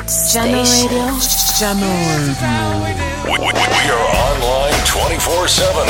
right 0.00 0.30
Jahkno 0.32 0.62
Radio. 0.64 1.04
Jahkno 1.60 1.88
Radio. 2.00 3.04
We, 3.24 3.36
we, 3.38 3.52
we 3.52 3.84
are 3.90 4.06
online 4.16 4.74
24 4.86 5.48
7. 5.48 5.86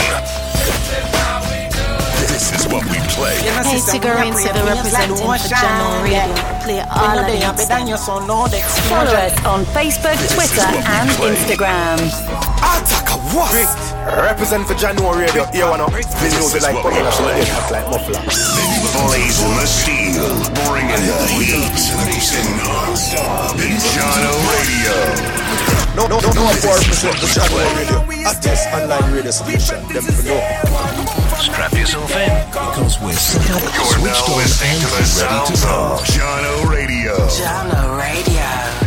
This 2.20 2.52
is 2.52 2.66
what 2.72 2.84
we 2.84 2.98
play. 3.14 3.36
Hey, 3.38 3.78
Sigarin 3.80 4.34
Siga 4.34 4.64
representing 4.66 5.16
for 5.16 5.36
Jahkno 5.38 6.02
Radio. 6.02 6.34
Play 6.64 6.80
all 6.90 7.18
of 7.18 7.28
it. 7.28 7.42
Follow 8.88 9.14
us 9.14 9.34
on 9.46 9.64
Facebook, 9.76 10.18
Twitter, 10.34 10.66
and 10.66 11.08
Instagram. 11.22 11.98
Attack 12.60 13.10
a 13.10 13.18
what? 13.34 13.54
Represent 14.26 14.66
for 14.66 14.74
Jahkno 14.74 15.14
Radio. 15.16 15.44
Here 15.52 15.68
one 15.68 15.80
up. 15.80 15.92
This 15.92 16.34
music 16.38 16.62
like 16.62 16.76
popular, 16.82 17.10
so 17.12 17.24
they 17.26 17.42
act 17.42 17.70
like 17.70 17.86
muffler. 17.90 18.69
Blazing 19.06 19.54
the 19.56 19.66
steel, 19.66 20.28
bringing 20.68 21.04
the 21.08 21.16
heat. 21.32 21.72
Non-stop 22.60 23.56
in 23.56 23.76
Jahkno 23.80 24.32
Radio. 24.52 24.96
No, 25.96 26.06
no, 26.06 26.20
no, 26.20 26.30
no, 26.32 26.46
for 26.60 26.74
represent 26.76 27.16
the 27.20 27.26
Jahkno 27.26 27.64
Radio. 27.76 27.98
Hottest 28.24 28.66
online 28.72 29.12
radio 29.12 29.30
station. 29.30 29.80
Them 29.88 30.04
for 30.04 30.22
know. 30.22 30.40
Strap 31.40 31.72
yourself 31.72 32.10
in. 32.12 32.30
Because 32.50 33.00
we're 33.00 33.12
set 33.12 33.50
up, 33.50 33.62
You're 33.74 33.84
switched 33.84 34.28
now 34.28 34.34
on, 34.34 34.38
listening 34.38 34.70
and 34.70 34.82
to 34.82 34.88
the 34.90 35.02
ready 35.24 35.44
to 35.48 35.56
go. 35.64 35.76
of 35.94 36.00
Jahkno 36.04 36.70
Radio. 36.70 37.14
Jahkno 37.28 37.98
Radio. 37.98 38.79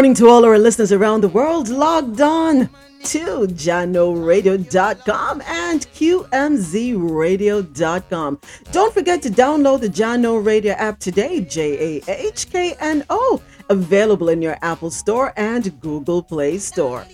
Morning 0.00 0.14
to 0.14 0.28
all 0.28 0.46
our 0.46 0.58
listeners 0.58 0.92
around 0.92 1.20
the 1.20 1.28
world 1.28 1.68
logged 1.68 2.22
on 2.22 2.70
to 3.02 3.46
jahknoradio.com 3.46 5.42
and 5.46 5.86
qmzradio.com. 5.92 8.40
Don't 8.72 8.94
forget 8.94 9.20
to 9.20 9.28
download 9.28 9.82
the 9.82 9.90
Jahkno 9.90 10.42
Radio 10.42 10.72
app 10.72 11.00
today, 11.00 11.42
J 11.42 11.98
A 11.98 12.02
H 12.08 12.50
K 12.50 12.74
N 12.80 13.04
O, 13.10 13.42
available 13.68 14.30
in 14.30 14.40
your 14.40 14.56
Apple 14.62 14.90
Store 14.90 15.34
and 15.36 15.78
Google 15.82 16.22
Play 16.22 16.56
Store. 16.56 17.04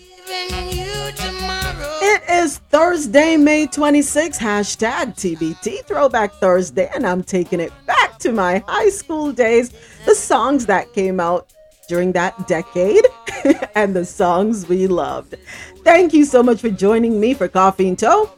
It 2.09 2.23
is 2.31 2.59
Thursday, 2.59 3.37
May 3.37 3.67
26, 3.67 4.39
hashtag 4.39 5.17
TBT 5.17 5.85
Throwback 5.87 6.35
Thursday, 6.35 6.89
and 6.95 7.05
I'm 7.05 7.25
taking 7.25 7.59
it 7.59 7.73
back 7.85 8.21
to 8.21 8.31
my 8.31 8.63
high 8.69 8.91
school 8.91 9.33
days. 9.33 9.73
The 10.05 10.15
songs 10.15 10.67
that 10.67 10.93
came 10.93 11.19
out 11.19 11.46
during 11.87 12.13
that 12.13 12.47
decade 12.49 13.07
and 13.75 13.95
the 13.95 14.05
songs 14.05 14.69
we 14.69 14.87
loved. 14.87 15.37
Thank 15.85 16.13
you 16.13 16.25
so 16.25 16.43
much 16.43 16.61
for 16.61 16.71
joining 16.71 17.21
me 17.21 17.35
for 17.35 17.49
Coffee 17.49 17.89
In 17.89 17.97
Toe. 17.97 18.31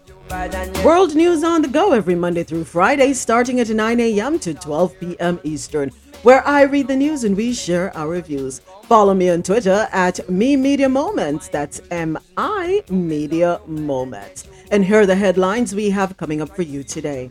World 0.84 1.14
news 1.14 1.42
on 1.42 1.62
the 1.62 1.68
go 1.68 1.92
every 1.92 2.14
Monday 2.14 2.44
through 2.44 2.64
Friday, 2.64 3.14
starting 3.14 3.60
at 3.60 3.70
9 3.70 3.98
a.m. 4.00 4.38
to 4.40 4.52
12 4.52 5.00
p.m. 5.00 5.40
Eastern, 5.42 5.90
where 6.22 6.46
I 6.46 6.62
read 6.62 6.88
the 6.88 6.96
news 6.96 7.24
and 7.24 7.34
we 7.34 7.54
share 7.54 7.96
our 7.96 8.08
reviews. 8.08 8.60
Follow 8.84 9.14
me 9.14 9.30
on 9.30 9.42
Twitter 9.42 9.88
at 9.90 10.28
Mi 10.28 10.54
Media 10.54 10.88
Moments. 10.88 11.48
That's 11.48 11.80
M 11.90 12.18
I 12.36 12.82
Media 12.90 13.60
Moments. 13.66 14.46
And 14.70 14.84
here 14.84 15.00
are 15.00 15.06
the 15.06 15.16
headlines 15.16 15.74
we 15.74 15.90
have 15.90 16.16
coming 16.16 16.42
up 16.42 16.54
for 16.54 16.62
you 16.62 16.82
today. 16.82 17.30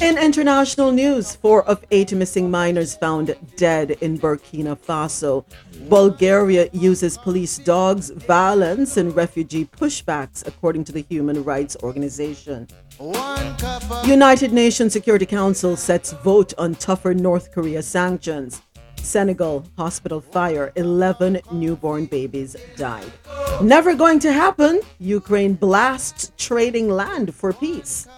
In 0.00 0.18
international 0.18 0.92
news, 0.92 1.34
four 1.34 1.64
of 1.64 1.84
eight 1.90 2.12
missing 2.12 2.50
minors 2.50 2.94
found 2.94 3.34
dead 3.56 3.92
in 4.02 4.18
Burkina 4.18 4.76
Faso. 4.76 5.44
Bulgaria 5.88 6.68
uses 6.72 7.16
police 7.16 7.58
dogs, 7.58 8.10
violence, 8.10 8.96
and 8.98 9.16
refugee 9.16 9.64
pushbacks, 9.64 10.46
according 10.46 10.84
to 10.84 10.92
the 10.92 11.04
Human 11.08 11.42
Rights 11.44 11.76
Organization. 11.82 12.68
United 14.04 14.52
Nations 14.52 14.92
Security 14.92 15.26
Council 15.26 15.76
sets 15.76 16.12
vote 16.12 16.52
on 16.58 16.74
tougher 16.74 17.14
North 17.14 17.52
Korea 17.52 17.82
sanctions. 17.82 18.62
Senegal 19.04 19.64
hospital 19.76 20.20
fire, 20.20 20.72
11 20.76 21.40
newborn 21.52 22.06
babies 22.06 22.56
died. 22.76 23.10
Never 23.62 23.94
going 23.94 24.18
to 24.20 24.32
happen. 24.32 24.80
Ukraine 24.98 25.54
blasts 25.54 26.32
trading 26.36 26.88
land 26.88 27.34
for 27.34 27.52
peace. 27.52 28.08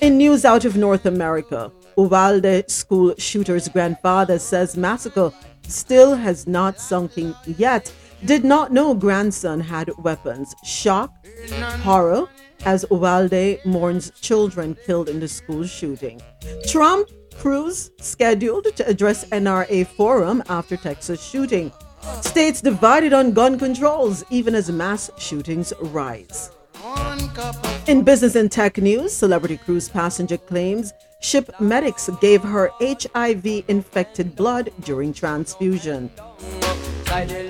In 0.00 0.18
news 0.18 0.44
out 0.44 0.64
of 0.64 0.76
North 0.76 1.06
America, 1.06 1.72
Uvalde 1.96 2.68
school 2.68 3.14
shooter's 3.16 3.68
grandfather 3.68 4.38
says 4.38 4.76
massacre 4.76 5.32
still 5.68 6.14
has 6.14 6.46
not 6.46 6.78
sunk 6.80 7.16
in 7.16 7.34
yet. 7.46 7.92
Did 8.24 8.44
not 8.44 8.72
know 8.72 8.94
grandson 8.94 9.60
had 9.60 9.90
weapons. 9.98 10.54
Shock, 10.64 11.12
horror, 11.82 12.26
as 12.64 12.84
Uvalde 12.90 13.58
mourns 13.64 14.10
children 14.20 14.76
killed 14.86 15.08
in 15.08 15.20
the 15.20 15.28
school 15.28 15.64
shooting. 15.64 16.20
Trump 16.66 17.08
Cruz 17.38 17.90
scheduled 18.00 18.74
to 18.76 18.86
address 18.86 19.24
NRA 19.26 19.86
forum 19.86 20.42
after 20.48 20.76
Texas 20.76 21.22
shooting. 21.22 21.72
States 22.20 22.60
divided 22.60 23.12
on 23.12 23.32
gun 23.32 23.58
controls 23.58 24.24
even 24.30 24.54
as 24.54 24.70
mass 24.70 25.10
shootings 25.18 25.72
rise. 25.80 26.50
In 27.86 28.02
business 28.02 28.34
and 28.34 28.50
tech 28.50 28.78
news, 28.78 29.12
celebrity 29.12 29.56
cruise 29.56 29.88
passenger 29.88 30.36
claims 30.36 30.92
ship 31.20 31.50
medics 31.60 32.10
gave 32.20 32.42
her 32.42 32.70
HIV 32.80 33.64
infected 33.68 34.36
blood 34.36 34.70
during 34.80 35.12
transfusion. 35.12 36.10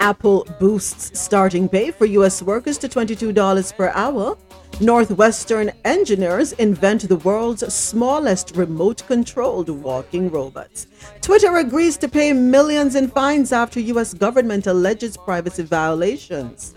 Apple 0.00 0.46
boosts 0.60 1.18
starting 1.18 1.68
pay 1.68 1.90
for 1.90 2.04
U.S. 2.06 2.42
workers 2.42 2.78
to 2.78 2.88
$22 2.88 3.76
per 3.76 3.90
hour. 3.94 4.36
Northwestern 4.80 5.70
engineers 5.84 6.52
invent 6.54 7.08
the 7.08 7.16
world's 7.16 7.72
smallest 7.72 8.56
remote 8.56 9.06
controlled 9.06 9.68
walking 9.68 10.28
robots. 10.30 10.88
Twitter 11.20 11.56
agrees 11.58 11.96
to 11.98 12.08
pay 12.08 12.32
millions 12.32 12.96
in 12.96 13.08
fines 13.08 13.52
after 13.52 13.78
U.S. 13.78 14.14
government 14.14 14.66
alleges 14.66 15.16
privacy 15.16 15.62
violations. 15.62 16.74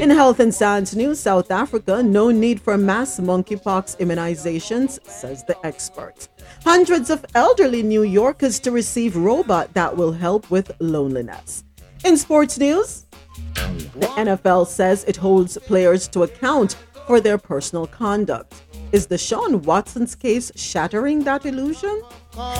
In 0.00 0.10
health 0.10 0.40
and 0.40 0.52
science 0.54 0.94
news, 0.94 1.20
South 1.20 1.50
Africa, 1.50 2.02
no 2.02 2.30
need 2.30 2.60
for 2.60 2.76
mass 2.76 3.20
monkeypox 3.20 3.98
immunizations, 3.98 5.04
says 5.06 5.44
the 5.44 5.56
expert. 5.64 6.28
Hundreds 6.64 7.08
of 7.08 7.24
elderly 7.34 7.82
New 7.82 8.02
Yorkers 8.02 8.58
to 8.60 8.70
receive 8.72 9.16
robot 9.16 9.74
that 9.74 9.96
will 9.96 10.12
help 10.12 10.50
with 10.50 10.72
loneliness. 10.80 11.64
In 12.04 12.16
sports 12.16 12.58
news, 12.58 13.06
the 13.54 14.08
NFL 14.16 14.66
says 14.66 15.04
it 15.04 15.16
holds 15.16 15.58
players 15.58 16.08
to 16.08 16.22
account 16.22 16.76
for 17.06 17.20
their 17.20 17.38
personal 17.38 17.86
conduct. 17.86 18.62
Is 18.92 19.06
the 19.06 19.16
Deshaun 19.16 19.62
Watson's 19.62 20.14
case 20.14 20.52
shattering 20.54 21.24
that 21.24 21.46
illusion? 21.46 22.02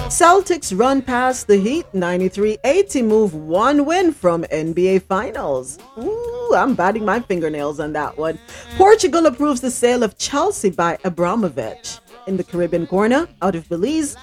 Celtics 0.09 0.79
run 0.79 1.03
past 1.03 1.47
the 1.47 1.57
Heat 1.57 1.87
93 1.93 2.59
80, 2.65 3.03
move 3.03 3.35
one 3.35 3.85
win 3.85 4.13
from 4.13 4.45
NBA 4.45 5.03
Finals. 5.03 5.79
Ooh, 5.99 6.55
I'm 6.55 6.75
batting 6.75 7.05
my 7.05 7.21
fingernails 7.21 7.81
on 7.81 7.93
that 7.93 8.17
one. 8.17 8.39
Portugal 8.77 9.27
approves 9.27 9.61
the 9.61 9.71
sale 9.71 10.03
of 10.03 10.17
Chelsea 10.17 10.71
by 10.71 10.99
Abramovich. 11.05 11.99
In 12.27 12.37
the 12.37 12.45
Caribbean 12.45 12.87
corner, 12.87 13.29
out 13.43 13.55
of 13.55 13.69
Belize, 13.69 14.17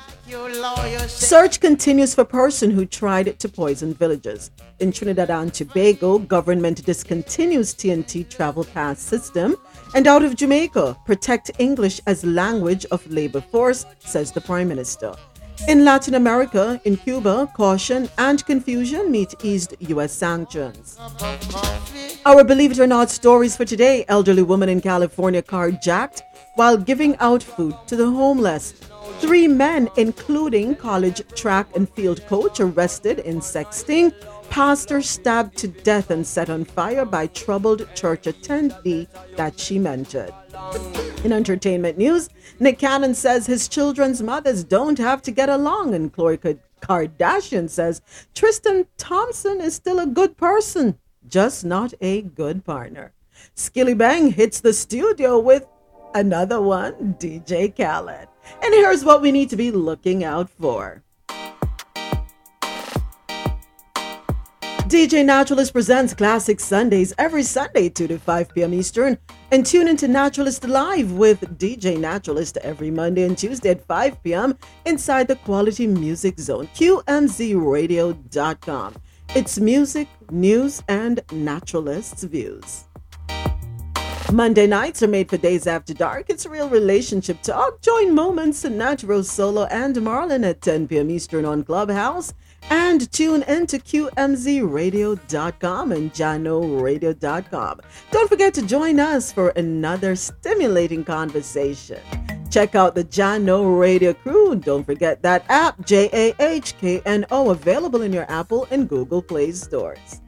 Search 1.07 1.59
continues 1.59 2.13
for 2.13 2.23
person 2.23 2.69
who 2.69 2.85
tried 2.85 3.39
to 3.39 3.49
poison 3.49 3.95
villagers. 3.95 4.51
In 4.79 4.91
Trinidad 4.91 5.31
and 5.31 5.51
Tobago, 5.51 6.19
government 6.19 6.83
discontinues 6.85 7.73
TNT 7.73 8.29
travel 8.29 8.63
pass 8.63 8.99
system. 8.99 9.55
And 9.95 10.05
out 10.05 10.23
of 10.23 10.35
Jamaica, 10.35 10.97
protect 11.03 11.49
English 11.57 11.99
as 12.05 12.23
language 12.23 12.85
of 12.91 13.09
labor 13.09 13.41
force, 13.41 13.87
says 13.99 14.31
the 14.31 14.41
Prime 14.41 14.67
Minister. 14.67 15.15
In 15.67 15.83
Latin 15.83 16.13
America, 16.13 16.79
in 16.85 16.97
Cuba, 16.97 17.49
caution 17.55 18.07
and 18.19 18.45
confusion 18.45 19.11
meet 19.11 19.33
eased 19.43 19.75
U.S. 19.79 20.13
sanctions. 20.13 20.99
Our 22.25 22.43
believe 22.43 22.71
it 22.71 22.79
or 22.79 22.87
not 22.87 23.09
stories 23.09 23.57
for 23.57 23.65
today 23.65 24.05
elderly 24.07 24.43
woman 24.43 24.69
in 24.69 24.79
California 24.79 25.41
carjacked 25.41 26.21
while 26.55 26.77
giving 26.77 27.17
out 27.17 27.41
food 27.41 27.75
to 27.87 27.95
the 27.95 28.09
homeless. 28.11 28.73
Three 29.19 29.47
men, 29.47 29.89
including 29.97 30.75
college 30.75 31.21
track 31.35 31.75
and 31.75 31.89
field 31.89 32.25
coach, 32.27 32.59
arrested 32.59 33.19
in 33.19 33.39
sexting. 33.39 34.13
Pastor 34.50 35.01
stabbed 35.01 35.57
to 35.57 35.67
death 35.67 36.10
and 36.10 36.25
set 36.25 36.50
on 36.50 36.63
fire 36.63 37.05
by 37.05 37.27
troubled 37.27 37.88
church 37.95 38.24
attendee 38.24 39.07
that 39.36 39.60
she 39.60 39.77
mentored. 39.77 40.34
In 41.25 41.34
entertainment 41.34 41.98
news, 41.98 42.29
Nick 42.60 42.79
Cannon 42.79 43.13
says 43.13 43.45
his 43.45 43.67
children's 43.67 44.22
mothers 44.22 44.63
don't 44.63 44.98
have 44.98 45.22
to 45.24 45.31
get 45.31 45.50
along, 45.50 45.93
and 45.93 46.13
Khloe 46.13 46.60
Kardashian 46.81 47.69
says 47.69 48.01
Tristan 48.34 48.88
Thompson 48.98 49.60
is 49.60 49.75
still 49.75 50.00
a 50.00 50.07
good 50.07 50.38
person, 50.38 50.98
just 51.27 51.65
not 51.65 51.93
a 52.00 52.22
good 52.22 52.63
partner. 52.63 53.12
Skillibeng 53.55 54.34
hits 54.34 54.62
the 54.62 54.74
studio 54.74 55.38
with 55.39 55.65
another 56.13 56.62
one, 56.62 57.15
DJ 57.19 57.75
Khaled. 57.75 58.28
And 58.62 58.74
here's 58.74 59.06
what 59.06 59.22
we 59.22 59.32
need 59.32 59.50
to 59.50 59.56
be 59.56 59.72
looking 59.72 60.24
out 60.24 60.50
for. 60.50 61.03
DJ 64.89 65.24
Naturalist 65.24 65.72
presents 65.72 66.13
Classic 66.15 66.60
Sundays 66.60 67.13
every 67.20 67.44
Sunday, 67.44 67.89
2 67.89 68.08
to 68.08 68.18
5 68.18 68.56
p.m. 68.56 68.74
Eastern. 68.74 69.20
And 69.51 69.63
tune 69.63 69.88
into 69.88 70.08
Naturalist 70.08 70.63
Live 70.63 71.12
with 71.12 71.41
DJ 71.60 72.00
Naturalist 72.00 72.58
every 72.58 72.89
Monday 72.89 73.24
and 73.24 73.38
Tuesday 73.38 73.70
at 73.70 73.86
5 73.86 74.24
p.m. 74.24 74.58
inside 74.86 75.27
the 75.27 75.36
Quality 75.36 75.86
Music 75.86 76.39
Zone, 76.39 76.68
QMZRadio.com. 76.74 78.96
It's 79.36 79.60
music, 79.60 80.08
news, 80.32 80.82
and 80.88 81.22
naturalists' 81.32 82.24
views. 82.24 82.88
Monday 84.31 84.67
nights 84.67 85.01
are 85.01 85.07
made 85.07 85.27
for 85.27 85.38
days 85.38 85.65
after 85.65 85.91
dark. 85.91 86.29
It's 86.29 86.45
real 86.45 86.69
relationship 86.69 87.41
talk. 87.41 87.81
Join 87.81 88.13
Moments, 88.13 88.63
Natural 88.63 89.24
Solo, 89.24 89.63
and 89.65 90.00
Marlin 90.03 90.43
at 90.43 90.62
10 90.62 90.88
p.m. 90.88 91.09
Eastern 91.09 91.45
on 91.45 91.63
Clubhouse. 91.63 92.36
And 92.69 93.12
tune 93.12 93.41
in 93.43 93.65
to 93.67 93.79
QMZRadio.com 93.79 95.91
and 95.91 96.13
JahknoRadio.com. 96.13 97.81
Don't 98.12 98.29
forget 98.29 98.53
to 98.53 98.62
join 98.62 99.00
us 99.00 99.31
for 99.31 99.50
another 99.50 100.15
stimulating 100.15 101.03
conversation. 101.03 102.00
Check 102.51 102.75
out 102.75 102.93
the 102.93 103.05
Jahkno 103.05 103.79
Radio 103.79 104.13
crew. 104.13 104.53
Don't 104.55 104.83
forget 104.83 105.24
that 105.24 105.43
app, 105.50 105.83
J 105.88 106.07
A 106.13 106.36
H 106.39 106.77
K 106.77 107.01
N 107.05 107.25
O, 107.31 107.50
available 107.50 108.03
in 108.03 108.13
your 108.13 108.29
Apple 108.29 108.67
and 108.69 108.88
Google 108.88 109.24
Play 109.24 109.51
stores. 109.53 110.21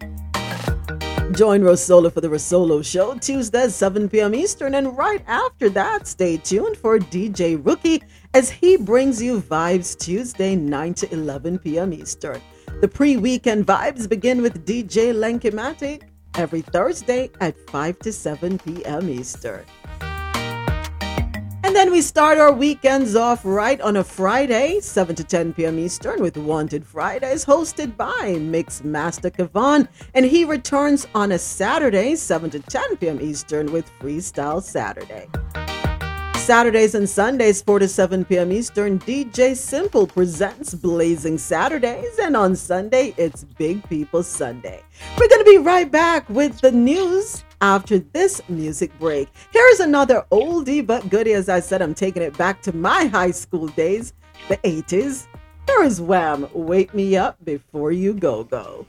Join 1.34 1.62
Rosolo 1.62 2.12
for 2.12 2.20
the 2.20 2.28
Rosolo 2.28 2.84
Show 2.84 3.18
Tuesday 3.18 3.70
7 3.70 4.10
p.m. 4.10 4.36
Eastern, 4.36 4.76
and 4.76 4.98
right 4.98 5.24
after 5.28 5.70
that, 5.70 6.06
stay 6.06 6.36
tuned 6.36 6.76
for 6.76 7.00
DJ 7.00 7.64
Rookie 7.66 8.04
as 8.34 8.50
he 8.50 8.76
brings 8.76 9.22
you 9.22 9.40
vibes 9.40 9.98
Tuesday 9.98 10.58
9 10.58 10.94
to 10.96 11.14
11 11.14 11.60
p.m. 11.60 11.94
Eastern. 11.94 12.42
The 12.82 12.88
pre 12.88 13.16
weekend 13.16 13.66
vibes 13.66 14.10
begin 14.10 14.42
with 14.42 14.66
DJ 14.66 15.14
Lenkimatic 15.14 16.04
every 16.36 16.62
Thursday 16.62 17.30
at 17.40 17.58
5 17.70 18.00
to 18.00 18.12
7 18.12 18.58
p.m. 18.60 19.10
Eastern. 19.10 19.64
And 21.72 21.78
then 21.78 21.92
we 21.94 22.02
start 22.02 22.38
our 22.38 22.52
weekends 22.52 23.16
off 23.16 23.46
right 23.46 23.80
on 23.80 23.96
a 23.96 24.04
Friday, 24.04 24.82
7 24.82 25.16
to 25.16 25.24
10 25.24 25.54
p.m. 25.54 25.80
Eastern, 25.80 26.22
with 26.22 26.36
Wanted 26.36 26.86
Fridays, 26.86 27.46
hosted 27.46 27.96
by 27.96 28.34
Mix 28.42 28.84
Master 28.84 29.30
Kavan. 29.30 29.88
And 30.14 30.26
he 30.26 30.44
returns 30.44 31.08
on 31.16 31.32
a 31.32 31.40
Saturday, 31.40 32.18
7 32.18 32.50
to 32.50 32.60
10 32.60 32.98
p.m. 32.98 33.22
Eastern, 33.22 33.72
with 33.72 33.90
Freestyle 34.02 34.62
Saturday. 34.62 35.30
Saturdays 36.36 36.94
and 36.94 37.10
Sundays, 37.10 37.62
4 37.62 37.80
to 37.80 37.88
7 37.88 38.26
p.m. 38.26 38.52
Eastern, 38.52 39.00
DJ 39.00 39.56
Simple 39.56 40.08
presents 40.08 40.74
Blazing 40.74 41.38
Saturdays, 41.38 42.20
and 42.20 42.36
on 42.36 42.54
Sunday, 42.54 43.14
it's 43.16 43.46
Big 43.46 43.82
People 43.88 44.24
Sunday. 44.24 44.84
We're 45.18 45.30
going 45.30 45.46
to 45.46 45.50
be 45.50 45.58
right 45.58 45.90
back 45.90 46.30
with 46.30 46.60
the 46.60 46.74
news 46.74 47.46
after 47.62 48.00
this 48.00 48.42
music 48.50 48.92
break. 49.00 49.30
Here's 49.52 49.80
another 49.80 50.26
oldie 50.32 50.86
but 50.86 51.10
goodie. 51.10 51.34
As 51.34 51.48
I 51.48 51.60
said, 51.60 51.82
I'm 51.82 51.94
taking 51.94 52.24
it 52.24 52.38
back 52.38 52.62
to 52.64 52.76
my 52.76 53.06
high 53.06 53.32
school 53.32 53.68
days, 53.68 54.14
the 54.50 54.58
80s. 54.58 55.28
Here 55.68 55.84
is 55.84 56.02
Wham! 56.02 56.50
Wake 56.54 56.94
Me 56.94 57.16
Up 57.16 57.38
Before 57.46 57.92
You 57.92 58.14
Go 58.14 58.44
Go. 58.44 58.86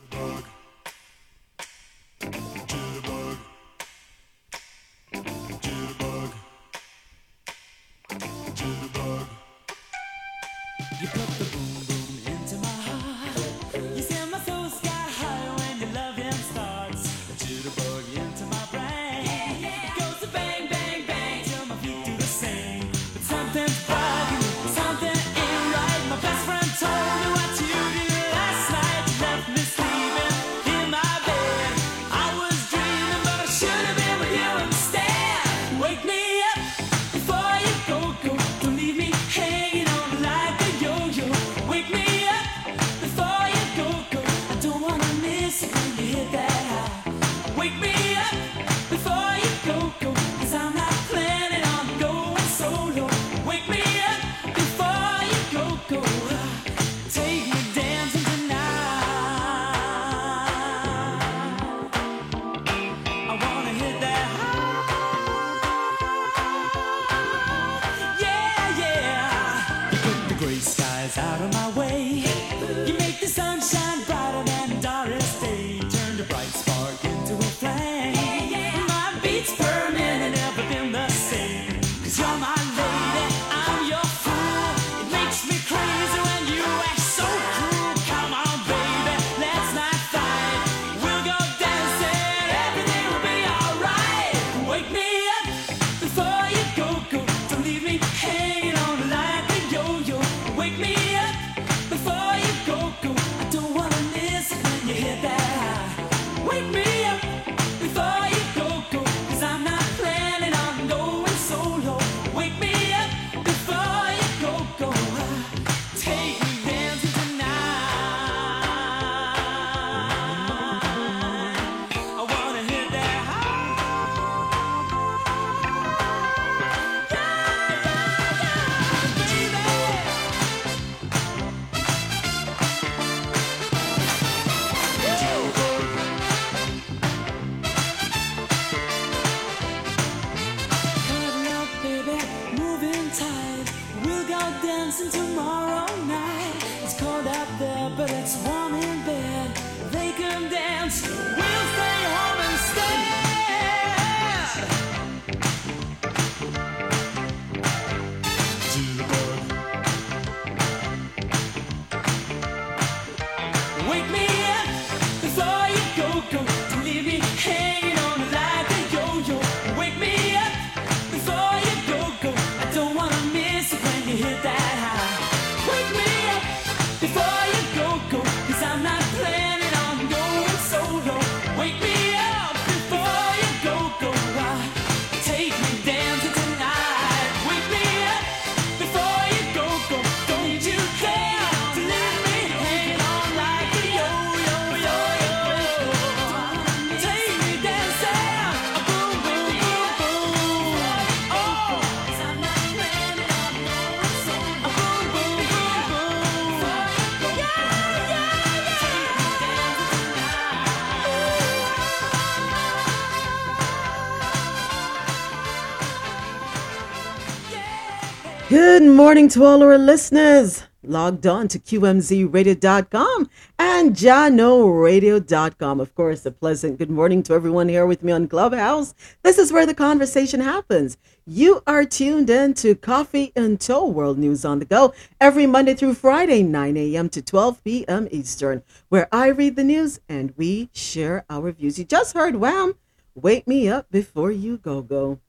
Morning 219.12 219.28
to 219.28 219.44
all 219.44 219.62
our 219.62 219.76
listeners. 219.76 220.62
Logged 220.82 221.26
on 221.26 221.46
to 221.48 221.58
QMZRadio.com 221.58 223.28
and 223.58 223.94
JahknoRadio.com. 223.94 225.80
Of 225.80 225.94
course, 225.94 226.24
a 226.24 226.30
pleasant 226.30 226.78
good 226.78 226.88
morning 226.88 227.22
to 227.24 227.34
everyone 227.34 227.68
here 227.68 227.84
with 227.84 228.02
me 228.02 228.10
on 228.10 228.26
Clubhouse. 228.26 228.94
This 229.22 229.36
is 229.36 229.52
where 229.52 229.66
the 229.66 229.74
conversation 229.74 230.40
happens. 230.40 230.96
You 231.26 231.62
are 231.66 231.84
tuned 231.84 232.30
in 232.30 232.54
to 232.54 232.74
Coffee 232.74 233.32
In 233.36 233.58
Toe 233.58 233.86
World 233.86 234.16
News 234.16 234.46
on 234.46 234.60
the 234.60 234.64
Go 234.64 234.94
every 235.20 235.44
Monday 235.44 235.74
through 235.74 235.92
Friday, 235.92 236.42
9 236.42 236.78
a.m. 236.78 237.10
to 237.10 237.20
12 237.20 237.62
p.m. 237.64 238.08
Eastern, 238.10 238.62
where 238.88 239.08
I 239.12 239.26
read 239.26 239.56
the 239.56 239.64
news 239.64 240.00
and 240.08 240.32
we 240.38 240.70
share 240.72 241.26
our 241.28 241.52
views. 241.52 241.78
You 241.78 241.84
just 241.84 242.14
heard 242.14 242.36
Wham! 242.36 242.76
Wake 243.14 243.46
me 243.46 243.68
up 243.68 243.90
before 243.90 244.32
you 244.32 244.56
go 244.56 244.80
go. 244.80 245.20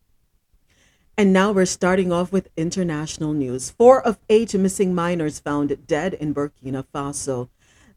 And 1.15 1.31
now 1.31 1.51
we're 1.51 1.67
starting 1.67 2.11
off 2.11 2.31
with 2.31 2.49
international 2.57 3.33
news. 3.33 3.69
Four 3.69 4.01
of 4.01 4.17
eight 4.29 4.55
missing 4.55 4.95
minors 4.95 5.39
found 5.39 5.85
dead 5.85 6.15
in 6.15 6.33
Burkina 6.33 6.85
Faso. 6.91 7.49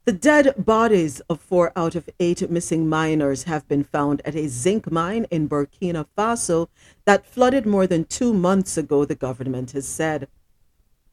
The 0.05 0.13
dead 0.13 0.55
bodies 0.59 1.21
of 1.31 1.41
four 1.41 1.73
out 1.75 1.95
of 1.95 2.11
eight 2.21 2.51
missing 2.51 2.91
miners 2.91 3.45
have 3.45 3.67
been 3.69 3.85
found 3.85 4.21
at 4.27 4.35
a 4.35 4.49
zinc 4.49 4.91
mine 4.93 5.27
in 5.31 5.49
Burkina 5.49 6.05
Faso 6.17 6.69
that 7.07 7.27
flooded 7.27 7.65
more 7.65 7.87
than 7.87 8.05
two 8.05 8.35
months 8.35 8.77
ago, 8.77 9.07
the 9.07 9.15
government 9.15 9.73
has 9.73 9.89
said. 9.89 10.29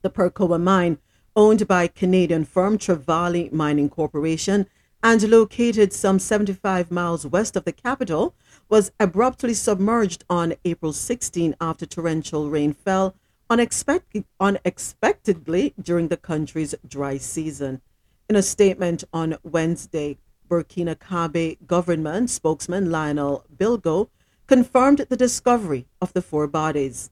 The 0.01 0.09
Perkoa 0.09 0.61
mine, 0.61 0.97
owned 1.37 1.69
by 1.69 1.87
Canadian 1.87 2.43
firm 2.43 2.77
Trevali 2.77 3.49
Mining 3.53 3.89
Corporation 3.89 4.67
and 5.01 5.23
located 5.29 5.93
some 5.93 6.19
75 6.19 6.91
miles 6.91 7.25
west 7.25 7.55
of 7.55 7.63
the 7.63 7.71
capital, 7.71 8.35
was 8.69 8.91
abruptly 8.99 9.53
submerged 9.53 10.23
on 10.29 10.55
April 10.65 10.93
16 10.93 11.55
after 11.61 11.85
torrential 11.85 12.49
rain 12.49 12.73
fell 12.73 13.15
unexpected, 13.49 14.25
unexpectedly 14.39 15.73
during 15.81 16.07
the 16.07 16.17
country's 16.17 16.73
dry 16.87 17.17
season. 17.17 17.81
In 18.29 18.35
a 18.35 18.41
statement 18.41 19.03
on 19.13 19.37
Wednesday, 19.43 20.17
Burkina 20.49 20.95
Faso 20.95 21.57
government 21.67 22.29
spokesman 22.29 22.89
Lionel 22.89 23.45
Bilgo 23.55 24.09
confirmed 24.47 25.05
the 25.09 25.17
discovery 25.17 25.87
of 26.01 26.13
the 26.13 26.21
four 26.21 26.47
bodies. 26.47 27.09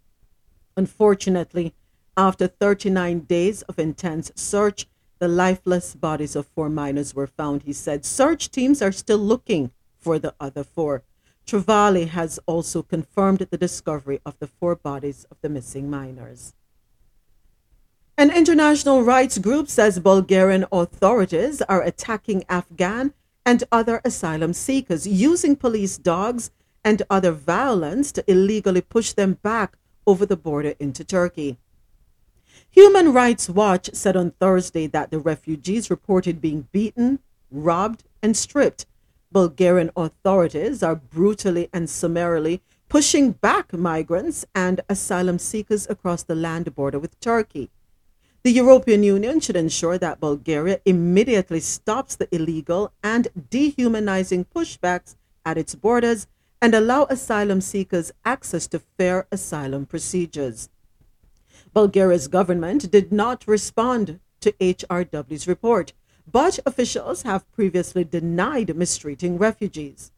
Unfortunately, 0.77 1.73
after 2.17 2.47
39 2.47 3.21
days 3.21 3.61
of 3.63 3.79
intense 3.79 4.31
search, 4.35 4.87
the 5.19 5.27
lifeless 5.27 5.95
bodies 5.95 6.35
of 6.35 6.47
four 6.47 6.69
miners 6.69 7.13
were 7.13 7.27
found, 7.27 7.63
he 7.63 7.73
said. 7.73 8.05
Search 8.05 8.49
teams 8.49 8.81
are 8.81 8.91
still 8.91 9.19
looking 9.19 9.71
for 9.97 10.17
the 10.17 10.33
other 10.39 10.63
four. 10.63 11.03
Trevali 11.45 12.07
has 12.07 12.39
also 12.45 12.81
confirmed 12.81 13.39
the 13.39 13.57
discovery 13.57 14.21
of 14.25 14.37
the 14.39 14.47
four 14.47 14.75
bodies 14.75 15.25
of 15.31 15.37
the 15.41 15.49
missing 15.49 15.89
miners. 15.89 16.53
An 18.17 18.29
international 18.29 19.03
rights 19.03 19.37
group 19.37 19.67
says 19.67 19.99
Bulgarian 19.99 20.65
authorities 20.71 21.61
are 21.63 21.81
attacking 21.81 22.43
Afghan 22.47 23.13
and 23.45 23.63
other 23.71 24.01
asylum 24.05 24.53
seekers 24.53 25.07
using 25.07 25.55
police 25.55 25.97
dogs 25.97 26.51
and 26.83 27.01
other 27.09 27.31
violence 27.31 28.11
to 28.11 28.31
illegally 28.31 28.81
push 28.81 29.13
them 29.13 29.39
back 29.41 29.77
over 30.05 30.25
the 30.25 30.37
border 30.37 30.73
into 30.79 31.03
Turkey. 31.03 31.57
Human 32.69 33.11
Rights 33.11 33.49
Watch 33.49 33.89
said 33.93 34.15
on 34.15 34.31
Thursday 34.31 34.87
that 34.87 35.11
the 35.11 35.19
refugees 35.19 35.89
reported 35.89 36.39
being 36.39 36.67
beaten, 36.71 37.19
robbed, 37.49 38.03
and 38.21 38.35
stripped. 38.37 38.85
Bulgarian 39.31 39.91
authorities 39.95 40.83
are 40.83 40.95
brutally 40.95 41.69
and 41.73 41.89
summarily 41.89 42.61
pushing 42.89 43.31
back 43.31 43.71
migrants 43.71 44.45
and 44.53 44.81
asylum 44.89 45.39
seekers 45.39 45.87
across 45.89 46.23
the 46.23 46.35
land 46.35 46.75
border 46.75 46.99
with 46.99 47.17
Turkey. 47.21 47.69
The 48.43 48.51
European 48.51 49.03
Union 49.03 49.39
should 49.39 49.55
ensure 49.55 49.97
that 49.99 50.19
Bulgaria 50.19 50.81
immediately 50.83 51.59
stops 51.59 52.15
the 52.15 52.27
illegal 52.35 52.91
and 53.03 53.27
dehumanizing 53.49 54.45
pushbacks 54.45 55.15
at 55.45 55.57
its 55.57 55.75
borders 55.75 56.27
and 56.61 56.75
allow 56.75 57.05
asylum 57.05 57.61
seekers 57.61 58.11
access 58.25 58.67
to 58.67 58.79
fair 58.97 59.27
asylum 59.31 59.85
procedures. 59.85 60.69
Bulgaria's 61.73 62.27
government 62.27 62.91
did 62.91 63.11
not 63.11 63.47
respond 63.47 64.19
to 64.41 64.51
HRW's 64.53 65.47
report, 65.47 65.93
but 66.29 66.59
officials 66.65 67.23
have 67.23 67.51
previously 67.51 68.03
denied 68.03 68.75
mistreating 68.75 69.37
refugees. 69.37 70.11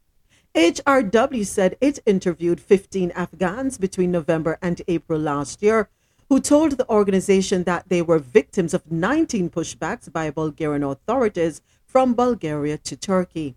HRW 0.55 1.45
said 1.45 1.77
it 1.81 1.99
interviewed 2.05 2.59
15 2.61 3.11
Afghans 3.11 3.77
between 3.77 4.11
November 4.11 4.57
and 4.61 4.81
April 4.87 5.19
last 5.19 5.61
year 5.63 5.89
who 6.29 6.39
told 6.39 6.73
the 6.73 6.89
organization 6.89 7.63
that 7.63 7.89
they 7.89 8.01
were 8.01 8.19
victims 8.19 8.73
of 8.73 8.91
19 8.91 9.49
pushbacks 9.49 10.11
by 10.11 10.29
Bulgarian 10.29 10.83
authorities 10.83 11.61
from 11.85 12.13
Bulgaria 12.13 12.77
to 12.77 12.95
Turkey. 12.95 13.55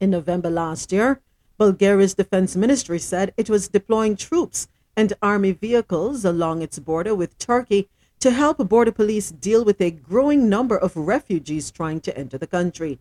In 0.00 0.10
November 0.10 0.50
last 0.50 0.92
year, 0.92 1.20
Bulgaria's 1.58 2.14
defense 2.14 2.56
ministry 2.56 2.98
said 2.98 3.32
it 3.36 3.50
was 3.50 3.68
deploying 3.68 4.16
troops 4.16 4.68
and 4.96 5.12
army 5.22 5.52
vehicles 5.52 6.24
along 6.24 6.62
its 6.62 6.78
border 6.78 7.14
with 7.14 7.38
Turkey 7.38 7.88
to 8.22 8.30
help 8.30 8.58
border 8.68 8.92
police 8.92 9.32
deal 9.32 9.64
with 9.64 9.80
a 9.80 9.90
growing 9.90 10.48
number 10.48 10.78
of 10.78 10.96
refugees 10.96 11.72
trying 11.72 12.00
to 12.00 12.16
enter 12.16 12.38
the 12.38 12.46
country. 12.46 13.00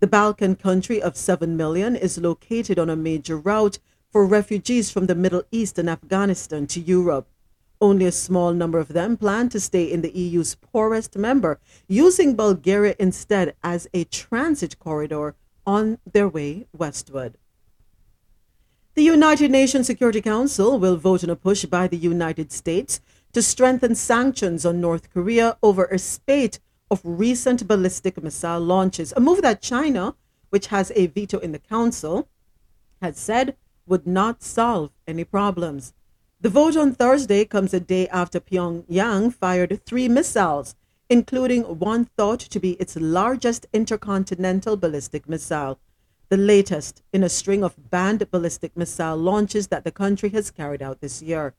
The 0.00 0.08
Balkan 0.08 0.56
country 0.56 1.00
of 1.00 1.16
7 1.16 1.56
million 1.56 1.94
is 1.94 2.18
located 2.18 2.76
on 2.76 2.90
a 2.90 2.96
major 2.96 3.38
route 3.38 3.78
for 4.10 4.26
refugees 4.26 4.90
from 4.90 5.06
the 5.06 5.14
Middle 5.14 5.44
East 5.52 5.78
and 5.78 5.88
Afghanistan 5.88 6.66
to 6.66 6.80
Europe. 6.80 7.28
Only 7.80 8.06
a 8.06 8.10
small 8.10 8.52
number 8.52 8.80
of 8.80 8.88
them 8.88 9.16
plan 9.16 9.50
to 9.50 9.60
stay 9.60 9.84
in 9.84 10.00
the 10.00 10.10
EU's 10.10 10.56
poorest 10.56 11.16
member, 11.16 11.60
using 11.86 12.34
Bulgaria 12.34 12.96
instead 12.98 13.54
as 13.62 13.86
a 13.94 14.02
transit 14.02 14.80
corridor 14.80 15.36
on 15.64 15.98
their 16.12 16.28
way 16.28 16.66
westward. 16.72 17.38
The 18.96 19.04
United 19.04 19.50
Nations 19.50 19.86
Security 19.86 20.22
Council 20.22 20.78
will 20.78 20.96
vote 20.96 21.22
on 21.22 21.28
a 21.28 21.36
push 21.36 21.66
by 21.66 21.86
the 21.86 21.98
United 21.98 22.50
States 22.50 22.98
to 23.36 23.42
strengthen 23.42 23.94
sanctions 23.94 24.64
on 24.64 24.80
North 24.80 25.12
Korea 25.12 25.58
over 25.62 25.84
a 25.84 25.98
spate 25.98 26.58
of 26.90 27.02
recent 27.04 27.68
ballistic 27.68 28.22
missile 28.22 28.58
launches, 28.58 29.12
a 29.14 29.20
move 29.20 29.42
that 29.42 29.60
China, 29.60 30.14
which 30.48 30.68
has 30.68 30.90
a 30.96 31.08
veto 31.08 31.38
in 31.40 31.52
the 31.52 31.58
Council, 31.58 32.30
had 33.02 33.14
said 33.14 33.54
would 33.86 34.06
not 34.06 34.42
solve 34.42 34.90
any 35.06 35.22
problems. 35.22 35.92
The 36.40 36.48
vote 36.48 36.78
on 36.78 36.94
Thursday 36.94 37.44
comes 37.44 37.74
a 37.74 37.78
day 37.94 38.08
after 38.08 38.40
Pyongyang 38.40 39.34
fired 39.34 39.84
three 39.84 40.08
missiles, 40.08 40.74
including 41.10 41.64
one 41.78 42.06
thought 42.16 42.40
to 42.40 42.58
be 42.58 42.70
its 42.80 42.96
largest 42.96 43.66
intercontinental 43.74 44.78
ballistic 44.78 45.28
missile, 45.28 45.78
the 46.30 46.38
latest 46.38 47.02
in 47.12 47.22
a 47.22 47.28
string 47.28 47.62
of 47.62 47.90
banned 47.90 48.30
ballistic 48.30 48.74
missile 48.74 49.18
launches 49.18 49.66
that 49.66 49.84
the 49.84 49.92
country 49.92 50.30
has 50.30 50.50
carried 50.50 50.80
out 50.80 51.02
this 51.02 51.20
year. 51.20 51.52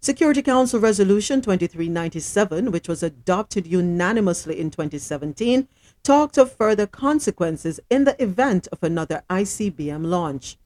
Security 0.00 0.42
Council 0.42 0.78
Resolution 0.78 1.40
2397, 1.40 2.70
which 2.70 2.86
was 2.86 3.02
adopted 3.02 3.66
unanimously 3.66 4.58
in 4.58 4.70
2017, 4.70 5.66
talked 6.04 6.38
of 6.38 6.52
further 6.52 6.86
consequences 6.86 7.80
in 7.90 8.04
the 8.04 8.20
event 8.22 8.68
of 8.70 8.84
another 8.84 9.24
ICBM 9.28 10.06
launch. 10.06 10.56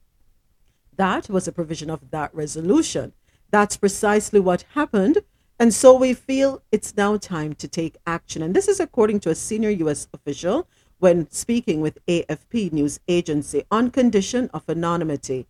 That 0.95 1.29
was 1.29 1.47
a 1.47 1.51
provision 1.51 1.89
of 1.89 2.11
that 2.11 2.33
resolution. 2.35 3.13
That's 3.49 3.75
precisely 3.75 4.39
what 4.39 4.65
happened. 4.75 5.19
And 5.59 5.73
so 5.73 5.95
we 5.95 6.13
feel 6.13 6.61
it's 6.71 6.95
now 6.95 7.17
time 7.17 7.53
to 7.53 7.67
take 7.67 7.97
action. 8.05 8.43
And 8.43 8.55
this 8.55 8.67
is 8.67 8.79
according 8.79 9.19
to 9.21 9.31
a 9.31 9.35
senior 9.35 9.71
U.S. 9.71 10.07
official 10.13 10.67
when 10.99 11.29
speaking 11.31 11.81
with 11.81 12.05
AFP 12.05 12.71
news 12.71 12.99
agency 13.07 13.63
on 13.71 13.89
condition 13.89 14.51
of 14.53 14.69
anonymity. 14.69 15.47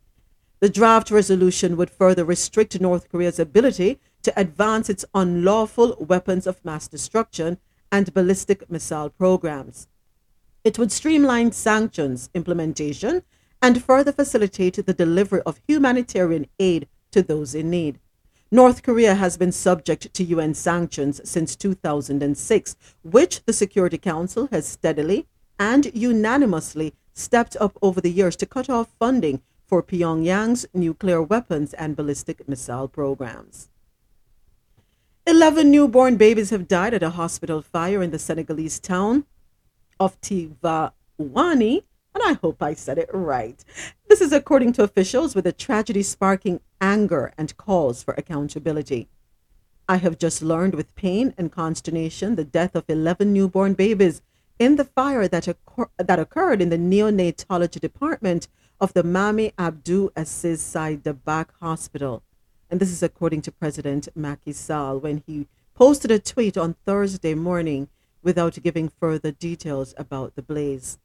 The 0.63 0.69
draft 0.69 1.12
resolution 1.12 1.76
would 1.76 1.89
further 1.89 2.23
restrict 2.23 2.80
North 2.80 3.10
Korea's 3.10 3.38
ability 3.38 3.99
to 4.21 4.39
advance 4.39 4.89
its 4.89 5.04
unlawful 5.13 5.97
weapons 5.99 6.47
of 6.47 6.63
mass 6.63 6.88
destruction 6.88 7.58
and 7.91 8.13
ballistic 8.13 8.71
missile 8.71 9.10
programs. 9.10 9.89
It 10.63 10.80
would 10.80 10.89
streamline 10.89 11.52
sanctions 11.52 12.30
implementation 12.34 13.23
and 13.62 13.84
further 13.84 14.13
facilitate 14.13 14.86
the 14.86 14.93
delivery 14.93 15.41
of 15.45 15.60
humanitarian 15.67 16.47
aid 16.58 16.88
to 17.12 17.21
those 17.21 17.54
in 17.54 17.69
need. 17.69 17.99
North 18.49 18.84
Korea 18.84 19.15
has 19.15 19.36
been 19.36 19.52
subject 19.52 20.13
to 20.13 20.23
UN 20.23 20.54
sanctions 20.54 21.19
since 21.30 21.58
2006, 21.58 22.78
which 23.02 23.43
the 23.43 23.52
Security 23.52 23.97
Council 23.97 24.47
has 24.49 24.65
steadily 24.65 25.28
and 25.60 25.93
unanimously 25.93 26.93
stepped 27.13 27.58
up 27.58 27.78
over 27.82 27.99
the 27.99 28.10
years 28.10 28.38
to 28.38 28.45
cut 28.45 28.69
off 28.69 28.95
funding 28.97 29.41
for 29.73 29.81
Pyongyang's 29.81 30.67
nuclear 30.71 31.19
weapons 31.19 31.73
and 31.73 31.95
ballistic 31.95 32.47
missile 32.47 32.88
programs. 32.88 33.69
Eleven 35.25 35.71
newborn 35.71 36.15
babies 36.15 36.51
have 36.51 36.67
died 36.67 36.93
at 36.93 37.01
a 37.01 37.09
hospital 37.09 37.59
fire 37.59 38.03
in 38.03 38.12
the 38.12 38.19
Senegalese 38.19 38.79
town 38.79 39.25
of 39.99 40.21
Tivaouane 40.21 40.91
and 42.13 42.23
I 42.23 42.33
hope 42.33 42.62
I 42.62 42.75
said 42.75 42.99
it 42.99 43.09
right. 43.12 43.65
This 44.07 44.21
is 44.21 44.31
according 44.31 44.73
to 44.73 44.83
officials, 44.83 45.33
with 45.33 45.45
the 45.45 45.51
tragedy 45.51 46.03
sparking 46.03 46.59
anger 46.79 47.33
and 47.36 47.57
calls 47.57 48.03
for 48.03 48.13
accountability. 48.13 49.09
I 49.89 49.97
have 49.97 50.19
just 50.19 50.43
learned 50.43 50.75
with 50.75 50.93
pain 50.93 51.33
and 51.36 51.51
consternation 51.51 52.36
the 52.36 52.45
death 52.45 52.75
of 52.75 52.83
11 52.88 53.33
newborn 53.33 53.73
babies 53.73 54.21
in 54.59 54.75
the 54.75 54.86
fire 54.86 55.27
that, 55.27 55.47
occur- 55.47 55.89
that 55.97 56.19
occurred 56.19 56.62
in 56.62 56.69
the 56.69 56.77
neonatology 56.77 57.79
department 57.79 58.47
of 58.79 58.93
the 58.93 59.03
Mami 59.03 59.53
Aziz 59.57 60.62
Sy 60.62 60.95
Dabakh 60.95 61.49
Hospital. 61.59 62.23
And 62.69 62.79
this 62.79 62.91
is 62.91 63.03
according 63.03 63.41
to 63.43 63.51
President 63.51 64.07
Macky 64.15 64.53
Sall 64.53 64.97
when 64.99 65.23
he 65.27 65.47
posted 65.75 66.12
a 66.12 66.19
tweet 66.19 66.57
on 66.57 66.75
Thursday 66.86 67.33
morning 67.33 67.89
without 68.21 68.62
giving 68.63 68.89
further 68.89 69.31
details 69.31 69.93
about 69.97 70.36
the 70.36 70.41
blaze. 70.41 70.97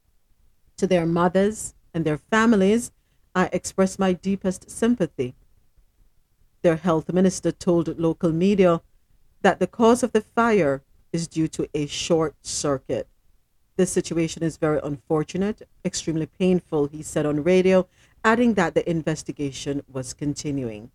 To 0.77 0.87
their 0.87 1.05
mothers 1.05 1.73
and 1.93 2.05
their 2.05 2.17
families, 2.17 2.91
I 3.35 3.49
express 3.51 3.99
my 3.99 4.13
deepest 4.13 4.71
sympathy. 4.71 5.35
Their 6.61 6.77
health 6.77 7.11
minister 7.11 7.51
told 7.51 7.99
local 7.99 8.31
media 8.31 8.81
that 9.41 9.59
the 9.59 9.67
cause 9.67 10.03
of 10.03 10.13
the 10.13 10.21
fire 10.21 10.81
is 11.11 11.27
due 11.27 11.47
to 11.49 11.67
a 11.73 11.85
short 11.87 12.35
circuit. 12.41 13.08
This 13.79 13.93
situation 13.93 14.43
is 14.43 14.57
very 14.57 14.81
unfortunate, 14.83 15.65
extremely 15.85 16.25
painful, 16.25 16.87
he 16.87 17.01
said 17.01 17.25
on 17.25 17.45
radio, 17.45 17.87
adding 18.25 18.55
that 18.55 18.73
the 18.73 18.83
investigation 18.89 19.83
was 19.87 20.13
continuing. 20.13 20.91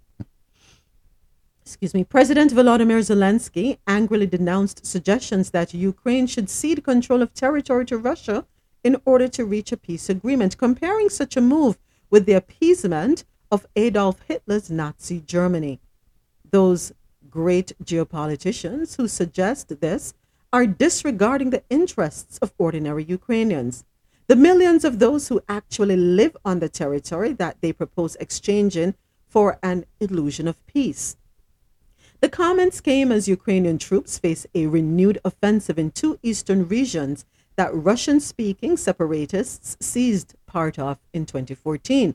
Excuse 1.62 1.94
me. 1.94 2.04
President 2.04 2.52
Volodymyr 2.52 3.00
Zelensky 3.00 3.78
angrily 3.86 4.26
denounced 4.26 4.84
suggestions 4.84 5.48
that 5.52 5.72
Ukraine 5.72 6.26
should 6.26 6.50
cede 6.50 6.84
control 6.84 7.22
of 7.22 7.32
territory 7.32 7.86
to 7.86 7.96
Russia 7.96 8.44
in 8.82 9.00
order 9.06 9.28
to 9.28 9.46
reach 9.46 9.72
a 9.72 9.78
peace 9.78 10.10
agreement, 10.10 10.58
comparing 10.58 11.08
such 11.08 11.38
a 11.38 11.40
move 11.40 11.78
with 12.10 12.26
the 12.26 12.34
appeasement 12.34 13.24
of 13.50 13.66
Adolf 13.76 14.20
Hitler's 14.28 14.70
Nazi 14.70 15.20
Germany. 15.20 15.80
Those 16.50 16.92
great 17.30 17.72
geopoliticians 17.82 18.96
who 18.96 19.08
suggest 19.08 19.80
this 19.80 20.12
are 20.54 20.68
disregarding 20.68 21.50
the 21.50 21.64
interests 21.68 22.38
of 22.38 22.54
ordinary 22.58 23.02
Ukrainians. 23.02 23.84
The 24.28 24.36
millions 24.36 24.84
of 24.84 25.00
those 25.00 25.26
who 25.26 25.42
actually 25.48 25.96
live 25.96 26.36
on 26.44 26.60
the 26.60 26.68
territory 26.68 27.32
that 27.32 27.56
they 27.60 27.72
propose 27.72 28.14
exchanging 28.20 28.94
for 29.26 29.58
an 29.64 29.84
illusion 29.98 30.46
of 30.46 30.64
peace. 30.66 31.16
The 32.20 32.28
comments 32.28 32.80
came 32.80 33.10
as 33.10 33.26
Ukrainian 33.26 33.78
troops 33.78 34.16
face 34.16 34.46
a 34.54 34.68
renewed 34.68 35.18
offensive 35.24 35.76
in 35.76 35.90
two 35.90 36.20
eastern 36.22 36.68
regions 36.68 37.24
that 37.56 37.74
Russian 37.74 38.20
speaking 38.20 38.76
separatists 38.76 39.76
seized 39.80 40.36
part 40.46 40.78
of 40.78 40.98
in 41.12 41.26
2014. 41.26 42.14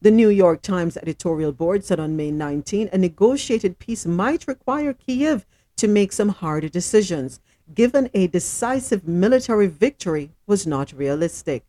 The 0.00 0.12
New 0.12 0.28
York 0.28 0.62
Times 0.62 0.96
editorial 0.96 1.50
board 1.50 1.84
said 1.84 1.98
on 1.98 2.16
May 2.16 2.30
19 2.30 2.90
a 2.92 2.98
negotiated 2.98 3.80
peace 3.80 4.06
might 4.06 4.46
require 4.46 4.92
Kiev 4.92 5.44
to 5.78 5.88
make 5.88 6.12
some 6.12 6.28
harder 6.28 6.68
decisions, 6.68 7.40
given 7.74 8.10
a 8.14 8.26
decisive 8.26 9.06
military 9.06 9.66
victory 9.66 10.30
was 10.46 10.66
not 10.66 10.92
realistic. 10.92 11.64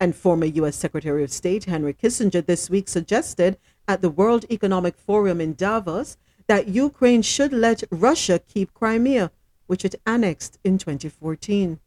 And 0.00 0.14
former 0.14 0.46
U.S. 0.46 0.76
Secretary 0.76 1.22
of 1.22 1.32
State 1.32 1.64
Henry 1.64 1.94
Kissinger 1.94 2.44
this 2.44 2.68
week 2.68 2.88
suggested 2.88 3.56
at 3.86 4.02
the 4.02 4.10
World 4.10 4.44
Economic 4.50 4.96
Forum 4.96 5.40
in 5.40 5.54
Davos 5.54 6.16
that 6.48 6.68
Ukraine 6.68 7.22
should 7.22 7.52
let 7.52 7.84
Russia 7.90 8.40
keep 8.40 8.74
Crimea, 8.74 9.30
which 9.66 9.84
it 9.84 9.94
annexed 10.06 10.58
in 10.64 10.78
2014. 10.78 11.78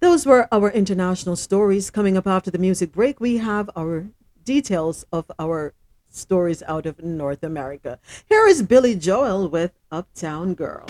Those 0.00 0.26
were 0.26 0.46
our 0.52 0.70
international 0.70 1.36
stories. 1.36 1.90
Coming 1.90 2.16
up 2.16 2.26
after 2.26 2.50
the 2.50 2.58
music 2.58 2.92
break, 2.92 3.18
we 3.18 3.38
have 3.38 3.68
our 3.74 4.06
details 4.44 5.04
of 5.10 5.30
our 5.38 5.74
stories 6.08 6.62
out 6.68 6.86
of 6.86 7.02
North 7.02 7.42
America. 7.42 7.98
Here 8.28 8.46
is 8.46 8.62
Billy 8.62 8.94
Joel 8.94 9.48
with 9.48 9.72
Uptown 9.90 10.54
Girl. 10.54 10.86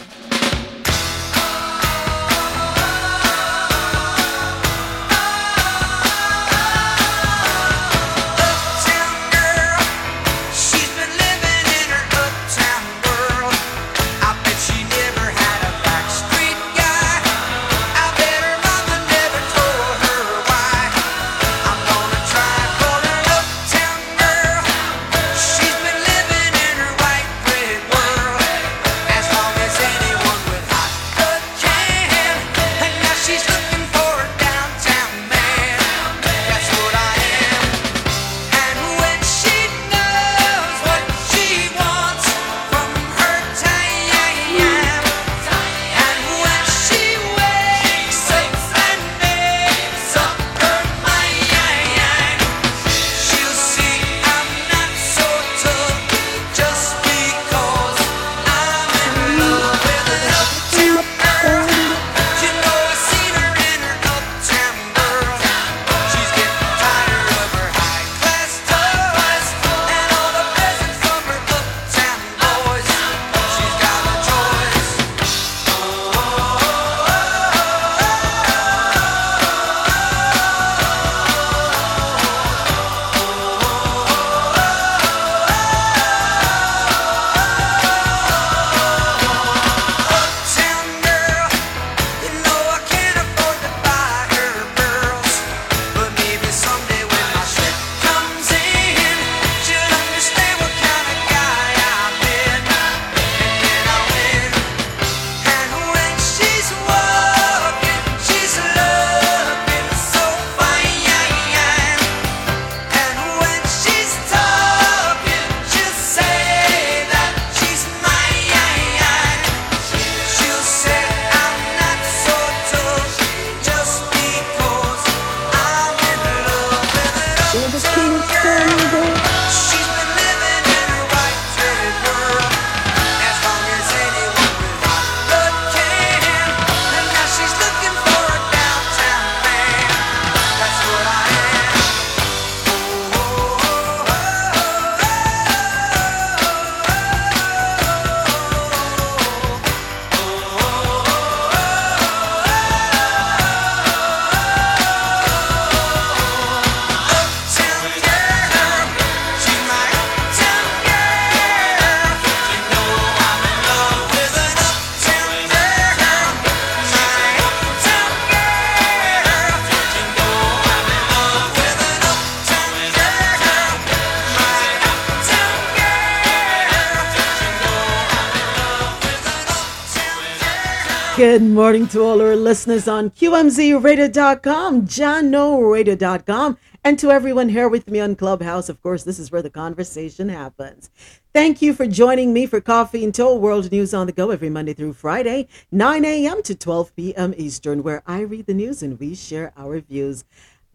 Good 181.38 181.50
morning 181.50 181.86
to 181.90 182.02
all 182.02 182.20
our 182.20 182.34
listeners 182.34 182.88
on 182.88 183.10
QMZRadio.com, 183.10 184.88
JahknoRadio.com, 184.88 186.58
and 186.82 186.98
to 186.98 187.12
everyone 187.12 187.50
here 187.50 187.68
with 187.68 187.88
me 187.88 188.00
on 188.00 188.16
Clubhouse. 188.16 188.68
Of 188.68 188.82
course, 188.82 189.04
this 189.04 189.20
is 189.20 189.30
where 189.30 189.40
the 189.40 189.48
conversation 189.48 190.30
happens. 190.30 190.90
Thank 191.32 191.62
you 191.62 191.74
for 191.74 191.86
joining 191.86 192.32
me 192.32 192.46
for 192.46 192.60
Coffee 192.60 193.04
In 193.04 193.12
Toe 193.12 193.36
World 193.36 193.70
News 193.70 193.94
on 193.94 194.08
the 194.08 194.12
Go 194.12 194.32
every 194.32 194.50
Monday 194.50 194.74
through 194.74 194.94
Friday, 194.94 195.46
9 195.70 196.04
a.m. 196.04 196.42
to 196.42 196.56
12 196.56 196.96
p.m. 196.96 197.32
Eastern, 197.36 197.84
where 197.84 198.02
I 198.04 198.22
read 198.22 198.46
the 198.46 198.54
news 198.54 198.82
and 198.82 198.98
we 198.98 199.14
share 199.14 199.52
our 199.56 199.78
views. 199.78 200.24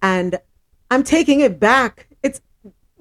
And 0.02 0.40
I'm 0.90 1.04
taking 1.04 1.42
it 1.42 1.60
back. 1.60 2.08
It's 2.24 2.40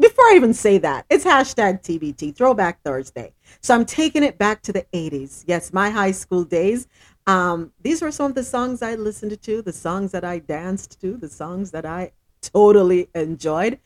before 0.01 0.25
I 0.25 0.33
even 0.35 0.53
say 0.53 0.79
that, 0.79 1.07
it's 1.09 1.25
hashtag 1.25 1.83
TBT, 1.83 2.35
Throwback 2.35 2.83
Thursday. 2.83 3.33
So 3.61 3.73
I'm 3.73 3.87
taking 3.87 4.25
it 4.25 4.37
back 4.37 4.63
to 4.63 4.73
the 4.73 4.85
80s. 4.93 5.45
Yes, 5.47 5.73
my 5.73 5.91
high 5.91 6.11
school 6.11 6.43
days. 6.43 6.89
Um, 7.27 7.73
these 7.81 8.03
were 8.03 8.11
some 8.11 8.27
of 8.27 8.35
the 8.35 8.45
songs 8.45 8.83
I 8.83 8.95
listened 8.95 9.41
to, 9.41 9.63
the 9.63 9.73
songs 9.73 10.13
that 10.13 10.25
I 10.25 10.39
danced 10.39 11.01
to, 11.01 11.17
the 11.17 11.29
songs 11.29 11.71
that 11.71 11.87
I 11.87 12.13
totally 12.41 13.09
enjoyed. 13.15 13.79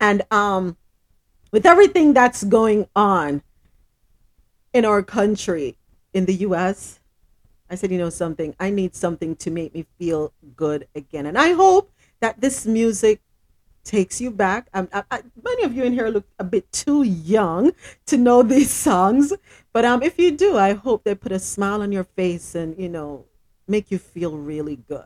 And 0.00 0.22
um, 0.30 0.76
with 1.50 1.66
everything 1.66 2.12
that's 2.12 2.44
going 2.44 2.88
on 2.94 3.42
in 4.72 4.84
our 4.84 5.02
country, 5.02 5.76
in 6.12 6.26
the 6.26 6.34
US, 6.34 7.00
I 7.68 7.74
said, 7.74 7.90
you 7.90 7.98
know 7.98 8.10
something, 8.10 8.54
I 8.60 8.70
need 8.70 8.94
something 8.94 9.34
to 9.36 9.50
make 9.50 9.74
me 9.74 9.86
feel 9.98 10.32
good 10.56 10.86
again. 10.94 11.26
And 11.26 11.36
I 11.36 11.52
hope 11.52 11.90
that 12.20 12.40
this 12.40 12.66
music 12.66 13.20
takes 13.84 14.20
you 14.20 14.30
back. 14.30 14.68
Um, 14.74 14.88
I, 14.92 15.04
I, 15.10 15.22
many 15.42 15.62
of 15.62 15.74
you 15.74 15.84
in 15.84 15.92
here 15.92 16.08
look 16.08 16.26
a 16.38 16.44
bit 16.44 16.70
too 16.72 17.02
young 17.02 17.72
to 18.06 18.16
know 18.16 18.42
these 18.54 18.70
songs, 18.70 19.32
but 19.72 19.84
um, 19.84 20.02
if 20.02 20.18
you 20.18 20.30
do, 20.30 20.56
I 20.56 20.72
hope 20.72 21.04
they 21.04 21.14
put 21.14 21.32
a 21.32 21.38
smile 21.38 21.82
on 21.82 21.92
your 21.92 22.04
face 22.04 22.54
and 22.54 22.76
you 22.78 22.88
know 22.88 23.26
make 23.68 23.90
you 23.90 23.98
feel 23.98 24.36
really 24.36 24.76
good. 24.76 25.04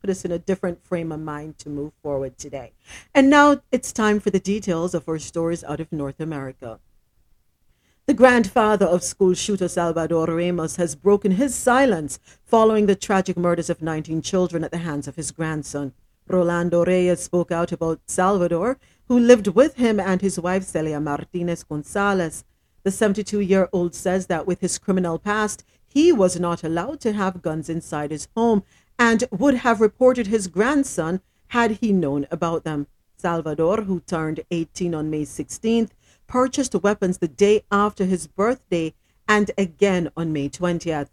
Put 0.00 0.10
us 0.10 0.24
in 0.24 0.32
a 0.32 0.38
different 0.38 0.82
frame 0.82 1.12
of 1.12 1.20
mind 1.20 1.58
to 1.58 1.68
move 1.68 1.92
forward 2.02 2.38
today. 2.38 2.72
And 3.14 3.28
now 3.28 3.60
it's 3.70 3.92
time 3.92 4.18
for 4.18 4.30
the 4.30 4.40
details 4.40 4.94
of 4.94 5.06
our 5.08 5.18
stories 5.18 5.62
out 5.64 5.80
of 5.80 5.92
North 5.92 6.20
America. 6.20 6.80
The 8.06 8.14
grandfather 8.14 8.86
of 8.86 9.04
school 9.04 9.34
shooter 9.34 9.68
Salvador 9.68 10.26
Ramos 10.26 10.76
has 10.76 10.96
broken 10.96 11.32
his 11.32 11.54
silence 11.54 12.18
following 12.44 12.86
the 12.86 12.96
tragic 12.96 13.36
murders 13.36 13.70
of 13.70 13.82
19 13.82 14.22
children 14.22 14.64
at 14.64 14.70
the 14.70 14.78
hands 14.78 15.06
of 15.06 15.16
his 15.16 15.30
grandson. 15.30 15.92
Rolando 16.30 16.84
Reyes 16.84 17.20
spoke 17.20 17.50
out 17.50 17.72
about 17.72 18.00
Salvador, 18.06 18.78
who 19.08 19.18
lived 19.18 19.48
with 19.48 19.74
him 19.74 19.98
and 19.98 20.20
his 20.20 20.38
wife 20.38 20.62
Celia 20.62 21.00
Martinez 21.00 21.64
Gonzalez. 21.64 22.44
The 22.84 22.92
72 22.92 23.40
year 23.40 23.68
old 23.72 23.96
says 23.96 24.28
that 24.28 24.46
with 24.46 24.60
his 24.60 24.78
criminal 24.78 25.18
past, 25.18 25.64
he 25.88 26.12
was 26.12 26.38
not 26.38 26.62
allowed 26.62 27.00
to 27.00 27.14
have 27.14 27.42
guns 27.42 27.68
inside 27.68 28.12
his 28.12 28.28
home 28.36 28.62
and 28.96 29.24
would 29.32 29.54
have 29.56 29.80
reported 29.80 30.28
his 30.28 30.46
grandson 30.46 31.20
had 31.48 31.78
he 31.82 31.92
known 31.92 32.28
about 32.30 32.62
them. 32.62 32.86
Salvador, 33.16 33.82
who 33.82 33.98
turned 33.98 34.44
18 34.52 34.94
on 34.94 35.10
May 35.10 35.22
16th, 35.22 35.90
purchased 36.28 36.76
weapons 36.76 37.18
the 37.18 37.28
day 37.28 37.64
after 37.72 38.04
his 38.04 38.28
birthday 38.28 38.94
and 39.26 39.50
again 39.58 40.10
on 40.16 40.32
May 40.32 40.48
20th. 40.48 41.08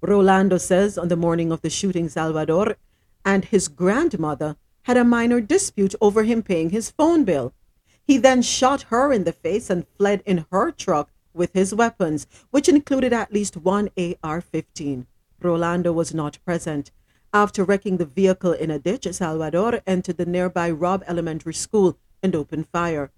Rolando 0.00 0.58
says 0.58 0.96
on 0.96 1.08
the 1.08 1.16
morning 1.16 1.50
of 1.50 1.62
the 1.62 1.70
shooting, 1.70 2.08
Salvador 2.08 2.76
and 3.26 3.46
his 3.46 3.66
grandmother 3.66 4.56
had 4.82 4.96
a 4.96 5.04
minor 5.04 5.40
dispute 5.40 5.96
over 6.00 6.22
him 6.22 6.44
paying 6.44 6.70
his 6.70 6.92
phone 6.92 7.24
bill. 7.24 7.52
He 8.04 8.18
then 8.18 8.40
shot 8.40 8.82
her 8.82 9.12
in 9.12 9.24
the 9.24 9.32
face 9.32 9.68
and 9.68 9.84
fled 9.98 10.22
in 10.24 10.46
her 10.52 10.70
truck 10.70 11.10
with 11.34 11.52
his 11.52 11.74
weapons, 11.74 12.28
which 12.50 12.68
included 12.68 13.12
at 13.12 13.32
least 13.32 13.56
one 13.56 13.90
AR 14.22 14.40
15. 14.40 15.08
Rolando 15.42 15.92
was 15.92 16.14
not 16.14 16.38
present. 16.44 16.92
After 17.34 17.64
wrecking 17.64 17.96
the 17.96 18.06
vehicle 18.06 18.52
in 18.52 18.70
a 18.70 18.78
ditch, 18.78 19.08
Salvador 19.10 19.82
entered 19.86 20.18
the 20.18 20.24
nearby 20.24 20.70
Robb 20.70 21.02
Elementary 21.08 21.52
School 21.52 21.98
and 22.22 22.34
opened 22.36 22.68
fire. 22.68 23.10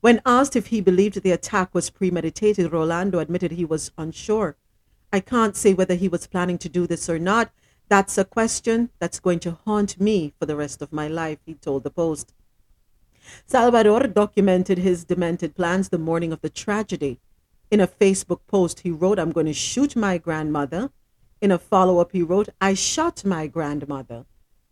When 0.00 0.22
asked 0.24 0.54
if 0.54 0.68
he 0.68 0.80
believed 0.80 1.22
the 1.22 1.32
attack 1.32 1.74
was 1.74 1.90
premeditated, 1.90 2.72
Rolando 2.72 3.18
admitted 3.18 3.50
he 3.50 3.64
was 3.64 3.90
unsure. 3.98 4.56
I 5.12 5.18
can't 5.18 5.56
say 5.56 5.74
whether 5.74 5.96
he 5.96 6.08
was 6.08 6.28
planning 6.28 6.58
to 6.58 6.68
do 6.68 6.86
this 6.86 7.10
or 7.10 7.18
not, 7.18 7.50
that's 7.90 8.16
a 8.16 8.24
question 8.24 8.88
that's 9.00 9.18
going 9.18 9.40
to 9.40 9.58
haunt 9.66 10.00
me 10.00 10.32
for 10.38 10.46
the 10.46 10.54
rest 10.54 10.80
of 10.80 10.92
my 10.92 11.08
life, 11.08 11.38
he 11.44 11.54
told 11.54 11.82
the 11.82 11.90
Post. 11.90 12.32
Salvador 13.46 14.06
documented 14.06 14.78
his 14.78 15.04
demented 15.04 15.56
plans 15.56 15.88
the 15.88 15.98
morning 15.98 16.32
of 16.32 16.40
the 16.40 16.48
tragedy. 16.48 17.18
In 17.68 17.80
a 17.80 17.88
Facebook 17.88 18.40
post, 18.46 18.80
he 18.80 18.90
wrote, 18.90 19.18
I'm 19.18 19.32
going 19.32 19.46
to 19.46 19.52
shoot 19.52 19.96
my 19.96 20.18
grandmother. 20.18 20.90
In 21.40 21.50
a 21.50 21.58
follow 21.58 21.98
up, 21.98 22.12
he 22.12 22.22
wrote, 22.22 22.48
I 22.60 22.74
shot 22.74 23.24
my 23.24 23.48
grandmother. 23.48 24.24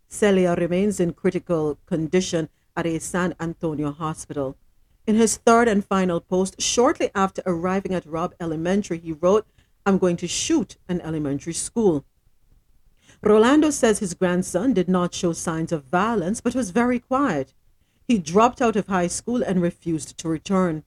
Celia 0.07 0.55
remains 0.55 0.99
in 0.99 1.13
critical 1.13 1.77
condition 1.85 2.49
at 2.75 2.87
a 2.87 2.99
San 2.99 3.35
Antonio 3.39 3.91
hospital. 3.91 4.57
In 5.05 5.15
his 5.15 5.37
third 5.37 5.67
and 5.67 5.85
final 5.85 6.19
post, 6.21 6.61
shortly 6.61 7.09
after 7.13 7.41
arriving 7.45 7.93
at 7.93 8.05
Robb 8.05 8.33
Elementary, 8.39 8.99
he 8.99 9.11
wrote, 9.11 9.45
I'm 9.85 9.97
going 9.97 10.17
to 10.17 10.27
shoot 10.27 10.77
an 10.87 11.01
elementary 11.01 11.53
school. 11.53 12.05
Rolando 13.21 13.69
says 13.69 13.99
his 13.99 14.13
grandson 14.13 14.73
did 14.73 14.87
not 14.87 15.13
show 15.13 15.33
signs 15.33 15.71
of 15.71 15.83
violence 15.83 16.39
but 16.39 16.55
was 16.55 16.71
very 16.71 16.99
quiet. 16.99 17.53
He 18.07 18.17
dropped 18.17 18.61
out 18.61 18.75
of 18.75 18.87
high 18.87 19.07
school 19.07 19.43
and 19.43 19.61
refused 19.61 20.17
to 20.17 20.29
return. 20.29 20.83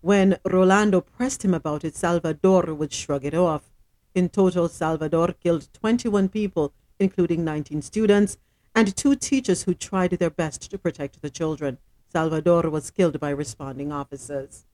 When 0.00 0.38
Rolando 0.44 1.00
pressed 1.00 1.44
him 1.44 1.54
about 1.54 1.84
it, 1.84 1.96
Salvador 1.96 2.72
would 2.74 2.92
shrug 2.92 3.24
it 3.24 3.34
off. 3.34 3.70
In 4.14 4.28
total, 4.28 4.68
Salvador 4.68 5.32
killed 5.32 5.68
21 5.72 6.28
people, 6.28 6.72
including 6.98 7.44
19 7.44 7.82
students 7.82 8.38
and 8.74 8.96
two 8.96 9.14
teachers 9.16 9.64
who 9.64 9.74
tried 9.74 10.12
their 10.12 10.30
best 10.30 10.70
to 10.70 10.78
protect 10.78 11.20
the 11.20 11.30
children. 11.30 11.78
Salvador 12.08 12.70
was 12.70 12.90
killed 12.90 13.18
by 13.18 13.30
responding 13.30 13.92
officers. 13.92 14.64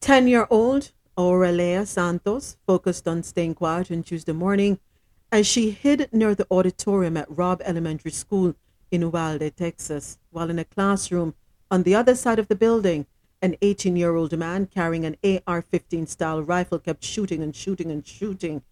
10 0.00 0.28
year 0.28 0.46
old 0.50 0.92
Aurelia 1.18 1.86
Santos 1.86 2.56
focused 2.66 3.08
on 3.08 3.22
staying 3.22 3.54
quiet 3.54 3.90
on 3.90 4.02
Tuesday 4.02 4.32
morning 4.32 4.78
as 5.36 5.46
she 5.46 5.70
hid 5.70 6.08
near 6.14 6.34
the 6.34 6.46
auditorium 6.50 7.14
at 7.14 7.30
Robb 7.30 7.60
Elementary 7.62 8.10
School 8.10 8.54
in 8.90 9.02
Uvalde, 9.02 9.54
Texas, 9.54 10.16
while 10.30 10.48
in 10.48 10.58
a 10.58 10.64
classroom 10.64 11.34
on 11.70 11.82
the 11.82 11.94
other 11.94 12.14
side 12.14 12.38
of 12.38 12.48
the 12.48 12.54
building. 12.56 13.04
An 13.42 13.54
18 13.60 13.96
year 13.96 14.14
old 14.14 14.34
man 14.38 14.64
carrying 14.64 15.04
an 15.04 15.18
AR 15.46 15.60
15 15.60 16.06
style 16.06 16.42
rifle 16.42 16.78
kept 16.78 17.04
shooting 17.04 17.42
and 17.42 17.54
shooting 17.54 17.90
and 17.90 18.06
shooting. 18.06 18.62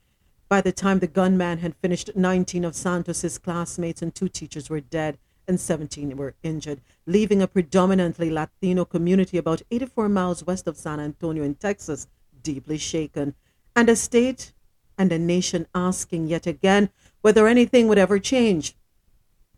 By 0.49 0.63
the 0.63 0.73
time 0.73 1.01
the 1.01 1.07
gunman 1.07 1.59
had 1.59 1.77
finished, 1.77 2.17
19 2.17 2.65
of 2.65 2.75
Santos's 2.75 3.37
classmates 3.37 4.01
and 4.01 4.15
two 4.15 4.31
teachers 4.31 4.71
were 4.71 4.81
dead 4.81 5.19
and 5.47 5.61
17 5.61 6.17
were 6.17 6.35
injured, 6.43 6.81
leaving 7.05 7.43
a 7.43 7.47
predominantly 7.47 8.31
Latino 8.31 8.87
community 8.87 9.37
about 9.37 9.61
84 9.71 10.09
miles 10.09 10.47
west 10.47 10.67
of 10.67 10.79
San 10.79 10.99
Antonio 10.99 11.45
in 11.45 11.57
Texas 11.57 12.07
deeply 12.43 12.79
shaken, 12.79 13.35
and 13.77 13.91
a 13.91 13.97
state 13.97 14.55
and 14.99 15.13
a 15.13 15.19
nation 15.19 15.67
asking 15.75 16.27
yet 16.27 16.47
again 16.47 16.91
whether 17.21 17.47
anything 17.47 17.89
would 17.89 17.99
ever 17.99 18.19
change. 18.19 18.77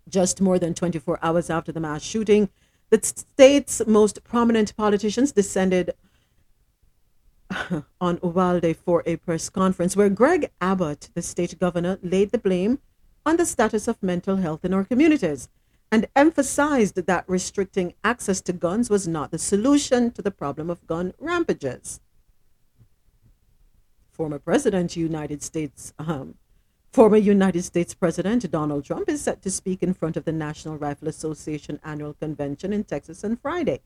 Just 0.09 0.41
more 0.41 0.59
than 0.59 0.75
24 0.75 1.19
hours 1.23 1.51
after 1.51 1.73
the 1.73 1.81
mass 1.81 2.03
shooting, 2.03 2.49
the 2.91 3.01
state's 3.03 3.85
most 3.87 4.23
prominent 4.23 4.77
politicians 4.77 5.33
descended 5.33 5.95
on 8.01 8.19
Uvalde 8.23 8.77
for 8.77 9.03
a 9.07 9.17
press 9.17 9.49
conference 9.49 9.97
where 9.97 10.09
Greg 10.09 10.51
Abbott, 10.61 11.11
the 11.15 11.23
state 11.23 11.59
governor, 11.59 11.99
laid 12.03 12.31
the 12.31 12.39
blame 12.39 12.79
on 13.25 13.37
the 13.37 13.47
status 13.47 13.89
of 13.89 14.03
mental 14.03 14.37
health 14.37 14.65
in 14.65 14.73
our 14.73 14.85
communities 14.85 15.49
and 15.91 16.07
emphasized 16.15 16.95
that 16.95 17.25
restricting 17.29 17.95
access 18.05 18.41
to 18.41 18.53
guns 18.53 18.91
was 18.91 19.07
not 19.07 19.31
the 19.31 19.39
solution 19.39 20.11
to 20.13 20.23
the 20.23 20.31
problem 20.31 20.71
of 20.71 20.87
gun 20.87 21.15
rampages 21.19 22.01
former 24.17 24.39
president 24.39 24.97
United 24.97 25.43
States 25.43 25.93
um, 25.99 26.37
former 26.91 27.19
United 27.19 27.63
States 27.63 27.93
President 27.93 28.51
Donald 28.51 28.83
Trump 28.83 29.11
is 29.11 29.21
set 29.21 29.43
to 29.43 29.51
speak 29.51 29.83
in 29.83 29.93
front 29.93 30.17
of 30.17 30.25
the 30.25 30.33
National 30.33 30.79
Rifle 30.79 31.09
Association 31.09 31.79
annual 31.85 32.15
convention 32.15 32.73
in 32.73 32.85
Texas 32.85 33.23
on 33.23 33.37
Friday, 33.37 33.83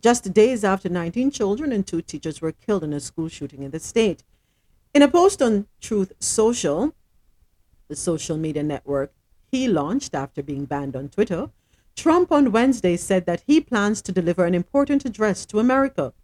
just 0.00 0.32
days 0.32 0.64
after 0.64 0.88
19 0.88 1.30
children 1.30 1.70
and 1.70 1.86
two 1.86 2.00
teachers 2.00 2.40
were 2.40 2.52
killed 2.52 2.82
in 2.82 2.94
a 2.94 3.00
school 3.00 3.28
shooting 3.28 3.62
in 3.62 3.72
the 3.72 3.78
state. 3.78 4.24
In 4.94 5.02
a 5.02 5.08
post 5.08 5.42
on 5.42 5.66
Truth 5.82 6.14
Social, 6.18 6.94
the 7.88 7.96
social 7.96 8.38
media 8.38 8.62
network 8.62 9.12
he 9.50 9.68
launched 9.68 10.14
after 10.14 10.42
being 10.42 10.64
banned 10.64 10.96
on 10.96 11.10
Twitter, 11.10 11.50
Trump 11.94 12.32
on 12.32 12.52
Wednesday 12.52 12.96
said 12.96 13.26
that 13.26 13.42
he 13.46 13.60
plans 13.60 14.00
to 14.00 14.12
deliver 14.12 14.46
an 14.46 14.54
important 14.54 15.04
address 15.04 15.44
to 15.44 15.58
America 15.58 16.14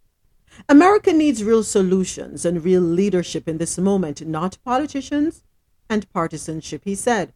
America 0.67 1.13
needs 1.13 1.43
real 1.43 1.63
solutions 1.63 2.45
and 2.45 2.63
real 2.63 2.81
leadership 2.81 3.47
in 3.47 3.57
this 3.57 3.77
moment, 3.77 4.25
not 4.25 4.57
politicians 4.63 5.43
and 5.89 6.11
partisanship, 6.11 6.81
he 6.85 6.95
said. 6.95 7.33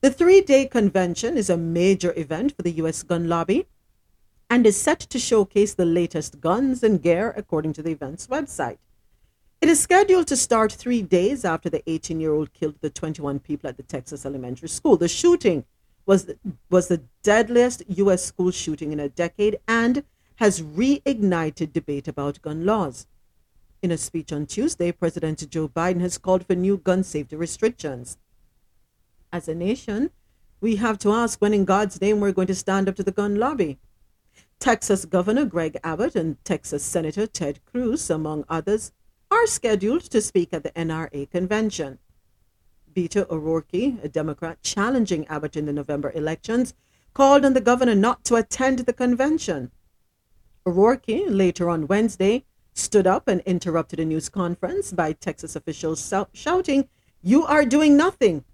The 0.00 0.10
three 0.10 0.40
day 0.40 0.66
convention 0.66 1.36
is 1.36 1.50
a 1.50 1.56
major 1.56 2.12
event 2.16 2.56
for 2.56 2.62
the 2.62 2.72
U.S. 2.82 3.02
gun 3.02 3.28
lobby 3.28 3.66
and 4.50 4.66
is 4.66 4.80
set 4.80 5.00
to 5.00 5.18
showcase 5.18 5.74
the 5.74 5.84
latest 5.84 6.40
guns 6.40 6.82
and 6.82 7.02
gear, 7.02 7.34
according 7.36 7.72
to 7.74 7.82
the 7.82 7.90
event's 7.92 8.26
website. 8.26 8.78
It 9.60 9.68
is 9.68 9.80
scheduled 9.80 10.28
to 10.28 10.36
start 10.36 10.72
three 10.72 11.02
days 11.02 11.44
after 11.44 11.68
the 11.68 11.82
18 11.90 12.20
year 12.20 12.32
old 12.32 12.52
killed 12.52 12.76
the 12.80 12.90
21 12.90 13.40
people 13.40 13.68
at 13.68 13.76
the 13.76 13.82
Texas 13.82 14.24
elementary 14.24 14.68
school. 14.68 14.96
The 14.96 15.08
shooting 15.08 15.64
was 16.06 16.30
was 16.70 16.88
the 16.88 17.02
deadliest 17.22 17.82
U.S. 17.88 18.24
school 18.24 18.50
shooting 18.50 18.92
in 18.92 19.00
a 19.00 19.08
decade 19.08 19.58
and 19.66 20.04
has 20.38 20.62
reignited 20.62 21.72
debate 21.72 22.06
about 22.06 22.40
gun 22.42 22.64
laws. 22.64 23.08
In 23.82 23.90
a 23.90 23.98
speech 23.98 24.32
on 24.32 24.46
Tuesday, 24.46 24.92
President 24.92 25.50
Joe 25.50 25.68
Biden 25.68 26.00
has 26.00 26.16
called 26.16 26.46
for 26.46 26.54
new 26.54 26.76
gun 26.76 27.02
safety 27.02 27.34
restrictions. 27.34 28.18
As 29.32 29.48
a 29.48 29.54
nation, 29.54 30.10
we 30.60 30.76
have 30.76 30.96
to 31.00 31.12
ask 31.12 31.40
when 31.40 31.52
in 31.52 31.64
God's 31.64 32.00
name 32.00 32.20
we're 32.20 32.30
going 32.30 32.46
to 32.46 32.54
stand 32.54 32.88
up 32.88 32.94
to 32.96 33.02
the 33.02 33.10
gun 33.10 33.34
lobby. 33.34 33.78
Texas 34.60 35.04
Governor 35.04 35.44
Greg 35.44 35.76
Abbott 35.82 36.14
and 36.14 36.42
Texas 36.44 36.84
Senator 36.84 37.26
Ted 37.26 37.58
Cruz, 37.64 38.08
among 38.08 38.44
others, 38.48 38.92
are 39.32 39.46
scheduled 39.48 40.02
to 40.02 40.20
speak 40.20 40.52
at 40.52 40.62
the 40.62 40.70
NRA 40.70 41.28
convention. 41.28 41.98
Beto 42.94 43.28
O'Rourke, 43.28 43.98
a 44.04 44.08
Democrat 44.08 44.62
challenging 44.62 45.26
Abbott 45.26 45.56
in 45.56 45.66
the 45.66 45.72
November 45.72 46.12
elections, 46.12 46.74
called 47.12 47.44
on 47.44 47.54
the 47.54 47.60
governor 47.60 47.96
not 47.96 48.24
to 48.24 48.36
attend 48.36 48.80
the 48.80 48.92
convention. 48.92 49.72
O'Rourke, 50.68 51.04
later 51.08 51.70
on 51.70 51.86
Wednesday, 51.86 52.44
stood 52.74 53.06
up 53.06 53.26
and 53.26 53.40
interrupted 53.46 53.98
a 53.98 54.04
news 54.04 54.28
conference 54.28 54.92
by 54.92 55.12
Texas 55.12 55.56
officials 55.56 56.12
shouting, 56.34 56.86
You 57.22 57.46
are 57.46 57.64
doing 57.64 57.96
nothing. 57.96 58.44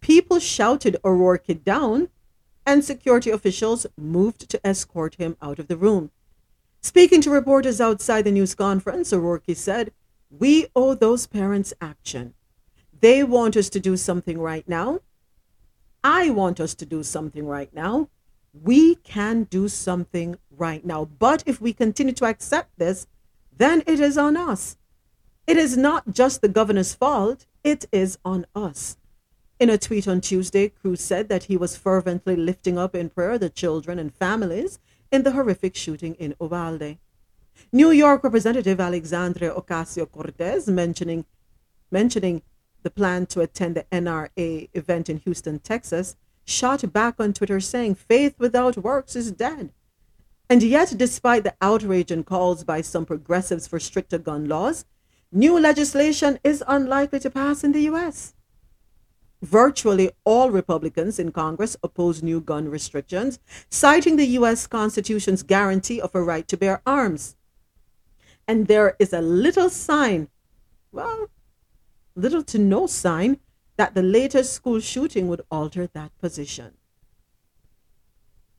People 0.00 0.40
shouted 0.40 0.96
O'Rourke 1.04 1.62
down, 1.62 2.08
and 2.66 2.84
security 2.84 3.30
officials 3.30 3.86
moved 3.96 4.48
to 4.48 4.66
escort 4.66 5.14
him 5.14 5.36
out 5.40 5.60
of 5.60 5.68
the 5.68 5.76
room. 5.76 6.10
Speaking 6.80 7.20
to 7.20 7.30
reporters 7.30 7.80
outside 7.80 8.22
the 8.22 8.32
news 8.32 8.56
conference, 8.56 9.12
O'Rourke 9.12 9.54
said, 9.54 9.92
We 10.28 10.66
owe 10.74 10.94
those 10.94 11.28
parents 11.28 11.72
action. 11.80 12.34
They 13.00 13.22
want 13.22 13.56
us 13.56 13.70
to 13.70 13.78
do 13.78 13.96
something 13.96 14.40
right 14.40 14.68
now. 14.68 15.02
I 16.02 16.30
want 16.30 16.58
us 16.58 16.74
to 16.74 16.84
do 16.84 17.04
something 17.04 17.46
right 17.46 17.72
now. 17.72 18.08
We 18.62 18.96
can 18.96 19.44
do 19.44 19.68
something 19.68 20.36
right 20.50 20.84
now. 20.84 21.04
But 21.04 21.42
if 21.46 21.60
we 21.60 21.72
continue 21.72 22.14
to 22.14 22.24
accept 22.24 22.78
this, 22.78 23.06
then 23.56 23.82
it 23.86 24.00
is 24.00 24.16
on 24.16 24.36
us. 24.36 24.76
It 25.46 25.56
is 25.56 25.76
not 25.76 26.12
just 26.12 26.40
the 26.40 26.48
governor's 26.48 26.94
fault, 26.94 27.46
it 27.64 27.86
is 27.90 28.18
on 28.24 28.46
us. 28.54 28.96
In 29.58 29.70
a 29.70 29.78
tweet 29.78 30.06
on 30.06 30.20
Tuesday, 30.20 30.68
Cruz 30.68 31.00
said 31.00 31.28
that 31.28 31.44
he 31.44 31.56
was 31.56 31.76
fervently 31.76 32.36
lifting 32.36 32.78
up 32.78 32.94
in 32.94 33.10
prayer 33.10 33.38
the 33.38 33.50
children 33.50 33.98
and 33.98 34.14
families 34.14 34.78
in 35.10 35.22
the 35.22 35.32
horrific 35.32 35.74
shooting 35.74 36.14
in 36.14 36.34
Uvalde. 36.40 36.98
New 37.72 37.90
York 37.90 38.22
Representative 38.22 38.78
Alexandria 38.78 39.52
Ocasio 39.52 40.10
Cortez 40.10 40.68
mentioning 40.68 41.24
mentioning 41.90 42.42
the 42.82 42.90
plan 42.90 43.26
to 43.26 43.40
attend 43.40 43.74
the 43.74 43.84
NRA 43.90 44.68
event 44.74 45.08
in 45.08 45.16
Houston, 45.18 45.58
Texas, 45.58 46.16
shot 46.48 46.92
back 46.92 47.16
on 47.18 47.32
Twitter 47.32 47.60
saying 47.60 47.94
faith 47.94 48.34
without 48.38 48.76
works 48.76 49.14
is 49.14 49.30
dead. 49.30 49.72
And 50.50 50.62
yet, 50.62 50.94
despite 50.96 51.44
the 51.44 51.54
outrage 51.60 52.10
and 52.10 52.24
calls 52.24 52.64
by 52.64 52.80
some 52.80 53.04
progressives 53.04 53.66
for 53.66 53.78
stricter 53.78 54.18
gun 54.18 54.48
laws, 54.48 54.86
new 55.30 55.60
legislation 55.60 56.38
is 56.42 56.64
unlikely 56.66 57.20
to 57.20 57.30
pass 57.30 57.62
in 57.62 57.72
the 57.72 57.82
U.S. 57.82 58.34
Virtually 59.42 60.10
all 60.24 60.50
Republicans 60.50 61.18
in 61.18 61.32
Congress 61.32 61.76
oppose 61.82 62.22
new 62.22 62.40
gun 62.40 62.68
restrictions, 62.68 63.38
citing 63.70 64.16
the 64.16 64.26
U.S. 64.38 64.66
Constitution's 64.66 65.42
guarantee 65.42 66.00
of 66.00 66.14
a 66.14 66.22
right 66.22 66.48
to 66.48 66.56
bear 66.56 66.80
arms. 66.86 67.36
And 68.48 68.66
there 68.66 68.96
is 68.98 69.12
a 69.12 69.20
little 69.20 69.68
sign, 69.68 70.28
well, 70.92 71.28
little 72.16 72.42
to 72.44 72.58
no 72.58 72.86
sign, 72.86 73.38
that 73.78 73.94
the 73.94 74.02
latest 74.02 74.52
school 74.52 74.80
shooting 74.80 75.28
would 75.28 75.40
alter 75.50 75.86
that 75.86 76.10
position. 76.18 76.74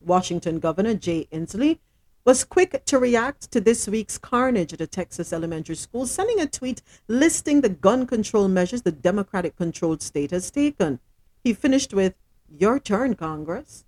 Washington 0.00 0.58
Governor 0.58 0.94
Jay 0.94 1.28
Inslee 1.30 1.78
was 2.24 2.42
quick 2.42 2.82
to 2.86 2.98
react 2.98 3.50
to 3.52 3.60
this 3.60 3.86
week's 3.86 4.16
carnage 4.16 4.72
at 4.72 4.80
a 4.80 4.86
Texas 4.86 5.32
elementary 5.32 5.74
school, 5.74 6.06
sending 6.06 6.40
a 6.40 6.46
tweet 6.46 6.80
listing 7.06 7.60
the 7.60 7.68
gun 7.68 8.06
control 8.06 8.48
measures 8.48 8.82
the 8.82 8.92
Democratic 8.92 9.56
controlled 9.56 10.02
state 10.02 10.30
has 10.30 10.50
taken. 10.50 11.00
He 11.44 11.52
finished 11.52 11.92
with, 11.92 12.14
Your 12.48 12.80
turn, 12.80 13.14
Congress. 13.14 13.84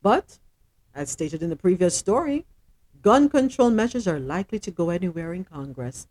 But, 0.00 0.38
as 0.94 1.10
stated 1.10 1.42
in 1.42 1.50
the 1.50 1.56
previous 1.56 1.96
story, 1.96 2.46
gun 3.02 3.28
control 3.28 3.70
measures 3.70 4.08
are 4.08 4.18
likely 4.18 4.58
to 4.60 4.70
go 4.70 4.88
anywhere 4.88 5.34
in 5.34 5.44
Congress. 5.44 6.06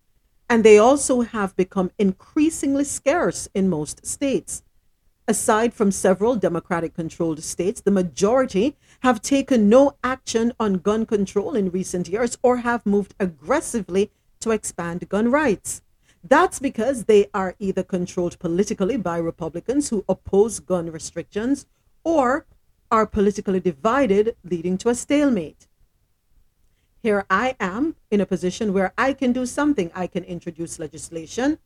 And 0.49 0.63
they 0.63 0.77
also 0.77 1.21
have 1.21 1.55
become 1.55 1.91
increasingly 1.97 2.83
scarce 2.83 3.49
in 3.53 3.69
most 3.69 4.05
states. 4.05 4.63
Aside 5.27 5.73
from 5.73 5.91
several 5.91 6.37
Democratic 6.37 6.93
controlled 6.93 7.43
states, 7.43 7.81
the 7.81 7.91
majority 7.91 8.77
have 9.01 9.21
taken 9.21 9.67
no 9.67 9.97
action 10.01 10.53
on 10.57 10.75
gun 10.75 11.05
control 11.05 11.53
in 11.53 11.69
recent 11.69 12.07
years 12.07 12.37
or 12.41 12.57
have 12.57 12.85
moved 12.85 13.13
aggressively 13.19 14.09
to 14.39 14.51
expand 14.51 15.09
gun 15.09 15.29
rights. 15.29 15.81
That's 16.23 16.59
because 16.59 17.05
they 17.05 17.27
are 17.33 17.55
either 17.59 17.83
controlled 17.83 18.39
politically 18.39 18.95
by 18.95 19.17
Republicans 19.17 19.89
who 19.89 20.05
oppose 20.07 20.59
gun 20.59 20.91
restrictions 20.91 21.65
or 22.05 22.45
are 22.89 23.05
politically 23.05 23.59
divided, 23.59 24.35
leading 24.45 24.77
to 24.77 24.89
a 24.89 24.95
stalemate. 24.95 25.66
Here 27.03 27.25
I 27.29 27.55
am 27.59 27.95
in 28.09 28.21
a 28.21 28.25
position 28.25 28.73
where 28.73 28.93
I 28.97 29.13
can 29.13 29.31
do 29.31 29.45
something. 29.45 29.91
I 29.93 30.07
can 30.07 30.23
introduce 30.23 30.79
legislation, 30.79 31.59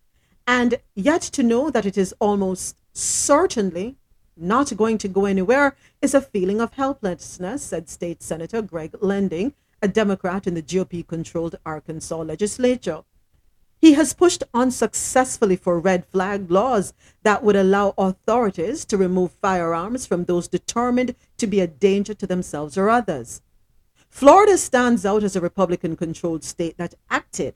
and 0.46 0.80
yet 0.96 1.22
to 1.22 1.44
know 1.44 1.70
that 1.70 1.86
it 1.86 1.98
is 1.98 2.14
almost 2.20 2.78
certainly 2.94 3.96
not 4.36 4.76
going 4.76 4.98
to 4.98 5.08
go 5.08 5.26
anywhere 5.26 5.76
is 6.02 6.14
a 6.14 6.22
feeling 6.22 6.60
of 6.60 6.74
helplessness, 6.74 7.64
said 7.64 7.90
State 7.90 8.22
Senator 8.24 8.62
Greg 8.62 8.96
Leding, 9.02 9.54
a 9.82 9.88
Democrat 9.88 10.48
in 10.48 10.54
the 10.54 10.62
GOP 10.62 11.08
controlled 11.08 11.56
Arkansas 11.66 12.18
legislature. 12.22 13.04
He 13.80 13.94
has 13.94 14.14
pushed 14.14 14.44
unsuccessfully 14.54 15.56
for 15.56 15.80
red 15.80 16.06
flag 16.06 16.52
laws 16.52 16.94
that 17.24 17.44
would 17.44 17.56
allow 17.56 17.94
authorities 17.98 18.86
to 18.86 18.98
remove 18.98 19.32
firearms 19.32 20.06
from 20.06 20.26
those 20.26 20.48
determined 20.48 21.16
to 21.38 21.48
be 21.48 21.62
a 21.62 21.68
danger 21.68 22.14
to 22.14 22.28
themselves 22.28 22.78
or 22.78 22.90
others. 22.90 23.42
Florida 24.12 24.58
stands 24.58 25.06
out 25.06 25.24
as 25.24 25.38
a 25.38 25.42
Republican 25.42 25.96
controlled 25.96 26.44
state 26.44 26.78
that 26.78 26.94
acted 27.10 27.56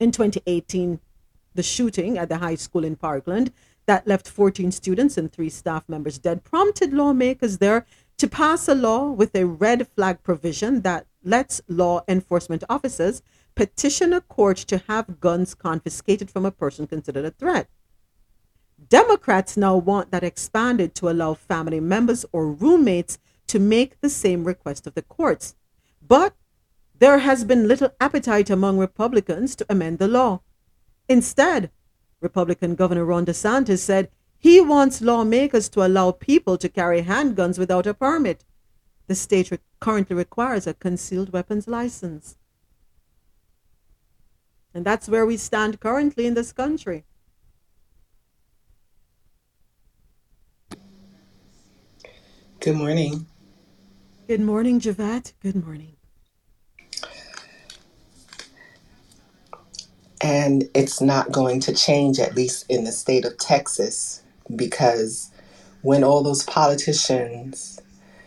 in 0.00 0.10
2018 0.10 0.98
the 1.54 1.62
shooting 1.62 2.16
at 2.16 2.30
the 2.30 2.38
high 2.38 2.54
school 2.54 2.82
in 2.82 2.96
Parkland 2.96 3.52
that 3.84 4.08
left 4.08 4.26
14 4.26 4.72
students 4.72 5.18
and 5.18 5.30
three 5.30 5.50
staff 5.50 5.86
members 5.86 6.18
dead 6.18 6.42
prompted 6.44 6.94
lawmakers 6.94 7.58
there 7.58 7.84
to 8.16 8.26
pass 8.26 8.68
a 8.68 8.74
law 8.74 9.10
with 9.10 9.34
a 9.36 9.44
red 9.44 9.86
flag 9.86 10.22
provision 10.22 10.80
that 10.80 11.06
lets 11.22 11.60
law 11.68 12.00
enforcement 12.08 12.64
officers 12.70 13.22
petition 13.54 14.14
a 14.14 14.20
court 14.22 14.56
to 14.56 14.78
have 14.88 15.20
guns 15.20 15.54
confiscated 15.54 16.30
from 16.30 16.46
a 16.46 16.50
person 16.50 16.86
considered 16.86 17.26
a 17.26 17.30
threat. 17.30 17.68
Democrats 18.88 19.58
now 19.58 19.76
want 19.76 20.10
that 20.10 20.24
expanded 20.24 20.94
to 20.94 21.10
allow 21.10 21.34
family 21.34 21.80
members 21.80 22.24
or 22.32 22.50
roommates 22.50 23.18
to 23.50 23.58
make 23.58 24.00
the 24.00 24.08
same 24.08 24.44
request 24.44 24.86
of 24.86 24.94
the 24.94 25.02
courts. 25.02 25.56
But 26.06 26.34
there 27.00 27.18
has 27.18 27.44
been 27.44 27.66
little 27.66 27.90
appetite 28.00 28.48
among 28.48 28.78
Republicans 28.78 29.56
to 29.56 29.66
amend 29.68 29.98
the 29.98 30.06
law. 30.06 30.42
Instead, 31.08 31.70
Republican 32.20 32.76
Governor 32.76 33.04
Ron 33.04 33.26
DeSantis 33.26 33.80
said 33.80 34.08
he 34.38 34.60
wants 34.60 35.02
lawmakers 35.02 35.68
to 35.70 35.84
allow 35.84 36.12
people 36.12 36.56
to 36.58 36.68
carry 36.68 37.02
handguns 37.02 37.58
without 37.58 37.88
a 37.88 37.94
permit. 37.94 38.44
The 39.08 39.16
state 39.16 39.50
re- 39.50 39.58
currently 39.80 40.14
requires 40.14 40.68
a 40.68 40.74
concealed 40.74 41.32
weapons 41.32 41.66
license. 41.66 42.36
And 44.72 44.84
that's 44.84 45.08
where 45.08 45.26
we 45.26 45.36
stand 45.36 45.80
currently 45.80 46.26
in 46.26 46.34
this 46.34 46.52
country. 46.52 47.04
Good 52.60 52.76
morning. 52.76 53.26
Good 54.30 54.40
morning, 54.40 54.78
Javette. 54.78 55.32
Good 55.42 55.56
morning. 55.56 55.96
And 60.20 60.70
it's 60.72 61.00
not 61.00 61.32
going 61.32 61.58
to 61.62 61.74
change, 61.74 62.20
at 62.20 62.36
least 62.36 62.64
in 62.68 62.84
the 62.84 62.92
state 62.92 63.24
of 63.24 63.36
Texas, 63.38 64.22
because 64.54 65.32
when 65.82 66.04
all 66.04 66.22
those 66.22 66.44
politicians, 66.44 67.80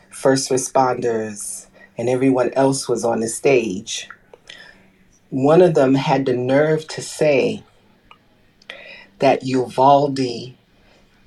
first 0.09 0.51
responders, 0.51 1.67
and 1.97 2.09
everyone 2.09 2.51
else 2.51 2.89
was 2.89 3.05
on 3.05 3.21
the 3.21 3.29
stage, 3.29 4.09
one 5.29 5.61
of 5.61 5.73
them 5.73 5.95
had 5.95 6.25
the 6.25 6.35
nerve 6.35 6.85
to 6.89 7.01
say 7.01 7.63
that 9.19 9.45
Uvalde 9.45 10.53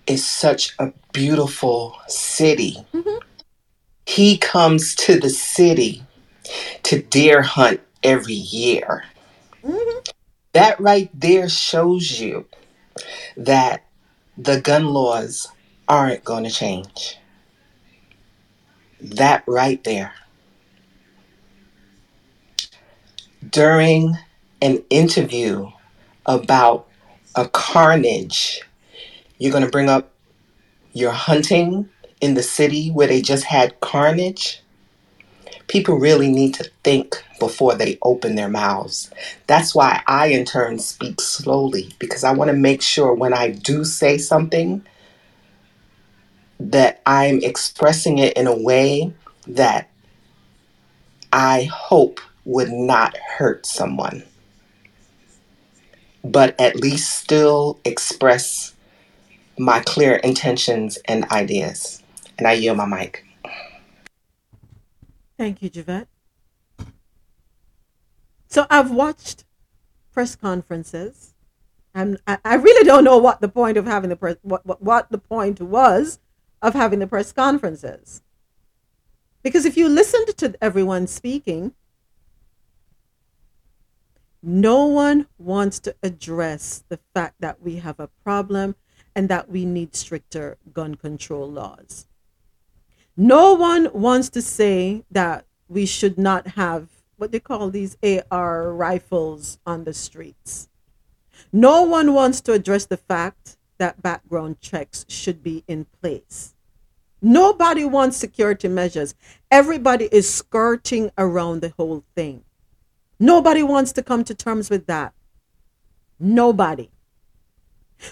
is 0.06 0.26
such 0.28 0.74
a 0.78 0.92
beautiful 1.14 1.96
city. 2.08 2.76
Mm-hmm. 2.92 3.25
He 4.16 4.38
comes 4.38 4.94
to 4.94 5.20
the 5.20 5.28
city 5.28 6.02
to 6.84 7.02
deer 7.02 7.42
hunt 7.42 7.82
every 8.02 8.32
year. 8.32 9.04
Mm-hmm. 9.62 9.98
That 10.54 10.80
right 10.80 11.10
there 11.12 11.50
shows 11.50 12.18
you 12.18 12.46
that 13.36 13.84
the 14.38 14.58
gun 14.62 14.86
laws 14.86 15.48
aren't 15.86 16.24
going 16.24 16.44
to 16.44 16.50
change. 16.50 17.18
That 19.02 19.44
right 19.46 19.84
there. 19.84 20.14
During 23.50 24.16
an 24.62 24.82
interview 24.88 25.70
about 26.24 26.88
a 27.34 27.46
carnage, 27.50 28.62
you're 29.36 29.52
going 29.52 29.62
to 29.62 29.70
bring 29.70 29.90
up 29.90 30.10
your 30.94 31.12
hunting 31.12 31.90
in 32.20 32.34
the 32.34 32.42
city 32.42 32.90
where 32.90 33.06
they 33.08 33.22
just 33.22 33.44
had 33.44 33.78
carnage. 33.80 34.62
people 35.68 35.96
really 35.98 36.30
need 36.30 36.54
to 36.54 36.70
think 36.84 37.22
before 37.40 37.74
they 37.74 37.98
open 38.02 38.34
their 38.34 38.48
mouths. 38.48 39.10
That's 39.46 39.74
why 39.74 40.02
I, 40.06 40.26
in 40.28 40.44
turn, 40.44 40.78
speak 40.78 41.20
slowly 41.20 41.92
because 41.98 42.24
I 42.24 42.32
want 42.32 42.50
to 42.50 42.56
make 42.56 42.82
sure 42.82 43.12
when 43.14 43.34
I 43.34 43.50
do 43.50 43.84
say 43.84 44.18
something 44.18 44.84
that 46.58 47.02
I'm 47.06 47.40
expressing 47.42 48.18
it 48.18 48.36
in 48.36 48.46
a 48.46 48.56
way 48.56 49.12
that 49.46 49.90
I 51.32 51.64
hope 51.64 52.20
would 52.44 52.70
not 52.70 53.16
hurt 53.16 53.66
someone, 53.66 54.24
but 56.24 56.58
at 56.60 56.76
least 56.76 57.18
still 57.18 57.80
express 57.84 58.74
my 59.58 59.80
clear 59.80 60.16
intentions 60.16 60.98
and 61.06 61.24
ideas. 61.26 62.02
And 62.38 62.46
I 62.46 62.52
yield 62.52 62.76
my 62.76 62.86
mic. 62.86 63.24
Thank 65.38 65.62
you, 65.62 65.70
Javette. 65.70 66.08
So 68.48 68.66
I've 68.70 68.90
watched 68.90 69.44
press 70.12 70.36
conferences. 70.36 71.34
I, 71.94 72.38
I 72.44 72.54
really 72.56 72.84
don't 72.84 73.04
know 73.04 73.16
what 73.18 73.40
the 73.40 73.48
point 73.48 73.78
of 73.78 73.86
having 73.86 74.10
the 74.10 74.16
press, 74.16 74.36
what, 74.42 74.64
what, 74.66 74.82
what 74.82 75.10
the 75.10 75.18
point 75.18 75.60
was 75.60 76.18
of 76.60 76.74
having 76.74 76.98
the 76.98 77.06
press 77.06 77.32
conferences. 77.32 78.22
Because 79.42 79.64
if 79.64 79.76
you 79.76 79.88
listened 79.88 80.36
to 80.36 80.54
everyone 80.60 81.06
speaking, 81.06 81.72
no 84.42 84.86
one 84.86 85.26
wants 85.38 85.78
to 85.80 85.94
address 86.02 86.84
the 86.88 86.98
fact 87.14 87.36
that 87.40 87.62
we 87.62 87.76
have 87.76 87.98
a 87.98 88.08
problem 88.22 88.74
and 89.14 89.28
that 89.28 89.50
we 89.50 89.64
need 89.64 89.96
stricter 89.96 90.58
gun 90.72 90.94
control 90.94 91.50
laws. 91.50 92.06
No 93.16 93.54
one 93.54 93.88
wants 93.92 94.28
to 94.30 94.42
say 94.42 95.04
that 95.10 95.46
we 95.68 95.86
should 95.86 96.18
not 96.18 96.48
have 96.48 96.88
what 97.16 97.32
they 97.32 97.40
call 97.40 97.70
these 97.70 97.96
AR 98.30 98.72
rifles 98.72 99.58
on 99.64 99.84
the 99.84 99.94
streets. 99.94 100.68
No 101.52 101.82
one 101.82 102.12
wants 102.12 102.42
to 102.42 102.52
address 102.52 102.84
the 102.84 102.98
fact 102.98 103.56
that 103.78 104.02
background 104.02 104.60
checks 104.60 105.06
should 105.08 105.42
be 105.42 105.64
in 105.66 105.86
place. 106.00 106.54
Nobody 107.22 107.84
wants 107.84 108.18
security 108.18 108.68
measures. 108.68 109.14
Everybody 109.50 110.08
is 110.12 110.32
skirting 110.32 111.10
around 111.16 111.62
the 111.62 111.70
whole 111.70 112.04
thing. 112.14 112.44
Nobody 113.18 113.62
wants 113.62 113.92
to 113.92 114.02
come 114.02 114.24
to 114.24 114.34
terms 114.34 114.68
with 114.68 114.86
that. 114.86 115.14
Nobody. 116.20 116.90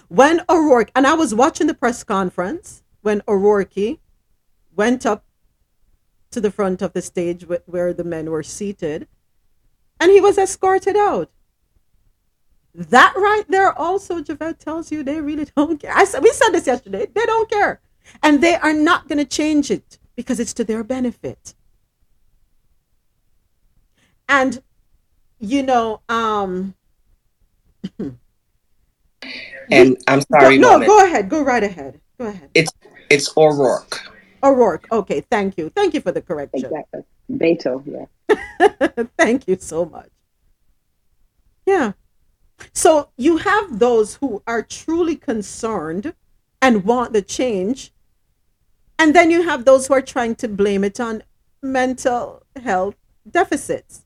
When 0.09 0.41
O'Rourke, 0.49 0.91
and 0.95 1.07
I 1.07 1.13
was 1.13 1.35
watching 1.35 1.67
the 1.67 1.75
press 1.75 2.03
conference 2.05 2.83
when 3.03 3.21
O'Rourke 3.29 3.99
went 4.77 5.07
up 5.07 5.25
to 6.31 6.41
the 6.41 6.51
front 6.51 6.83
of 6.83 6.93
the 6.93 7.03
stage 7.03 7.47
where 7.67 7.93
the 7.93 8.05
men 8.05 8.31
were 8.31 8.43
seated, 8.43 9.07
and 10.01 10.11
he 10.11 10.21
was 10.21 10.37
escorted 10.39 10.97
out. 10.97 11.31
That 12.75 13.15
right 13.17 13.45
there 13.49 13.73
also, 13.73 14.21
Javette 14.21 14.59
tells 14.59 14.91
you 14.91 15.03
they 15.05 15.21
really 15.21 15.47
don't 15.57 15.81
care. 15.81 15.93
I 15.97 16.05
said 16.05 16.23
we 16.23 16.33
said 16.33 16.51
this 16.51 16.67
yesterday. 16.67 17.07
They 17.13 17.25
don't 17.25 17.49
care. 17.49 17.81
And 18.23 18.43
they 18.43 18.57
are 18.57 18.73
not 18.73 19.09
going 19.09 19.19
to 19.19 19.25
change 19.25 19.71
it 19.71 19.99
because 20.17 20.41
it's 20.41 20.53
to 20.55 20.65
their 20.65 20.85
benefit. 20.85 21.55
And 24.29 24.63
you 25.39 25.63
know, 25.63 26.01
um 26.09 26.75
And 29.71 29.97
I'm 30.09 30.21
sorry, 30.33 30.59
no, 30.59 30.73
moment. 30.73 30.89
go 30.89 31.05
ahead. 31.07 31.29
Go 31.29 31.43
right 31.43 31.63
ahead. 31.63 32.01
Go 32.19 32.27
ahead. 32.27 32.51
It's 32.55 32.73
it's 33.09 33.33
O'Rourke. 33.37 34.14
O'Rourke. 34.45 34.87
Okay, 34.93 35.23
thank 35.23 35.57
you. 35.57 35.71
Thank 35.71 35.95
you 35.95 36.01
for 36.01 36.13
the 36.13 36.21
correction. 36.21 36.67
Exactly. 36.67 37.03
Beto, 37.31 37.83
yeah. 37.87 39.05
thank 39.19 39.49
you 39.49 39.57
so 39.59 39.87
much. 39.87 40.11
Yeah. 41.67 41.93
So 42.73 43.09
you 43.17 43.39
have 43.39 43.79
those 43.79 44.17
who 44.17 44.43
are 44.47 44.63
truly 44.63 45.17
concerned 45.17 46.15
and 46.61 46.85
want 46.85 47.13
the 47.13 47.23
change. 47.23 47.93
And 48.99 49.15
then 49.15 49.31
you 49.31 49.43
have 49.43 49.65
those 49.65 49.87
who 49.87 49.95
are 49.95 50.03
trying 50.03 50.35
to 50.37 50.49
blame 50.49 50.85
it 50.85 51.01
on 51.01 51.23
mental 51.63 52.45
health 52.63 52.97
deficits. 53.29 54.05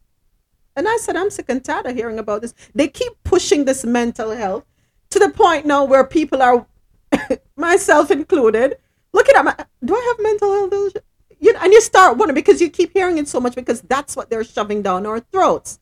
And 0.76 0.88
I 0.88 0.96
said, 0.98 1.16
I'm 1.16 1.30
sick 1.30 1.46
and 1.48 1.64
tired 1.64 1.86
of 1.86 1.96
hearing 1.96 2.20
about 2.20 2.42
this. 2.42 2.54
They 2.74 2.86
keep 2.86 3.12
pushing 3.24 3.64
this 3.64 3.84
mental 3.84 4.30
health 4.30 4.64
to 5.10 5.18
the 5.18 5.30
point 5.30 5.66
now 5.66 5.84
where 5.84 6.04
people 6.04 6.40
are, 6.40 6.66
myself 7.56 8.12
included, 8.12 8.78
looking 9.18 9.36
at 9.36 9.44
my, 9.44 9.54
do 9.84 9.94
I 9.94 10.04
have 10.08 10.22
mental 10.22 10.50
health? 10.54 10.96
You 11.40 11.52
know, 11.52 11.60
and 11.62 11.72
you 11.72 11.80
start 11.80 12.16
wondering 12.16 12.34
because 12.34 12.60
you 12.60 12.70
keep 12.70 12.92
hearing 12.92 13.18
it 13.18 13.28
so 13.28 13.40
much 13.40 13.54
because 13.54 13.80
that's 13.82 14.16
what 14.16 14.30
they're 14.30 14.44
shoving 14.44 14.82
down 14.82 15.06
our 15.06 15.20
throats. 15.20 15.78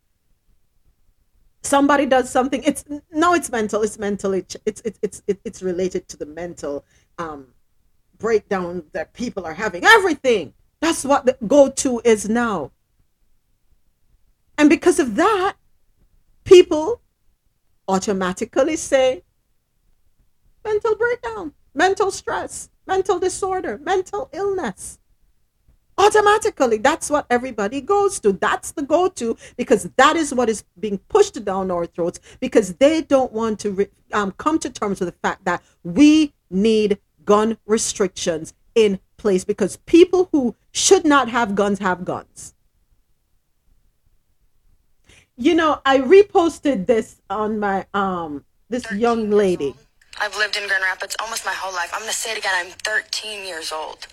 Somebody 1.63 2.07
does 2.07 2.31
something. 2.31 2.63
It's 2.65 2.85
no, 3.11 3.35
it's 3.35 3.51
mental. 3.51 3.83
It's 3.83 3.99
mental. 3.99 4.33
It's 4.35 4.57
it's 4.65 4.83
it's 4.85 5.01
it's, 5.03 5.41
it's 5.45 5.63
related 5.63 6.07
to 6.09 6.17
the 6.17 6.27
mental 6.27 6.85
um, 7.19 7.49
breakdown 8.19 8.85
that 8.93 9.13
people 9.13 9.45
are 9.45 9.55
having. 9.55 9.85
Everything. 9.85 10.55
That's 10.81 11.05
what 11.05 11.27
the 11.27 11.37
go-to 11.47 12.01
is 12.05 12.29
now. 12.29 12.71
And 14.59 14.71
because 14.71 15.01
of 15.01 15.17
that, 15.17 15.55
people 16.45 17.01
automatically 17.89 18.77
say 18.77 19.25
mental 20.65 20.95
breakdown, 20.95 21.55
mental 21.75 22.11
stress, 22.11 22.69
mental 22.87 23.19
disorder, 23.19 23.79
mental 23.79 24.29
illness. 24.33 24.99
Automatically, 25.99 26.77
that's 26.77 27.09
what 27.09 27.27
everybody 27.31 27.81
goes 27.81 28.21
to. 28.21 28.33
That's 28.33 28.73
the 28.73 28.83
go 28.83 29.09
to 29.09 29.37
because 29.57 29.85
that 29.97 30.15
is 30.15 30.35
what 30.35 30.51
is 30.51 30.63
being 30.79 30.99
pushed 31.09 31.43
down 31.43 31.71
our 31.71 31.87
throats 31.87 32.21
because 32.39 32.75
they 32.75 33.01
don't 33.01 33.33
want 33.33 33.59
to 33.61 33.71
re- 33.71 33.89
um, 34.13 34.33
come 34.33 34.59
to 34.59 34.69
terms 34.69 35.01
with 35.01 35.09
the 35.09 35.19
fact 35.27 35.47
that 35.47 35.63
we 35.83 36.35
need 36.51 36.99
gun 37.25 37.57
restrictions 37.67 38.53
in 38.75 39.01
place 39.17 39.45
because 39.45 39.79
people 39.79 40.29
who 40.33 40.55
should 40.71 41.07
not 41.07 41.31
have 41.31 41.55
guns 41.55 41.79
have 41.79 42.05
guns. 42.05 42.55
You 45.39 45.55
know, 45.55 45.81
I 45.85 45.99
reposted 45.99 46.87
this 46.87 47.21
on 47.29 47.59
my 47.59 47.87
um 47.95 48.45
this 48.69 48.91
young 48.93 49.31
lady. 49.31 49.75
I've 50.19 50.37
lived 50.37 50.57
in 50.57 50.67
Grand 50.67 50.83
Rapids 50.83 51.17
almost 51.21 51.45
my 51.45 51.53
whole 51.53 51.75
life. 51.75 51.91
I'm 51.93 52.01
going 52.01 52.11
to 52.11 52.17
say 52.17 52.33
it 52.33 52.39
again. 52.39 52.53
I'm 52.55 52.73
13 52.85 53.47
years 53.47 53.71
old. 53.73 54.07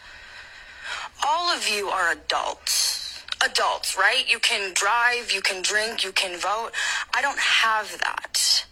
All 1.25 1.49
of 1.55 1.67
you 1.69 1.87
are 1.87 2.11
adults. 2.11 3.23
Adults, 3.43 3.97
right? 3.97 4.25
You 4.29 4.39
can 4.39 4.73
drive, 4.73 5.31
you 5.31 5.41
can 5.41 5.61
drink, 5.61 6.03
you 6.03 6.11
can 6.11 6.37
vote. 6.37 6.71
I 7.13 7.21
don't 7.21 7.39
have 7.39 7.97
that. 7.99 8.65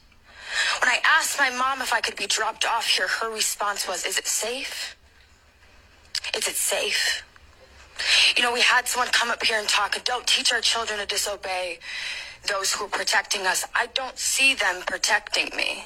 When 0.81 0.89
I 0.89 0.99
asked 1.05 1.37
my 1.39 1.49
mom 1.49 1.81
if 1.81 1.93
I 1.93 2.01
could 2.01 2.15
be 2.15 2.27
dropped 2.27 2.65
off 2.65 2.85
here, 2.87 3.07
her 3.07 3.31
response 3.33 3.87
was, 3.87 4.05
Is 4.05 4.17
it 4.17 4.27
safe? 4.27 4.95
Is 6.35 6.47
it 6.47 6.55
safe? 6.55 7.23
You 8.35 8.43
know, 8.43 8.51
we 8.53 8.61
had 8.61 8.87
someone 8.87 9.09
come 9.11 9.29
up 9.29 9.43
here 9.43 9.59
and 9.59 9.67
talk, 9.67 10.01
don't 10.03 10.25
teach 10.27 10.51
our 10.51 10.61
children 10.61 10.99
to 10.99 11.05
disobey 11.05 11.79
those 12.47 12.73
who 12.73 12.85
are 12.85 12.89
protecting 12.89 13.45
us. 13.45 13.65
I 13.75 13.87
don't 13.87 14.17
see 14.17 14.55
them 14.55 14.81
protecting 14.87 15.49
me. 15.55 15.85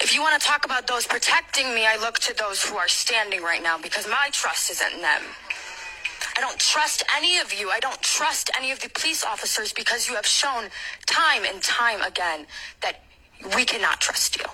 If 0.00 0.14
you 0.14 0.22
want 0.22 0.40
to 0.40 0.46
talk 0.46 0.64
about 0.64 0.86
those 0.86 1.06
protecting 1.06 1.74
me, 1.74 1.84
I 1.86 1.96
look 1.96 2.20
to 2.20 2.34
those 2.34 2.62
who 2.62 2.76
are 2.76 2.88
standing 2.88 3.42
right 3.42 3.62
now 3.62 3.78
because 3.78 4.06
my 4.06 4.28
trust 4.32 4.70
isn't 4.70 4.94
in 4.94 5.02
them. 5.02 5.22
I 6.36 6.40
don't 6.40 6.58
trust 6.58 7.02
any 7.16 7.38
of 7.38 7.52
you. 7.52 7.70
I 7.70 7.80
don't 7.80 8.00
trust 8.00 8.48
any 8.56 8.70
of 8.70 8.78
the 8.80 8.88
police 8.90 9.24
officers 9.24 9.72
because 9.72 10.08
you 10.08 10.14
have 10.14 10.26
shown 10.26 10.66
time 11.06 11.44
and 11.44 11.60
time 11.62 12.00
again 12.02 12.46
that 12.80 13.02
we 13.56 13.64
cannot 13.64 14.00
trust 14.00 14.38
you. 14.38 14.44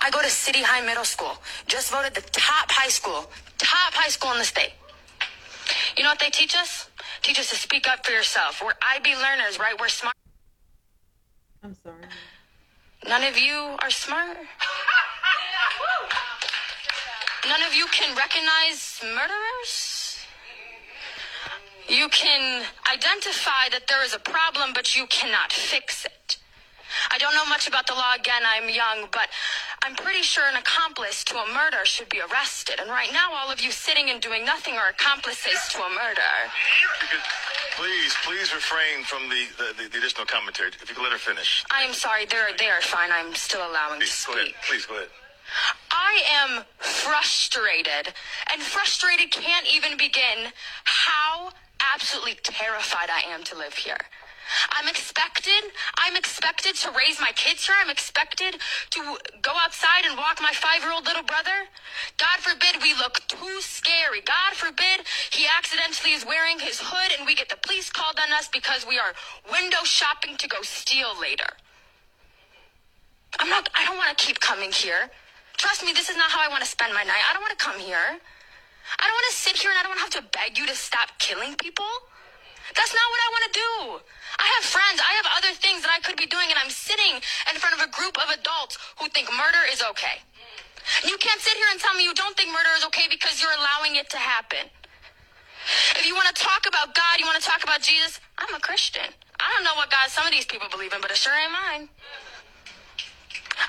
I 0.00 0.10
go 0.10 0.20
to 0.22 0.28
City 0.28 0.62
High 0.62 0.84
Middle 0.84 1.04
School, 1.04 1.38
just 1.68 1.92
voted 1.92 2.14
the 2.14 2.22
top 2.32 2.70
high 2.70 2.88
school, 2.88 3.30
top 3.58 3.94
high 3.94 4.08
school 4.08 4.32
in 4.32 4.38
the 4.38 4.44
state. 4.44 4.72
You 5.96 6.02
know 6.02 6.10
what 6.10 6.18
they 6.18 6.30
teach 6.30 6.56
us? 6.56 6.88
Teach 7.22 7.38
us 7.38 7.50
to 7.50 7.56
speak 7.56 7.88
up 7.88 8.04
for 8.04 8.12
yourself. 8.12 8.60
We're 8.64 8.72
IB 8.96 9.14
learners, 9.16 9.58
right? 9.60 9.74
We're 9.78 9.88
smart. 9.88 10.16
I'm 11.62 11.76
sorry. 11.84 12.06
None 13.08 13.24
of 13.24 13.36
you 13.36 13.76
are 13.82 13.90
smart. 13.90 14.36
None 17.48 17.62
of 17.66 17.74
you 17.74 17.86
can 17.90 18.16
recognize 18.16 19.00
murderers. 19.02 20.18
You 21.88 22.08
can 22.08 22.64
identify 22.90 23.68
that 23.72 23.88
there 23.88 24.04
is 24.04 24.14
a 24.14 24.20
problem, 24.20 24.70
but 24.72 24.96
you 24.96 25.06
cannot 25.06 25.52
fix 25.52 26.04
it. 26.04 26.38
I 27.10 27.18
don't 27.18 27.34
know 27.34 27.44
much 27.46 27.66
about 27.66 27.86
the 27.88 27.94
law 27.94 28.14
again, 28.14 28.42
I'm 28.46 28.68
young, 28.68 29.08
but 29.10 29.28
I'm 29.84 29.96
pretty 29.96 30.22
sure 30.22 30.44
an 30.48 30.56
accomplice 30.56 31.24
to 31.24 31.36
a 31.36 31.46
murder 31.52 31.84
should 31.84 32.08
be 32.08 32.20
arrested. 32.20 32.78
And 32.78 32.88
right 32.88 33.12
now, 33.12 33.32
all 33.34 33.50
of 33.50 33.60
you 33.60 33.72
sitting 33.72 34.10
and 34.10 34.20
doing 34.20 34.44
nothing 34.44 34.74
are 34.74 34.90
accomplices 34.90 35.58
to 35.70 35.78
a 35.78 35.90
murder. 35.90 36.32
Please, 37.76 38.14
please 38.24 38.54
refrain 38.54 39.02
from 39.04 39.28
the, 39.28 39.46
the, 39.58 39.88
the 39.88 39.98
additional 39.98 40.26
commentary. 40.26 40.70
If 40.80 40.88
you 40.88 40.94
could 40.94 41.02
let 41.02 41.12
her 41.12 41.18
finish. 41.18 41.64
I 41.70 41.82
am 41.82 41.94
sorry, 41.94 42.26
they're, 42.26 42.54
they 42.58 42.68
are 42.68 42.80
fine. 42.80 43.10
I'm 43.12 43.34
still 43.34 43.68
allowing 43.68 43.98
to 44.00 44.06
Please, 44.06 44.24
go 44.26 44.34
ahead. 44.34 44.54
Please, 44.68 44.86
go 44.86 44.94
ahead. 44.94 45.08
I 45.90 46.22
am 46.44 46.64
frustrated, 46.78 48.14
and 48.52 48.62
frustrated 48.62 49.30
can't 49.30 49.66
even 49.74 49.98
begin 49.98 50.52
how 50.84 51.50
absolutely 51.92 52.36
terrified 52.42 53.10
I 53.10 53.28
am 53.32 53.42
to 53.44 53.58
live 53.58 53.74
here. 53.74 53.98
I'm 54.70 54.88
expected, 54.88 55.72
I'm 55.98 56.16
expected 56.16 56.74
to 56.76 56.90
raise 56.90 57.20
my 57.20 57.32
kids 57.34 57.66
here. 57.66 57.76
I'm 57.80 57.90
expected 57.90 58.56
to 58.90 59.00
go 59.42 59.52
outside 59.62 60.04
and 60.04 60.16
walk 60.16 60.40
my 60.40 60.52
five 60.52 60.82
year 60.82 60.92
old 60.92 61.04
little 61.04 61.22
brother. 61.22 61.68
God 62.18 62.38
forbid 62.40 62.82
we 62.82 62.94
look 62.94 63.20
too 63.28 63.60
scary. 63.60 64.20
God 64.20 64.54
forbid 64.54 65.06
he 65.30 65.46
accidentally 65.46 66.12
is 66.12 66.26
wearing 66.26 66.58
his 66.58 66.80
hood 66.82 67.12
and 67.18 67.26
we 67.26 67.34
get 67.34 67.48
the 67.48 67.58
police 67.62 67.90
called 67.90 68.18
on 68.22 68.32
us 68.32 68.48
because 68.48 68.86
we 68.86 68.98
are 68.98 69.14
window 69.50 69.84
shopping 69.84 70.36
to 70.36 70.48
go 70.48 70.62
steal 70.62 71.18
later. 71.20 71.56
I'm 73.38 73.48
not, 73.48 73.68
I 73.74 73.84
don't 73.84 73.96
want 73.96 74.16
to 74.16 74.24
keep 74.24 74.40
coming 74.40 74.72
here. 74.72 75.10
Trust 75.56 75.84
me, 75.84 75.92
this 75.92 76.10
is 76.10 76.16
not 76.16 76.30
how 76.30 76.40
I 76.42 76.48
want 76.48 76.62
to 76.62 76.68
spend 76.68 76.92
my 76.92 77.02
night. 77.02 77.22
I 77.28 77.32
don't 77.32 77.42
want 77.42 77.56
to 77.56 77.64
come 77.64 77.78
here. 77.78 78.18
I 78.98 79.04
don't 79.06 79.14
want 79.14 79.28
to 79.30 79.36
sit 79.36 79.56
here 79.56 79.70
and 79.70 79.78
I 79.78 79.82
don't 79.82 79.90
want 79.90 80.00
to 80.00 80.18
have 80.18 80.24
to 80.24 80.38
beg 80.38 80.58
you 80.58 80.66
to 80.66 80.74
stop 80.74 81.18
killing 81.18 81.54
people. 81.54 81.86
That's 82.74 82.94
not 82.94 83.06
what 83.12 83.20
I 83.20 83.28
want 83.32 83.44
to 83.48 83.54
do. 83.54 83.72
I 84.40 84.46
have 84.58 84.64
friends. 84.64 84.98
I 85.00 85.12
have 85.20 85.28
other 85.36 85.52
things 85.60 85.84
that 85.84 85.92
I 85.92 86.00
could 86.00 86.16
be 86.16 86.26
doing, 86.26 86.48
and 86.48 86.58
I'm 86.58 86.72
sitting 86.72 87.20
in 87.20 87.54
front 87.60 87.76
of 87.76 87.84
a 87.84 87.90
group 87.92 88.16
of 88.16 88.32
adults 88.32 88.78
who 88.98 89.08
think 89.12 89.28
murder 89.32 89.62
is 89.70 89.84
okay. 89.92 90.24
You 91.06 91.16
can't 91.18 91.40
sit 91.40 91.54
here 91.54 91.68
and 91.70 91.78
tell 91.78 91.94
me 91.94 92.02
you 92.04 92.14
don't 92.14 92.36
think 92.36 92.50
murder 92.50 92.72
is 92.76 92.84
okay 92.90 93.06
because 93.08 93.40
you're 93.40 93.54
allowing 93.54 93.96
it 93.96 94.10
to 94.10 94.18
happen. 94.18 94.66
If 95.94 96.06
you 96.06 96.14
want 96.14 96.26
to 96.34 96.36
talk 96.42 96.66
about 96.66 96.94
God, 96.94 97.20
you 97.20 97.26
want 97.26 97.38
to 97.38 97.46
talk 97.46 97.62
about 97.62 97.82
Jesus, 97.82 98.18
I'm 98.38 98.52
a 98.54 98.58
Christian. 98.58 99.06
I 99.38 99.46
don't 99.54 99.64
know 99.64 99.74
what 99.76 99.90
God 99.90 100.10
some 100.10 100.26
of 100.26 100.32
these 100.32 100.46
people 100.46 100.66
believe 100.70 100.92
in, 100.92 101.00
but 101.00 101.10
it 101.10 101.16
sure 101.16 101.32
ain't 101.34 101.52
mine. 101.52 101.88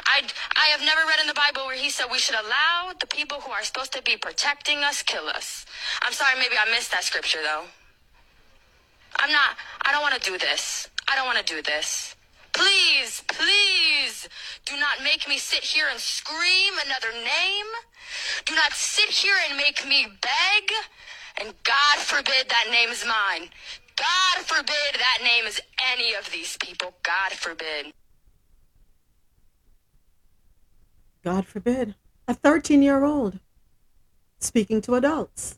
I, 0.05 0.23
I 0.55 0.65
have 0.73 0.81
never 0.81 1.01
read 1.05 1.19
in 1.21 1.27
the 1.27 1.37
Bible 1.37 1.65
where 1.67 1.77
he 1.77 1.89
said 1.89 2.07
we 2.11 2.17
should 2.17 2.35
allow 2.35 2.93
the 2.99 3.05
people 3.05 3.41
who 3.41 3.51
are 3.51 3.63
supposed 3.63 3.93
to 3.93 4.01
be 4.01 4.17
protecting 4.17 4.79
us 4.79 5.03
kill 5.03 5.27
us. 5.27 5.65
I'm 6.01 6.13
sorry, 6.13 6.39
maybe 6.39 6.55
I 6.57 6.69
missed 6.71 6.91
that 6.91 7.03
scripture 7.03 7.39
though. 7.43 7.65
I'm 9.19 9.31
not, 9.31 9.55
I 9.85 9.91
don't 9.91 10.01
want 10.01 10.15
to 10.15 10.31
do 10.31 10.37
this. 10.37 10.89
I 11.07 11.15
don't 11.15 11.25
want 11.25 11.45
to 11.45 11.53
do 11.53 11.61
this. 11.61 12.15
Please, 12.53 13.23
please 13.27 14.29
do 14.65 14.77
not 14.79 15.03
make 15.03 15.27
me 15.27 15.37
sit 15.37 15.63
here 15.63 15.87
and 15.89 15.99
scream 15.99 16.73
another 16.85 17.11
name. 17.13 17.65
Do 18.45 18.55
not 18.55 18.73
sit 18.73 19.09
here 19.09 19.35
and 19.47 19.57
make 19.57 19.87
me 19.87 20.07
beg. 20.21 20.71
And 21.41 21.53
God 21.63 21.97
forbid 21.97 22.49
that 22.49 22.67
name 22.69 22.89
is 22.89 23.05
mine. 23.05 23.49
God 23.95 24.45
forbid 24.45 24.93
that 24.93 25.19
name 25.23 25.45
is 25.45 25.59
any 25.91 26.13
of 26.13 26.31
these 26.31 26.57
people. 26.57 26.93
God 27.03 27.31
forbid. 27.33 27.93
God 31.23 31.47
forbid. 31.47 31.95
A 32.27 32.33
13 32.33 32.81
year 32.81 33.03
old 33.03 33.39
speaking 34.39 34.81
to 34.81 34.95
adults. 34.95 35.57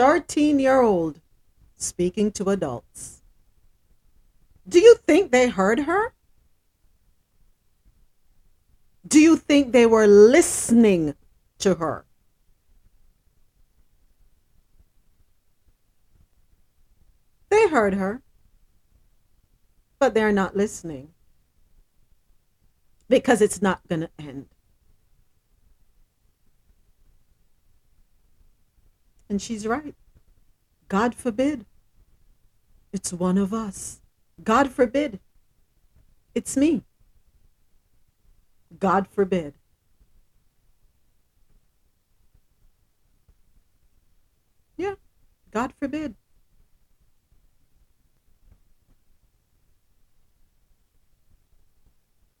Thirteen 0.00 0.58
year 0.58 0.80
old 0.80 1.20
speaking 1.76 2.32
to 2.32 2.48
adults. 2.48 3.20
Do 4.66 4.80
you 4.80 4.94
think 4.94 5.30
they 5.30 5.50
heard 5.50 5.80
her? 5.80 6.14
Do 9.06 9.20
you 9.20 9.36
think 9.36 9.72
they 9.72 9.84
were 9.84 10.06
listening 10.06 11.16
to 11.58 11.74
her? 11.74 12.06
They 17.50 17.68
heard 17.68 17.92
her, 17.92 18.22
but 19.98 20.14
they're 20.14 20.32
not 20.32 20.56
listening 20.56 21.10
because 23.10 23.42
it's 23.42 23.60
not 23.60 23.86
going 23.86 24.00
to 24.00 24.10
end. 24.18 24.46
And 29.30 29.40
she's 29.40 29.64
right. 29.64 29.94
God 30.88 31.14
forbid. 31.14 31.64
It's 32.92 33.12
one 33.12 33.38
of 33.38 33.54
us. 33.54 34.00
God 34.42 34.72
forbid. 34.72 35.20
It's 36.34 36.56
me. 36.56 36.82
God 38.80 39.06
forbid. 39.06 39.54
Yeah, 44.76 44.94
God 45.52 45.72
forbid. 45.78 46.16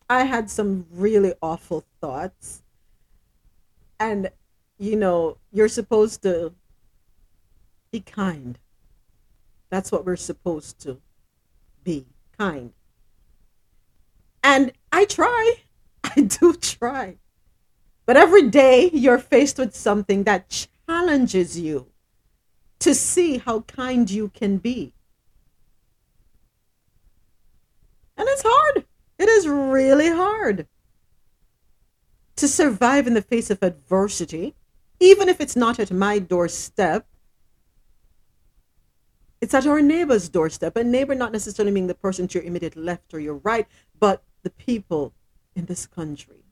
I 0.08 0.24
had 0.24 0.50
some 0.50 0.86
really 0.90 1.34
awful 1.40 1.84
thoughts. 2.00 2.64
And, 4.00 4.30
you 4.76 4.96
know, 4.96 5.36
you're 5.52 5.68
supposed 5.68 6.22
to 6.22 6.52
be 7.90 8.00
kind. 8.00 8.58
That's 9.68 9.92
what 9.92 10.04
we're 10.04 10.16
supposed 10.16 10.80
to 10.80 11.00
be 11.84 12.06
kind. 12.38 12.72
And 14.42 14.72
I 14.92 15.04
try. 15.04 15.56
I 16.04 16.22
do 16.22 16.54
try. 16.54 17.16
But 18.06 18.16
every 18.16 18.48
day 18.48 18.90
you're 18.92 19.18
faced 19.18 19.58
with 19.58 19.74
something 19.74 20.24
that 20.24 20.68
challenges 20.88 21.58
you 21.58 21.86
to 22.80 22.94
see 22.94 23.38
how 23.38 23.60
kind 23.60 24.10
you 24.10 24.28
can 24.28 24.58
be. 24.58 24.92
And 28.16 28.28
it's 28.28 28.42
hard. 28.44 28.84
It 29.18 29.28
is 29.28 29.46
really 29.46 30.08
hard 30.08 30.66
to 32.36 32.48
survive 32.48 33.06
in 33.06 33.14
the 33.14 33.22
face 33.22 33.50
of 33.50 33.62
adversity, 33.62 34.54
even 34.98 35.28
if 35.28 35.40
it's 35.40 35.56
not 35.56 35.78
at 35.78 35.90
my 35.90 36.18
doorstep. 36.18 37.06
It's 39.40 39.54
at 39.54 39.66
our 39.66 39.80
neighbor's 39.80 40.28
doorstep. 40.28 40.76
A 40.76 40.84
neighbor 40.84 41.14
not 41.14 41.32
necessarily 41.32 41.72
meaning 41.72 41.88
the 41.88 41.94
person 41.94 42.28
to 42.28 42.38
your 42.38 42.46
immediate 42.46 42.76
left 42.76 43.14
or 43.14 43.20
your 43.20 43.36
right, 43.36 43.66
but 43.98 44.22
the 44.42 44.50
people 44.50 45.14
in 45.54 45.64
this 45.64 45.86
country. 45.86 46.44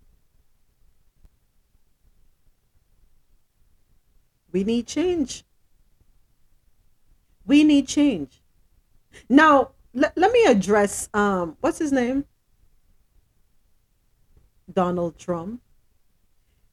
We 4.50 4.64
need 4.64 4.86
change. 4.86 5.44
We 7.46 7.64
need 7.64 7.86
change. 7.86 8.40
Now, 9.28 9.72
let, 9.94 10.16
let 10.16 10.32
me 10.32 10.44
address 10.44 11.08
um 11.12 11.56
what's 11.60 11.78
his 11.78 11.92
name? 11.92 12.24
Donald 14.72 15.18
Trump, 15.18 15.62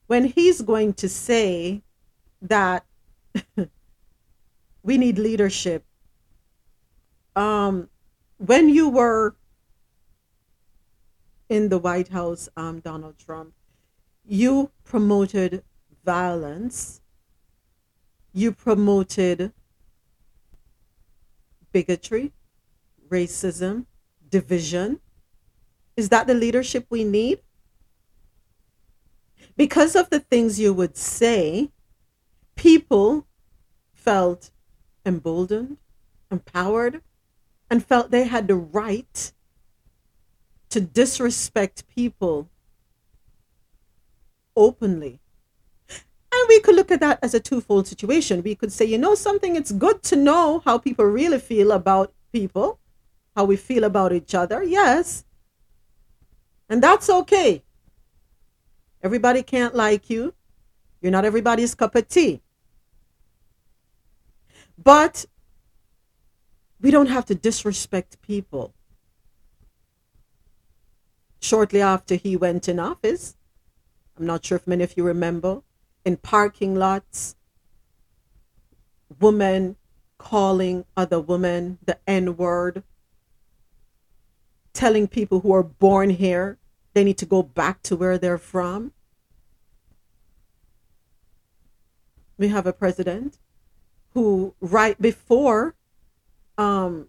when 0.07 0.26
he's 0.26 0.61
going 0.61 0.93
to 0.93 1.09
say 1.09 1.82
that 2.41 2.86
we 4.84 4.97
need 4.97 5.18
leadership. 5.18 5.84
Um, 7.36 7.89
when 8.38 8.69
you 8.69 8.89
were 8.89 9.36
in 11.49 11.69
the 11.69 11.77
White 11.77 12.09
House, 12.09 12.49
um, 12.55 12.79
Donald 12.79 13.17
Trump, 13.17 13.53
you 14.25 14.71
promoted 14.83 15.63
violence, 16.03 17.01
you 18.33 18.51
promoted 18.51 19.53
bigotry, 21.71 22.31
racism, 23.09 23.86
division. 24.29 24.99
Is 25.95 26.09
that 26.09 26.27
the 26.27 26.33
leadership 26.33 26.88
we 26.89 27.03
need? 27.03 27.39
because 29.57 29.95
of 29.95 30.09
the 30.09 30.19
things 30.19 30.59
you 30.59 30.73
would 30.73 30.97
say, 30.97 31.71
people 32.55 33.27
felt 33.93 34.51
emboldened, 35.05 35.77
empowered, 36.31 37.01
and 37.76 37.86
felt 37.86 38.09
they 38.09 38.23
had 38.23 38.47
the 38.47 38.55
right 38.55 39.34
to 40.69 40.80
disrespect 40.80 41.86
people 41.93 42.47
openly. 44.55 45.19
And 45.89 46.47
we 46.47 46.61
could 46.61 46.78
look 46.78 46.89
at 46.89 47.01
that 47.01 47.19
as 47.21 47.34
a 47.34 47.41
twofold 47.41 47.86
situation. 47.86 48.41
We 48.43 48.55
could 48.55 48.71
say, 48.71 48.86
you 48.86 48.97
know, 48.97 49.13
something, 49.13 49.57
it's 49.57 49.73
good 49.73 50.01
to 50.03 50.15
know 50.15 50.61
how 50.63 50.78
people 50.78 51.03
really 51.03 51.38
feel 51.38 51.73
about 51.73 52.13
people, 52.32 52.80
how 53.36 53.43
we 53.43 53.57
feel 53.57 53.84
about 53.84 54.13
each 54.13 54.34
other. 54.34 54.63
Yes. 54.63 55.26
And 56.69 56.82
that's 56.82 57.09
okay. 57.09 57.61
Everybody 59.03 59.43
can't 59.43 59.76
like 59.76 60.09
you. 60.09 60.34
You're 61.01 61.11
not 61.11 61.26
everybody's 61.26 61.76
cup 61.76 61.93
of 61.95 62.07
tea. 62.07 62.41
But 64.82 65.26
we 66.82 66.91
don't 66.91 67.07
have 67.07 67.26
to 67.26 67.36
disrespect 67.36 68.21
people. 68.21 68.73
Shortly 71.41 71.82
after 71.82 72.15
he 72.15 72.36
went 72.36 72.67
in 72.67 72.80
office, 72.80 73.36
I'm 74.17 74.26
not 74.26 74.45
sure 74.45 74.57
if 74.57 74.67
many 74.67 74.84
of 74.84 74.95
you 74.97 75.03
remember, 75.03 75.61
in 76.03 76.17
parking 76.17 76.76
lots, 76.76 77.36
women 79.19 79.76
calling 80.17 80.86
other 80.95 81.19
women 81.19 81.78
the 81.86 81.97
N 82.07 82.38
word, 82.38 82.84
telling 84.73 85.07
people 85.07 85.41
who 85.41 85.53
are 85.53 85.63
born 85.63 86.09
here 86.09 86.57
they 86.95 87.03
need 87.03 87.17
to 87.17 87.26
go 87.26 87.43
back 87.43 87.84
to 87.84 87.95
where 87.95 88.17
they're 88.17 88.38
from. 88.38 88.93
We 92.38 92.47
have 92.47 92.65
a 92.65 92.73
president 92.73 93.38
who, 94.13 94.55
right 94.61 94.99
before, 94.99 95.76
um, 96.57 97.07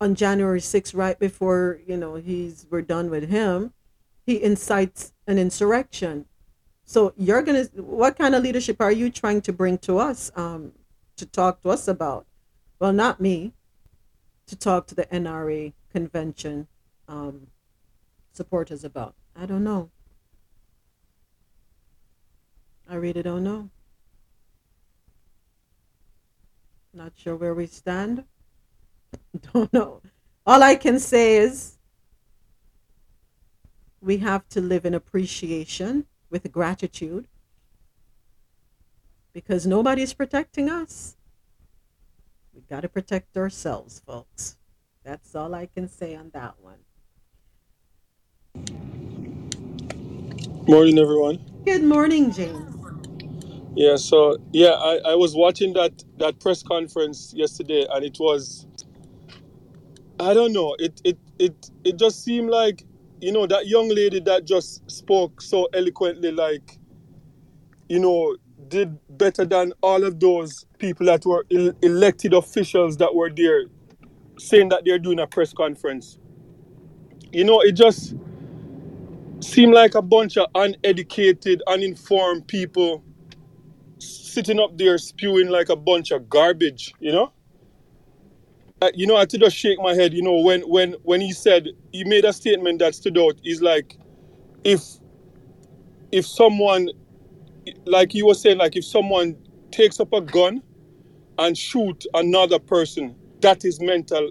on 0.00 0.14
January 0.14 0.60
6th, 0.60 0.94
right 0.94 1.18
before 1.18 1.80
you 1.86 1.96
know 1.96 2.14
he's 2.14 2.66
we're 2.70 2.82
done 2.82 3.10
with 3.10 3.28
him, 3.28 3.72
he 4.24 4.42
incites 4.42 5.12
an 5.26 5.38
insurrection. 5.38 6.26
So 6.84 7.12
you're 7.16 7.42
gonna, 7.42 7.64
what 7.74 8.18
kind 8.18 8.34
of 8.34 8.42
leadership 8.42 8.80
are 8.80 8.90
you 8.90 9.10
trying 9.10 9.42
to 9.42 9.52
bring 9.52 9.78
to 9.78 9.98
us, 9.98 10.32
um, 10.34 10.72
to 11.16 11.26
talk 11.26 11.62
to 11.62 11.70
us 11.70 11.86
about? 11.86 12.26
Well, 12.78 12.92
not 12.92 13.20
me. 13.20 13.52
To 14.46 14.56
talk 14.56 14.88
to 14.88 14.96
the 14.96 15.06
NRA 15.06 15.72
convention 15.92 16.66
um, 17.06 17.46
supporters 18.32 18.82
about. 18.82 19.14
I 19.36 19.46
don't 19.46 19.62
know. 19.62 19.90
I 22.88 22.96
really 22.96 23.22
don't 23.22 23.44
know. 23.44 23.70
Not 26.92 27.12
sure 27.16 27.36
where 27.36 27.54
we 27.54 27.66
stand. 27.66 28.24
Don't 29.52 29.72
know. 29.72 30.02
All 30.46 30.62
I 30.62 30.74
can 30.74 30.98
say 30.98 31.36
is 31.36 31.78
we 34.00 34.18
have 34.18 34.48
to 34.48 34.60
live 34.60 34.84
in 34.84 34.94
appreciation 34.94 36.06
with 36.30 36.50
gratitude 36.50 37.28
because 39.32 39.66
nobody's 39.66 40.14
protecting 40.14 40.68
us. 40.68 41.16
We've 42.52 42.66
got 42.66 42.80
to 42.80 42.88
protect 42.88 43.36
ourselves, 43.36 44.00
folks. 44.04 44.56
That's 45.04 45.34
all 45.34 45.54
I 45.54 45.66
can 45.66 45.88
say 45.88 46.16
on 46.16 46.30
that 46.34 46.54
one. 46.60 46.78
Morning, 50.66 50.98
everyone. 50.98 51.38
Good 51.64 51.84
morning, 51.84 52.32
James. 52.32 52.69
Yeah, 53.76 53.96
so 53.96 54.36
yeah, 54.52 54.70
I, 54.72 55.12
I 55.12 55.14
was 55.16 55.34
watching 55.36 55.72
that 55.74 56.04
that 56.18 56.40
press 56.40 56.62
conference 56.62 57.32
yesterday, 57.36 57.86
and 57.90 58.04
it 58.04 58.18
was 58.20 58.66
I 60.20 60.34
don't 60.34 60.52
know, 60.52 60.76
it 60.78 61.00
it 61.04 61.18
it 61.38 61.70
it 61.84 61.98
just 61.98 62.24
seemed 62.24 62.50
like 62.50 62.84
you 63.20 63.32
know 63.32 63.46
that 63.46 63.68
young 63.68 63.88
lady 63.88 64.20
that 64.20 64.46
just 64.46 64.90
spoke 64.90 65.42
so 65.42 65.68
eloquently, 65.74 66.32
like 66.32 66.78
you 67.88 68.00
know, 68.00 68.36
did 68.68 68.98
better 69.18 69.46
than 69.46 69.72
all 69.82 70.04
of 70.04 70.20
those 70.20 70.66
people 70.78 71.06
that 71.06 71.26
were 71.26 71.46
el- 71.54 71.74
elected 71.82 72.34
officials 72.34 72.98
that 72.98 73.14
were 73.14 73.30
there, 73.30 73.66
saying 74.38 74.70
that 74.70 74.84
they're 74.84 74.98
doing 75.00 75.20
a 75.20 75.26
press 75.26 75.52
conference. 75.54 76.18
You 77.32 77.44
know, 77.44 77.60
it 77.62 77.72
just 77.72 78.16
seemed 79.40 79.74
like 79.74 79.94
a 79.96 80.02
bunch 80.02 80.36
of 80.38 80.48
uneducated, 80.54 81.62
uninformed 81.68 82.48
people 82.48 83.04
sitting 84.00 84.58
up 84.58 84.76
there 84.78 84.98
spewing 84.98 85.48
like 85.48 85.68
a 85.68 85.76
bunch 85.76 86.10
of 86.10 86.28
garbage, 86.28 86.92
you 87.00 87.12
know? 87.12 87.32
Uh, 88.82 88.90
you 88.94 89.06
know, 89.06 89.16
I 89.16 89.20
had 89.20 89.30
to 89.30 89.38
just 89.38 89.56
shake 89.56 89.78
my 89.80 89.94
head, 89.94 90.14
you 90.14 90.22
know, 90.22 90.40
when 90.40 90.62
when 90.62 90.94
when 91.02 91.20
he 91.20 91.32
said 91.32 91.68
he 91.92 92.04
made 92.04 92.24
a 92.24 92.32
statement 92.32 92.78
that 92.78 92.94
stood 92.94 93.18
out. 93.18 93.38
He's 93.42 93.60
like, 93.60 93.98
if 94.64 94.82
if 96.12 96.26
someone 96.26 96.88
like 97.84 98.12
he 98.12 98.22
was 98.22 98.40
saying, 98.40 98.58
like 98.58 98.76
if 98.76 98.84
someone 98.84 99.36
takes 99.70 100.00
up 100.00 100.12
a 100.14 100.20
gun 100.22 100.62
and 101.38 101.56
shoot 101.56 102.06
another 102.14 102.58
person, 102.58 103.14
that 103.40 103.64
is 103.66 103.80
mental 103.80 104.30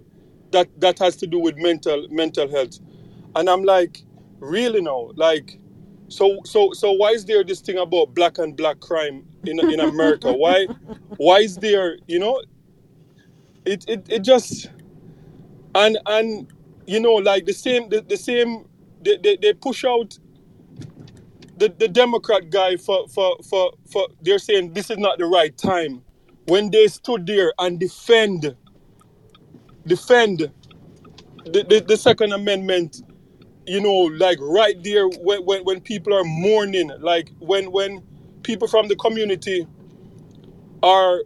that 0.51 0.67
that 0.81 0.97
has 0.97 1.15
to 1.17 1.27
do 1.27 1.37
with 1.37 1.55
mental 1.57 2.07
mental 2.09 2.49
health. 2.49 2.79
And 3.35 3.47
I'm 3.47 3.63
like, 3.63 4.01
really 4.39 4.81
now? 4.81 5.11
Like 5.15 5.59
so 6.07 6.39
so 6.43 6.73
so 6.73 6.91
why 6.93 7.11
is 7.11 7.25
there 7.25 7.43
this 7.43 7.61
thing 7.61 7.77
about 7.77 8.15
black 8.15 8.39
and 8.39 8.57
black 8.57 8.79
crime 8.79 9.28
in 9.45 9.59
in 9.59 9.79
America? 9.79 10.31
Why 10.31 10.67
why 11.17 11.39
is 11.39 11.57
there, 11.57 11.97
you 12.07 12.19
know, 12.19 12.41
it 13.65 13.85
it, 13.87 14.05
it 14.09 14.19
just 14.19 14.69
and 15.75 15.97
and 16.05 16.51
you 16.87 16.99
know 16.99 17.13
like 17.13 17.45
the 17.45 17.53
same 17.53 17.89
the, 17.89 18.01
the 18.01 18.17
same 18.17 18.67
they, 19.01 19.17
they, 19.17 19.37
they 19.37 19.53
push 19.53 19.85
out 19.85 20.17
the, 21.57 21.73
the 21.77 21.87
democrat 21.87 22.49
guy 22.49 22.75
for, 22.77 23.07
for 23.09 23.37
for 23.47 23.71
for 23.91 24.07
they're 24.21 24.39
saying 24.39 24.73
this 24.73 24.89
is 24.89 24.97
not 24.97 25.17
the 25.17 25.25
right 25.25 25.57
time 25.57 26.01
when 26.45 26.71
they 26.71 26.87
stood 26.87 27.25
there 27.27 27.53
and 27.59 27.79
defend 27.79 28.55
defend 29.85 30.51
the, 31.45 31.63
the, 31.63 31.83
the 31.87 31.97
second 31.97 32.33
amendment 32.33 33.03
you 33.67 33.81
know 33.81 34.09
like 34.17 34.37
right 34.41 34.81
there 34.83 35.07
when, 35.07 35.43
when 35.45 35.63
when 35.63 35.81
people 35.81 36.13
are 36.13 36.23
mourning 36.23 36.91
like 36.99 37.31
when 37.39 37.71
when 37.71 38.03
people 38.49 38.67
from 38.67 38.87
the 38.87 38.95
community 38.95 39.67
are 40.81 41.21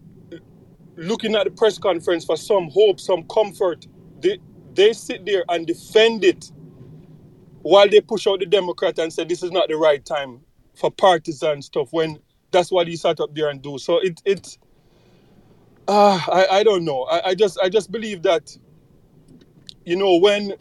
looking 0.97 1.35
at 1.35 1.45
the 1.45 1.51
press 1.51 1.77
conference 1.77 2.25
for 2.25 2.35
some 2.35 2.69
hope, 2.69 2.99
some 2.99 3.23
comfort. 3.29 3.87
They 4.19 4.39
they 4.73 4.91
sit 4.91 5.25
there 5.25 5.45
and 5.47 5.65
defend 5.65 6.25
it 6.25 6.51
while 7.61 7.87
they 7.87 8.01
push 8.01 8.27
out 8.27 8.41
the 8.41 8.45
Democrat 8.45 8.99
and 8.99 9.13
say 9.13 9.23
this 9.23 9.41
is 9.41 9.51
not 9.51 9.69
the 9.69 9.77
right 9.77 10.05
time 10.05 10.41
for 10.75 10.91
partisan 10.91 11.61
stuff 11.61 11.93
when 11.93 12.19
that's 12.51 12.73
what 12.73 12.89
he 12.89 12.97
sat 12.97 13.21
up 13.21 13.33
there 13.33 13.47
and 13.47 13.61
do. 13.61 13.77
So 13.77 13.99
it 13.99 14.21
it 14.25 14.57
uh, 15.87 16.19
I, 16.27 16.47
I 16.59 16.63
don't 16.63 16.83
know. 16.83 17.03
I, 17.03 17.29
I 17.29 17.35
just 17.35 17.57
I 17.63 17.69
just 17.69 17.89
believe 17.89 18.21
that 18.23 18.57
you 19.85 19.95
know 19.95 20.17
when 20.17 20.55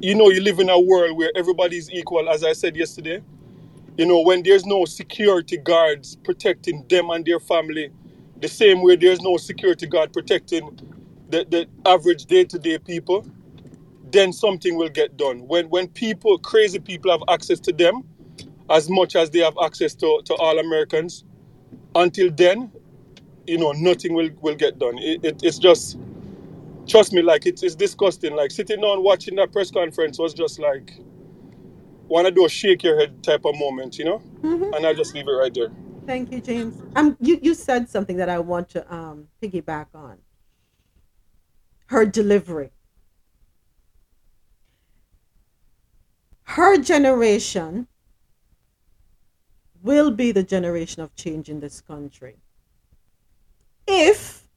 you 0.00 0.14
know 0.14 0.30
you 0.30 0.40
live 0.40 0.60
in 0.60 0.70
a 0.70 0.80
world 0.80 1.18
where 1.18 1.30
everybody's 1.36 1.90
equal, 1.92 2.30
as 2.30 2.42
I 2.42 2.54
said 2.54 2.74
yesterday, 2.74 3.22
you 3.98 4.06
know, 4.06 4.20
when 4.22 4.42
there's 4.42 4.66
no 4.66 4.84
security 4.86 5.56
guards 5.58 6.16
protecting 6.24 6.84
them 6.88 7.10
and 7.10 7.24
their 7.24 7.40
family, 7.40 7.90
the 8.40 8.48
same 8.48 8.82
way 8.82 8.96
there's 8.96 9.20
no 9.22 9.36
security 9.38 9.86
guard 9.86 10.12
protecting 10.12 10.78
the, 11.30 11.46
the 11.50 11.68
average 11.88 12.26
day-to-day 12.26 12.78
people, 12.78 13.26
then 14.12 14.32
something 14.32 14.76
will 14.76 14.88
get 14.90 15.16
done. 15.16 15.46
When 15.48 15.68
when 15.70 15.88
people, 15.88 16.38
crazy 16.38 16.78
people 16.78 17.10
have 17.10 17.22
access 17.28 17.60
to 17.60 17.72
them 17.72 18.04
as 18.70 18.90
much 18.90 19.16
as 19.16 19.30
they 19.30 19.40
have 19.40 19.56
access 19.62 19.94
to, 19.96 20.22
to 20.26 20.34
all 20.34 20.58
Americans, 20.58 21.24
until 21.94 22.30
then, 22.30 22.72
you 23.46 23.58
know, 23.58 23.72
nothing 23.72 24.14
will, 24.14 24.30
will 24.42 24.56
get 24.56 24.78
done. 24.78 24.98
It, 24.98 25.24
it, 25.24 25.42
it's 25.44 25.58
just 25.58 25.98
trust 26.86 27.12
me, 27.12 27.22
like 27.22 27.46
it's, 27.46 27.62
it's 27.62 27.74
disgusting. 27.76 28.36
Like 28.36 28.50
sitting 28.50 28.80
down 28.82 29.02
watching 29.02 29.36
that 29.36 29.52
press 29.52 29.70
conference 29.70 30.18
was 30.18 30.34
just 30.34 30.58
like 30.58 30.92
one 32.08 32.26
of 32.26 32.34
those 32.34 32.52
shake 32.52 32.82
your 32.82 32.98
head 32.98 33.22
type 33.22 33.44
of 33.44 33.58
moment, 33.58 33.98
you 33.98 34.04
know? 34.04 34.18
Mhm. 34.42 34.74
And 34.74 34.86
I 34.86 34.94
just 34.94 35.14
leave 35.14 35.26
it 35.26 35.32
right 35.32 35.52
there. 35.52 35.70
Thank 36.06 36.30
you, 36.30 36.40
James. 36.40 36.80
Um, 36.94 37.16
you, 37.20 37.38
you 37.42 37.54
said 37.54 37.88
something 37.88 38.16
that 38.18 38.28
I 38.28 38.38
want 38.38 38.68
to 38.70 38.94
um, 38.94 39.28
piggyback 39.42 39.86
on. 39.94 40.18
Her 41.86 42.06
delivery. 42.06 42.70
Her 46.42 46.78
generation 46.78 47.88
will 49.82 50.10
be 50.10 50.32
the 50.32 50.42
generation 50.42 51.02
of 51.02 51.14
change 51.16 51.48
in 51.48 51.60
this 51.60 51.80
country. 51.80 52.36
If 53.86 54.48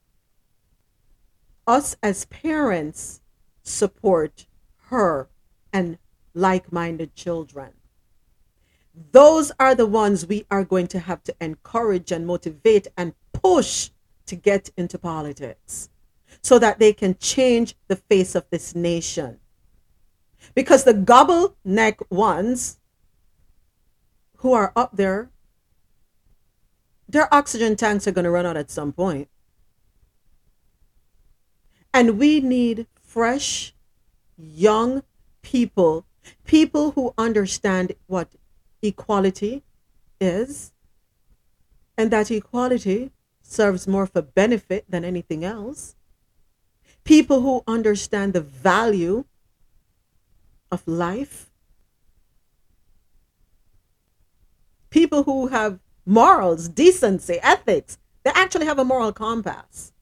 us 1.66 1.96
as 2.02 2.24
parents 2.26 3.20
support 3.62 4.46
her 4.86 5.28
and 5.72 5.98
like 6.34 6.72
minded 6.72 7.14
children. 7.14 7.72
Those 9.12 9.52
are 9.58 9.74
the 9.74 9.86
ones 9.86 10.26
we 10.26 10.46
are 10.50 10.64
going 10.64 10.88
to 10.88 10.98
have 10.98 11.22
to 11.24 11.34
encourage 11.40 12.12
and 12.12 12.26
motivate 12.26 12.88
and 12.96 13.14
push 13.32 13.90
to 14.26 14.36
get 14.36 14.70
into 14.76 14.98
politics 14.98 15.88
so 16.42 16.58
that 16.58 16.78
they 16.78 16.92
can 16.92 17.16
change 17.18 17.74
the 17.88 17.96
face 17.96 18.34
of 18.34 18.48
this 18.50 18.74
nation. 18.74 19.38
Because 20.54 20.84
the 20.84 20.94
gobble 20.94 21.56
neck 21.64 22.00
ones 22.10 22.78
who 24.38 24.52
are 24.52 24.72
up 24.74 24.96
there, 24.96 25.30
their 27.08 27.32
oxygen 27.34 27.76
tanks 27.76 28.06
are 28.06 28.12
going 28.12 28.24
to 28.24 28.30
run 28.30 28.46
out 28.46 28.56
at 28.56 28.70
some 28.70 28.92
point. 28.92 29.28
And 31.92 32.18
we 32.18 32.40
need 32.40 32.86
fresh, 33.02 33.74
young 34.38 35.02
people, 35.42 36.06
people 36.44 36.92
who 36.92 37.14
understand 37.16 37.92
what 38.06 38.28
equality 38.82 39.62
is, 40.20 40.72
and 41.96 42.10
that 42.10 42.30
equality 42.30 43.10
serves 43.42 43.86
more 43.86 44.06
for 44.06 44.22
benefit 44.22 44.84
than 44.88 45.04
anything 45.04 45.44
else. 45.44 45.96
People 47.04 47.40
who 47.40 47.62
understand 47.66 48.32
the 48.32 48.40
value 48.40 49.24
of 50.70 50.86
life. 50.86 51.50
People 54.90 55.24
who 55.24 55.48
have 55.48 55.78
morals, 56.06 56.68
decency, 56.68 57.38
ethics, 57.42 57.98
They 58.22 58.30
actually 58.34 58.66
have 58.66 58.78
a 58.78 58.84
moral 58.84 59.12
compass. 59.12 59.92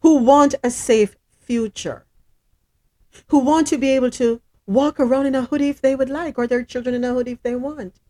Who 0.00 0.18
want 0.18 0.54
a 0.62 0.70
safe 0.70 1.16
future. 1.40 2.03
Who 3.28 3.38
want 3.38 3.66
to 3.68 3.78
be 3.78 3.90
able 3.90 4.10
to 4.12 4.40
walk 4.66 4.98
around 4.98 5.26
in 5.26 5.34
a 5.34 5.42
hoodie 5.42 5.68
if 5.68 5.80
they 5.80 5.94
would 5.94 6.08
like, 6.08 6.38
or 6.38 6.46
their 6.46 6.62
children 6.62 6.94
in 6.94 7.04
a 7.04 7.12
hoodie 7.12 7.32
if 7.32 7.42
they 7.42 7.54
want, 7.54 8.00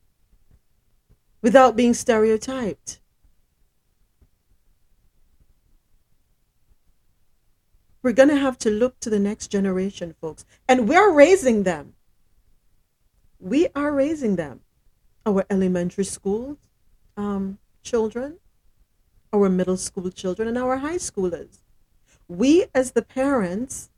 without 1.43 1.77
being 1.77 1.95
stereotyped. 1.95 3.01
We're 8.03 8.13
going 8.13 8.29
to 8.29 8.37
have 8.37 8.59
to 8.59 8.71
look 8.71 9.01
to 9.01 9.09
the 9.09 9.19
next 9.19 9.49
generation, 9.49 10.15
folks. 10.21 10.45
And 10.69 10.87
we're 10.87 11.11
raising 11.11 11.63
them. 11.63 11.95
We 13.41 13.69
are 13.75 13.93
raising 13.93 14.37
them. 14.37 14.61
Our 15.25 15.47
elementary 15.49 16.05
school 16.05 16.59
um, 17.17 17.59
children, 17.83 18.39
our 19.33 19.49
middle 19.49 19.79
school 19.79 20.11
children, 20.11 20.49
and 20.49 20.59
our 20.59 20.77
high 20.79 20.97
schoolers. 20.97 21.61
We, 22.29 22.67
as 22.75 22.93
the 22.93 23.03
parents, 23.03 23.91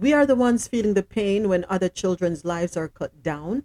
we 0.00 0.12
are 0.12 0.26
the 0.26 0.34
ones 0.34 0.68
feeling 0.68 0.94
the 0.94 1.02
pain 1.02 1.48
when 1.48 1.64
other 1.68 1.88
children's 1.88 2.44
lives 2.44 2.76
are 2.76 2.88
cut 2.88 3.22
down. 3.22 3.64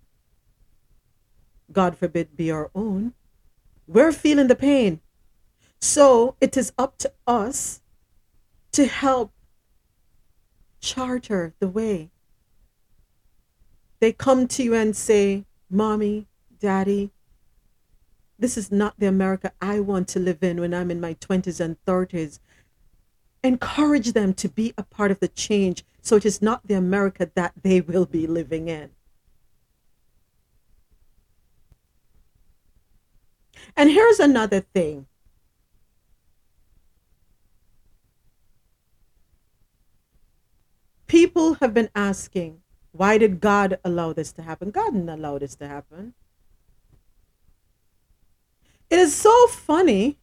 God 1.72 1.98
forbid 1.98 2.36
be 2.36 2.52
our 2.52 2.70
own. 2.76 3.14
We're 3.88 4.12
feeling 4.12 4.48
the 4.48 4.56
pain. 4.56 5.02
So 5.80 6.36
it 6.40 6.56
is 6.56 6.72
up 6.78 6.98
to 7.00 7.12
us 7.28 7.82
to 8.72 8.86
help 8.86 9.34
charter 10.80 11.54
the 11.60 11.68
way. 11.68 12.10
They 14.00 14.12
come 14.12 14.48
to 14.50 14.64
you 14.64 14.74
and 14.74 14.96
say, 14.96 15.46
Mommy, 15.70 16.28
Daddy, 16.60 17.12
this 18.38 18.58
is 18.58 18.72
not 18.72 19.00
the 19.00 19.08
America 19.08 19.52
I 19.62 19.80
want 19.80 20.08
to 20.10 20.20
live 20.20 20.44
in 20.44 20.60
when 20.60 20.74
I'm 20.74 20.92
in 20.92 21.00
my 21.00 21.14
20s 21.16 21.60
and 21.60 21.78
30s. 21.86 22.40
Encourage 23.44 24.14
them 24.14 24.34
to 24.36 24.48
be 24.48 24.74
a 24.78 24.84
part 24.84 25.12
of 25.12 25.20
the 25.20 25.28
change 25.28 25.84
so 26.02 26.16
it 26.16 26.26
is 26.26 26.42
not 26.42 26.68
the 26.68 26.76
America 26.76 27.30
that 27.36 27.54
they 27.62 27.82
will 27.82 28.06
be 28.06 28.26
living 28.26 28.68
in. 28.68 28.92
And 33.76 33.90
here's 33.90 34.20
another 34.20 34.60
thing 34.60 35.08
people 41.08 41.56
have 41.56 41.74
been 41.76 41.90
asking, 41.94 42.60
why 42.92 43.18
did 43.18 43.40
God 43.40 43.80
allow 43.84 44.14
this 44.14 44.32
to 44.34 44.42
happen? 44.42 44.72
God 44.72 44.94
didn't 44.94 45.10
allow 45.10 45.38
this 45.38 45.56
to 45.58 45.68
happen. 45.68 46.16
It 48.90 49.00
is 49.00 49.16
so 49.16 49.48
funny. 49.48 50.18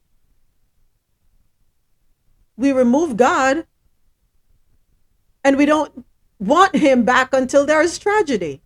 We 2.57 2.71
remove 2.71 3.17
God 3.17 3.65
and 5.43 5.57
we 5.57 5.65
don't 5.65 6.05
want 6.39 6.75
him 6.75 7.03
back 7.03 7.33
until 7.33 7.65
there 7.65 7.81
is 7.81 7.97
tragedy. 7.97 8.61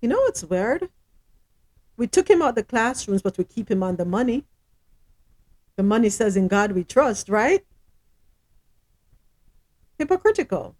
You 0.00 0.08
know 0.08 0.20
what's 0.20 0.44
weird? 0.44 0.88
We 1.96 2.06
took 2.06 2.28
him 2.28 2.42
out 2.42 2.54
the 2.54 2.62
classrooms, 2.62 3.22
but 3.22 3.38
we 3.38 3.44
keep 3.44 3.70
him 3.70 3.82
on 3.82 3.96
the 3.96 4.04
money. 4.04 4.44
The 5.76 5.82
money 5.82 6.10
says, 6.10 6.36
In 6.36 6.48
God 6.48 6.72
we 6.72 6.84
trust, 6.84 7.28
right? 7.28 7.64
hypocritical. 9.98 10.76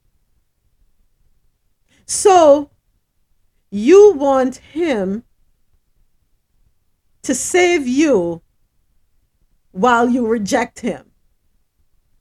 So 2.06 2.70
you 3.70 4.12
want 4.12 4.56
him 4.56 5.24
to 7.22 7.34
save 7.34 7.86
you 7.88 8.42
while 9.76 10.08
you 10.08 10.26
reject 10.26 10.80
him. 10.80 11.04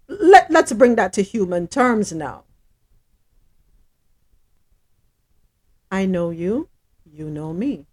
Let, 0.10 0.51
let's 0.51 0.74
bring 0.74 0.95
that 0.95 1.14
to 1.14 1.22
human 1.22 1.68
terms 1.68 2.12
now. 2.12 2.43
I 5.89 6.06
know 6.06 6.32
you, 6.32 6.68
you 7.10 7.30
know 7.30 7.53
me. 7.53 7.86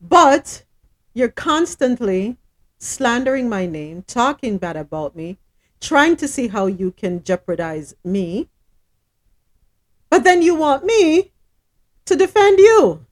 But 0.00 0.64
you're 1.12 1.28
constantly 1.28 2.38
slandering 2.78 3.50
my 3.50 3.66
name, 3.66 4.02
talking 4.06 4.56
bad 4.56 4.76
about 4.78 5.14
me, 5.14 5.36
trying 5.78 6.16
to 6.16 6.26
see 6.26 6.48
how 6.48 6.66
you 6.66 6.90
can 6.90 7.22
jeopardize 7.22 7.94
me. 8.02 8.48
But 10.08 10.24
then 10.24 10.40
you 10.40 10.54
want 10.54 10.86
me 10.86 11.32
to 12.06 12.16
defend 12.16 12.58
you. 12.58 13.04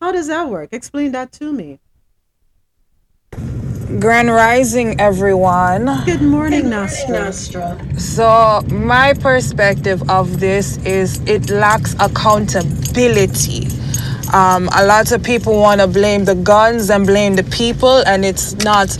How 0.00 0.12
does 0.12 0.28
that 0.28 0.48
work? 0.48 0.70
Explain 0.72 1.12
that 1.12 1.30
to 1.32 1.52
me. 1.52 1.78
Grand 3.98 4.30
Rising, 4.30 4.98
everyone. 4.98 5.90
Good 6.06 6.22
morning, 6.22 6.64
Nastra. 6.64 8.00
So, 8.00 8.62
my 8.74 9.12
perspective 9.12 10.08
of 10.08 10.40
this 10.40 10.78
is 10.86 11.20
it 11.28 11.50
lacks 11.50 11.94
accountability. 12.00 13.68
Um, 14.32 14.70
a 14.74 14.86
lot 14.86 15.12
of 15.12 15.22
people 15.22 15.60
want 15.60 15.82
to 15.82 15.86
blame 15.86 16.24
the 16.24 16.36
guns 16.36 16.88
and 16.88 17.06
blame 17.06 17.36
the 17.36 17.44
people, 17.44 17.98
and 18.06 18.24
it's 18.24 18.54
not 18.64 18.96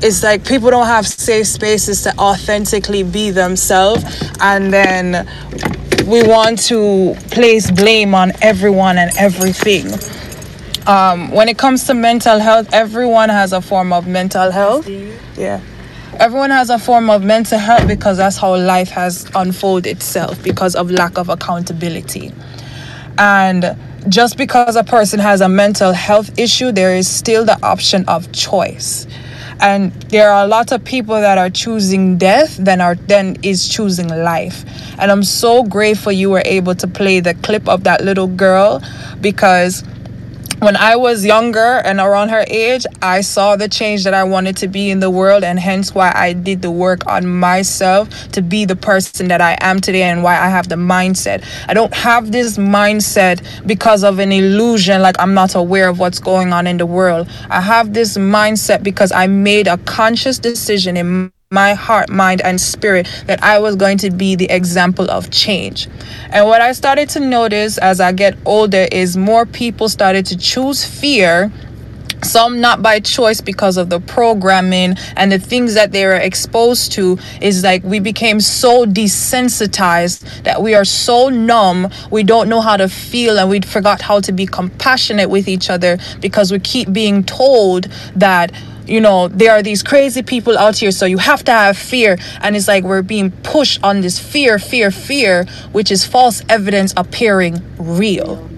it's 0.00 0.22
like 0.22 0.46
people 0.46 0.70
don't 0.70 0.86
have 0.86 1.08
safe 1.08 1.48
spaces 1.48 2.02
to 2.02 2.16
authentically 2.16 3.02
be 3.02 3.32
themselves 3.32 4.04
and 4.40 4.72
then 4.72 5.26
we 6.06 6.22
want 6.22 6.56
to 6.56 7.16
place 7.32 7.68
blame 7.72 8.14
on 8.14 8.30
everyone 8.40 8.96
and 8.98 9.10
everything 9.18 9.86
um, 10.88 11.30
when 11.30 11.48
it 11.50 11.58
comes 11.58 11.84
to 11.84 11.94
mental 11.94 12.38
health 12.40 12.68
everyone 12.72 13.28
has 13.28 13.52
a 13.52 13.60
form 13.60 13.92
of 13.92 14.06
mental 14.08 14.50
health. 14.50 14.88
Yeah. 15.36 15.60
Everyone 16.14 16.50
has 16.50 16.70
a 16.70 16.78
form 16.78 17.10
of 17.10 17.22
mental 17.22 17.58
health 17.58 17.86
because 17.86 18.16
that's 18.16 18.38
how 18.38 18.56
life 18.56 18.88
has 18.88 19.30
unfolded 19.34 19.90
itself 19.90 20.42
because 20.42 20.74
of 20.74 20.90
lack 20.90 21.18
of 21.18 21.28
accountability. 21.28 22.32
And 23.18 23.76
just 24.08 24.36
because 24.38 24.74
a 24.76 24.82
person 24.82 25.20
has 25.20 25.42
a 25.42 25.48
mental 25.48 25.92
health 25.92 26.38
issue 26.38 26.72
there 26.72 26.96
is 26.96 27.06
still 27.06 27.44
the 27.44 27.62
option 27.62 28.04
of 28.08 28.32
choice. 28.32 29.06
And 29.60 29.92
there 30.04 30.30
are 30.30 30.44
a 30.44 30.48
lot 30.48 30.72
of 30.72 30.84
people 30.84 31.16
that 31.20 31.36
are 31.36 31.50
choosing 31.50 32.16
death 32.16 32.56
than 32.56 32.80
are 32.80 32.94
then 32.94 33.36
is 33.42 33.68
choosing 33.68 34.08
life. 34.08 34.64
And 34.98 35.10
i'm 35.10 35.22
so 35.22 35.64
grateful 35.64 36.12
you 36.12 36.30
were 36.30 36.42
able 36.46 36.74
to 36.76 36.88
play 36.88 37.20
the 37.20 37.34
clip 37.34 37.68
of 37.68 37.84
that 37.84 38.02
little 38.04 38.28
girl 38.28 38.82
because 39.20 39.84
when 40.60 40.76
I 40.76 40.96
was 40.96 41.24
younger 41.24 41.80
and 41.84 42.00
around 42.00 42.30
her 42.30 42.44
age, 42.48 42.84
I 43.00 43.20
saw 43.20 43.56
the 43.56 43.68
change 43.68 44.04
that 44.04 44.14
I 44.14 44.24
wanted 44.24 44.56
to 44.58 44.68
be 44.68 44.90
in 44.90 45.00
the 45.00 45.10
world, 45.10 45.44
and 45.44 45.58
hence 45.58 45.94
why 45.94 46.12
I 46.14 46.32
did 46.32 46.62
the 46.62 46.70
work 46.70 47.06
on 47.06 47.26
myself 47.26 48.08
to 48.32 48.42
be 48.42 48.64
the 48.64 48.76
person 48.76 49.28
that 49.28 49.40
I 49.40 49.56
am 49.60 49.80
today, 49.80 50.02
and 50.02 50.22
why 50.22 50.34
I 50.34 50.48
have 50.48 50.68
the 50.68 50.76
mindset. 50.76 51.44
I 51.68 51.74
don't 51.74 51.94
have 51.94 52.32
this 52.32 52.58
mindset 52.58 53.66
because 53.66 54.02
of 54.02 54.18
an 54.18 54.32
illusion, 54.32 55.00
like 55.00 55.16
I'm 55.18 55.34
not 55.34 55.54
aware 55.54 55.88
of 55.88 55.98
what's 55.98 56.18
going 56.18 56.52
on 56.52 56.66
in 56.66 56.78
the 56.78 56.86
world. 56.86 57.28
I 57.50 57.60
have 57.60 57.94
this 57.94 58.16
mindset 58.16 58.82
because 58.82 59.12
I 59.12 59.26
made 59.26 59.68
a 59.68 59.78
conscious 59.78 60.38
decision 60.38 60.96
in 60.96 61.32
my 61.50 61.72
heart, 61.72 62.10
mind, 62.10 62.42
and 62.42 62.60
spirit 62.60 63.08
that 63.24 63.42
I 63.42 63.58
was 63.58 63.74
going 63.74 63.96
to 63.98 64.10
be 64.10 64.36
the 64.36 64.50
example 64.54 65.10
of 65.10 65.30
change. 65.30 65.88
And 66.28 66.46
what 66.46 66.60
I 66.60 66.72
started 66.72 67.08
to 67.10 67.20
notice 67.20 67.78
as 67.78 68.00
I 68.02 68.12
get 68.12 68.36
older 68.44 68.86
is 68.92 69.16
more 69.16 69.46
people 69.46 69.88
started 69.88 70.26
to 70.26 70.36
choose 70.36 70.84
fear 70.84 71.50
some 72.22 72.60
not 72.60 72.82
by 72.82 73.00
choice 73.00 73.40
because 73.40 73.78
of 73.78 73.88
the 73.88 74.00
programming 74.00 74.96
and 75.16 75.32
the 75.32 75.38
things 75.38 75.72
that 75.74 75.92
they 75.92 76.04
were 76.04 76.16
exposed 76.16 76.92
to 76.92 77.16
is 77.40 77.62
like 77.62 77.82
we 77.84 78.00
became 78.00 78.40
so 78.40 78.84
desensitized 78.84 80.42
that 80.42 80.60
we 80.60 80.74
are 80.74 80.84
so 80.84 81.28
numb 81.28 81.88
we 82.10 82.24
don't 82.24 82.48
know 82.48 82.60
how 82.60 82.76
to 82.76 82.88
feel 82.88 83.38
and 83.38 83.48
we 83.48 83.60
forgot 83.60 84.02
how 84.02 84.18
to 84.18 84.32
be 84.32 84.46
compassionate 84.46 85.30
with 85.30 85.46
each 85.46 85.70
other 85.70 85.96
because 86.20 86.50
we 86.50 86.58
keep 86.58 86.92
being 86.92 87.22
told 87.22 87.84
that 88.16 88.50
you 88.88 89.00
know, 89.00 89.28
there 89.28 89.52
are 89.52 89.62
these 89.62 89.82
crazy 89.82 90.22
people 90.22 90.56
out 90.56 90.78
here, 90.78 90.90
so 90.90 91.06
you 91.06 91.18
have 91.18 91.44
to 91.44 91.52
have 91.52 91.76
fear. 91.76 92.18
And 92.40 92.56
it's 92.56 92.68
like 92.68 92.84
we're 92.84 93.02
being 93.02 93.30
pushed 93.30 93.82
on 93.84 94.00
this 94.00 94.18
fear, 94.18 94.58
fear, 94.58 94.90
fear, 94.90 95.44
which 95.72 95.90
is 95.90 96.04
false 96.04 96.42
evidence 96.48 96.94
appearing 96.96 97.62
real. 97.78 98.48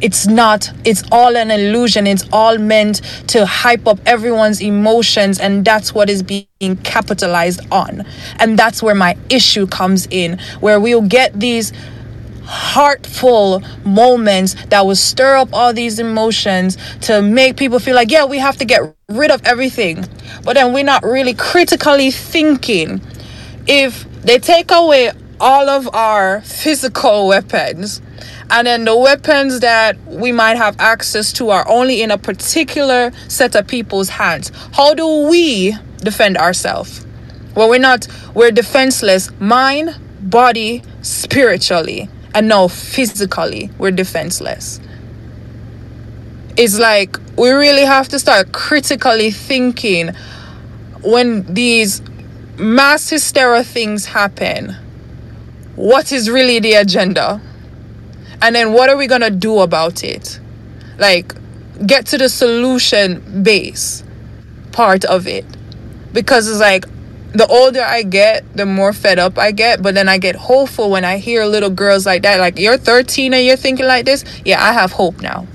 It's 0.00 0.26
not, 0.26 0.68
it's 0.84 1.04
all 1.12 1.36
an 1.36 1.52
illusion. 1.52 2.08
It's 2.08 2.28
all 2.32 2.58
meant 2.58 3.02
to 3.28 3.46
hype 3.46 3.86
up 3.86 4.00
everyone's 4.04 4.60
emotions, 4.60 5.38
and 5.38 5.64
that's 5.64 5.94
what 5.94 6.10
is 6.10 6.24
being 6.24 6.76
capitalized 6.82 7.60
on. 7.70 8.04
And 8.40 8.58
that's 8.58 8.82
where 8.82 8.96
my 8.96 9.16
issue 9.30 9.68
comes 9.68 10.08
in, 10.10 10.40
where 10.58 10.80
we'll 10.80 11.02
get 11.02 11.38
these 11.38 11.72
heartful 12.44 13.62
moments 13.84 14.54
that 14.66 14.84
will 14.86 14.96
stir 14.96 15.36
up 15.36 15.48
all 15.52 15.72
these 15.72 15.98
emotions 15.98 16.76
to 17.02 17.22
make 17.22 17.56
people 17.56 17.78
feel 17.78 17.94
like, 17.94 18.10
yeah, 18.10 18.24
we 18.24 18.38
have 18.38 18.56
to 18.58 18.64
get 18.64 18.94
rid 19.08 19.30
of 19.30 19.44
everything. 19.44 20.04
But 20.44 20.54
then 20.54 20.72
we're 20.72 20.84
not 20.84 21.02
really 21.02 21.34
critically 21.34 22.10
thinking. 22.10 23.00
If 23.66 24.04
they 24.22 24.38
take 24.38 24.70
away 24.70 25.12
all 25.40 25.68
of 25.68 25.92
our 25.92 26.40
physical 26.42 27.26
weapons 27.26 28.00
and 28.48 28.66
then 28.66 28.84
the 28.84 28.96
weapons 28.96 29.60
that 29.60 29.98
we 30.06 30.30
might 30.30 30.56
have 30.56 30.76
access 30.78 31.32
to 31.32 31.50
are 31.50 31.66
only 31.68 32.00
in 32.00 32.12
a 32.12 32.18
particular 32.18 33.10
set 33.26 33.56
of 33.56 33.66
people's 33.66 34.08
hands. 34.08 34.52
How 34.72 34.94
do 34.94 35.26
we 35.28 35.76
defend 35.98 36.36
ourselves? 36.36 37.04
Well, 37.56 37.68
we're 37.68 37.78
not, 37.78 38.06
we're 38.34 38.52
defenseless 38.52 39.30
mind, 39.40 39.96
body, 40.20 40.82
spiritually, 41.02 42.08
Uh, 42.34 42.38
and 42.38 42.48
now 42.48 42.68
physically, 42.68 43.70
we're 43.78 43.90
defenseless. 43.90 44.80
It's 46.56 46.78
like 46.78 47.16
we 47.36 47.50
really 47.50 47.84
have 47.84 48.08
to 48.08 48.18
start 48.18 48.52
critically 48.52 49.30
thinking 49.30 50.10
when 51.02 51.52
these 51.52 52.02
mass 52.58 53.08
hysteria 53.08 53.64
things 53.64 54.06
happen. 54.06 54.76
What 55.76 56.12
is 56.12 56.28
really 56.28 56.58
the 56.58 56.74
agenda? 56.74 57.40
And 58.42 58.54
then 58.54 58.72
what 58.72 58.90
are 58.90 58.96
we 58.96 59.06
going 59.06 59.22
to 59.22 59.30
do 59.30 59.60
about 59.60 60.04
it? 60.04 60.38
Like, 60.98 61.34
get 61.86 62.06
to 62.06 62.18
the 62.18 62.28
solution 62.28 63.42
base 63.42 64.04
part 64.72 65.04
of 65.04 65.26
it. 65.26 65.44
Because 66.12 66.48
it's 66.48 66.60
like, 66.60 66.84
the 67.32 67.46
older 67.46 67.82
I 67.82 68.02
get, 68.02 68.56
the 68.56 68.66
more 68.66 68.92
fed 68.92 69.18
up 69.18 69.38
I 69.38 69.52
get. 69.52 69.82
But 69.82 69.94
then 69.94 70.08
I 70.08 70.18
get 70.18 70.36
hopeful 70.36 70.90
when 70.90 71.04
I 71.04 71.18
hear 71.18 71.44
little 71.44 71.70
girls 71.70 72.06
like 72.06 72.22
that. 72.22 72.38
Like, 72.38 72.58
you're 72.58 72.76
13 72.76 73.34
and 73.34 73.44
you're 73.44 73.56
thinking 73.56 73.86
like 73.86 74.04
this. 74.04 74.24
Yeah, 74.44 74.62
I 74.62 74.72
have 74.72 74.92
hope 74.92 75.20
now. 75.20 75.46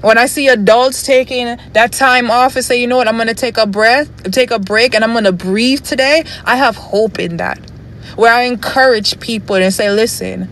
When 0.00 0.16
I 0.16 0.26
see 0.26 0.48
adults 0.48 1.02
taking 1.02 1.58
that 1.74 1.92
time 1.92 2.30
off 2.30 2.56
and 2.56 2.64
say, 2.64 2.80
you 2.80 2.86
know 2.86 2.96
what, 2.96 3.06
I'm 3.06 3.16
going 3.16 3.28
to 3.28 3.34
take 3.34 3.58
a 3.58 3.66
breath, 3.66 4.32
take 4.32 4.50
a 4.50 4.58
break, 4.58 4.94
and 4.94 5.04
I'm 5.04 5.12
going 5.12 5.24
to 5.24 5.32
breathe 5.32 5.84
today, 5.84 6.24
I 6.46 6.56
have 6.56 6.76
hope 6.76 7.18
in 7.18 7.36
that. 7.36 7.58
Where 8.16 8.32
I 8.32 8.42
encourage 8.42 9.20
people 9.20 9.56
and 9.56 9.72
say, 9.72 9.90
listen, 9.90 10.48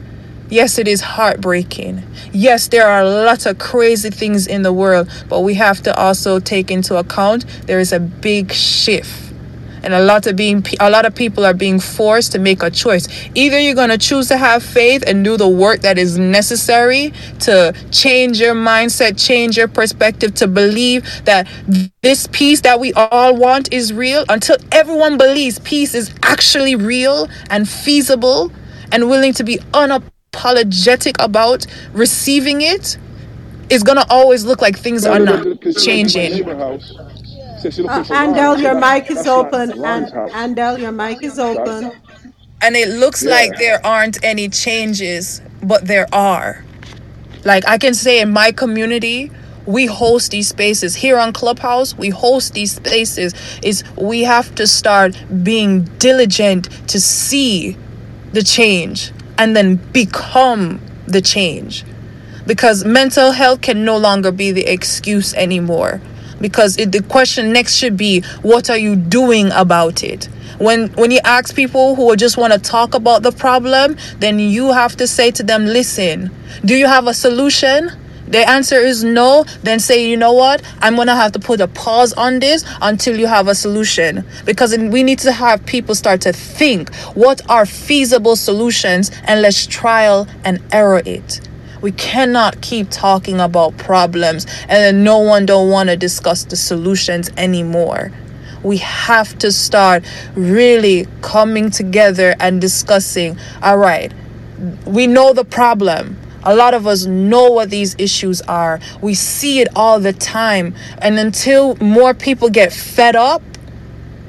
Yes, 0.50 0.78
it 0.78 0.88
is 0.88 1.02
heartbreaking. 1.02 2.02
Yes, 2.32 2.68
there 2.68 2.86
are 2.86 3.04
lots 3.04 3.44
of 3.44 3.58
crazy 3.58 4.08
things 4.08 4.46
in 4.46 4.62
the 4.62 4.72
world, 4.72 5.10
but 5.28 5.40
we 5.40 5.52
have 5.54 5.82
to 5.82 5.94
also 5.94 6.40
take 6.40 6.70
into 6.70 6.96
account 6.96 7.44
there 7.66 7.78
is 7.80 7.92
a 7.92 8.00
big 8.00 8.52
shift. 8.52 9.27
And 9.88 9.94
a 9.94 10.02
lot 10.02 10.26
of 10.26 10.36
being 10.36 10.66
a 10.80 10.90
lot 10.90 11.06
of 11.06 11.14
people 11.14 11.46
are 11.46 11.54
being 11.54 11.80
forced 11.80 12.32
to 12.32 12.38
make 12.38 12.62
a 12.62 12.68
choice. 12.70 13.08
Either 13.34 13.58
you're 13.58 13.74
going 13.74 13.88
to 13.88 13.96
choose 13.96 14.28
to 14.28 14.36
have 14.36 14.62
faith 14.62 15.02
and 15.06 15.24
do 15.24 15.38
the 15.38 15.48
work 15.48 15.80
that 15.80 15.96
is 15.96 16.18
necessary 16.18 17.14
to 17.38 17.72
change 17.90 18.38
your 18.38 18.54
mindset, 18.54 19.18
change 19.18 19.56
your 19.56 19.66
perspective 19.66 20.34
to 20.34 20.46
believe 20.46 21.06
that 21.24 21.48
this 22.02 22.28
peace 22.32 22.60
that 22.60 22.78
we 22.80 22.92
all 22.92 23.34
want 23.34 23.72
is 23.72 23.94
real 23.94 24.26
until 24.28 24.58
everyone 24.72 25.16
believes 25.16 25.58
peace 25.60 25.94
is 25.94 26.14
actually 26.22 26.76
real 26.76 27.26
and 27.48 27.66
feasible 27.66 28.52
and 28.92 29.08
willing 29.08 29.32
to 29.32 29.42
be 29.42 29.56
unapologetic 29.72 31.16
about 31.18 31.66
receiving 31.94 32.60
it, 32.60 32.98
it's 33.70 33.84
gonna 33.84 34.04
always 34.10 34.44
look 34.44 34.60
like 34.60 34.78
things 34.78 35.06
are 35.06 35.18
not 35.18 35.48
changing. 35.78 36.44
Uh, 37.88 38.04
Andel, 38.04 38.60
your 38.60 38.74
mic 38.74 39.10
is 39.10 39.26
open. 39.26 39.72
And 39.84 40.06
Andel, 40.32 40.78
your 40.80 40.92
mic 40.92 41.22
is 41.22 41.38
open. 41.38 41.92
And 42.62 42.76
it 42.76 42.88
looks 42.88 43.24
Yeah. 43.24 43.30
like 43.30 43.58
there 43.58 43.84
aren't 43.86 44.22
any 44.24 44.48
changes, 44.48 45.40
but 45.62 45.86
there 45.86 46.06
are. 46.12 46.64
Like 47.44 47.68
I 47.68 47.78
can 47.78 47.94
say 47.94 48.20
in 48.20 48.30
my 48.32 48.52
community, 48.52 49.30
we 49.66 49.86
host 49.86 50.32
these 50.32 50.48
spaces 50.48 50.96
here 50.96 51.18
on 51.18 51.32
Clubhouse. 51.32 51.96
We 51.96 52.10
host 52.10 52.54
these 52.54 52.72
spaces. 52.76 53.34
Is 53.62 53.84
we 53.96 54.22
have 54.24 54.54
to 54.56 54.66
start 54.66 55.16
being 55.44 55.84
diligent 55.98 56.68
to 56.88 57.00
see 57.00 57.76
the 58.32 58.42
change 58.42 59.12
and 59.38 59.56
then 59.56 59.76
become 59.92 60.80
the 61.06 61.20
change 61.22 61.84
because 62.46 62.84
mental 62.84 63.32
health 63.32 63.62
can 63.62 63.84
no 63.84 63.96
longer 63.96 64.32
be 64.32 64.52
the 64.52 64.66
excuse 64.66 65.34
anymore 65.34 66.00
because 66.40 66.76
it, 66.78 66.92
the 66.92 67.02
question 67.02 67.52
next 67.52 67.74
should 67.74 67.96
be 67.96 68.22
what 68.42 68.70
are 68.70 68.78
you 68.78 68.96
doing 68.96 69.50
about 69.52 70.02
it? 70.02 70.28
When 70.58 70.88
when 70.94 71.10
you 71.10 71.20
ask 71.24 71.54
people 71.54 71.94
who 71.94 72.14
just 72.16 72.36
want 72.36 72.52
to 72.52 72.58
talk 72.58 72.94
about 72.94 73.22
the 73.22 73.32
problem 73.32 73.96
then 74.18 74.38
you 74.38 74.72
have 74.72 74.96
to 74.96 75.06
say 75.06 75.30
to 75.32 75.42
them 75.42 75.66
listen 75.66 76.30
do 76.64 76.74
you 76.74 76.86
have 76.86 77.06
a 77.06 77.14
solution? 77.14 77.90
The 78.26 78.46
answer 78.46 78.76
is 78.76 79.04
no. 79.04 79.44
Then 79.62 79.80
say 79.80 80.08
you 80.08 80.16
know 80.16 80.32
what? 80.32 80.62
I'm 80.80 80.96
gonna 80.96 81.16
have 81.16 81.32
to 81.32 81.38
put 81.38 81.60
a 81.60 81.68
pause 81.68 82.12
on 82.12 82.40
this 82.40 82.64
until 82.82 83.18
you 83.18 83.26
have 83.26 83.48
a 83.48 83.54
solution. 83.54 84.24
Because 84.44 84.76
we 84.76 85.02
need 85.02 85.18
to 85.20 85.32
have 85.32 85.64
people 85.64 85.94
start 85.94 86.20
to 86.22 86.32
think 86.32 86.94
what 87.14 87.40
are 87.48 87.64
feasible 87.64 88.36
solutions 88.36 89.10
and 89.24 89.40
let's 89.40 89.66
trial 89.66 90.26
and 90.44 90.60
error 90.72 91.02
it 91.04 91.40
we 91.80 91.92
cannot 91.92 92.60
keep 92.60 92.88
talking 92.90 93.40
about 93.40 93.76
problems 93.76 94.46
and 94.62 94.70
then 94.70 95.04
no 95.04 95.18
one 95.18 95.46
don't 95.46 95.70
want 95.70 95.88
to 95.88 95.96
discuss 95.96 96.44
the 96.44 96.56
solutions 96.56 97.30
anymore 97.36 98.12
we 98.62 98.78
have 98.78 99.38
to 99.38 99.52
start 99.52 100.04
really 100.34 101.06
coming 101.22 101.70
together 101.70 102.34
and 102.40 102.60
discussing 102.60 103.38
all 103.62 103.78
right 103.78 104.12
we 104.86 105.06
know 105.06 105.32
the 105.32 105.44
problem 105.44 106.16
a 106.44 106.54
lot 106.54 106.72
of 106.72 106.86
us 106.86 107.04
know 107.04 107.50
what 107.50 107.68
these 107.68 107.94
issues 107.98 108.40
are. 108.42 108.80
We 109.02 109.14
see 109.14 109.60
it 109.60 109.68
all 109.74 110.00
the 110.00 110.12
time. 110.12 110.74
And 110.98 111.18
until 111.18 111.76
more 111.76 112.14
people 112.14 112.48
get 112.48 112.72
fed 112.72 113.16
up 113.16 113.42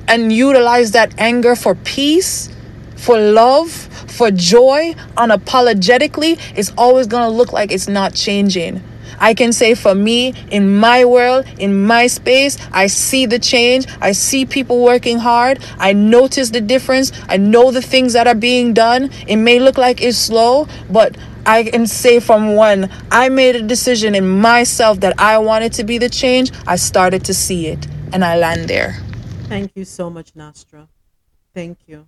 and 0.08 0.34
utilize 0.34 0.92
that 0.92 1.14
anger 1.18 1.56
for 1.56 1.76
peace, 1.76 2.50
for 3.00 3.18
love, 3.18 3.72
for 3.72 4.32
joy, 4.32 4.94
unapologetically, 5.16 6.40
it's 6.56 6.72
always 6.78 7.08
going 7.08 7.24
to 7.24 7.30
look 7.30 7.54
like 7.54 7.72
it's 7.72 7.88
not 7.88 8.14
changing. 8.14 8.84
I 9.20 9.34
can 9.34 9.52
say 9.52 9.76
for 9.76 9.94
me, 9.94 10.34
in 10.50 10.78
my 10.78 11.04
world, 11.06 11.46
in 11.58 11.86
my 11.86 12.08
space, 12.08 12.58
I 12.72 12.88
see 12.88 13.26
the 13.26 13.40
change. 13.40 13.86
I 14.00 14.14
see 14.14 14.46
people 14.46 14.82
working 14.84 15.18
hard. 15.20 15.60
I 15.78 15.94
notice 15.94 16.52
the 16.52 16.62
difference. 16.62 17.12
I 17.28 17.38
know 17.38 17.72
the 17.72 17.82
things 17.82 18.14
that 18.14 18.28
are 18.28 18.36
being 18.36 18.74
done. 18.74 19.10
It 19.28 19.36
may 19.36 19.60
look 19.60 19.78
like 19.78 20.02
it's 20.02 20.18
slow, 20.18 20.68
but 20.90 21.18
I 21.46 21.64
can 21.64 21.88
say 21.88 22.20
from 22.20 22.56
when 22.56 22.90
I 23.12 23.30
made 23.30 23.56
a 23.56 23.62
decision 23.62 24.16
in 24.16 24.30
myself 24.30 25.00
that 25.02 25.20
I 25.20 25.38
wanted 25.40 25.74
to 25.74 25.84
be 25.84 25.98
the 25.98 26.10
change, 26.10 26.52
I 26.68 26.76
started 26.78 27.26
to 27.26 27.34
see 27.34 27.68
it 27.68 27.88
and 28.14 28.24
I 28.24 28.38
land 28.38 28.70
there. 28.70 29.02
Thank 29.48 29.72
you 29.76 29.84
so 29.84 30.10
much, 30.10 30.34
Nastra. 30.34 30.88
Thank 31.54 31.80
you. 31.88 32.08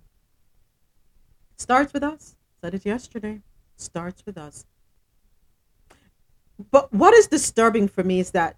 Starts 1.62 1.92
with 1.92 2.02
us. 2.02 2.34
Said 2.60 2.74
it 2.74 2.84
yesterday. 2.84 3.40
Starts 3.76 4.26
with 4.26 4.36
us. 4.36 4.66
But 6.72 6.92
what 6.92 7.14
is 7.14 7.28
disturbing 7.28 7.86
for 7.86 8.02
me 8.02 8.18
is 8.18 8.32
that 8.32 8.56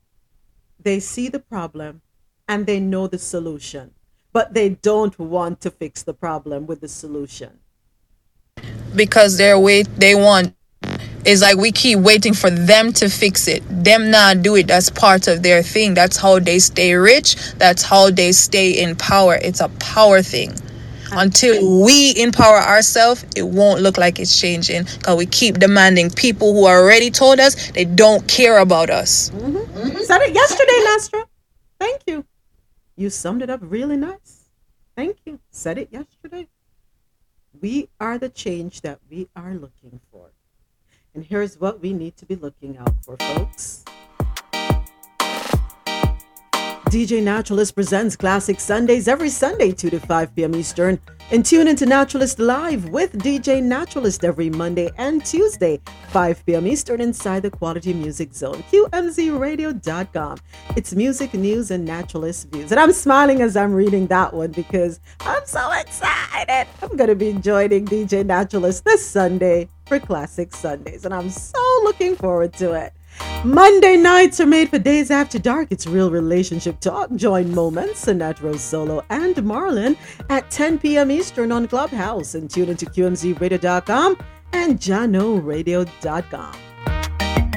they 0.81 1.01
see 1.01 1.29
the 1.29 1.39
problem 1.39 2.01
and 2.49 2.65
they 2.65 2.81
know 2.81 3.07
the 3.07 3.19
solution, 3.19 3.93
but 4.33 4.55
they 4.55 4.71
don't 4.71 5.19
want 5.19 5.61
to 5.61 5.71
fix 5.71 6.03
the 6.03 6.15
problem 6.15 6.67
with 6.67 6.81
the 6.81 6.89
solution. 6.89 7.59
Because 8.97 9.37
they're 9.37 9.59
wait 9.59 9.87
they 9.99 10.15
want 10.15 10.55
it's 11.27 11.43
like 11.43 11.59
we 11.59 11.73
keep 11.73 11.99
waiting 11.99 12.33
for 12.33 12.49
them 12.49 12.91
to 12.95 13.11
fix 13.11 13.49
it. 13.49 13.63
Them 13.69 14.11
not 14.11 14.41
do 14.41 14.57
it. 14.57 14.67
That's 14.67 14.89
part 14.89 15.29
of 15.29 15.43
their 15.43 15.63
thing. 15.63 15.93
That's 15.93 16.17
how 16.17 16.39
they 16.39 16.59
stay 16.59 16.95
rich. 16.95 17.37
That's 17.55 17.83
how 17.83 18.11
they 18.11 18.33
stay 18.33 18.71
in 18.71 18.97
power. 18.97 19.35
It's 19.35 19.61
a 19.61 19.69
power 19.79 20.23
thing. 20.23 20.55
Until 21.17 21.85
we 21.85 22.15
empower 22.17 22.59
ourselves, 22.59 23.25
it 23.37 23.43
won't 23.43 23.81
look 23.81 23.99
like 23.99 24.19
it's 24.19 24.39
changing 24.39 24.85
because 24.85 25.17
we 25.17 25.27
keep 25.27 25.59
demanding 25.59 26.11
people 26.11 26.53
who 26.53 26.67
already 26.67 27.11
told 27.11 27.41
us 27.41 27.71
they 27.73 27.85
don't 27.85 28.27
care 28.29 28.59
about 28.59 28.91
us. 28.91 29.31
Mm-hmm. 29.31 29.99
Said 30.03 30.23
it 30.23 30.35
yesterday, 30.35 30.79
Nastra. 30.87 31.25
Thank 31.79 32.03
you. 32.07 32.25
You 32.97 33.11
summed 33.11 33.43
it 33.43 33.51
up 33.51 33.61
really 33.63 33.97
nice. 33.97 34.45
Thank 34.97 35.19
you. 35.25 35.41
Said 35.51 35.79
it 35.79 35.89
yesterday. 35.91 36.49
We 37.61 37.89
are 38.01 38.19
the 38.19 38.29
change 38.29 38.83
that 38.83 39.01
we 39.11 39.29
are 39.35 39.55
looking 39.55 40.01
for. 40.11 40.31
And 41.15 41.25
here's 41.25 41.59
what 41.61 41.81
we 41.81 41.93
need 41.93 42.17
to 42.19 42.27
be 42.27 42.35
looking 42.35 42.77
out 42.79 42.95
for, 43.05 43.17
folks. 43.17 43.85
DJ 46.95 47.21
Naturalist 47.21 47.75
presents 47.75 48.15
Classic 48.15 48.61
Sundays 48.61 49.09
every 49.09 49.29
Sunday, 49.29 49.73
2 49.73 49.91
to 49.91 49.99
5 49.99 50.37
p.m. 50.37 50.55
Eastern. 50.55 51.01
And 51.33 51.45
tune 51.45 51.67
into 51.67 51.87
Naturalist 51.87 52.39
Live 52.39 52.89
with 52.91 53.19
DJ 53.19 53.61
Naturalist 53.61 54.25
every 54.25 54.49
Monday 54.49 54.93
and 54.97 55.25
Tuesday, 55.25 55.81
5 56.11 56.47
p.m. 56.47 56.69
Eastern, 56.69 57.01
inside 57.01 57.43
the 57.43 57.51
Quality 57.51 57.93
Music 57.95 58.33
Zone, 58.33 58.63
QMZRadio.com. 58.71 60.39
It's 60.77 60.95
music, 60.95 61.35
news, 61.35 61.73
and 61.73 61.85
naturalist 61.85 62.51
views. 62.51 62.71
And 62.71 62.79
I'm 62.79 62.93
smiling 62.93 63.43
as 63.43 63.57
I'm 63.57 63.75
reading 63.75 64.07
that 64.07 64.33
one 64.33 64.53
because 64.53 65.01
I'm 65.23 65.45
so 65.47 65.73
excited. 65.73 66.69
I'm 66.81 66.97
going 66.97 67.11
to 67.11 67.17
be 67.17 67.33
joining 67.33 67.87
DJ 67.87 68.25
Naturalist 68.25 68.85
this 68.85 69.05
Sunday 69.05 69.69
for 69.87 69.99
Classic 69.99 70.55
Sundays, 70.55 71.05
and 71.05 71.13
I'm 71.13 71.29
so 71.29 71.59
looking 71.83 72.15
forward 72.15 72.53
to 72.53 72.75
it. 72.75 72.93
Monday 73.45 73.97
nights 73.97 74.41
are 74.41 74.47
made 74.47 74.71
for 74.71 74.79
days 74.79 75.11
after 75.11 75.39
dark. 75.39 75.69
It's 75.71 75.87
real 75.87 76.11
relationship 76.11 76.81
talk. 76.81 77.15
Join 77.15 77.55
Moments, 77.55 78.09
Annette 78.09 78.41
Rose 78.41 78.63
Solo, 78.63 79.05
and 79.11 79.37
Marlon 79.37 79.97
at 80.31 80.51
10 80.51 80.79
p.m. 80.79 81.11
Eastern 81.11 81.53
on 81.53 81.69
Clubhouse 81.69 82.35
and 82.35 82.51
tune 82.51 82.71
into 82.71 82.87
QMZRadio.com 82.87 84.17
and 84.53 84.79
JahknoRadio.com. 84.79 86.64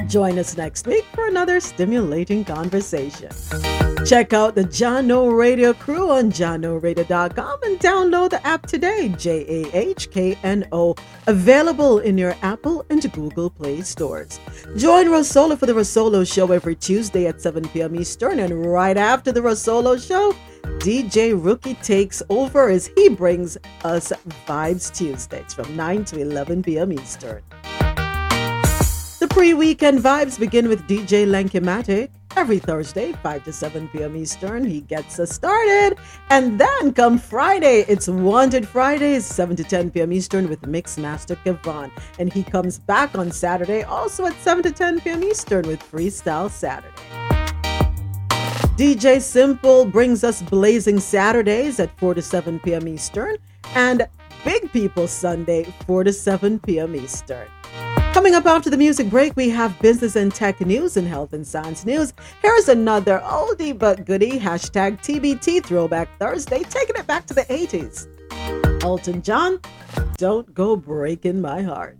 Join 0.08 0.38
us 0.38 0.56
next 0.56 0.86
week 0.86 1.04
for 1.12 1.28
another 1.28 1.60
stimulating 1.60 2.42
conversation. 2.42 3.28
Check 4.06 4.32
out 4.32 4.54
the 4.54 4.64
Jahkno 4.64 5.36
Radio 5.36 5.74
crew 5.74 6.10
on 6.10 6.32
JahknoRadio.com 6.32 7.62
and 7.62 7.78
download 7.78 8.30
the 8.30 8.46
app 8.46 8.64
today, 8.66 9.14
J 9.18 9.44
A 9.46 9.76
H 9.76 10.10
K 10.10 10.38
N 10.42 10.66
O, 10.72 10.94
available 11.26 11.98
in 11.98 12.16
your 12.16 12.34
Apple 12.40 12.86
and 12.88 13.12
Google 13.12 13.50
Play 13.50 13.82
stores. 13.82 14.40
Join 14.76 15.08
Rosolo 15.08 15.58
for 15.58 15.66
the 15.66 15.74
Rosolo 15.74 16.26
Show 16.26 16.52
every 16.52 16.76
Tuesday 16.76 17.26
at 17.26 17.42
7 17.42 17.68
p.m. 17.68 17.94
Eastern, 17.94 18.38
and 18.38 18.64
right 18.64 18.96
after 18.96 19.30
the 19.30 19.40
Rosolo 19.40 19.98
Show, 20.00 20.32
DJ 20.78 21.32
Rookie 21.36 21.74
takes 21.74 22.22
over 22.30 22.70
as 22.70 22.86
he 22.96 23.10
brings 23.10 23.58
us 23.84 24.10
Vibes 24.46 24.94
Tuesdays 24.94 25.52
from 25.52 25.76
9 25.76 26.04
to 26.06 26.20
11 26.20 26.62
p.m. 26.62 26.92
Eastern. 26.94 27.42
Pre 29.30 29.54
weekend 29.54 30.00
vibes 30.00 30.38
begin 30.38 30.68
with 30.68 30.86
DJ 30.88 31.26
Lankimatic. 31.26 32.10
Every 32.36 32.58
Thursday, 32.58 33.12
5 33.12 33.44
to 33.44 33.52
7 33.52 33.88
p.m. 33.88 34.16
Eastern, 34.16 34.64
he 34.64 34.80
gets 34.80 35.18
us 35.18 35.30
started. 35.30 35.96
And 36.30 36.58
then 36.58 36.92
come 36.92 37.18
Friday, 37.18 37.84
it's 37.88 38.08
Wanted 38.08 38.66
Fridays, 38.66 39.24
7 39.24 39.56
to 39.56 39.64
10 39.64 39.90
p.m. 39.90 40.12
Eastern 40.12 40.48
with 40.48 40.66
Mix 40.66 40.98
Master 40.98 41.36
Kevon. 41.36 41.90
And 42.18 42.32
he 42.32 42.42
comes 42.42 42.78
back 42.78 43.16
on 43.18 43.30
Saturday, 43.30 43.82
also 43.82 44.26
at 44.26 44.34
7 44.40 44.62
to 44.64 44.72
10 44.72 45.00
p.m. 45.00 45.22
Eastern 45.24 45.66
with 45.66 45.80
Freestyle 45.80 46.50
Saturday. 46.50 46.94
DJ 48.76 49.20
Simple 49.20 49.84
brings 49.84 50.22
us 50.22 50.42
Blazing 50.42 51.00
Saturdays 51.00 51.80
at 51.80 51.96
4 51.98 52.14
to 52.14 52.22
7 52.22 52.60
p.m. 52.60 52.86
Eastern 52.86 53.36
and 53.74 54.06
Big 54.44 54.72
People 54.72 55.08
Sunday, 55.08 55.64
4 55.86 56.04
to 56.04 56.12
7 56.12 56.60
p.m. 56.60 56.94
Eastern. 56.94 57.48
Coming 58.18 58.34
up 58.34 58.46
after 58.46 58.68
the 58.68 58.76
music 58.76 59.08
break, 59.10 59.36
we 59.36 59.48
have 59.50 59.78
business 59.78 60.16
and 60.16 60.34
tech 60.34 60.60
news 60.60 60.96
and 60.96 61.06
health 61.06 61.34
and 61.34 61.46
science 61.46 61.86
news. 61.86 62.12
Here's 62.42 62.68
another 62.68 63.20
oldie 63.24 63.78
but 63.78 64.04
goodie 64.06 64.40
hashtag 64.40 65.00
TBT 65.00 65.62
Throwback 65.64 66.08
Thursday, 66.18 66.64
taking 66.64 66.96
it 66.96 67.06
back 67.06 67.26
to 67.26 67.34
the 67.34 67.42
80s. 67.42 68.08
Elton 68.82 69.22
John, 69.22 69.60
don't 70.16 70.52
go 70.52 70.74
breaking 70.74 71.40
my 71.40 71.62
heart. 71.62 71.96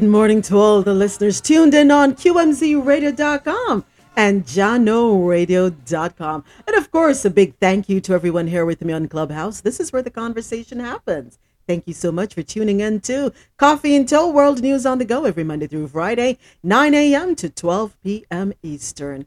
Good 0.00 0.08
morning 0.08 0.40
to 0.42 0.56
all 0.56 0.80
the 0.80 0.94
listeners 0.94 1.42
tuned 1.42 1.74
in 1.74 1.90
on 1.90 2.14
QMZRadio.com 2.14 3.84
and 4.16 4.46
JahknoRadio.com. 4.46 6.44
And 6.66 6.76
of 6.76 6.90
course, 6.90 7.26
a 7.26 7.30
big 7.30 7.54
thank 7.58 7.90
you 7.90 8.00
to 8.00 8.14
everyone 8.14 8.46
here 8.46 8.64
with 8.64 8.82
me 8.82 8.94
on 8.94 9.08
Clubhouse. 9.08 9.60
This 9.60 9.78
is 9.78 9.92
where 9.92 10.00
the 10.00 10.08
conversation 10.08 10.80
happens. 10.80 11.38
Thank 11.66 11.86
you 11.86 11.92
so 11.92 12.10
much 12.10 12.32
for 12.32 12.42
tuning 12.42 12.80
in 12.80 13.00
to 13.00 13.34
Coffee 13.58 13.94
In 13.94 14.06
Toe 14.06 14.30
World 14.30 14.62
News 14.62 14.86
on 14.86 14.96
the 14.96 15.04
Go 15.04 15.26
every 15.26 15.44
Monday 15.44 15.66
through 15.66 15.88
Friday, 15.88 16.38
9 16.62 16.94
a.m. 16.94 17.36
to 17.36 17.50
12 17.50 17.98
p.m. 18.02 18.54
Eastern. 18.62 19.26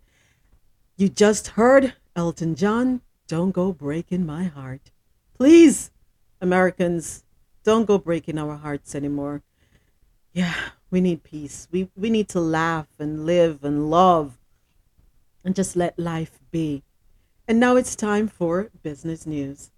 You 0.97 1.07
just 1.07 1.49
heard 1.49 1.93
Elton 2.15 2.55
John, 2.55 3.01
Don't 3.27 3.51
Go 3.51 3.73
Breaking 3.73 4.25
My 4.25 4.45
Heart. 4.45 4.89
Please, 5.37 5.91
Americans, 6.41 7.25
don't 7.63 7.85
go 7.85 7.99
breaking 7.99 8.39
our 8.39 8.55
hearts 8.55 8.95
anymore. 8.95 9.43
Yeah, 10.33 10.55
we 10.89 10.99
need 10.99 11.21
peace. 11.21 11.67
We 11.71 11.89
we 11.95 12.09
need 12.09 12.27
to 12.29 12.39
laugh 12.39 12.87
and 12.97 13.23
live 13.23 13.63
and 13.63 13.91
love 13.91 14.39
and 15.45 15.53
just 15.53 15.75
let 15.75 15.99
life 15.99 16.39
be. 16.49 16.81
And 17.47 17.59
now 17.59 17.75
it's 17.75 17.95
time 17.95 18.27
for 18.27 18.71
business 18.81 19.27
news. 19.27 19.69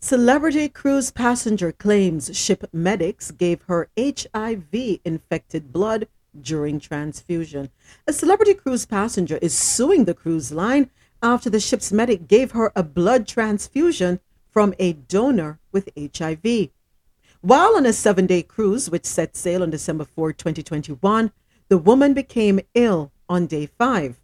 Celebrity 0.00 0.68
cruise 0.68 1.10
passenger 1.10 1.72
claims 1.72 2.36
ship 2.36 2.68
medics 2.74 3.30
gave 3.30 3.62
her 3.62 3.88
HIV 3.98 5.00
infected 5.04 5.72
blood 5.72 6.08
during 6.40 6.78
transfusion. 6.78 7.70
A 8.06 8.12
celebrity 8.12 8.54
cruise 8.54 8.84
passenger 8.84 9.38
is 9.40 9.54
suing 9.54 10.04
the 10.04 10.14
cruise 10.14 10.52
line 10.52 10.90
after 11.22 11.50
the 11.50 11.60
ship's 11.60 11.92
medic 11.92 12.28
gave 12.28 12.52
her 12.52 12.72
a 12.76 12.82
blood 12.82 13.26
transfusion 13.26 14.20
from 14.50 14.74
a 14.78 14.92
donor 14.92 15.58
with 15.72 15.88
HIV. 15.96 16.70
While 17.40 17.76
on 17.76 17.86
a 17.86 17.92
seven 17.92 18.26
day 18.26 18.42
cruise, 18.42 18.90
which 18.90 19.04
set 19.04 19.36
sail 19.36 19.62
on 19.62 19.70
December 19.70 20.04
4, 20.04 20.32
2021, 20.32 21.30
the 21.68 21.78
woman 21.78 22.14
became 22.14 22.60
ill 22.74 23.12
on 23.28 23.46
day 23.46 23.66
five. 23.66 24.20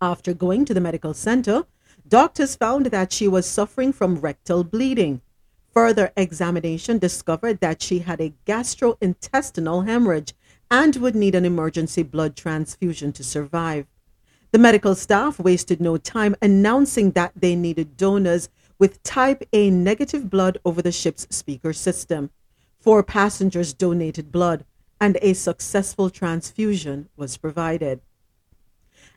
After 0.00 0.34
going 0.34 0.64
to 0.64 0.74
the 0.74 0.80
medical 0.80 1.14
center, 1.14 1.64
doctors 2.06 2.56
found 2.56 2.86
that 2.86 3.12
she 3.12 3.28
was 3.28 3.46
suffering 3.46 3.92
from 3.92 4.16
rectal 4.20 4.64
bleeding. 4.64 5.20
Further 5.72 6.12
examination 6.16 6.98
discovered 6.98 7.60
that 7.60 7.80
she 7.80 8.00
had 8.00 8.20
a 8.20 8.34
gastrointestinal 8.46 9.86
hemorrhage 9.86 10.34
and 10.70 10.96
would 10.96 11.14
need 11.14 11.34
an 11.34 11.44
emergency 11.44 12.02
blood 12.02 12.36
transfusion 12.36 13.12
to 13.12 13.24
survive. 13.24 13.86
The 14.52 14.58
medical 14.58 14.96
staff 14.96 15.38
wasted 15.38 15.80
no 15.80 15.96
time 15.96 16.34
announcing 16.42 17.12
that 17.12 17.32
they 17.36 17.54
needed 17.54 17.96
donors 17.96 18.48
with 18.80 19.02
type 19.04 19.44
A 19.52 19.70
negative 19.70 20.28
blood 20.28 20.58
over 20.64 20.82
the 20.82 20.90
ship's 20.90 21.28
speaker 21.30 21.72
system. 21.72 22.30
Four 22.80 23.04
passengers 23.04 23.72
donated 23.72 24.32
blood, 24.32 24.64
and 25.00 25.18
a 25.22 25.34
successful 25.34 26.10
transfusion 26.10 27.08
was 27.16 27.36
provided. 27.36 28.00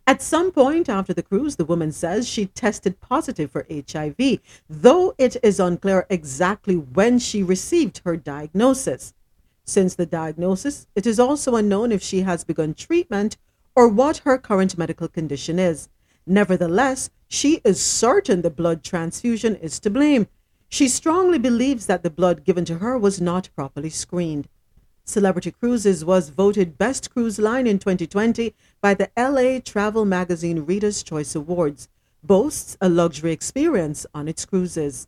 At 0.06 0.22
some 0.22 0.52
point 0.52 0.88
after 0.88 1.14
the 1.14 1.24
cruise, 1.24 1.56
the 1.56 1.66
woman 1.66 1.92
says 1.92 2.28
she 2.28 2.48
tested 2.48 3.00
positive 3.00 3.50
for 3.50 3.66
HIV, 3.70 4.40
though 4.70 5.16
it 5.18 5.38
is 5.42 5.60
unclear 5.60 6.06
exactly 6.12 6.76
when 6.76 7.18
she 7.18 7.42
received 7.42 8.02
her 8.06 8.18
diagnosis. 8.18 9.14
Since 9.66 9.96
the 9.96 10.06
diagnosis, 10.06 10.88
it 10.94 11.08
is 11.08 11.20
also 11.20 11.56
unknown 11.56 11.92
if 11.92 12.04
she 12.04 12.22
has 12.22 12.44
begun 12.44 12.74
treatment 12.74 13.38
or 13.76 13.88
what 13.88 14.17
her 14.19 14.38
current 14.38 14.78
medical 14.78 15.07
condition 15.07 15.59
is. 15.59 15.89
Nevertheless, 16.26 17.09
she 17.28 17.61
is 17.63 17.82
certain 17.82 18.41
the 18.41 18.49
blood 18.49 18.84
transfusion 18.84 19.55
is 19.55 19.80
to 19.80 19.89
blame. 19.89 20.28
She 20.69 20.88
strongly 20.88 21.38
believes 21.38 21.86
that 21.88 22.03
the 22.03 22.09
blood 22.09 22.43
given 22.43 22.65
to 22.65 22.80
her 22.80 22.97
was 22.97 23.19
not 23.19 23.49
properly 23.55 23.89
screened. 23.89 24.47
Celebrity 25.05 25.51
Cruises 25.51 26.05
was 26.05 26.30
voted 26.30 26.78
Best 26.78 27.11
Cruise 27.11 27.38
Line 27.38 27.67
in 27.67 27.78
2020 27.78 28.55
by 28.82 28.93
the 28.93 29.11
LA 29.17 29.59
Travel 29.59 30.05
Magazine 30.05 30.65
Reader's 30.65 31.03
Choice 31.03 31.36
Awards, 31.36 31.89
boasts 32.24 32.78
a 32.80 32.88
luxury 32.88 33.34
experience 33.34 34.05
on 34.13 34.30
its 34.30 34.45
cruises. 34.45 35.07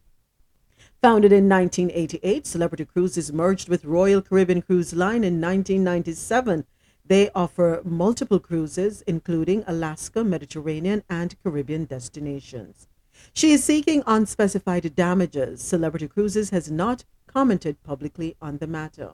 Founded 1.02 1.32
in 1.32 1.48
1988, 1.48 2.46
Celebrity 2.46 2.84
Cruises 2.84 3.32
merged 3.32 3.70
with 3.70 3.86
Royal 3.86 4.22
Caribbean 4.22 4.62
Cruise 4.62 4.94
Line 4.94 5.24
in 5.24 5.40
1997. 5.40 6.66
They 7.08 7.30
offer 7.36 7.82
multiple 7.84 8.40
cruises, 8.40 9.04
including 9.06 9.64
Alaska, 9.68 10.24
Mediterranean, 10.24 11.04
and 11.10 11.36
Caribbean 11.44 11.86
destinations. 11.86 12.88
She 13.34 13.52
is 13.52 13.64
seeking 13.64 14.04
unspecified 14.08 14.96
damages. 14.96 15.62
Celebrity 15.62 16.08
Cruises 16.08 16.50
has 16.50 16.72
not 16.72 17.04
commented 17.28 17.82
publicly 17.84 18.36
on 18.42 18.58
the 18.58 18.68
matter. 18.68 19.12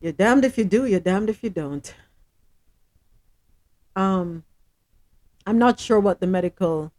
You're 0.00 0.12
damned 0.12 0.44
if 0.44 0.56
you 0.56 0.64
do, 0.64 0.86
you're 0.86 1.00
damned 1.00 1.28
if 1.28 1.42
you 1.44 1.50
don't. 1.50 1.92
Um, 3.94 4.44
I'm 5.46 5.58
not 5.58 5.78
sure 5.78 6.00
what 6.00 6.20
the 6.20 6.26
medical 6.26 6.92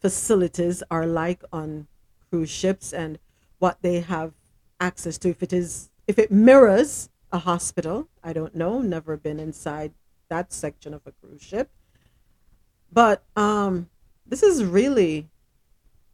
facilities 0.00 0.82
are 0.90 1.06
like 1.06 1.44
on 1.52 1.86
cruise 2.28 2.50
ships 2.50 2.92
and 2.92 3.18
what 3.58 3.78
they 3.82 4.00
have 4.00 4.32
access 4.80 5.18
to. 5.18 5.28
If 5.28 5.42
it 5.42 5.52
is, 5.52 5.90
if 6.08 6.18
it 6.18 6.32
mirrors 6.32 7.10
a 7.32 7.38
hospital, 7.38 8.08
I 8.22 8.32
don't 8.32 8.54
know. 8.54 8.80
Never 8.80 9.16
been 9.16 9.40
inside 9.40 9.92
that 10.28 10.52
section 10.52 10.94
of 10.94 11.00
a 11.06 11.12
cruise 11.12 11.42
ship. 11.42 11.70
But 12.92 13.24
um, 13.34 13.88
this 14.26 14.42
is 14.42 14.62
really 14.64 15.28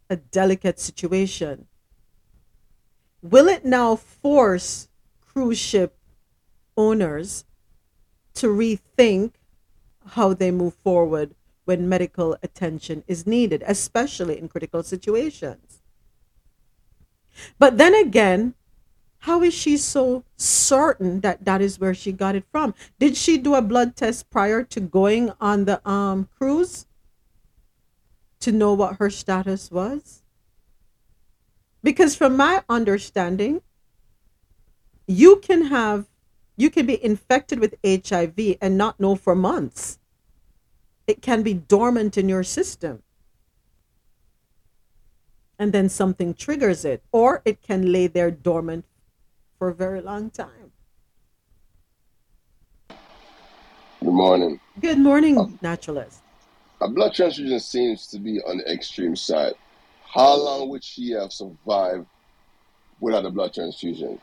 a 0.09 0.15
delicate 0.15 0.79
situation. 0.79 1.67
Will 3.21 3.49
it 3.49 3.65
now 3.65 3.97
force 3.97 4.87
cruise 5.19 5.59
ship 5.59 5.97
owners 6.77 7.43
to 8.35 8.47
rethink 8.47 9.33
how 10.11 10.33
they 10.33 10.51
move 10.51 10.73
forward 10.73 11.35
when 11.65 11.89
medical 11.89 12.37
attention 12.41 13.03
is 13.07 13.27
needed, 13.27 13.61
especially 13.67 14.39
in 14.39 14.47
critical 14.47 14.83
situations? 14.83 15.81
But 17.57 17.77
then 17.77 17.93
again, 17.93 18.55
how 19.19 19.43
is 19.43 19.53
she 19.53 19.75
so 19.75 20.23
certain 20.37 21.19
that 21.21 21.43
that 21.43 21.61
is 21.61 21.79
where 21.79 21.93
she 21.93 22.11
got 22.11 22.35
it 22.35 22.45
from? 22.51 22.73
Did 22.99 23.17
she 23.17 23.37
do 23.37 23.53
a 23.53 23.61
blood 23.61 23.95
test 23.95 24.29
prior 24.29 24.63
to 24.63 24.79
going 24.79 25.31
on 25.41 25.65
the 25.65 25.87
um, 25.87 26.29
cruise 26.37 26.87
to 28.39 28.51
know 28.51 28.73
what 28.73 28.95
her 28.95 29.09
status 29.09 29.69
was? 29.69 30.23
Because 31.83 32.15
from 32.15 32.37
my 32.37 32.63
understanding, 32.69 33.61
you 35.05 35.37
can 35.37 35.65
have 35.65 36.05
you 36.55 36.69
can 36.69 36.85
be 36.85 37.03
infected 37.03 37.59
with 37.59 37.75
HIV 37.85 38.57
and 38.61 38.77
not 38.77 38.99
know 38.99 39.15
for 39.15 39.33
months. 39.33 39.97
It 41.07 41.21
can 41.21 41.41
be 41.41 41.53
dormant 41.53 42.17
in 42.17 42.27
your 42.27 42.43
system. 42.43 43.01
And 45.57 45.71
then 45.71 45.87
something 45.87 46.33
triggers 46.33 46.83
it, 46.83 47.01
or 47.13 47.41
it 47.45 47.61
can 47.61 47.93
lay 47.93 48.07
there 48.07 48.29
dormant 48.29 48.85
for 49.59 49.67
a 49.67 49.75
very 49.75 50.01
long 50.01 50.31
time. 50.31 50.71
Good 53.99 54.13
morning. 54.13 54.59
Good 54.79 54.97
morning, 54.97 55.59
naturalist. 55.61 56.21
A 56.81 56.87
blood 56.87 57.13
transfusion 57.13 57.59
seems 57.59 58.07
to 58.07 58.19
be 58.19 58.39
on 58.41 58.59
the 58.59 58.71
extreme 58.71 59.17
side. 59.17 59.53
How 60.05 60.33
long 60.35 60.69
would 60.69 60.83
she 60.83 61.11
have 61.11 61.33
survived 61.33 62.07
without 63.01 63.25
a 63.25 63.29
blood 63.29 63.53
transfusion? 63.53 64.19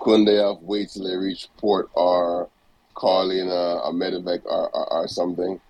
Couldn't 0.00 0.24
they 0.24 0.34
have 0.34 0.56
waited 0.60 0.90
till 0.90 1.04
they 1.08 1.16
reach 1.16 1.48
port 1.58 1.88
or 1.94 2.48
call 2.94 3.30
in 3.30 3.46
a, 3.46 3.52
a 3.86 3.92
medevac 3.92 4.44
or, 4.44 4.68
or, 4.70 4.92
or 4.92 5.08
something? 5.08 5.60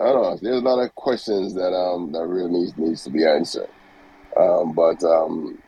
I 0.00 0.04
don't 0.06 0.22
know. 0.22 0.38
There's 0.40 0.62
a 0.62 0.64
lot 0.64 0.82
of 0.82 0.94
questions 0.94 1.52
that 1.54 1.74
um 1.74 2.12
that 2.12 2.26
really 2.26 2.50
needs 2.50 2.76
needs 2.78 3.04
to 3.04 3.10
be 3.10 3.26
answered. 3.26 3.68
Um, 4.38 4.72
but 4.72 5.02
um, 5.04 5.58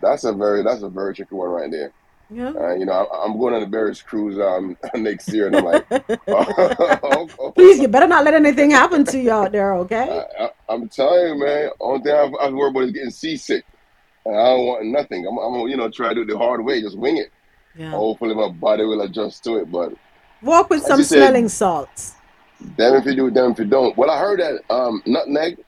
that's 0.00 0.24
a 0.24 0.32
very 0.32 0.62
that's 0.62 0.82
a 0.82 0.88
very 0.88 1.14
tricky 1.14 1.34
one 1.34 1.50
right 1.50 1.70
there. 1.70 1.92
Yeah. 2.32 2.48
Uh, 2.50 2.74
you 2.74 2.86
know, 2.86 2.92
I, 2.92 3.24
I'm 3.24 3.38
going 3.38 3.52
on 3.54 3.62
a 3.62 3.66
Barris 3.66 4.00
cruise 4.00 4.38
um 4.38 4.76
next 4.94 5.28
year, 5.32 5.48
and 5.48 5.56
I'm 5.56 5.64
like, 5.64 5.86
oh, 6.28 7.28
oh, 7.38 7.52
Please, 7.54 7.78
you 7.78 7.88
better 7.88 8.06
not 8.06 8.24
let 8.24 8.34
anything 8.34 8.70
happen 8.70 9.04
to 9.04 9.18
you 9.20 9.30
out 9.30 9.52
there, 9.52 9.74
okay? 9.74 10.24
I, 10.40 10.50
I'm 10.68 10.88
telling 10.88 11.28
you, 11.28 11.44
man. 11.44 11.70
Only 11.80 12.02
thing 12.04 12.14
I've, 12.14 12.32
I've 12.40 12.54
worried 12.54 12.70
about 12.70 12.84
is 12.84 12.92
getting 12.92 13.10
seasick. 13.10 13.64
And 14.24 14.36
I 14.36 14.44
don't 14.50 14.66
want 14.66 14.86
nothing. 14.86 15.26
I'm, 15.26 15.36
I'm, 15.36 15.68
you 15.68 15.76
know, 15.76 15.90
try 15.90 16.10
to 16.10 16.14
do 16.14 16.22
it 16.22 16.28
the 16.28 16.38
hard 16.38 16.64
way, 16.64 16.80
just 16.80 16.96
wing 16.96 17.16
it. 17.18 17.30
Yeah. 17.76 17.90
Hopefully, 17.90 18.34
my 18.34 18.48
body 18.48 18.84
will 18.84 19.02
adjust 19.02 19.42
to 19.44 19.56
it. 19.56 19.70
But 19.70 19.92
Walk 20.42 20.70
with 20.70 20.82
some 20.82 20.98
you 21.00 21.04
said- 21.04 21.16
smelling 21.18 21.48
salts. 21.48 22.14
damn 22.76 22.94
if 22.94 23.04
you 23.04 23.14
do, 23.14 23.30
damn 23.30 23.52
if 23.52 23.58
you 23.58 23.64
don't. 23.64 23.96
Well, 23.96 24.10
I 24.10 24.18
heard 24.18 24.40
that 24.40 24.60
um 24.72 25.02
nutmeg. 25.06 25.58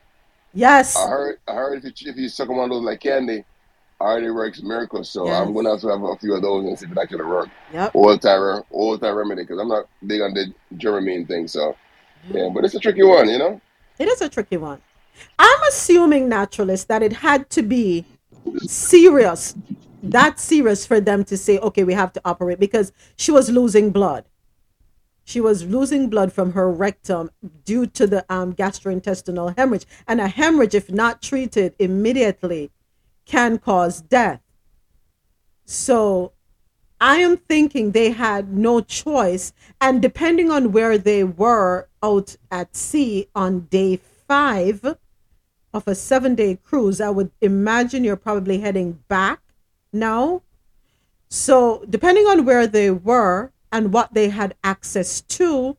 Yes. 0.53 0.95
I 0.95 1.09
heard, 1.09 1.39
I 1.47 1.53
heard 1.53 1.83
if 1.83 2.01
you 2.01 2.11
if 2.11 2.17
you 2.17 2.29
suck 2.29 2.49
on 2.49 2.55
one 2.55 2.71
of 2.71 2.77
those 2.77 2.83
like 2.85 3.01
candy, 3.01 3.43
already 4.01 4.29
works 4.29 4.61
miracles. 4.61 5.09
So 5.09 5.25
Yes. 5.25 5.41
I'm 5.41 5.53
gonna 5.53 5.71
have 5.71 5.81
to 5.81 5.87
have 5.87 6.03
a 6.03 6.15
few 6.17 6.33
of 6.35 6.41
those 6.41 6.65
and 6.65 6.77
see 6.77 6.85
if 6.85 6.91
it 6.91 6.97
actually 6.97 7.25
works. 7.25 7.51
Yep. 7.73 7.91
Old 7.95 8.21
time, 8.21 8.63
old 8.71 9.01
time 9.01 9.15
remedy 9.15 9.43
because 9.43 9.59
I'm 9.59 9.67
not 9.67 9.87
big 10.05 10.21
on 10.21 10.33
the 10.33 10.53
Dramamine 10.75 11.27
thing. 11.27 11.47
So 11.47 11.75
yeah, 12.29 12.49
but 12.53 12.65
it's 12.65 12.75
a 12.75 12.79
tricky 12.79 13.03
one, 13.03 13.29
you 13.29 13.37
know. 13.37 13.61
It 13.99 14.07
is 14.07 14.21
a 14.21 14.29
tricky 14.29 14.57
one. 14.57 14.81
I'm 15.39 15.59
assuming, 15.69 16.27
naturalist, 16.27 16.87
that 16.89 17.01
it 17.01 17.13
had 17.13 17.49
to 17.51 17.61
be 17.61 18.05
serious, 18.65 19.55
that 20.03 20.39
serious 20.39 20.85
for 20.85 20.99
them 20.99 21.23
to 21.25 21.37
say, 21.37 21.57
okay, 21.59 21.83
we 21.83 21.93
have 21.93 22.11
to 22.13 22.21
operate 22.25 22.59
because 22.59 22.91
she 23.15 23.31
was 23.31 23.49
losing 23.49 23.91
blood. 23.91 24.25
She 25.23 25.41
was 25.41 25.63
losing 25.65 26.09
blood 26.09 26.31
from 26.33 26.51
her 26.53 26.71
rectum 26.71 27.31
due 27.63 27.87
to 27.87 28.05
the 28.05 28.25
um, 28.29 28.53
gastrointestinal 28.53 29.57
hemorrhage. 29.57 29.85
And 30.07 30.21
a 30.21 30.27
hemorrhage, 30.27 30.75
if 30.75 30.91
not 30.91 31.21
treated 31.21 31.73
immediately, 31.79 32.71
can 33.25 33.57
cause 33.57 34.01
death. 34.01 34.41
So 35.65 36.33
I 37.01 37.17
am 37.17 37.37
thinking 37.37 37.91
they 37.91 38.11
had 38.11 38.53
no 38.53 38.81
choice. 38.81 39.53
And 39.81 40.01
depending 40.01 40.49
on 40.49 40.71
where 40.71 40.97
they 40.97 41.23
were 41.23 41.89
out 42.01 42.35
at 42.51 42.75
sea 42.75 43.27
on 43.35 43.61
day 43.61 43.97
five 44.27 44.97
of 45.73 45.87
a 45.87 45.95
seven 45.95 46.35
day 46.35 46.57
cruise, 46.63 47.01
I 47.01 47.09
would 47.09 47.31
imagine 47.41 48.03
you're 48.03 48.15
probably 48.15 48.59
heading 48.59 48.99
back 49.07 49.41
now. 49.91 50.43
So, 51.27 51.83
depending 51.89 52.27
on 52.27 52.45
where 52.45 52.67
they 52.67 52.91
were 52.91 53.51
and 53.71 53.91
what 53.91 54.13
they 54.13 54.29
had 54.29 54.55
access 54.63 55.21
to, 55.21 55.75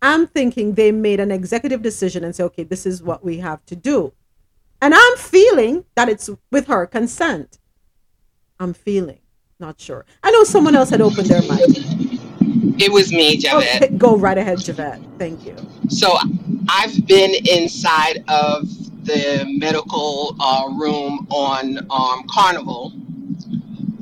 I'm 0.00 0.26
thinking 0.26 0.72
they 0.72 0.92
made 0.92 1.20
an 1.20 1.30
executive 1.30 1.82
decision 1.82 2.24
and 2.24 2.34
say, 2.34 2.44
okay, 2.44 2.62
this 2.62 2.86
is 2.86 3.02
what 3.02 3.24
we 3.24 3.38
have 3.38 3.64
to 3.66 3.76
do. 3.76 4.12
And 4.86 4.94
I'm 4.94 5.16
feeling 5.16 5.84
that 5.96 6.08
it's 6.08 6.30
with 6.52 6.68
her 6.68 6.86
consent. 6.86 7.58
I'm 8.60 8.72
feeling, 8.72 9.18
not 9.58 9.80
sure. 9.80 10.06
I 10.22 10.30
know 10.30 10.44
someone 10.44 10.76
else 10.76 10.90
had 10.90 11.00
opened 11.00 11.26
their 11.26 11.42
mic. 11.42 11.58
It 12.80 12.92
was 12.92 13.10
me, 13.10 13.36
Javette. 13.36 13.82
Okay, 13.82 13.96
go 13.96 14.16
right 14.16 14.38
ahead, 14.38 14.60
Javette. 14.60 15.00
Thank 15.18 15.44
you. 15.44 15.56
So 15.88 16.16
I've 16.68 17.04
been 17.04 17.34
inside 17.50 18.22
of 18.28 18.68
the 19.04 19.44
medical 19.58 20.36
uh, 20.38 20.68
room 20.78 21.26
on 21.30 21.78
um, 21.90 22.24
Carnival 22.30 22.92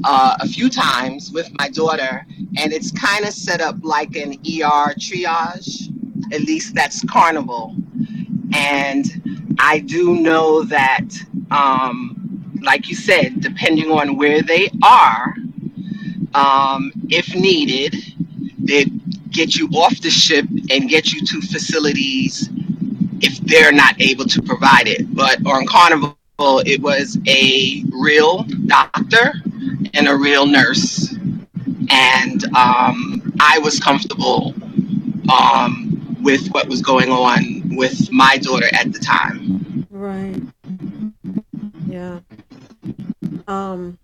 uh, 0.05 0.37
a 0.39 0.47
few 0.47 0.69
times 0.69 1.33
with 1.33 1.51
my 1.59 1.71
daughter, 1.71 2.27
and 2.59 2.75
it's 2.75 2.93
kind 2.93 3.25
of 3.25 3.33
set 3.33 3.63
up 3.63 3.77
like 3.81 4.17
an 4.17 4.35
ER 4.35 4.93
triage. 5.01 5.91
At 6.31 6.43
least 6.43 6.75
that's 6.75 7.03
Carnival. 7.07 7.75
And 8.53 9.57
I 9.59 9.81
do 9.81 10.17
know 10.17 10.65
that, 10.65 11.07
um, 11.51 12.53
like 12.63 12.89
you 12.89 12.97
said, 12.97 13.41
depending 13.41 13.91
on 13.91 14.17
where 14.17 14.43
they 14.43 14.71
are, 14.83 15.35
um, 16.35 16.93
if 17.09 17.35
needed, 17.35 17.95
they 18.59 18.87
get 19.31 19.57
you 19.57 19.69
off 19.69 20.01
the 20.01 20.11
ship 20.11 20.47
and 20.71 20.89
get 20.89 21.13
you 21.13 21.25
to 21.27 21.41
facilities 21.41 22.49
if 23.21 23.39
they're 23.41 23.73
not 23.73 24.01
able 24.01 24.25
to 24.27 24.43
provide 24.43 24.89
it. 24.89 25.15
But 25.15 25.45
on 25.47 25.67
Carnival, 25.67 26.17
it 26.39 26.81
was 26.81 27.19
a 27.29 27.85
real 27.93 28.45
doctor 28.67 29.35
and 29.95 30.09
a 30.09 30.17
real 30.17 30.47
nurse. 30.47 31.15
And 31.91 32.45
um, 32.57 33.33
I 33.41 33.59
was 33.61 33.79
comfortable 33.81 34.55
um, 35.33 35.84
with 36.25 36.49
what 36.49 36.67
was 36.69 36.83
going 36.83 37.11
on 37.11 37.77
with 37.77 38.11
my 38.11 38.39
daughter 38.39 38.67
at 38.73 38.93
the 38.93 38.99
time. 38.99 39.87
Right. 39.91 40.43
Yeah. 41.87 42.21
Um, 43.47 43.99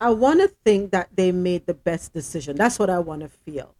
I 0.00 0.10
want 0.10 0.40
to 0.40 0.48
think 0.64 0.90
that 0.90 1.08
they 1.14 1.32
made 1.32 1.66
the 1.66 1.74
best 1.74 2.12
decision. 2.12 2.56
That's 2.56 2.78
what 2.78 2.90
I 2.90 2.98
want 2.98 3.22
to 3.22 3.28
feel. 3.28 3.74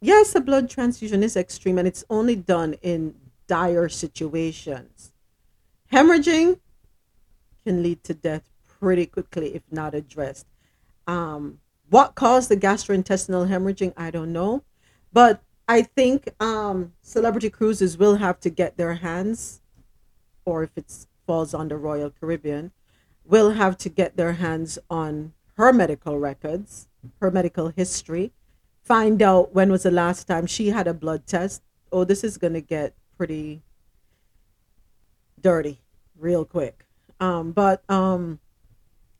Yes, 0.00 0.34
a 0.34 0.40
blood 0.40 0.70
transfusion 0.70 1.22
is 1.22 1.36
extreme 1.36 1.78
and 1.78 1.86
it's 1.86 2.04
only 2.08 2.36
done 2.36 2.74
in 2.82 3.14
dire 3.46 3.88
situations. 3.88 5.12
Hemorrhaging 5.92 6.58
can 7.64 7.82
lead 7.82 8.02
to 8.04 8.14
death 8.14 8.42
pretty 8.66 9.06
quickly 9.06 9.54
if 9.54 9.62
not 9.70 9.94
addressed. 9.94 10.46
Um, 11.06 11.58
what 11.90 12.14
caused 12.14 12.48
the 12.48 12.56
gastrointestinal 12.56 13.48
hemorrhaging? 13.48 13.92
I 13.96 14.10
don't 14.10 14.32
know. 14.32 14.62
But 15.12 15.42
I 15.68 15.82
think 15.82 16.28
um, 16.40 16.92
celebrity 17.02 17.50
cruises 17.50 17.96
will 17.96 18.16
have 18.16 18.40
to 18.40 18.50
get 18.50 18.76
their 18.76 18.94
hands, 18.94 19.60
or 20.44 20.62
if 20.64 20.70
it 20.76 20.92
falls 21.26 21.54
on 21.54 21.68
the 21.68 21.76
Royal 21.76 22.10
Caribbean, 22.10 22.72
will 23.24 23.52
have 23.52 23.78
to 23.78 23.88
get 23.88 24.16
their 24.16 24.34
hands 24.34 24.78
on 24.90 25.32
her 25.56 25.72
medical 25.72 26.18
records, 26.18 26.88
her 27.20 27.30
medical 27.30 27.68
history, 27.68 28.32
find 28.82 29.22
out 29.22 29.54
when 29.54 29.70
was 29.70 29.84
the 29.84 29.90
last 29.90 30.26
time 30.26 30.46
she 30.46 30.68
had 30.68 30.86
a 30.86 30.94
blood 30.94 31.26
test. 31.26 31.62
Oh, 31.92 32.04
this 32.04 32.24
is 32.24 32.38
going 32.38 32.54
to 32.54 32.60
get 32.60 32.94
pretty 33.16 33.62
dirty 35.40 35.80
real 36.18 36.44
quick. 36.44 36.86
Um, 37.20 37.52
but 37.52 37.88
um, 37.88 38.40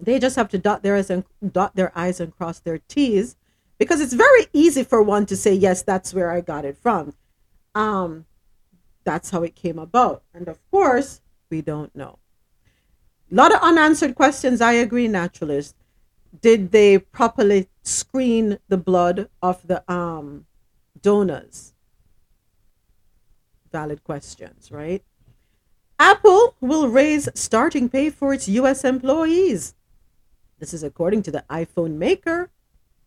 they 0.01 0.19
just 0.19 0.37
have 0.37 0.49
to 0.49 0.59
dot 0.59 0.83
their 0.83 0.97
and 0.97 1.25
dot 1.53 1.77
their 1.77 1.97
eyes 1.97 2.19
and 2.19 2.35
cross 2.35 2.59
their 2.59 2.79
T's 2.79 3.37
because 3.83 4.01
it's 4.01 4.13
very 4.13 4.47
easy 4.53 4.85
for 4.85 5.03
one 5.03 5.27
to 5.27 5.37
say 5.37 5.53
yes, 5.53 5.83
that's 5.83 6.15
where 6.15 6.31
I 6.31 6.41
got 6.41 6.65
it 6.65 6.77
from. 6.77 7.15
Um, 7.75 8.27
that's 9.05 9.31
how 9.31 9.43
it 9.43 9.57
came 9.57 9.79
about, 9.79 10.23
and 10.33 10.47
of 10.49 10.59
course, 10.71 11.21
we 11.51 11.63
don't 11.63 11.95
know. 11.95 12.19
A 13.31 13.35
lot 13.35 13.53
of 13.53 13.61
unanswered 13.61 14.15
questions. 14.15 14.61
I 14.61 14.73
agree, 14.75 15.09
naturalist. 15.09 15.75
Did 16.41 16.71
they 16.71 16.99
properly 16.99 17.69
screen 17.83 18.59
the 18.69 18.77
blood 18.77 19.29
of 19.43 19.67
the 19.67 19.83
um, 19.93 20.47
donors? 21.01 21.75
Valid 23.73 24.05
questions, 24.05 24.71
right? 24.71 25.03
Apple 25.99 26.57
will 26.61 26.89
raise 26.89 27.29
starting 27.35 27.89
pay 27.89 28.11
for 28.11 28.33
its 28.33 28.49
U.S. 28.49 28.85
employees. 28.85 29.75
This 30.59 30.73
is 30.73 30.83
according 30.83 31.23
to 31.25 31.31
the 31.31 31.45
iPhone 31.51 31.95
maker 31.95 32.51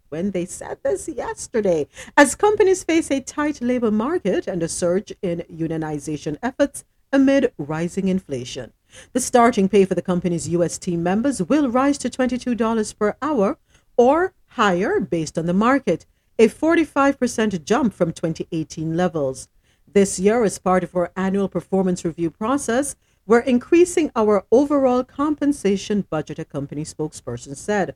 when 0.09 0.31
they 0.31 0.45
said 0.45 0.77
this 0.83 1.07
yesterday. 1.07 1.87
As 2.15 2.35
companies 2.35 2.83
face 2.83 3.11
a 3.11 3.21
tight 3.21 3.61
labor 3.61 3.91
market 3.91 4.47
and 4.47 4.61
a 4.63 4.67
surge 4.67 5.13
in 5.21 5.43
unionization 5.51 6.37
efforts 6.41 6.83
amid 7.11 7.53
rising 7.57 8.07
inflation, 8.07 8.73
the 9.13 9.19
starting 9.19 9.69
pay 9.69 9.85
for 9.85 9.95
the 9.95 10.01
company's 10.01 10.49
U.S. 10.49 10.77
team 10.77 11.03
members 11.03 11.41
will 11.41 11.69
rise 11.69 11.97
to 11.99 12.09
$22 12.09 12.97
per 12.97 13.15
hour 13.21 13.57
or 13.97 14.33
higher 14.47 14.99
based 14.99 15.37
on 15.37 15.45
the 15.45 15.53
market, 15.53 16.05
a 16.39 16.47
45% 16.47 17.63
jump 17.63 17.93
from 17.93 18.11
2018 18.11 18.95
levels. 18.95 19.47
This 19.91 20.19
year, 20.19 20.43
as 20.43 20.59
part 20.59 20.83
of 20.83 20.95
our 20.95 21.11
annual 21.15 21.47
performance 21.47 22.03
review 22.03 22.29
process, 22.29 22.95
we're 23.25 23.39
increasing 23.39 24.11
our 24.15 24.45
overall 24.51 25.03
compensation 25.03 26.05
budget, 26.09 26.37
a 26.37 26.45
company 26.45 26.83
spokesperson 26.83 27.55
said. 27.55 27.95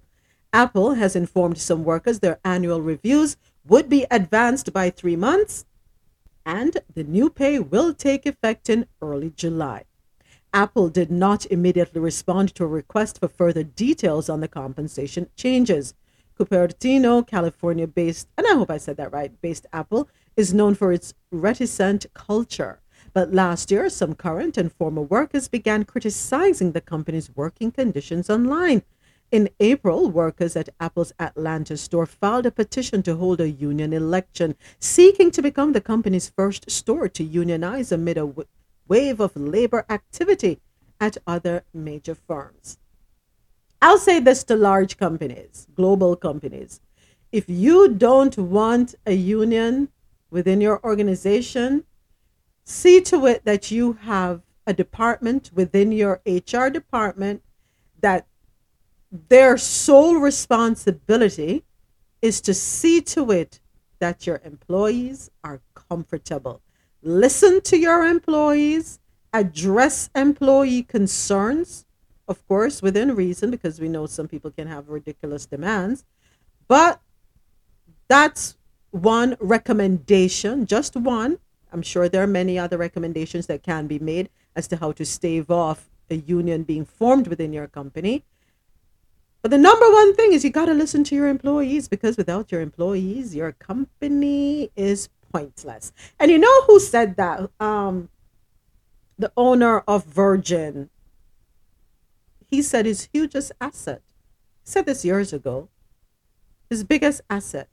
Apple 0.52 0.96
has 0.96 1.16
informed 1.16 1.60
some 1.60 1.84
workers 1.84 2.20
their 2.20 2.40
annual 2.44 2.82
reviews 2.82 3.38
would 3.68 3.88
be 3.88 4.06
advanced 4.10 4.74
by 4.74 4.90
three 4.90 5.16
months, 5.16 5.66
and 6.46 6.78
the 6.96 7.04
new 7.04 7.30
pay 7.30 7.60
will 7.60 7.94
take 7.94 8.26
effect 8.26 8.70
in 8.70 8.88
early 9.02 9.30
July. 9.30 9.84
Apple 10.52 10.90
did 10.90 11.12
not 11.12 11.46
immediately 11.48 12.02
respond 12.02 12.56
to 12.56 12.64
a 12.64 12.68
request 12.68 13.20
for 13.20 13.28
further 13.28 13.62
details 13.62 14.28
on 14.30 14.40
the 14.40 14.48
compensation 14.48 15.30
changes. 15.36 15.94
Cupertino, 16.40 17.28
California 17.28 17.86
based, 17.86 18.28
and 18.36 18.48
I 18.48 18.56
hope 18.56 18.72
I 18.72 18.78
said 18.78 18.98
that 18.98 19.14
right, 19.14 19.40
based 19.42 19.68
Apple 19.72 20.10
is 20.36 20.54
known 20.54 20.74
for 20.74 20.92
its 20.92 21.14
reticent 21.32 22.08
culture. 22.16 22.80
But 23.14 23.34
last 23.34 23.70
year, 23.70 23.90
some 23.90 24.16
current 24.16 24.58
and 24.58 24.72
former 24.72 25.02
workers 25.02 25.48
began 25.48 25.84
criticizing 25.84 26.72
the 26.72 26.82
company's 26.82 27.36
working 27.36 27.72
conditions 27.72 28.30
online. 28.30 28.82
In 29.32 29.50
April, 29.60 30.10
workers 30.10 30.56
at 30.56 30.70
Apple's 30.80 31.14
Atlanta 31.20 31.78
store 31.78 32.08
filed 32.08 32.48
a 32.48 32.52
petition 32.52 33.04
to 33.04 33.16
hold 33.16 33.40
a 33.40 33.50
union 33.50 33.94
election, 33.94 34.56
seeking 34.80 35.30
to 35.32 35.42
become 35.44 35.74
the 35.74 35.82
company's 35.82 36.30
first 36.30 36.72
store 36.72 37.08
to 37.10 37.24
unionize 37.24 37.92
amid 37.92 38.18
a 38.18 38.22
w- 38.22 38.48
wave 38.88 39.20
of 39.20 39.36
labor 39.36 39.86
activity 39.88 40.60
at 41.00 41.18
other 41.28 41.64
major 41.74 42.16
firms. 42.16 42.80
I'll 43.80 44.00
say 44.00 44.20
this 44.20 44.44
to 44.46 44.56
large 44.56 44.98
companies, 44.98 45.68
global 45.76 46.16
companies. 46.16 46.82
If 47.32 47.48
you 47.48 47.88
don't 47.88 48.36
want 48.36 48.96
a 49.06 49.14
union 49.14 49.90
within 50.32 50.60
your 50.60 50.84
organization, 50.84 51.84
see 52.66 53.00
to 53.02 53.28
it 53.28 53.46
that 53.46 53.70
you 53.70 53.94
have 54.02 54.42
a 54.66 54.74
department 54.74 55.52
within 55.54 55.92
your 55.92 56.20
HR 56.26 56.70
department 56.70 57.44
that 58.02 58.26
their 59.12 59.58
sole 59.58 60.16
responsibility 60.18 61.64
is 62.22 62.42
to 62.42 62.54
see 62.54 63.02
to 63.02 63.32
it 63.32 63.60
that 64.00 64.28
your 64.28 64.42
employees 64.44 65.30
are 65.44 65.62
comfortable. 65.74 66.62
Listen 67.02 67.62
to 67.62 67.78
your 67.78 68.06
employees, 68.06 69.00
address 69.34 70.10
employee 70.16 70.84
concerns, 70.84 71.86
of 72.28 72.46
course, 72.48 72.82
within 72.82 73.16
reason, 73.16 73.52
because 73.52 73.80
we 73.80 73.90
know 73.90 74.06
some 74.06 74.28
people 74.28 74.52
can 74.52 74.68
have 74.68 74.90
ridiculous 74.90 75.46
demands. 75.46 76.06
But 76.68 77.02
that's 78.08 78.58
one 78.92 79.38
recommendation, 79.40 80.66
just 80.66 80.96
one 80.96 81.40
I'm 81.72 81.82
sure 81.82 82.10
there 82.10 82.24
are 82.24 82.28
many 82.28 82.58
other 82.58 82.78
recommendations 82.78 83.48
that 83.48 83.64
can 83.64 83.88
be 83.88 84.00
made 84.00 84.30
as 84.56 84.68
to 84.70 84.78
how 84.78 84.92
to 84.94 85.06
stave 85.06 85.52
off 85.52 85.90
a 86.10 86.16
union 86.16 86.64
being 86.64 86.86
formed 86.86 87.28
within 87.28 87.54
your 87.54 87.68
company. 87.68 88.24
But 89.42 89.52
the 89.52 89.58
number 89.58 89.90
one 89.90 90.16
thing 90.16 90.34
is 90.34 90.44
you 90.44 90.50
got 90.50 90.66
to 90.66 90.74
listen 90.74 91.04
to 91.06 91.16
your 91.16 91.28
employees 91.28 91.88
because 91.88 92.18
without 92.18 92.52
your 92.52 92.62
employees, 92.62 93.34
your 93.34 93.54
company 93.54 94.70
is 94.76 95.10
pointless. 95.32 95.94
And 96.20 96.30
you 96.30 96.38
know 96.38 96.64
who 96.64 96.80
said 96.80 97.16
that? 97.16 97.50
Um, 97.60 98.10
the 99.18 99.32
owner 99.38 99.80
of 99.88 100.06
Virgin. 100.06 100.90
He 102.48 102.62
said 102.62 102.86
his 102.86 103.10
hugest 103.14 103.52
asset. 103.62 104.02
He 104.64 104.72
said 104.72 104.86
this 104.86 105.06
years 105.06 105.32
ago. 105.32 105.70
His 106.70 106.84
biggest 106.84 107.22
asset. 107.30 107.70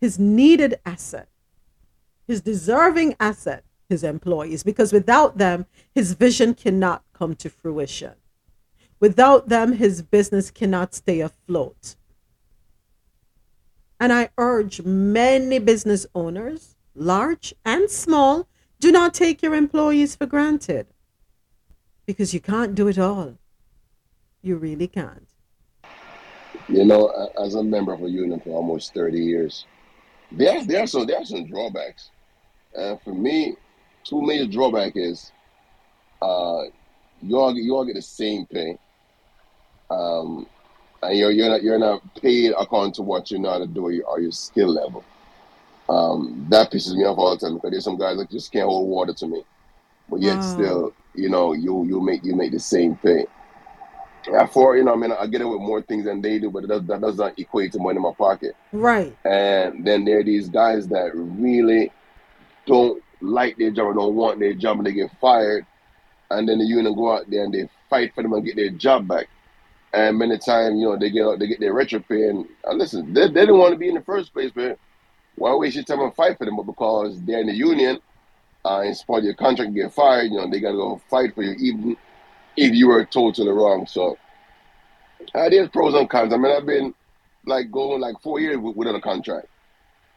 His 0.00 0.18
needed 0.18 0.80
asset. 0.86 1.28
His 2.28 2.40
deserving 2.40 3.16
asset. 3.18 3.64
His 3.88 4.04
employees. 4.04 4.62
Because 4.62 4.92
without 4.92 5.38
them, 5.38 5.66
his 5.94 6.12
vision 6.12 6.54
cannot 6.54 7.02
come 7.12 7.34
to 7.36 7.50
fruition. 7.50 8.12
Without 9.02 9.48
them, 9.48 9.72
his 9.72 10.00
business 10.00 10.52
cannot 10.52 10.94
stay 10.94 11.18
afloat. 11.18 11.96
And 13.98 14.12
I 14.12 14.28
urge 14.38 14.82
many 14.82 15.58
business 15.58 16.06
owners, 16.14 16.76
large 16.94 17.52
and 17.64 17.90
small, 17.90 18.46
do 18.78 18.92
not 18.92 19.12
take 19.12 19.42
your 19.42 19.56
employees 19.56 20.14
for 20.14 20.26
granted 20.26 20.86
because 22.06 22.32
you 22.32 22.38
can't 22.38 22.76
do 22.76 22.86
it 22.86 22.96
all. 22.96 23.38
You 24.40 24.54
really 24.54 24.86
can't. 24.86 25.26
You 26.68 26.84
know, 26.84 27.08
as 27.42 27.56
a 27.56 27.62
member 27.64 27.92
of 27.92 28.04
a 28.04 28.08
union 28.08 28.38
for 28.38 28.50
almost 28.50 28.94
30 28.94 29.18
years, 29.18 29.66
there, 30.30 30.64
there, 30.64 30.84
are, 30.84 30.86
some, 30.86 31.06
there 31.06 31.18
are 31.18 31.24
some 31.24 31.48
drawbacks. 31.48 32.10
And 32.76 33.00
for 33.02 33.14
me, 33.14 33.56
two 34.04 34.22
major 34.22 34.46
drawback 34.46 34.92
is 34.94 35.32
uh, 36.22 36.62
you 37.20 37.36
all 37.36 37.52
you 37.52 37.74
all 37.74 37.84
get 37.84 37.94
the 37.94 38.02
same 38.02 38.46
pay, 38.46 38.78
um, 39.92 40.46
and 41.02 41.18
you're 41.18 41.30
you're 41.32 41.48
not 41.50 41.62
you're 41.62 41.78
not 41.78 42.02
paid 42.22 42.52
according 42.58 42.94
to 42.94 43.02
what 43.02 43.30
you 43.30 43.38
know 43.38 43.50
how 43.50 43.58
to 43.58 43.66
do 43.66 43.82
or 43.84 43.92
your, 43.92 44.06
or 44.06 44.20
your 44.20 44.32
skill 44.32 44.68
level. 44.72 45.04
Um, 45.88 46.46
that 46.50 46.70
pisses 46.72 46.96
me 46.96 47.04
off 47.04 47.18
all 47.18 47.36
the 47.36 47.46
time 47.46 47.54
because 47.54 47.70
there's 47.72 47.84
some 47.84 47.98
guys 47.98 48.16
that 48.18 48.30
just 48.30 48.52
can't 48.52 48.66
hold 48.66 48.88
water 48.88 49.14
to 49.14 49.26
me, 49.26 49.44
but 50.08 50.20
yet 50.20 50.36
Wow. 50.36 50.40
still, 50.42 50.94
you 51.14 51.28
know, 51.28 51.52
you 51.54 51.84
you 51.86 52.00
make 52.00 52.24
you 52.24 52.36
make 52.36 52.52
the 52.52 52.60
same 52.60 52.96
pay. 52.96 53.26
Yeah, 54.28 54.46
for 54.46 54.76
you 54.76 54.84
know, 54.84 54.94
I 54.94 54.96
mean, 54.96 55.12
I 55.12 55.26
get 55.26 55.42
it 55.42 55.46
with 55.46 55.60
more 55.60 55.82
things 55.82 56.04
than 56.06 56.22
they 56.22 56.38
do, 56.38 56.50
but 56.50 56.64
it 56.64 56.68
does, 56.68 56.86
that 56.86 57.00
does 57.00 57.18
not 57.18 57.38
equate 57.38 57.72
to 57.72 57.80
money 57.80 57.96
in 57.96 58.02
my 58.02 58.12
pocket. 58.18 58.54
Right. 58.72 59.16
And 59.24 59.84
then 59.86 60.04
there 60.04 60.20
are 60.20 60.24
these 60.24 60.48
guys 60.48 60.88
that 60.88 61.10
really 61.14 61.92
don't 62.66 63.02
like 63.20 63.56
their 63.58 63.70
job 63.72 63.88
or 63.88 63.94
don't 63.94 64.14
want 64.14 64.40
their 64.40 64.54
job 64.54 64.78
and 64.78 64.86
they 64.86 64.92
get 64.92 65.10
fired. 65.20 65.66
And 66.30 66.48
then 66.48 66.58
the 66.58 66.64
union 66.64 66.94
go 66.94 67.12
out 67.12 67.28
there 67.30 67.44
and 67.44 67.52
they 67.54 67.68
fight 67.90 68.14
for 68.14 68.22
them 68.22 68.32
and 68.34 68.44
get 68.44 68.56
their 68.56 68.70
job 68.70 69.08
back. 69.08 69.28
And 69.94 70.18
many 70.18 70.38
times, 70.38 70.80
you 70.80 70.86
know, 70.86 70.96
they 70.96 71.10
get 71.10 71.38
they 71.38 71.46
get 71.46 71.60
their 71.60 71.74
retro 71.74 72.00
pay. 72.00 72.28
And, 72.28 72.46
and 72.64 72.78
listen, 72.78 73.12
they, 73.12 73.28
they 73.28 73.40
didn't 73.40 73.58
want 73.58 73.72
to 73.72 73.78
be 73.78 73.88
in 73.88 73.94
the 73.94 74.00
first 74.02 74.32
place, 74.32 74.50
but 74.54 74.78
why 75.36 75.54
waste 75.54 75.76
your 75.76 75.84
time 75.84 76.00
and 76.00 76.14
fight 76.14 76.38
for 76.38 76.44
them? 76.44 76.56
But 76.56 76.64
because 76.64 77.20
they're 77.22 77.40
in 77.40 77.46
the 77.46 77.54
union, 77.54 78.00
uh, 78.64 78.82
it's 78.84 79.02
part 79.02 79.20
of 79.20 79.24
your 79.24 79.34
contract, 79.34 79.74
get 79.74 79.92
fired, 79.92 80.30
you 80.30 80.38
know, 80.38 80.48
they 80.48 80.60
got 80.60 80.70
to 80.70 80.76
go 80.76 81.00
fight 81.10 81.34
for 81.34 81.42
you, 81.42 81.54
even 81.58 81.96
if 82.56 82.74
you 82.74 82.88
were 82.88 83.04
totally 83.04 83.50
wrong. 83.50 83.86
So 83.86 84.16
uh, 85.34 85.48
there's 85.48 85.68
pros 85.68 85.94
and 85.94 86.08
cons. 86.08 86.32
I 86.32 86.36
mean, 86.36 86.56
I've 86.56 86.66
been 86.66 86.94
like 87.44 87.70
going 87.70 88.00
like 88.00 88.20
four 88.22 88.40
years 88.40 88.58
without 88.58 88.94
a 88.94 89.00
contract 89.00 89.48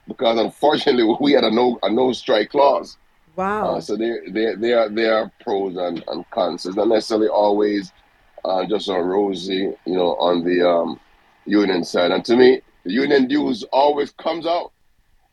because 0.08 0.40
unfortunately 0.40 1.04
we 1.22 1.34
had 1.34 1.44
a 1.44 1.52
no 1.52 1.80
a 1.84 1.92
no 1.92 2.12
strike 2.12 2.52
clause. 2.52 2.98
Wow. 3.36 3.76
Uh, 3.76 3.82
so 3.82 3.98
there 3.98 4.22
there 4.30 4.56
there 4.56 4.80
are 4.80 4.90
there 4.90 5.18
are 5.18 5.32
pros 5.42 5.76
and, 5.76 6.04
and 6.08 6.30
cons. 6.32 6.66
It's 6.66 6.76
not 6.76 6.88
necessarily 6.88 7.28
always 7.28 7.92
uh, 8.46 8.66
just 8.66 8.90
on 8.90 9.02
Rosie, 9.06 9.74
you 9.86 9.94
know, 9.94 10.16
on 10.16 10.44
the 10.44 10.68
um, 10.68 11.00
union 11.46 11.84
side. 11.84 12.12
And 12.12 12.24
to 12.26 12.36
me, 12.36 12.62
the 12.84 12.92
union 12.92 13.28
dues 13.28 13.64
always 13.72 14.12
comes 14.12 14.46
out 14.46 14.72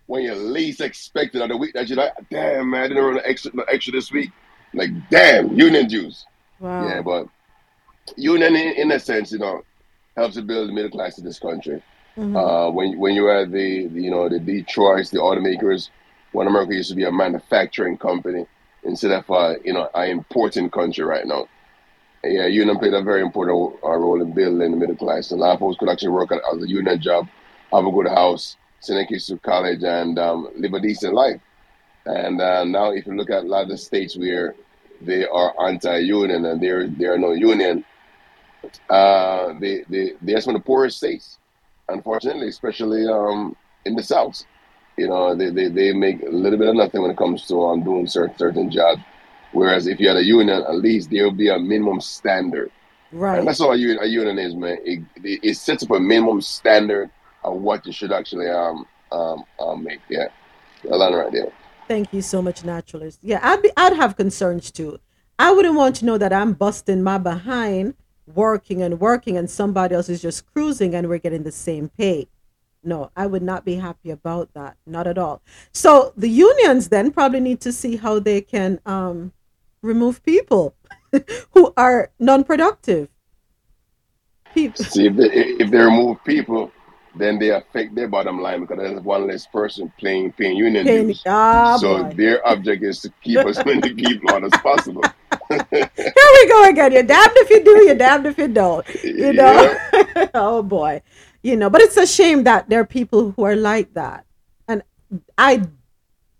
when 0.06 0.22
you 0.22 0.34
least 0.34 0.80
expect 0.80 1.34
it. 1.34 1.42
Or 1.42 1.48
the 1.48 1.56
week 1.56 1.74
that 1.74 1.88
you're 1.88 1.98
like, 1.98 2.12
damn 2.30 2.70
man, 2.70 2.84
I 2.84 2.88
didn't 2.88 3.04
run 3.04 3.16
an 3.18 3.22
extra 3.24 3.50
no 3.54 3.62
extra 3.64 3.92
this 3.92 4.10
week. 4.10 4.30
Like, 4.74 4.90
damn, 5.10 5.54
union 5.56 5.86
dues. 5.86 6.24
Wow. 6.60 6.88
Yeah, 6.88 7.02
but 7.02 7.26
union 8.16 8.56
in, 8.56 8.74
in 8.74 8.92
a 8.92 8.98
sense, 8.98 9.32
you 9.32 9.38
know, 9.38 9.62
helps 10.16 10.34
to 10.34 10.42
build 10.42 10.68
the 10.68 10.72
middle 10.72 10.90
class 10.90 11.18
in 11.18 11.24
this 11.24 11.38
country. 11.38 11.82
Mhm. 12.16 12.36
Uh, 12.36 12.70
when 12.70 12.98
when 12.98 13.14
you 13.14 13.26
had 13.26 13.50
the, 13.52 13.86
the 13.88 14.02
you 14.02 14.10
know 14.10 14.28
the 14.28 14.38
Detroits, 14.38 15.10
the 15.10 15.18
automakers, 15.18 15.88
when 16.32 16.46
America 16.46 16.74
used 16.74 16.90
to 16.90 16.96
be 16.96 17.04
a 17.04 17.12
manufacturing 17.12 17.96
company 17.96 18.46
instead 18.84 19.12
of 19.12 19.30
uh, 19.30 19.54
you 19.64 19.72
know 19.72 19.88
an 19.94 20.10
importing 20.10 20.68
country 20.68 21.04
right 21.04 21.26
now. 21.26 21.48
Yeah, 22.24 22.46
union 22.46 22.78
played 22.78 22.94
a 22.94 23.02
very 23.02 23.20
important 23.20 23.74
uh, 23.82 23.90
role 23.90 24.22
in 24.22 24.32
building 24.32 24.70
the 24.70 24.76
middle 24.76 24.94
class. 24.96 25.32
A 25.32 25.36
lot 25.36 25.54
of 25.54 25.58
folks 25.58 25.76
could 25.78 25.88
actually 25.88 26.10
work 26.10 26.30
as 26.30 26.62
a 26.62 26.68
union 26.68 27.00
job, 27.00 27.26
have 27.72 27.84
a 27.84 27.90
good 27.90 28.06
house, 28.06 28.56
send 28.78 28.98
their 28.98 29.06
kids 29.06 29.26
to 29.26 29.38
college, 29.38 29.82
and 29.82 30.18
um, 30.20 30.48
live 30.56 30.72
a 30.74 30.80
decent 30.80 31.14
life. 31.14 31.40
And 32.06 32.40
uh, 32.40 32.64
now, 32.64 32.92
if 32.92 33.06
you 33.06 33.14
look 33.16 33.30
at 33.30 33.42
a 33.42 33.46
lot 33.46 33.64
of 33.64 33.70
the 33.70 33.76
states 33.78 34.16
where 34.16 34.54
they 35.00 35.26
are 35.26 35.52
anti-union 35.68 36.44
and 36.44 36.60
there 36.60 36.86
there 36.86 37.14
are 37.14 37.18
no 37.18 37.32
union, 37.32 37.84
uh, 38.88 39.54
they 39.58 39.84
they 39.88 40.12
they're 40.22 40.40
some 40.40 40.54
of 40.54 40.62
the 40.62 40.64
poorest 40.64 40.98
states, 40.98 41.38
unfortunately, 41.88 42.48
especially 42.48 43.04
um, 43.08 43.56
in 43.84 43.96
the 43.96 44.02
South. 44.02 44.44
You 44.96 45.08
know, 45.08 45.34
they, 45.34 45.50
they, 45.50 45.68
they 45.68 45.92
make 45.92 46.22
a 46.22 46.28
little 46.28 46.58
bit 46.58 46.68
of 46.68 46.76
nothing 46.76 47.02
when 47.02 47.10
it 47.10 47.16
comes 47.16 47.46
to 47.46 47.64
um, 47.64 47.82
doing 47.82 48.06
certain 48.06 48.36
certain 48.38 48.70
jobs. 48.70 49.00
Whereas 49.52 49.86
if 49.86 50.00
you 50.00 50.08
had 50.08 50.16
a 50.16 50.24
union, 50.24 50.62
at 50.62 50.74
least 50.76 51.10
there 51.10 51.24
will 51.24 51.32
be 51.32 51.48
a 51.48 51.58
minimum 51.58 52.00
standard. 52.00 52.70
Right. 53.12 53.38
And 53.38 53.46
that's 53.46 53.60
all 53.60 53.72
a 53.72 53.76
union, 53.76 53.98
a 54.02 54.06
union 54.06 54.38
is, 54.38 54.54
man. 54.54 54.78
It, 54.84 55.00
it, 55.16 55.40
it 55.42 55.56
sets 55.56 55.82
up 55.82 55.90
a 55.90 56.00
minimum 56.00 56.40
standard 56.40 57.10
of 57.44 57.56
what 57.56 57.84
you 57.86 57.92
should 57.92 58.12
actually 58.12 58.48
um 58.48 58.86
um, 59.10 59.44
um 59.60 59.84
make. 59.84 60.00
Yeah, 60.08 60.28
a 60.90 60.96
lot 60.96 61.12
right 61.12 61.30
there. 61.30 61.52
Thank 61.88 62.12
you 62.12 62.22
so 62.22 62.40
much, 62.40 62.64
naturalist. 62.64 63.18
Yeah, 63.22 63.40
I'd 63.42 63.62
be 63.62 63.70
I'd 63.76 63.94
have 63.94 64.16
concerns 64.16 64.70
too. 64.70 64.98
I 65.38 65.52
wouldn't 65.52 65.74
want 65.74 65.96
to 65.96 66.04
know 66.04 66.18
that 66.18 66.32
I'm 66.32 66.54
busting 66.54 67.02
my 67.02 67.18
behind 67.18 67.94
working 68.26 68.82
and 68.82 69.00
working 69.00 69.36
and 69.36 69.50
somebody 69.50 69.94
else 69.94 70.08
is 70.08 70.22
just 70.22 70.46
cruising 70.52 70.94
and 70.94 71.08
we're 71.08 71.18
getting 71.18 71.42
the 71.42 71.52
same 71.52 71.88
pay. 71.88 72.28
No, 72.84 73.10
I 73.16 73.26
would 73.26 73.42
not 73.42 73.64
be 73.64 73.76
happy 73.76 74.10
about 74.10 74.54
that. 74.54 74.76
Not 74.86 75.06
at 75.06 75.18
all. 75.18 75.42
So 75.72 76.12
the 76.16 76.28
unions 76.28 76.88
then 76.88 77.12
probably 77.12 77.40
need 77.40 77.60
to 77.60 77.72
see 77.72 77.96
how 77.96 78.18
they 78.18 78.40
can 78.40 78.80
um 78.86 79.32
remove 79.82 80.22
people 80.22 80.74
who 81.52 81.72
are 81.76 82.10
non-productive. 82.18 83.08
People 84.54 84.84
See, 84.84 85.06
if 85.06 85.16
they, 85.16 85.28
if 85.64 85.70
they 85.70 85.78
remove 85.78 86.22
people, 86.24 86.70
then 87.14 87.38
they 87.38 87.50
affect 87.50 87.94
their 87.94 88.08
bottom 88.08 88.40
line 88.40 88.60
because 88.60 88.78
there's 88.78 89.00
one 89.00 89.26
less 89.26 89.46
person 89.46 89.92
playing 89.98 90.32
paying 90.32 90.56
union 90.56 90.86
Paying- 90.86 91.06
dues. 91.08 91.20
so 91.22 92.04
boy. 92.04 92.12
their 92.16 92.46
object 92.46 92.82
is 92.82 93.00
to 93.00 93.12
keep 93.22 93.38
as 93.38 93.62
many 93.64 93.92
people 93.94 94.32
on 94.34 94.44
as 94.44 94.52
possible. 94.62 95.02
Here 95.50 95.60
we 95.70 96.48
go 96.48 96.68
again. 96.70 96.92
You're 96.92 97.02
damned 97.02 97.32
if 97.36 97.50
you 97.50 97.64
do, 97.64 97.84
you're 97.84 97.94
damned 97.96 98.26
if 98.26 98.38
you 98.38 98.48
don't. 98.48 98.86
You 99.04 99.32
know? 99.34 99.76
oh 100.34 100.62
boy. 100.62 101.02
You 101.42 101.56
know, 101.56 101.68
but 101.68 101.80
it's 101.82 101.96
a 101.96 102.06
shame 102.06 102.44
that 102.44 102.68
there 102.70 102.80
are 102.80 102.86
people 102.86 103.32
who 103.32 103.44
are 103.44 103.56
like 103.56 103.92
that. 103.94 104.24
And 104.68 104.82
I 105.36 105.62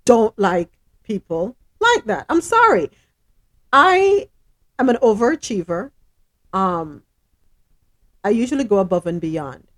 don't 0.05 0.39
like 0.39 0.70
people 1.02 1.56
like 1.81 2.05
that. 2.06 2.27
I'm 2.31 2.40
sorry. 2.40 2.90
I 3.73 4.28
am 4.78 4.89
an 4.89 4.97
overachiever. 4.97 5.90
Um 6.53 7.03
I 8.24 8.31
usually 8.31 8.65
go 8.65 8.78
above 8.78 9.07
and 9.07 9.20
beyond. 9.20 9.69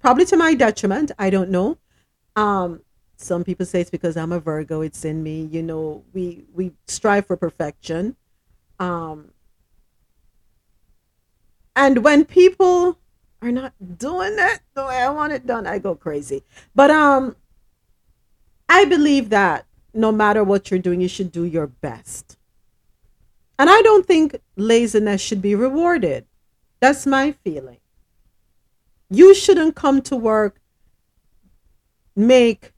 Probably 0.00 0.24
to 0.26 0.36
my 0.36 0.54
detriment. 0.54 1.10
I 1.18 1.30
don't 1.30 1.50
know. 1.50 1.78
Um 2.36 2.82
some 3.16 3.44
people 3.44 3.64
say 3.64 3.80
it's 3.80 3.90
because 3.90 4.16
I'm 4.16 4.32
a 4.32 4.40
Virgo, 4.40 4.80
it's 4.80 5.04
in 5.04 5.22
me. 5.22 5.48
You 5.50 5.62
know, 5.62 6.04
we 6.12 6.44
we 6.54 6.72
strive 6.86 7.26
for 7.26 7.36
perfection. 7.36 8.16
Um 8.78 9.30
and 11.76 12.04
when 12.04 12.24
people 12.24 12.98
are 13.42 13.50
not 13.52 13.72
doing 13.98 14.36
it 14.38 14.60
the 14.74 14.84
way 14.84 14.96
I 14.96 15.10
want 15.10 15.32
it 15.32 15.46
done, 15.46 15.66
I 15.66 15.78
go 15.78 15.94
crazy. 15.94 16.42
But 16.74 16.90
um 16.90 17.36
I 18.68 18.84
believe 18.84 19.30
that 19.30 19.66
no 19.92 20.10
matter 20.10 20.42
what 20.42 20.70
you're 20.70 20.80
doing, 20.80 21.00
you 21.00 21.08
should 21.08 21.30
do 21.32 21.44
your 21.44 21.66
best. 21.66 22.36
And 23.58 23.70
I 23.70 23.82
don't 23.82 24.06
think 24.06 24.40
laziness 24.56 25.20
should 25.20 25.42
be 25.42 25.54
rewarded. 25.54 26.26
That's 26.80 27.06
my 27.06 27.32
feeling. 27.32 27.78
You 29.10 29.34
shouldn't 29.34 29.76
come 29.76 30.02
to 30.02 30.16
work, 30.16 30.60
make, 32.16 32.72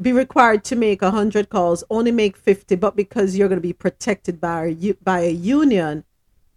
be 0.00 0.12
required 0.12 0.64
to 0.64 0.76
make 0.76 1.02
100 1.02 1.48
calls, 1.48 1.84
only 1.90 2.12
make 2.12 2.36
50, 2.36 2.76
but 2.76 2.96
because 2.96 3.36
you're 3.36 3.48
going 3.48 3.58
to 3.58 3.68
be 3.68 3.72
protected 3.72 4.40
by 4.40 4.66
a, 4.66 4.92
by 5.02 5.20
a 5.20 5.30
union, 5.30 6.04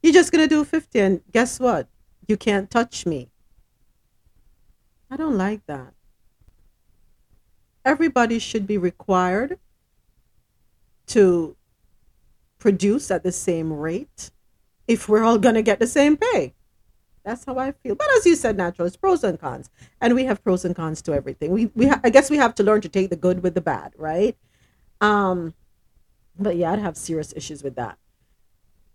you're 0.04 0.14
just 0.14 0.32
going 0.32 0.44
to 0.44 0.56
do 0.56 0.66
50. 0.66 1.00
And 1.00 1.22
guess 1.32 1.60
what? 1.60 1.88
You 2.28 2.38
can't 2.38 2.70
touch 2.70 3.06
me. 3.06 3.30
I 5.10 5.18
don't 5.18 5.38
like 5.38 5.66
that. 5.68 5.94
everybody 7.88 8.40
should 8.40 8.68
be 8.68 8.78
required 8.78 9.60
to 11.08 11.57
produce 12.60 13.12
at 13.12 13.24
the 13.24 13.32
same 13.32 13.72
rate 13.72 14.32
if 14.88 15.08
we're 15.10 15.24
all 15.24 15.38
going 15.38 15.56
to 15.56 15.62
get 15.62 15.80
the 15.80 15.88
same 15.88 16.18
pay. 16.18 16.54
That's 17.24 17.44
how 17.44 17.58
I 17.58 17.74
feel. 17.74 17.96
But 17.96 18.08
as 18.18 18.26
you 18.26 18.36
said, 18.36 18.56
natural, 18.56 18.88
it's 18.88 18.96
pros 18.96 19.24
and 19.24 19.38
cons, 19.38 19.70
and 20.00 20.16
we 20.16 20.24
have 20.26 20.42
pros 20.44 20.64
and 20.64 20.74
cons 20.74 21.02
to 21.04 21.14
everything. 21.14 21.52
We 21.52 21.72
we 21.76 21.88
ha- 21.88 22.00
I 22.04 22.10
guess 22.10 22.30
we 22.30 22.38
have 22.38 22.56
to 22.56 22.64
learn 22.64 22.80
to 22.82 22.90
take 22.90 23.10
the 23.10 23.18
good 23.18 23.44
with 23.44 23.54
the 23.54 23.62
bad, 23.62 23.94
right? 23.98 24.38
Um, 25.02 25.54
but 26.40 26.56
yeah, 26.56 26.72
I'd 26.72 26.80
have 26.80 26.96
serious 26.96 27.34
issues 27.36 27.64
with 27.64 27.76
that. 27.76 27.98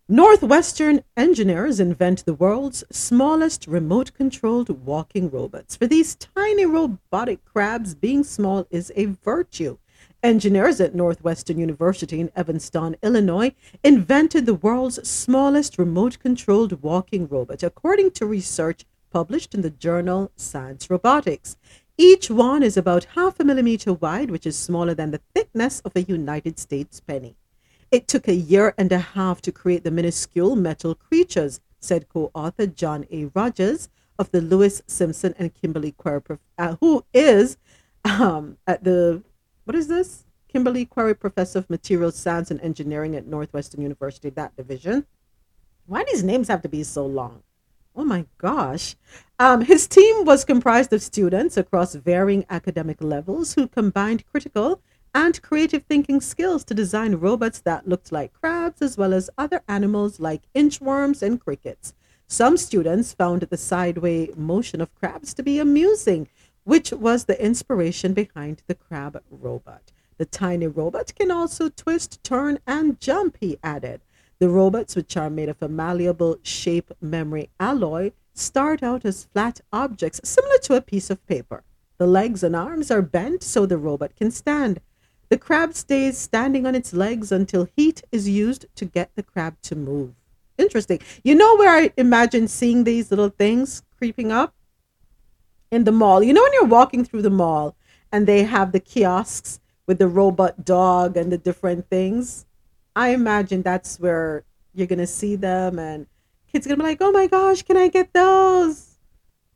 Northwestern 0.09 1.05
engineers 1.17 1.79
invent 1.79 2.25
the 2.25 2.35
world's 2.35 2.85
smallest 2.91 3.67
remote 3.67 4.13
controlled 4.15 4.85
walking 4.85 5.31
robots. 5.31 5.77
For 5.77 5.87
these 5.87 6.15
tiny 6.15 6.67
robotic 6.67 7.45
crabs, 7.45 7.95
being 7.95 8.25
small 8.25 8.67
is 8.71 8.93
a 8.97 9.07
virtue. 9.07 9.79
Engineers 10.23 10.81
at 10.81 10.95
Northwestern 10.95 11.59
University 11.59 12.21
in 12.21 12.31
Evanston, 12.37 12.97
Illinois, 13.03 13.53
invented 13.83 14.47
the 14.47 14.55
world's 14.55 15.09
smallest 15.09 15.79
remote 15.79 16.21
controlled 16.21 16.81
walking 16.81 17.27
robot, 17.27 17.65
according 17.65 18.13
to 18.13 18.27
research 18.27 18.85
published 19.11 19.53
in 19.53 19.63
the 19.63 19.71
journal 19.71 20.31
Science 20.37 20.89
Robotics. 20.89 21.57
Each 21.99 22.31
one 22.31 22.63
is 22.63 22.77
about 22.77 23.05
half 23.17 23.41
a 23.41 23.45
millimeter 23.45 23.93
wide, 23.93 24.31
which 24.31 24.47
is 24.47 24.57
smaller 24.57 24.95
than 24.95 25.11
the 25.11 25.21
thickness 25.35 25.81
of 25.81 25.97
a 25.97 26.03
United 26.03 26.59
States 26.59 27.01
penny. 27.01 27.37
It 27.91 28.09
took 28.09 28.29
a 28.29 28.35
year 28.35 28.75
and 28.79 28.91
a 28.93 28.99
half 28.99 29.43
to 29.43 29.53
create 29.53 29.85
the 29.85 29.91
minuscule 29.91 30.57
metal 30.57 30.95
creatures, 30.95 31.61
said 31.81 32.09
co 32.09 32.31
author 32.33 32.67
John 32.67 33.07
A. 33.11 33.27
Rogers 33.35 33.89
of 34.19 34.31
the 34.31 34.41
Louis 34.41 34.83
Simpson 34.87 35.35
and 35.39 35.53
Kimberly 35.53 35.93
Querrey, 35.93 36.25
Prof- 36.25 36.39
uh, 36.57 36.77
who 36.81 37.05
is 37.13 37.59
um, 38.05 38.57
at 38.67 38.85
the, 38.85 39.23
what 39.65 39.75
is 39.75 39.89
this? 39.89 40.25
Kimberly 40.49 40.85
Querrey 40.85 41.19
Professor 41.19 41.61
of 41.61 41.71
Materials 41.71 42.17
Science 42.17 42.51
and 42.51 42.61
Engineering 42.61 43.17
at 43.17 43.27
Northwestern 43.27 43.81
University, 43.81 44.29
that 44.31 44.57
division. 44.57 45.07
Why 45.87 46.01
do 46.05 46.11
these 46.13 46.23
names 46.23 46.49
have 46.49 46.63
to 46.63 46.69
be 46.69 46.83
so 46.83 47.07
long? 47.07 47.43
Oh 47.95 48.05
my 48.05 48.27
gosh. 48.39 48.97
Um, 49.39 49.63
his 49.63 49.87
team 49.87 50.25
was 50.25 50.45
comprised 50.45 50.93
of 50.93 51.03
students 51.03 51.57
across 51.57 51.95
varying 51.95 52.45
academic 52.49 53.03
levels 53.03 53.55
who 53.55 53.69
combined 53.69 54.27
critical 54.27 54.81
and 55.15 55.41
creative 55.43 55.85
thinking 55.85 56.21
skills 56.21 56.65
to 56.65 56.75
design 56.75 57.17
robots 57.17 57.61
that 57.61 57.87
looked 57.87 58.13
like 58.13 58.33
crabs 58.33 58.81
as 58.81 58.97
well 58.97 59.13
as 59.13 59.29
other 59.37 59.63
animals 59.69 60.21
like 60.21 60.43
inchworms 60.55 61.23
and 61.23 61.41
crickets. 61.41 61.93
Some 62.27 62.57
students 62.57 63.13
found 63.13 63.43
the 63.43 63.59
sideway 63.59 64.31
motion 64.35 64.81
of 64.81 64.95
crabs 64.95 65.35
to 65.35 65.43
be 65.43 65.59
amusing, 65.59 66.29
which 66.65 66.93
was 66.93 67.25
the 67.25 67.43
inspiration 67.43 68.13
behind 68.13 68.63
the 68.67 68.75
crab 68.75 69.23
robot. 69.31 69.93
The 70.19 70.27
tiny 70.27 70.67
robot 70.67 71.13
can 71.15 71.31
also 71.31 71.69
twist, 71.69 72.23
turn, 72.23 72.59
and 72.67 73.01
jump, 73.01 73.37
he 73.41 73.59
added. 73.63 74.03
The 74.39 74.49
robots, 74.49 74.97
which 74.97 75.17
are 75.17 75.31
made 75.31 75.49
of 75.49 75.63
a 75.63 75.69
malleable 75.69 76.39
shape 76.43 76.91
memory 77.01 77.51
alloy, 77.59 78.13
start 78.35 78.83
out 78.83 79.05
as 79.05 79.29
flat 79.33 79.61
objects 79.73 80.21
similar 80.25 80.59
to 80.59 80.75
a 80.75 80.81
piece 80.81 81.11
of 81.11 81.27
paper. 81.27 81.65
The 81.99 82.07
legs 82.07 82.43
and 82.43 82.57
arms 82.57 82.91
are 82.91 83.03
bent 83.03 83.43
so 83.43 83.67
the 83.67 83.79
robot 83.79 84.17
can 84.17 84.31
stand. 84.31 84.81
The 85.29 85.39
crab 85.39 85.75
stays 85.75 86.19
standing 86.19 86.67
on 86.67 86.75
its 86.75 86.93
legs 86.93 87.33
until 87.33 87.69
heat 87.77 88.03
is 88.13 88.29
used 88.29 88.67
to 88.77 88.85
get 88.85 89.11
the 89.15 89.23
crab 89.23 89.57
to 89.63 89.75
move. 89.75 90.15
Interesting. 90.59 91.01
You 91.25 91.35
know 91.35 91.57
where 91.57 91.71
I 91.71 91.93
imagine 91.97 92.49
seeing 92.49 92.85
these 92.85 93.11
little 93.11 93.31
things 93.31 93.83
creeping 93.97 94.31
up? 94.31 94.55
In 95.73 95.85
the 95.85 95.91
mall. 95.91 96.23
You 96.23 96.35
know 96.35 96.43
when 96.43 96.53
you're 96.53 96.67
walking 96.67 97.03
through 97.03 97.23
the 97.23 97.31
mall 97.31 97.75
and 98.13 98.29
they 98.29 98.45
have 98.45 98.73
the 98.73 98.79
kiosks 98.79 99.59
with 99.87 99.99
the 99.99 100.07
robot 100.07 100.67
dog 100.67 101.17
and 101.17 101.33
the 101.33 101.39
different 101.39 101.89
things? 101.89 102.45
I 102.95 103.09
imagine 103.09 103.63
that's 103.63 103.99
where 103.99 104.45
you're 104.75 104.87
going 104.87 104.99
to 104.99 105.07
see 105.07 105.35
them 105.35 105.79
and 105.79 106.07
kids 106.53 106.67
going 106.67 106.79
to 106.79 106.85
be 106.85 106.91
like, 106.91 106.99
oh 107.01 107.11
my 107.11 107.27
gosh, 107.27 107.63
can 107.63 107.79
I 107.79 107.89
get 107.89 108.13
those? 108.13 108.99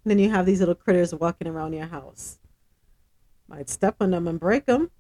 And 0.03 0.11
then 0.11 0.19
you 0.19 0.31
have 0.31 0.47
these 0.47 0.61
little 0.61 0.75
critters 0.75 1.15
walking 1.15 1.49
around 1.49 1.75
your 1.75 1.85
house. 1.85 2.39
Might 3.47 3.69
step 3.69 3.97
on 4.01 4.11
them 4.13 4.27
and 4.27 4.41
break 4.41 4.65
them. 4.65 4.91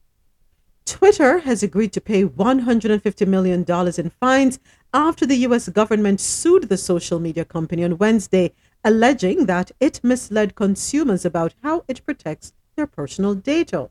Twitter 0.84 1.38
has 1.38 1.62
agreed 1.62 1.94
to 1.94 2.00
pay 2.00 2.24
$150 2.24 3.26
million 3.26 3.64
in 3.66 4.10
fines 4.10 4.58
after 4.92 5.24
the 5.24 5.36
US 5.48 5.68
government 5.70 6.20
sued 6.20 6.68
the 6.68 6.76
social 6.76 7.18
media 7.18 7.44
company 7.46 7.84
on 7.84 7.96
Wednesday, 7.96 8.52
alleging 8.86 9.46
that 9.46 9.72
it 9.80 9.98
misled 10.04 10.54
consumers 10.54 11.24
about 11.24 11.52
how 11.64 11.84
it 11.88 12.06
protects 12.06 12.52
their 12.76 12.86
personal 12.86 13.34
data. 13.34 13.90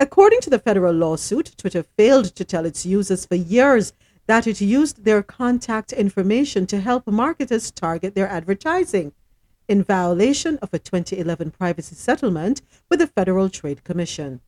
According 0.00 0.40
to 0.40 0.50
the 0.50 0.58
federal 0.58 0.92
lawsuit, 0.92 1.56
Twitter 1.56 1.84
failed 1.96 2.34
to 2.34 2.44
tell 2.44 2.66
its 2.66 2.84
users 2.84 3.24
for 3.24 3.36
years 3.36 3.92
that 4.26 4.48
it 4.48 4.60
used 4.60 5.04
their 5.04 5.22
contact 5.22 5.92
information 5.92 6.66
to 6.66 6.80
help 6.80 7.06
marketers 7.06 7.70
target 7.70 8.16
their 8.16 8.28
advertising, 8.28 9.12
in 9.68 9.84
violation 9.84 10.58
of 10.58 10.74
a 10.74 10.80
2011 10.80 11.52
privacy 11.52 11.94
settlement 11.94 12.60
with 12.90 12.98
the 12.98 13.06
Federal 13.06 13.48
Trade 13.48 13.84
Commission. 13.84 14.40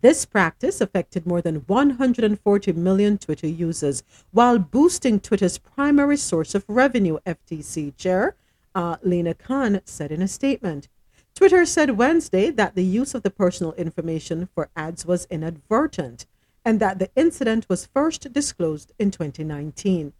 This 0.00 0.24
practice 0.24 0.80
affected 0.80 1.26
more 1.26 1.42
than 1.42 1.56
140 1.66 2.72
million 2.72 3.18
Twitter 3.18 3.48
users 3.48 4.02
while 4.30 4.58
boosting 4.58 5.20
Twitter's 5.20 5.58
primary 5.58 6.16
source 6.16 6.54
of 6.54 6.64
revenue, 6.68 7.18
FTC 7.26 7.94
Chair 7.98 8.34
uh, 8.78 8.96
Lina 9.02 9.34
Khan 9.34 9.80
said 9.84 10.12
in 10.12 10.22
a 10.22 10.28
statement. 10.28 10.86
Twitter 11.34 11.66
said 11.66 11.98
Wednesday 11.98 12.48
that 12.50 12.76
the 12.76 12.84
use 12.84 13.12
of 13.12 13.24
the 13.24 13.30
personal 13.30 13.72
information 13.72 14.48
for 14.54 14.70
ads 14.76 15.04
was 15.04 15.26
inadvertent 15.30 16.26
and 16.64 16.78
that 16.78 17.00
the 17.00 17.10
incident 17.16 17.66
was 17.68 17.86
first 17.86 18.32
disclosed 18.32 18.92
in 18.96 19.10
2019. 19.10 20.12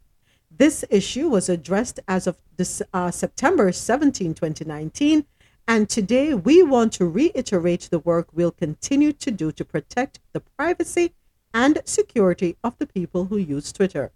This 0.50 0.84
issue 0.90 1.28
was 1.28 1.48
addressed 1.48 2.00
as 2.08 2.26
of 2.26 2.36
this, 2.56 2.82
uh, 2.92 3.12
September 3.12 3.70
17, 3.70 4.34
2019, 4.34 5.24
and 5.68 5.88
today 5.88 6.34
we 6.34 6.64
want 6.64 6.92
to 6.94 7.06
reiterate 7.06 7.88
the 7.92 8.00
work 8.00 8.26
we'll 8.32 8.50
continue 8.50 9.12
to 9.12 9.30
do 9.30 9.52
to 9.52 9.64
protect 9.64 10.18
the 10.32 10.40
privacy 10.40 11.14
and 11.54 11.80
security 11.84 12.56
of 12.64 12.76
the 12.78 12.86
people 12.88 13.26
who 13.26 13.36
use 13.36 13.70
Twitter. 13.70 14.10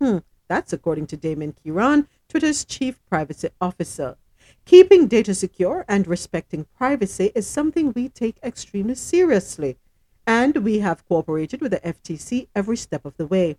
Hmm, 0.00 0.18
that's 0.50 0.72
according 0.72 1.06
to 1.06 1.16
Damien 1.16 1.52
Kieran, 1.52 2.08
Twitter's 2.28 2.64
chief 2.64 3.00
privacy 3.08 3.50
officer. 3.60 4.16
Keeping 4.64 5.06
data 5.06 5.32
secure 5.32 5.84
and 5.86 6.08
respecting 6.08 6.66
privacy 6.76 7.30
is 7.36 7.46
something 7.46 7.92
we 7.92 8.08
take 8.08 8.36
extremely 8.42 8.96
seriously, 8.96 9.76
and 10.26 10.56
we 10.56 10.80
have 10.80 11.06
cooperated 11.06 11.60
with 11.60 11.70
the 11.70 11.78
FTC 11.78 12.48
every 12.52 12.76
step 12.76 13.04
of 13.04 13.16
the 13.16 13.28
way. 13.28 13.58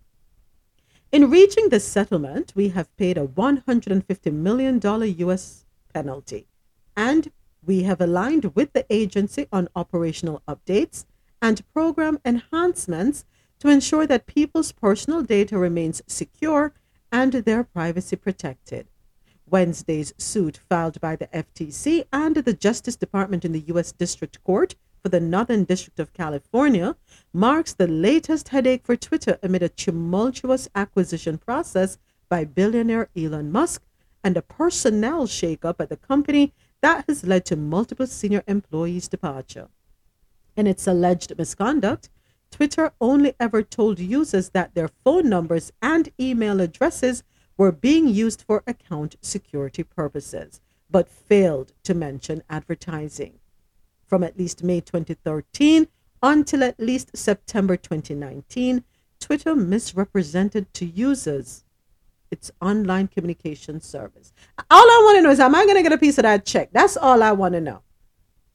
In 1.10 1.30
reaching 1.30 1.70
this 1.70 1.88
settlement, 1.88 2.52
we 2.54 2.68
have 2.68 2.94
paid 2.98 3.16
a 3.16 3.26
$150 3.26 4.30
million 4.30 4.78
US 4.82 5.64
penalty, 5.94 6.46
and 6.94 7.32
we 7.64 7.84
have 7.84 8.02
aligned 8.02 8.54
with 8.54 8.74
the 8.74 8.84
agency 8.90 9.46
on 9.50 9.70
operational 9.74 10.42
updates 10.46 11.06
and 11.40 11.64
program 11.72 12.18
enhancements 12.22 13.24
to 13.60 13.70
ensure 13.70 14.06
that 14.06 14.26
people's 14.26 14.72
personal 14.72 15.22
data 15.22 15.56
remains 15.56 16.02
secure 16.06 16.74
and 17.12 17.32
their 17.32 17.62
privacy 17.62 18.16
protected. 18.16 18.88
Wednesday's 19.46 20.14
suit 20.16 20.60
filed 20.68 20.98
by 21.00 21.14
the 21.14 21.26
FTC 21.26 22.06
and 22.10 22.36
the 22.36 22.54
Justice 22.54 22.96
Department 22.96 23.44
in 23.44 23.52
the 23.52 23.64
U.S. 23.68 23.92
District 23.92 24.42
Court 24.42 24.74
for 25.02 25.10
the 25.10 25.20
Northern 25.20 25.64
District 25.64 26.00
of 26.00 26.14
California 26.14 26.96
marks 27.34 27.74
the 27.74 27.86
latest 27.86 28.48
headache 28.48 28.86
for 28.86 28.96
Twitter 28.96 29.38
amid 29.42 29.62
a 29.62 29.68
tumultuous 29.68 30.68
acquisition 30.74 31.36
process 31.36 31.98
by 32.30 32.44
billionaire 32.44 33.10
Elon 33.14 33.52
Musk 33.52 33.82
and 34.24 34.36
a 34.36 34.42
personnel 34.42 35.26
shakeup 35.26 35.80
at 35.80 35.90
the 35.90 35.96
company 35.96 36.54
that 36.80 37.04
has 37.08 37.24
led 37.24 37.44
to 37.44 37.56
multiple 37.56 38.06
senior 38.06 38.42
employees' 38.46 39.08
departure. 39.08 39.68
In 40.56 40.66
its 40.66 40.86
alleged 40.86 41.36
misconduct, 41.36 42.08
Twitter 42.52 42.92
only 43.00 43.34
ever 43.40 43.62
told 43.62 43.98
users 43.98 44.50
that 44.50 44.74
their 44.74 44.88
phone 45.02 45.28
numbers 45.28 45.72
and 45.82 46.12
email 46.20 46.60
addresses 46.60 47.24
were 47.56 47.72
being 47.72 48.06
used 48.06 48.42
for 48.42 48.62
account 48.66 49.16
security 49.22 49.82
purposes, 49.82 50.60
but 50.90 51.08
failed 51.08 51.72
to 51.82 51.94
mention 51.94 52.42
advertising. 52.48 53.40
From 54.06 54.22
at 54.22 54.38
least 54.38 54.62
May 54.62 54.80
2013 54.80 55.88
until 56.22 56.62
at 56.62 56.78
least 56.78 57.16
September 57.16 57.76
2019, 57.76 58.84
Twitter 59.18 59.56
misrepresented 59.56 60.72
to 60.74 60.84
users 60.84 61.64
its 62.30 62.50
online 62.60 63.08
communication 63.08 63.80
service. 63.80 64.32
All 64.70 64.84
I 64.84 65.00
want 65.04 65.16
to 65.18 65.22
know 65.22 65.30
is, 65.30 65.40
am 65.40 65.54
I 65.54 65.64
going 65.64 65.76
to 65.76 65.82
get 65.82 65.92
a 65.92 65.98
piece 65.98 66.18
of 66.18 66.22
that 66.22 66.44
check? 66.44 66.70
That's 66.72 66.96
all 66.96 67.22
I 67.22 67.32
want 67.32 67.54
to 67.54 67.60
know. 67.60 67.82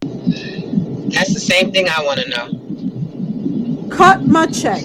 That's 0.02 1.34
the 1.34 1.40
same 1.40 1.72
thing 1.72 1.88
I 1.90 2.04
want 2.04 2.20
to 2.20 2.30
know. 2.30 2.67
Cut 3.90 4.26
my 4.26 4.48
check. 4.48 4.84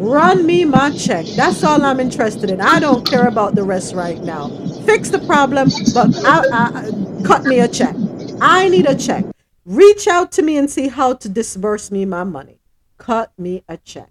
Run 0.00 0.46
me 0.46 0.64
my 0.64 0.90
check. 0.92 1.26
That's 1.36 1.62
all 1.62 1.82
I'm 1.82 2.00
interested 2.00 2.50
in. 2.50 2.60
I 2.60 2.80
don't 2.80 3.06
care 3.06 3.28
about 3.28 3.54
the 3.54 3.62
rest 3.62 3.94
right 3.94 4.20
now. 4.22 4.48
Fix 4.86 5.10
the 5.10 5.18
problem, 5.20 5.68
but 5.94 6.08
I, 6.24 6.44
I, 6.50 7.22
cut 7.24 7.44
me 7.44 7.60
a 7.60 7.68
check. 7.68 7.94
I 8.40 8.68
need 8.68 8.86
a 8.86 8.94
check. 8.94 9.24
reach 9.66 10.08
out 10.08 10.32
to 10.32 10.42
me 10.42 10.56
and 10.56 10.70
see 10.70 10.88
how 10.88 11.14
to 11.14 11.28
disburse 11.28 11.90
me 11.90 12.04
my 12.04 12.24
money. 12.24 12.58
Cut 12.96 13.32
me 13.38 13.62
a 13.68 13.76
check 13.76 14.10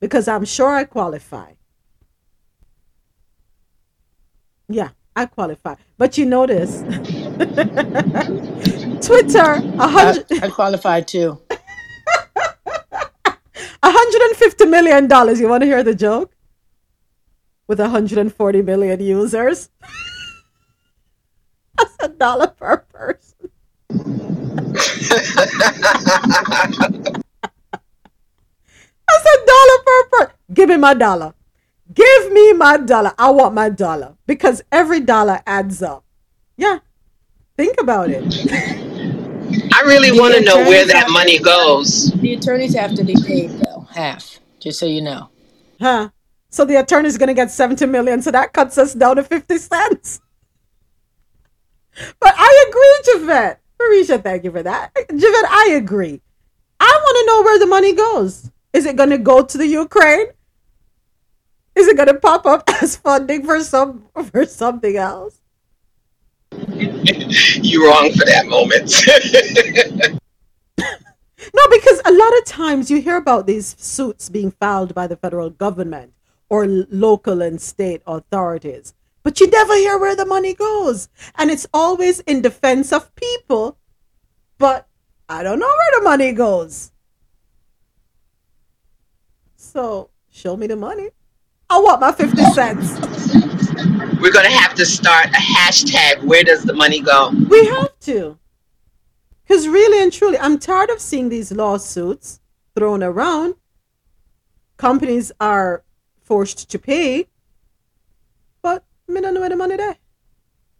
because 0.00 0.26
I'm 0.26 0.44
sure 0.44 0.70
I 0.70 0.84
qualify. 0.84 1.52
Yeah, 4.68 4.90
I 5.14 5.26
qualify. 5.26 5.74
But 5.98 6.16
you 6.18 6.24
notice 6.24 6.78
Twitter, 9.06 9.52
a 9.78 9.88
hundred, 9.88 10.26
I, 10.32 10.46
I 10.46 10.50
qualified 10.50 11.06
too. 11.06 11.40
$150 13.92 14.70
million. 14.70 15.04
You 15.38 15.48
want 15.48 15.62
to 15.62 15.66
hear 15.66 15.82
the 15.82 15.94
joke? 15.94 16.32
With 17.66 17.80
140 17.80 18.62
million 18.62 19.00
users. 19.00 19.70
That's 21.76 21.96
a 22.00 22.08
dollar 22.08 22.48
per 22.48 22.78
person. 22.78 23.50
That's 29.08 29.26
a 29.26 29.46
dollar 29.46 29.78
per 29.84 30.08
person. 30.10 30.34
Give 30.52 30.68
me 30.68 30.76
my 30.76 30.94
dollar. 30.94 31.34
Give 31.92 32.32
me 32.32 32.52
my 32.52 32.76
dollar. 32.76 33.12
I 33.18 33.30
want 33.30 33.54
my 33.54 33.68
dollar 33.68 34.14
because 34.26 34.62
every 34.72 35.00
dollar 35.00 35.40
adds 35.46 35.82
up. 35.82 36.04
Yeah. 36.56 36.78
Think 37.56 37.80
about 37.80 38.10
it. 38.10 38.22
I 39.72 39.82
really 39.82 40.18
want 40.18 40.34
to 40.34 40.40
know 40.42 40.56
where 40.58 40.86
that 40.86 41.10
money 41.10 41.38
goes. 41.38 42.10
The 42.12 42.34
attorneys 42.34 42.74
have 42.74 42.94
to 42.94 43.04
be 43.04 43.14
paid 43.26 43.50
though, 43.50 43.73
half, 43.94 44.38
just 44.60 44.78
so 44.78 44.86
you 44.86 45.00
know. 45.00 45.30
Huh? 45.80 46.10
So 46.50 46.64
the 46.64 46.76
attorney's 46.76 47.18
going 47.18 47.28
to 47.28 47.34
get 47.34 47.50
70 47.50 47.86
million. 47.86 48.22
So 48.22 48.30
that 48.30 48.52
cuts 48.52 48.78
us 48.78 48.94
down 48.94 49.16
to 49.16 49.22
50 49.24 49.58
cents. 49.58 50.20
But 52.18 52.34
I 52.36 52.66
agree, 52.68 53.20
Javette. 53.20 53.60
Marisha, 53.80 54.20
thank 54.20 54.42
you 54.42 54.50
for 54.50 54.64
that. 54.64 54.90
Javette, 55.08 55.48
I 55.48 55.74
agree. 55.76 56.20
I 56.80 57.00
want 57.04 57.16
to 57.18 57.26
know 57.26 57.42
where 57.42 57.58
the 57.58 57.66
money 57.66 57.92
goes. 57.92 58.50
Is 58.72 58.84
it 58.84 58.96
going 58.96 59.10
to 59.10 59.18
go 59.18 59.44
to 59.44 59.58
the 59.58 59.66
Ukraine? 59.66 60.26
Is 61.76 61.88
it 61.88 61.96
going 61.96 62.08
to 62.08 62.14
pop 62.14 62.46
up 62.46 62.64
as 62.82 62.96
funding 62.96 63.44
for 63.44 63.60
some 63.60 64.06
for 64.32 64.44
something 64.44 64.96
else? 64.96 65.40
You're 66.50 67.88
wrong 67.88 68.12
for 68.12 68.24
that 68.26 68.46
moment. 68.46 70.20
No, 71.52 71.62
because 71.70 72.00
a 72.04 72.12
lot 72.12 72.38
of 72.38 72.44
times 72.44 72.90
you 72.90 73.00
hear 73.00 73.16
about 73.16 73.46
these 73.46 73.74
suits 73.78 74.28
being 74.28 74.50
filed 74.52 74.94
by 74.94 75.06
the 75.06 75.16
federal 75.16 75.50
government 75.50 76.12
or 76.48 76.66
local 76.66 77.42
and 77.42 77.60
state 77.60 78.02
authorities, 78.06 78.94
but 79.22 79.40
you 79.40 79.48
never 79.48 79.74
hear 79.74 79.98
where 79.98 80.16
the 80.16 80.26
money 80.26 80.54
goes. 80.54 81.08
And 81.36 81.50
it's 81.50 81.66
always 81.74 82.20
in 82.20 82.42
defense 82.42 82.92
of 82.92 83.14
people, 83.14 83.78
but 84.58 84.86
I 85.28 85.42
don't 85.42 85.58
know 85.58 85.66
where 85.66 86.00
the 86.00 86.04
money 86.04 86.32
goes. 86.32 86.92
So 89.56 90.10
show 90.30 90.56
me 90.56 90.66
the 90.66 90.76
money. 90.76 91.10
I 91.70 91.78
want 91.78 92.00
my 92.00 92.12
50 92.12 92.44
cents. 92.52 92.94
We're 94.20 94.32
going 94.32 94.46
to 94.46 94.52
have 94.52 94.74
to 94.74 94.86
start 94.86 95.26
a 95.26 95.30
hashtag. 95.30 96.22
Where 96.22 96.44
does 96.44 96.62
the 96.62 96.74
money 96.74 97.00
go? 97.00 97.30
We 97.48 97.66
have 97.66 97.98
to. 98.00 98.38
Because 99.46 99.68
really 99.68 100.02
and 100.02 100.12
truly, 100.12 100.38
I'm 100.38 100.58
tired 100.58 100.90
of 100.90 101.00
seeing 101.00 101.28
these 101.28 101.52
lawsuits 101.52 102.40
thrown 102.74 103.02
around. 103.02 103.54
Companies 104.76 105.30
are 105.40 105.84
forced 106.22 106.70
to 106.70 106.78
pay, 106.78 107.28
but 108.62 108.84
me 109.06 109.20
don't 109.20 109.34
know 109.34 109.40
where 109.40 109.50
the 109.50 109.56
money 109.56 109.76
there. 109.76 109.96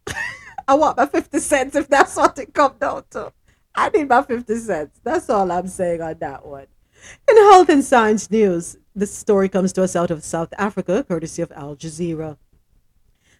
I 0.68 0.74
want 0.74 0.96
my 0.96 1.06
50 1.06 1.38
cents 1.38 1.76
if 1.76 1.88
that's 1.88 2.16
what 2.16 2.38
it 2.38 2.54
comes 2.54 2.78
down 2.78 3.04
to. 3.10 3.32
I 3.74 3.90
need 3.90 4.08
my 4.08 4.22
50 4.22 4.56
cents. 4.56 5.00
That's 5.04 5.28
all 5.28 5.50
I'm 5.50 5.68
saying 5.68 6.00
on 6.00 6.16
that 6.20 6.46
one. 6.46 6.66
In 7.28 7.36
health 7.36 7.68
and 7.68 7.84
science 7.84 8.30
news, 8.30 8.76
this 8.94 9.12
story 9.12 9.48
comes 9.48 9.72
to 9.74 9.82
us 9.82 9.94
out 9.94 10.10
of 10.10 10.24
South 10.24 10.54
Africa, 10.56 11.04
courtesy 11.04 11.42
of 11.42 11.52
Al 11.52 11.76
Jazeera. 11.76 12.38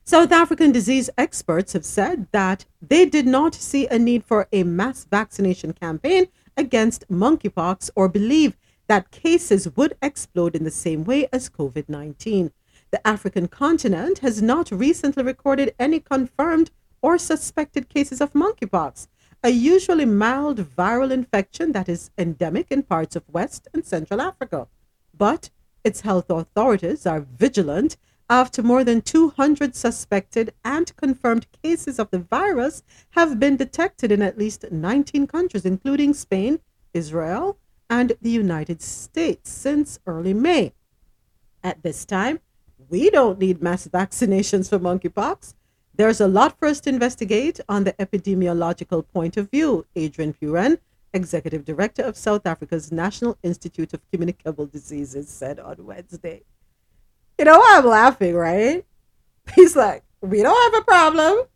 South 0.07 0.33
African 0.33 0.71
disease 0.71 1.09
experts 1.17 1.73
have 1.73 1.85
said 1.87 2.27
that 2.31 2.67
they 2.83 3.07
did 3.07 3.27
not 3.27 3.55
see 3.55 3.87
a 3.87 3.99
need 3.99 4.23
for 4.23 4.47
a 4.53 4.63
mass 4.63 5.07
vaccination 5.07 5.73
campaign 5.73 6.27
against 6.59 7.09
monkeypox 7.09 7.89
or 7.97 8.07
believe 8.07 8.55
that 8.87 9.11
cases 9.11 9.67
would 9.77 9.97
explode 10.03 10.55
in 10.55 10.65
the 10.65 10.71
same 10.71 11.05
way 11.05 11.27
as 11.33 11.49
COVID 11.49 11.89
19. 11.89 12.53
The 12.91 13.07
African 13.07 13.49
continent 13.49 14.19
has 14.19 14.43
not 14.43 14.71
recently 14.71 15.23
recorded 15.23 15.75
any 15.79 16.01
confirmed 16.01 16.71
or 17.01 17.17
suspected 17.17 17.89
cases 17.89 18.21
of 18.21 18.35
monkeypox, 18.35 19.09
a 19.43 19.49
usually 19.49 20.05
mild 20.05 20.59
viral 20.59 21.13
infection 21.13 21.73
that 21.73 21.89
is 21.89 22.11
endemic 22.19 22.71
in 22.71 22.83
parts 22.83 23.17
of 23.17 23.33
West 23.33 23.69
and 23.73 23.87
Central 23.87 24.21
Africa. 24.21 24.69
But 25.17 25.49
its 25.83 26.03
health 26.03 26.29
authorities 26.29 27.07
are 27.07 27.21
vigilant 27.21 27.97
after 28.31 28.63
more 28.63 28.85
than 28.85 29.03
200 29.03 29.75
suspected 29.75 30.55
and 30.65 30.97
confirmed 30.97 31.47
cases 31.63 31.99
of 31.99 32.11
the 32.11 32.19
virus 32.19 32.83
have 33.11 33.39
been 33.39 33.57
detected 33.57 34.11
in 34.11 34.23
at 34.23 34.39
least 34.39 34.65
19 34.71 35.27
countries, 35.27 35.65
including 35.65 36.15
Spain, 36.15 36.61
Israel, 36.93 37.59
and 37.91 38.13
the 38.23 38.31
United 38.31 38.81
States 38.81 39.51
since 39.51 39.99
early 40.07 40.33
May. 40.33 40.73
At 41.63 41.83
this 41.83 42.05
time, 42.05 42.41
we 42.89 43.11
don't 43.11 43.39
need 43.39 43.63
mass 43.63 43.87
vaccinations 43.89 44.69
for 44.69 44.79
monkeypox. 44.79 45.55
There's 45.95 46.21
a 46.21 46.29
lot 46.29 46.59
for 46.59 46.67
us 46.67 46.81
to 46.81 46.91
investigate 46.91 47.61
on 47.69 47.85
the 47.85 47.93
epidemiological 47.95 49.07
point 49.13 49.37
of 49.37 49.51
view, 49.51 49.87
Adrian 49.95 50.33
Puren, 50.33 50.79
Executive 51.13 51.65
Director 51.65 52.03
of 52.03 52.17
South 52.17 52.47
Africa's 52.47 52.91
National 52.91 53.39
Institute 53.43 53.95
of 53.95 54.01
Communicable 54.11 54.67
Diseases, 54.67 55.29
said 55.29 55.61
on 55.61 55.87
Wednesday. 55.87 56.43
You 57.39 57.45
know 57.45 57.59
why 57.59 57.77
I'm 57.79 57.87
laughing, 57.87 58.35
right? 58.35 58.85
He's 59.55 59.77
like, 59.77 60.03
we 60.21 60.43
don't 60.43 60.73
have 60.73 60.83
a 60.83 60.85
problem. 60.85 61.47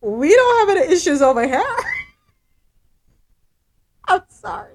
We 0.00 0.34
don't 0.34 0.68
have 0.68 0.76
any 0.76 0.92
issues 0.92 1.20
over 1.20 1.46
here. 1.46 1.62
I'm 4.06 4.22
sorry. 4.28 4.74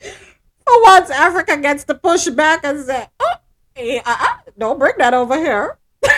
For 0.00 0.82
once, 0.82 1.10
Africa 1.10 1.58
gets 1.58 1.84
to 1.84 1.94
push 1.94 2.28
back 2.28 2.64
and 2.64 2.84
say, 2.84 3.06
oh, 3.20 3.34
uh-uh, 3.76 4.36
don't 4.56 4.78
bring 4.78 4.94
that 4.98 5.14
over 5.14 5.36
here. 5.36 5.78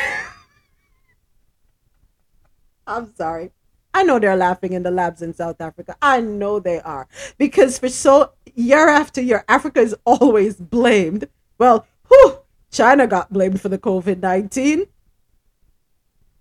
I'm 2.86 3.14
sorry. 3.16 3.50
I 3.92 4.02
know 4.02 4.18
they're 4.18 4.36
laughing 4.36 4.74
in 4.74 4.82
the 4.82 4.90
labs 4.90 5.22
in 5.22 5.34
South 5.34 5.60
Africa. 5.60 5.96
I 6.00 6.20
know 6.20 6.60
they 6.60 6.80
are. 6.80 7.08
Because 7.38 7.78
for 7.78 7.88
so 7.88 8.32
year 8.54 8.88
after 8.88 9.20
year, 9.20 9.44
Africa 9.48 9.80
is 9.80 9.96
always 10.04 10.56
blamed. 10.56 11.28
Well, 11.58 11.86
whew, 12.08 12.38
China 12.70 13.06
got 13.06 13.32
blamed 13.32 13.60
for 13.60 13.68
the 13.68 13.78
COVID 13.78 14.20
19. 14.20 14.86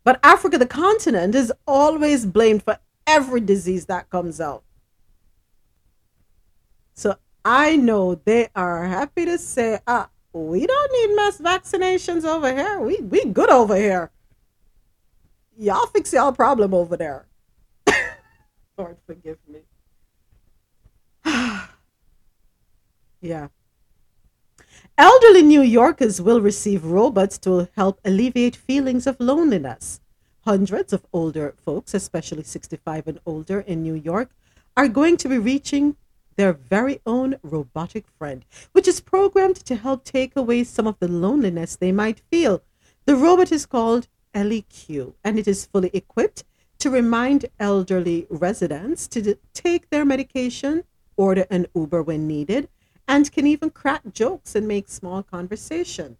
But 0.04 0.20
Africa, 0.24 0.58
the 0.58 0.68
continent, 0.68 1.34
is 1.34 1.52
always 1.66 2.26
blamed 2.26 2.64
for 2.64 2.78
every 3.08 3.42
disease 3.42 3.86
that 3.88 4.10
comes 4.10 4.40
out. 4.40 4.64
So 6.94 7.16
I 7.44 7.76
know 7.76 8.16
they 8.16 8.50
are 8.56 8.86
happy 8.86 9.26
to 9.26 9.38
say, 9.38 9.80
ah, 9.88 10.10
we 10.32 10.66
don't 10.66 10.92
need 10.92 11.16
mass 11.16 11.38
vaccinations 11.40 12.24
over 12.24 12.54
here. 12.54 12.80
We 12.80 12.98
we 12.98 13.26
good 13.26 13.50
over 13.50 13.76
here. 13.76 14.12
Y'all 15.58 15.88
fix 15.88 16.12
y'all 16.12 16.34
problem 16.34 16.74
over 16.74 16.98
there. 16.98 17.28
Lord 18.78 18.98
forgive 19.06 19.38
me. 19.48 19.62
yeah. 23.22 23.48
Elderly 24.98 25.42
New 25.42 25.62
Yorkers 25.62 26.22
will 26.22 26.40
receive 26.40 26.86
robots 26.86 27.38
to 27.40 27.68
help 27.76 28.00
alleviate 28.06 28.56
feelings 28.56 29.06
of 29.06 29.20
loneliness. 29.20 30.00
Hundreds 30.46 30.94
of 30.94 31.06
older 31.12 31.54
folks, 31.58 31.94
especially 31.94 32.44
65 32.44 33.06
and 33.08 33.20
older 33.26 33.60
in 33.60 33.84
New 33.84 33.96
York, 33.96 34.30
are 34.78 34.88
going 34.88 35.18
to 35.18 35.28
be 35.28 35.38
reaching 35.38 35.98
their 36.38 36.54
very 36.54 37.02
own 37.06 37.36
robotic 37.44 38.06
friend, 38.18 38.46
which 38.72 38.88
is 38.88 39.02
programmed 39.02 39.58
to 39.66 39.76
help 39.76 40.06
take 40.06 40.34
away 40.34 40.64
some 40.64 40.88
of 40.88 40.98
the 41.00 41.10
loneliness 41.10 41.76
they 41.76 41.92
might 41.92 42.22
feel. 42.32 42.62
The 43.04 43.18
robot 43.18 43.52
is 43.52 43.66
called 43.66 44.08
ElliQ 44.34 45.16
and 45.26 45.38
it 45.38 45.46
is 45.46 45.66
fully 45.66 45.90
equipped 45.94 46.46
to 46.80 46.90
remind 46.90 47.48
elderly 47.60 48.28
residents 48.30 49.10
to 49.10 49.38
take 49.54 49.90
their 49.90 50.06
medication, 50.06 50.86
order 51.18 51.46
an 51.50 51.68
Uber 51.76 52.02
when 52.02 52.28
needed, 52.28 52.70
and 53.08 53.32
can 53.32 53.46
even 53.48 53.70
crack 53.70 54.02
jokes 54.14 54.56
and 54.56 54.68
make 54.68 54.90
small 54.90 55.24
conversation. 55.24 56.18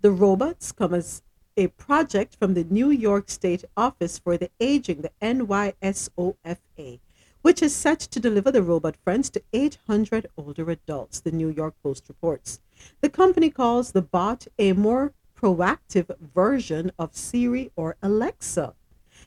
The 0.00 0.10
robots 0.10 0.72
come 0.72 0.94
as 0.94 1.22
a 1.56 1.68
project 1.68 2.36
from 2.36 2.54
the 2.54 2.64
New 2.64 2.90
York 2.90 3.30
State 3.30 3.64
Office 3.76 4.18
for 4.18 4.36
the 4.36 4.50
Aging, 4.60 5.02
the 5.02 5.12
NYSOFA, 5.22 7.00
which 7.42 7.62
is 7.62 7.74
set 7.74 8.00
to 8.00 8.20
deliver 8.20 8.50
the 8.50 8.62
robot 8.62 8.96
friends 9.04 9.30
to 9.30 9.42
800 9.52 10.26
older 10.36 10.70
adults, 10.70 11.20
the 11.20 11.30
New 11.30 11.48
York 11.48 11.74
Post 11.82 12.04
reports. 12.08 12.60
The 13.00 13.08
company 13.08 13.50
calls 13.50 13.92
the 13.92 14.02
bot 14.02 14.46
a 14.58 14.72
more 14.72 15.12
proactive 15.40 16.10
version 16.34 16.90
of 16.98 17.14
Siri 17.14 17.70
or 17.76 17.96
Alexa. 18.02 18.74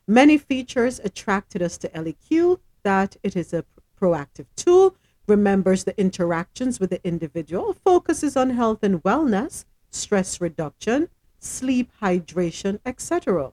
Many 0.07 0.37
features 0.37 0.99
attracted 1.03 1.61
us 1.61 1.77
to 1.77 1.89
ElliQ 1.89 2.59
that 2.83 3.17
it 3.23 3.35
is 3.35 3.53
a 3.53 3.65
proactive 3.99 4.45
tool, 4.55 4.95
remembers 5.27 5.83
the 5.83 5.99
interactions 5.99 6.79
with 6.79 6.89
the 6.89 7.05
individual, 7.05 7.73
focuses 7.73 8.37
on 8.37 8.51
health 8.51 8.79
and 8.83 9.03
wellness, 9.03 9.65
stress 9.91 10.39
reduction, 10.41 11.09
sleep, 11.39 11.91
hydration, 12.01 12.79
etc. 12.85 13.51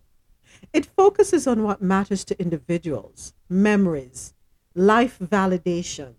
It 0.72 0.86
focuses 0.86 1.46
on 1.46 1.62
what 1.62 1.82
matters 1.82 2.24
to 2.26 2.40
individuals, 2.40 3.34
memories, 3.48 4.34
life 4.74 5.18
validation, 5.18 6.14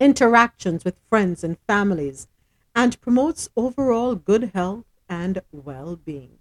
interactions 0.00 0.84
with 0.84 0.98
friends 1.08 1.44
and 1.44 1.58
families, 1.68 2.26
and 2.74 3.00
promotes 3.00 3.48
overall 3.56 4.14
good 4.16 4.50
health 4.54 4.86
and 5.08 5.40
well 5.52 5.96
being. 5.96 6.38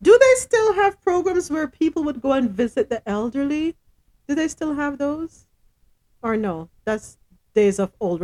Do 0.00 0.16
they 0.18 0.34
still 0.36 0.72
have 0.72 1.02
programs 1.02 1.50
where 1.50 1.68
people 1.68 2.02
would 2.04 2.22
go 2.22 2.32
and 2.32 2.50
visit 2.50 2.88
the 2.88 3.06
elderly? 3.06 3.76
Do 4.26 4.34
they 4.34 4.48
still 4.48 4.74
have 4.74 4.96
those? 4.96 5.45
Or 6.22 6.36
no? 6.36 6.68
That's 6.84 7.18
days 7.54 7.78
of 7.78 7.92
old. 8.00 8.20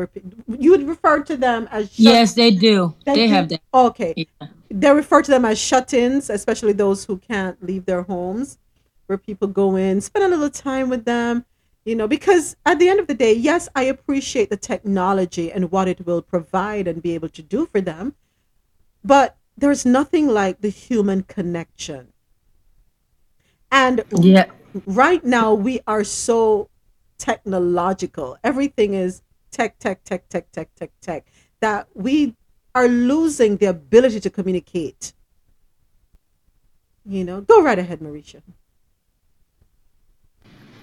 You 0.59 0.71
would 0.73 0.87
refer 0.87 1.23
to 1.25 1.37
them 1.37 1.69
as 1.71 1.89
shut- 1.91 1.99
Yes, 1.99 2.35
they 2.35 2.51
do. 2.51 2.95
They, 3.07 3.15
do? 3.15 3.29
have 3.29 3.49
that. 3.49 3.61
Okay. 3.73 4.27
They 4.71 4.91
refer 4.93 5.23
to 5.23 5.31
them 5.31 5.45
as 5.45 5.59
shut-ins, 5.59 6.29
especially 6.31 6.73
those 6.73 7.05
who 7.05 7.17
can't 7.19 7.63
leave 7.65 7.87
their 7.87 8.03
homes, 8.03 8.59
where 9.07 9.19
people 9.19 9.49
go 9.49 9.77
in, 9.77 10.01
spend 10.01 10.25
a 10.25 10.29
little 10.29 10.51
time 10.51 10.89
with 10.91 11.05
them, 11.05 11.45
you 11.85 11.95
know, 11.97 12.07
because 12.07 12.57
at 12.67 12.79
the 12.79 12.89
end 12.89 13.01
of 13.01 13.07
the 13.07 13.15
day, 13.15 13.33
yes, 13.33 13.69
I 13.75 13.85
appreciate 13.85 14.51
the 14.51 14.57
technology 14.57 15.51
and 15.51 15.71
what 15.71 15.89
it 15.89 16.05
will 16.07 16.23
provide 16.23 16.87
and 16.87 17.03
be 17.03 17.15
able 17.15 17.29
to 17.31 17.43
do 17.43 17.67
for 17.67 17.81
them, 17.81 18.15
but 19.05 19.37
there's 19.57 19.85
nothing 19.85 20.29
like 20.29 20.61
the 20.61 20.69
human 20.71 21.23
connection. 21.23 22.09
And 23.71 24.05
Yeah. 24.21 24.47
right 24.87 25.25
now 25.25 25.55
we 25.55 25.81
are 25.87 26.05
so 26.05 26.69
technological. 27.23 28.37
Everything 28.43 28.95
is 28.95 29.23
tech, 29.53 29.79
tech, 29.79 30.03
tech, 30.03 30.29
tech, 30.29 30.51
tech, 30.51 30.75
tech, 30.75 30.91
tech, 31.01 31.25
that 31.61 31.87
we 31.95 32.35
are 32.75 32.89
losing 32.89 33.59
the 33.59 33.67
ability 33.67 34.19
to 34.19 34.29
communicate. 34.29 35.13
You 37.07 37.23
know, 37.23 37.41
go 37.41 37.63
right 37.63 37.79
ahead, 37.79 38.01
Marisha. 38.01 38.43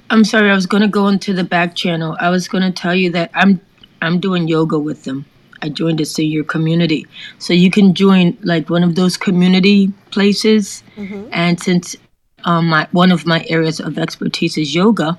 I'm 0.10 0.24
sorry, 0.24 0.50
I 0.50 0.56
was 0.56 0.66
gonna 0.66 0.88
go 0.88 1.10
into 1.10 1.34
the 1.34 1.44
back 1.44 1.76
channel. 1.76 2.16
I 2.22 2.30
was 2.30 2.48
gonna 2.48 2.72
tell 2.72 2.96
you 2.96 3.12
that 3.12 3.32
I'm 3.34 3.60
I'm 4.02 4.20
doing 4.22 4.48
yoga 4.48 4.80
with 4.80 5.04
them. 5.04 5.26
I 5.62 5.68
joined 5.68 6.00
a 6.00 6.06
senior 6.06 6.46
community. 6.46 7.06
So 7.38 7.52
you 7.52 7.70
can 7.70 7.94
join 7.94 8.38
like 8.44 8.70
one 8.70 8.84
of 8.84 8.96
those 8.96 9.18
community 9.18 9.92
places. 10.12 10.84
And 11.32 11.60
since 11.60 11.98
um, 12.46 12.68
my 12.70 12.88
one 12.92 13.12
of 13.12 13.26
my 13.26 13.46
areas 13.50 13.82
of 13.82 13.98
expertise 13.98 14.58
is 14.58 14.74
yoga, 14.74 15.18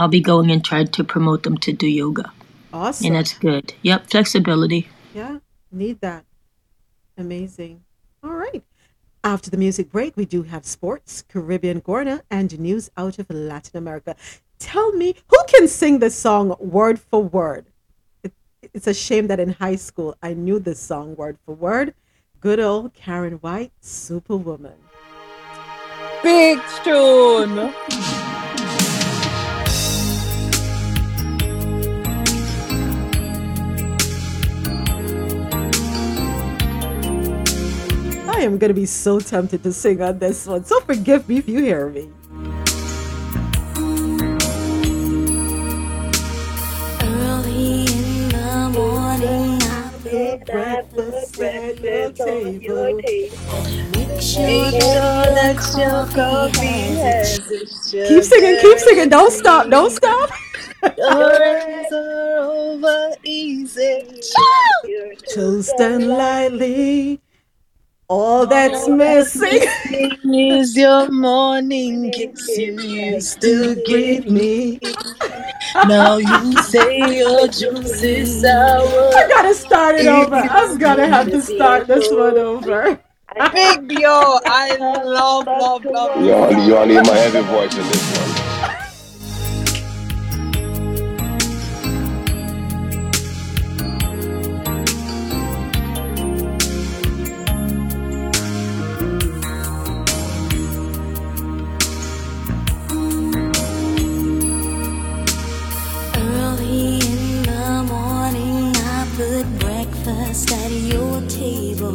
I'll 0.00 0.08
be 0.08 0.20
going 0.20 0.50
and 0.50 0.64
trying 0.64 0.88
to 0.88 1.04
promote 1.04 1.42
them 1.42 1.58
to 1.58 1.72
do 1.74 1.86
yoga. 1.86 2.32
Awesome. 2.72 3.08
And 3.08 3.16
that's 3.16 3.36
good. 3.36 3.74
Yep, 3.82 4.06
flexibility. 4.08 4.88
Yeah, 5.14 5.40
need 5.70 6.00
that. 6.00 6.24
Amazing. 7.18 7.82
All 8.24 8.30
right. 8.30 8.64
After 9.22 9.50
the 9.50 9.58
music 9.58 9.92
break, 9.92 10.16
we 10.16 10.24
do 10.24 10.44
have 10.44 10.64
sports, 10.64 11.22
Caribbean 11.28 11.82
Gorna, 11.82 12.22
and 12.30 12.58
news 12.58 12.90
out 12.96 13.18
of 13.18 13.28
Latin 13.28 13.76
America. 13.76 14.16
Tell 14.58 14.90
me, 14.92 15.16
who 15.28 15.36
can 15.48 15.68
sing 15.68 15.98
this 15.98 16.14
song 16.14 16.56
word 16.58 16.98
for 16.98 17.22
word? 17.22 17.66
It, 18.22 18.32
it's 18.72 18.86
a 18.86 18.94
shame 18.94 19.26
that 19.26 19.38
in 19.38 19.50
high 19.52 19.76
school 19.76 20.16
I 20.22 20.32
knew 20.32 20.58
this 20.58 20.80
song 20.80 21.14
word 21.14 21.36
for 21.44 21.54
word. 21.54 21.92
Good 22.40 22.58
old 22.58 22.94
Karyn 22.94 23.38
White, 23.42 23.72
Superwoman. 23.82 24.78
Big 26.22 26.58
tune. 26.82 27.74
I 38.40 38.44
am 38.44 38.56
going 38.56 38.70
to 38.70 38.74
be 38.74 38.86
so 38.86 39.20
tempted 39.20 39.62
to 39.64 39.70
sing 39.70 40.00
on 40.00 40.18
this 40.18 40.46
one, 40.46 40.64
so 40.64 40.80
forgive 40.80 41.28
me 41.28 41.36
if 41.36 41.46
you 41.46 41.60
hear 41.60 41.90
me. 41.90 42.08
Early 47.02 47.82
in 47.82 48.28
the 48.30 48.70
morning, 48.72 49.60
I 49.60 49.92
put 50.02 50.46
breakfast 50.46 51.38
at 51.38 51.80
your 51.80 52.12
table. 52.12 52.96
make 52.96 54.22
sure 54.22 54.70
that 55.36 55.60
your 55.76 56.06
coffee 56.06 56.96
has 56.96 57.38
its 57.50 57.90
Keep 57.90 58.24
singing, 58.24 58.58
keep 58.62 58.78
singing. 58.78 59.10
Don't 59.10 59.32
stop, 59.32 59.68
don't 59.68 59.90
stop. 59.90 60.30
Over 61.92 63.10
easy. 63.22 64.22
Toast 65.34 65.78
and 65.78 66.08
lightly. 66.08 67.20
All 68.10 68.44
that's 68.44 68.88
missing 68.88 69.62
is 70.34 70.76
your 70.76 71.08
morning 71.12 72.10
kiss. 72.14 72.58
You 72.58 72.72
used 72.80 73.40
to 73.40 73.80
greet 73.86 74.28
me. 74.28 74.80
Now 75.86 76.16
you 76.16 76.60
say 76.64 77.18
your 77.18 77.46
juice 77.46 78.02
is 78.02 78.40
sour. 78.40 79.14
I 79.14 79.28
gotta 79.28 79.54
start 79.54 79.94
it 79.94 80.08
over. 80.08 80.34
I'm 80.34 80.76
gonna 80.76 81.06
have 81.06 81.30
to 81.30 81.40
start 81.40 81.86
this 81.86 82.10
one 82.10 82.36
over. 82.36 83.00
Big 83.52 83.92
yo, 83.92 84.40
I 84.44 84.76
love, 85.04 85.46
love, 85.46 85.84
love. 85.84 86.20
You 86.20 86.32
only, 86.32 86.66
you 86.66 86.76
only 86.76 86.94
hear 86.94 87.04
my 87.04 87.14
heavy 87.14 87.46
voice 87.46 87.76
in 87.76 87.86
this 87.86 88.18
one. 88.18 88.49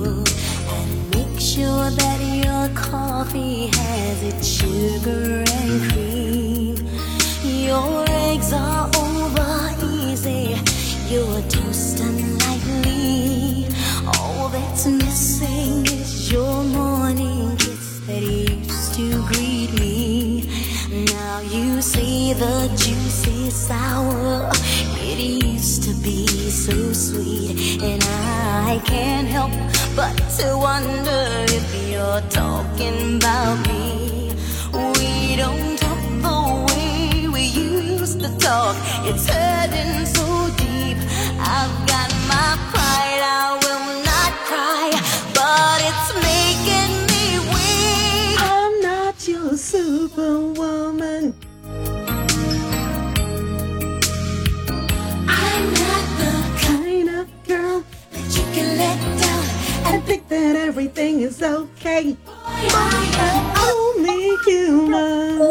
And 0.04 1.16
make 1.16 1.40
sure 1.40 1.90
that 1.90 2.20
your 2.22 2.70
coffee 2.76 3.68
has 3.68 4.24
its 4.24 4.48
sugar 4.48 5.44
and 5.48 5.92
cream. 5.92 6.76
Your 7.44 8.06
eggs 8.10 8.52
are 8.52 8.90
over 8.98 9.72
easy, 9.96 10.58
your 11.08 11.42
toast 11.44 12.00
unlikely. 12.00 13.68
All 14.20 14.50
that's 14.50 14.86
missing 14.86 15.86
is 15.86 16.32
your 16.32 16.64
morning 16.64 17.56
kiss 17.58 18.02
that 18.08 18.22
used 18.22 18.96
to 18.96 19.26
greet 19.28 19.74
me. 19.80 20.50
Now 21.06 21.40
you 21.42 21.82
see 21.82 22.34
the 22.34 22.68
juice 22.76 23.28
is 23.28 23.56
sour. 23.56 24.52
It 24.98 25.20
used 25.20 25.84
to 25.84 25.94
be 26.04 26.28
so 26.28 26.94
sweet, 26.94 27.82
and 27.82 28.04
I 28.04 28.82
can't 28.86 29.28
help 29.28 29.52
but 29.96 30.18
to 30.38 30.58
wonder 30.58 31.46
if 31.48 31.90
you're 31.90 32.22
talking 32.30 33.16
about 33.18 33.66
me. 33.68 34.34
We 34.74 35.38
don't 35.38 35.78
talk 35.80 36.02
the 36.26 36.66
way 36.68 37.28
we 37.30 37.44
used 37.44 38.20
to 38.20 38.30
talk. 38.38 38.76
It's 39.06 39.28
hurting 39.30 40.06
so 40.06 40.50
deep. 40.58 40.98
I've 41.40 41.76
got 41.88 42.12
my 42.28 42.52
pride. 42.72 43.22
I 43.24 43.58
will 43.64 43.88
not 44.12 44.32
cry, 44.50 44.92
but 45.34 45.78
it's 45.90 46.10
making 46.28 46.94
me 47.12 47.40
weak. 47.54 48.38
I'm 48.42 48.82
not 48.82 49.28
your 49.28 49.56
superwoman. 49.56 51.34
Think 60.18 60.30
that 60.30 60.56
everything 60.56 61.20
is 61.22 61.42
okay. 61.44 62.16
I'm 62.38 63.58
only 63.68 64.38
human. 64.46 65.42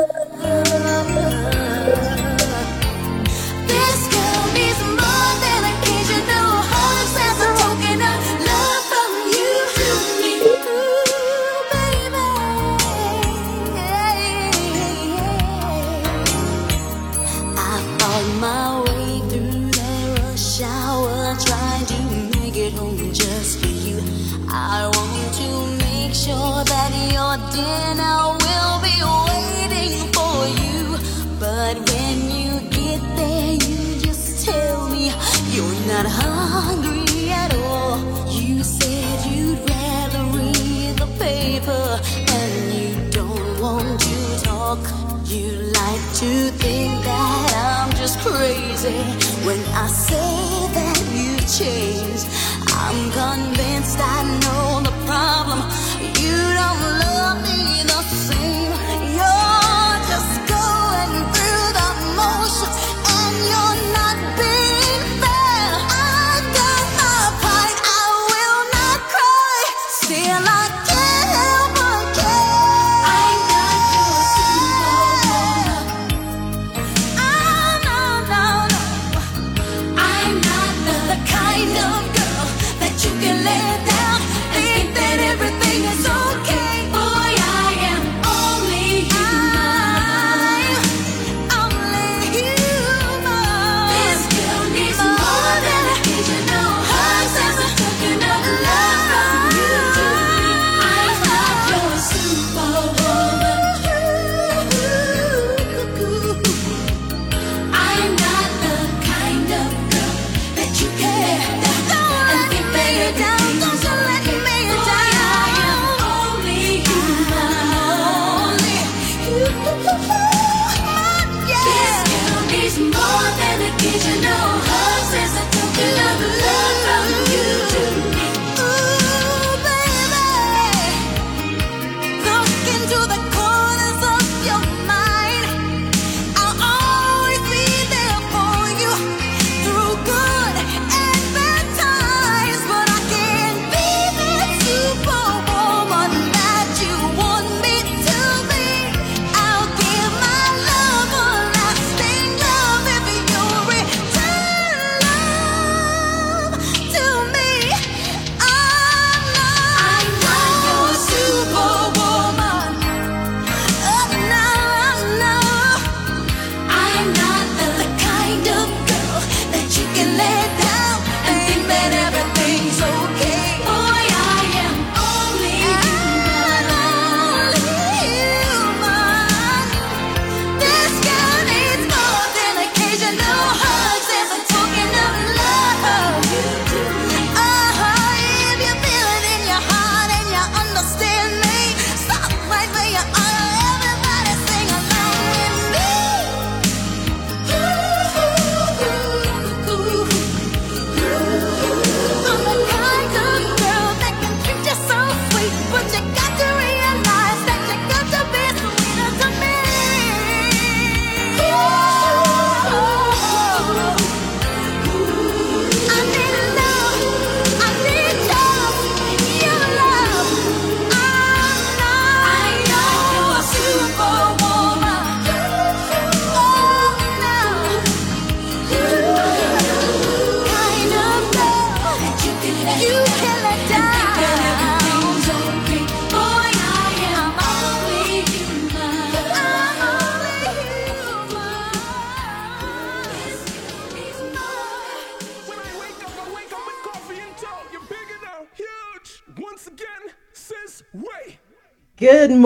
your 27.13 27.37
dinner 27.53 28.17
will 28.45 28.77
be 28.81 28.97
waiting 29.29 30.13
for 30.13 30.47
you. 30.63 30.99
But 31.39 31.77
when 31.91 32.17
you 32.31 32.61
get 32.71 33.01
there, 33.17 33.53
you 33.55 34.01
just 34.01 34.45
tell 34.47 34.89
me 34.89 35.13
you're 35.55 35.81
not 35.87 36.07
hungry 36.07 37.31
at 37.31 37.55
all. 37.55 37.99
You 38.31 38.63
said 38.63 39.27
you'd 39.31 39.59
rather 39.69 40.25
read 40.39 40.97
the 40.99 41.09
paper, 41.19 42.01
and 42.39 42.75
you 42.75 43.11
don't 43.11 43.61
want 43.61 44.01
to 44.01 44.45
talk. 44.45 44.79
You 45.27 45.51
like 45.81 46.05
to 46.23 46.51
think 46.63 47.05
that 47.05 47.51
I'm 47.69 47.97
just 47.97 48.19
crazy 48.21 48.99
when 49.47 49.61
I 49.75 49.87
say 49.89 50.69
that 50.79 50.99
you've 51.13 51.47
changed. 51.59 52.29
I'm 52.69 53.11
convinced 53.11 53.99
I 53.99 54.23
know 54.43 54.81
the 54.83 54.95
problem. 55.07 55.84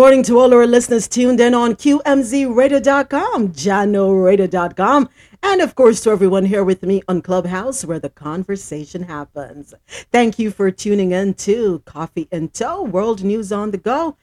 Morning 0.08 0.22
to 0.22 0.38
all 0.38 0.54
our 0.54 0.66
listeners 0.66 1.06
tuned 1.06 1.38
in 1.38 1.52
on 1.52 1.74
QMZRadio.com, 1.74 3.52
JahknoRadio.com, 3.52 5.08
and 5.42 5.60
of 5.60 5.74
course 5.74 6.00
to 6.00 6.10
everyone 6.10 6.46
here 6.46 6.64
with 6.64 6.82
me 6.82 7.02
on 7.08 7.20
Clubhouse 7.20 7.84
where 7.84 7.98
the 7.98 8.08
conversation 8.08 9.02
happens. 9.02 9.74
Thank 10.10 10.38
you 10.38 10.50
for 10.50 10.70
tuning 10.70 11.12
in 11.12 11.34
to 11.34 11.80
Coffee 11.80 12.26
In 12.32 12.48
Toe, 12.48 12.84
World 12.84 13.22
News 13.22 13.52
on 13.52 13.70
the 13.70 13.76
Go, 13.76 14.16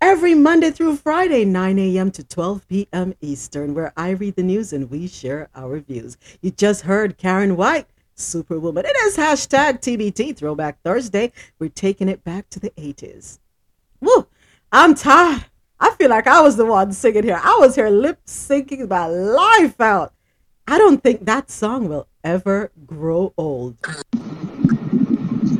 every 0.00 0.34
Monday 0.34 0.72
through 0.72 0.96
Friday, 0.96 1.44
9 1.44 1.78
a.m. 1.78 2.10
to 2.10 2.24
12 2.24 2.66
p.m. 2.66 3.14
Eastern, 3.20 3.74
where 3.74 3.92
I 3.96 4.10
read 4.10 4.34
the 4.34 4.42
news 4.42 4.72
and 4.72 4.90
we 4.90 5.06
share 5.06 5.50
our 5.54 5.78
views. 5.78 6.16
You 6.42 6.50
just 6.50 6.82
heard 6.82 7.16
Karyn 7.16 7.54
White. 7.54 7.86
Superwoman. 8.16 8.84
It 8.84 8.96
is 9.04 9.16
hashtag 9.16 9.78
TBT 9.80 10.34
Throwback 10.36 10.82
Thursday. 10.82 11.30
We're 11.60 11.68
taking 11.68 12.08
it 12.08 12.24
back 12.24 12.50
to 12.50 12.58
the 12.58 12.70
80s. 12.70 13.38
Woo! 14.00 14.26
I'm 14.70 14.94
tired. 14.94 15.46
I 15.80 15.90
feel 15.92 16.10
like 16.10 16.26
I 16.26 16.42
was 16.42 16.56
the 16.56 16.66
one 16.66 16.92
singing 16.92 17.22
here. 17.22 17.40
I 17.42 17.56
was 17.58 17.74
here 17.74 17.88
lip 17.88 18.18
syncing 18.26 18.88
my 18.88 19.06
life 19.06 19.80
out. 19.80 20.12
I 20.66 20.76
don't 20.76 21.02
think 21.02 21.24
that 21.24 21.50
song 21.50 21.88
will 21.88 22.06
ever 22.22 22.70
grow 22.84 23.32
old. 23.38 23.78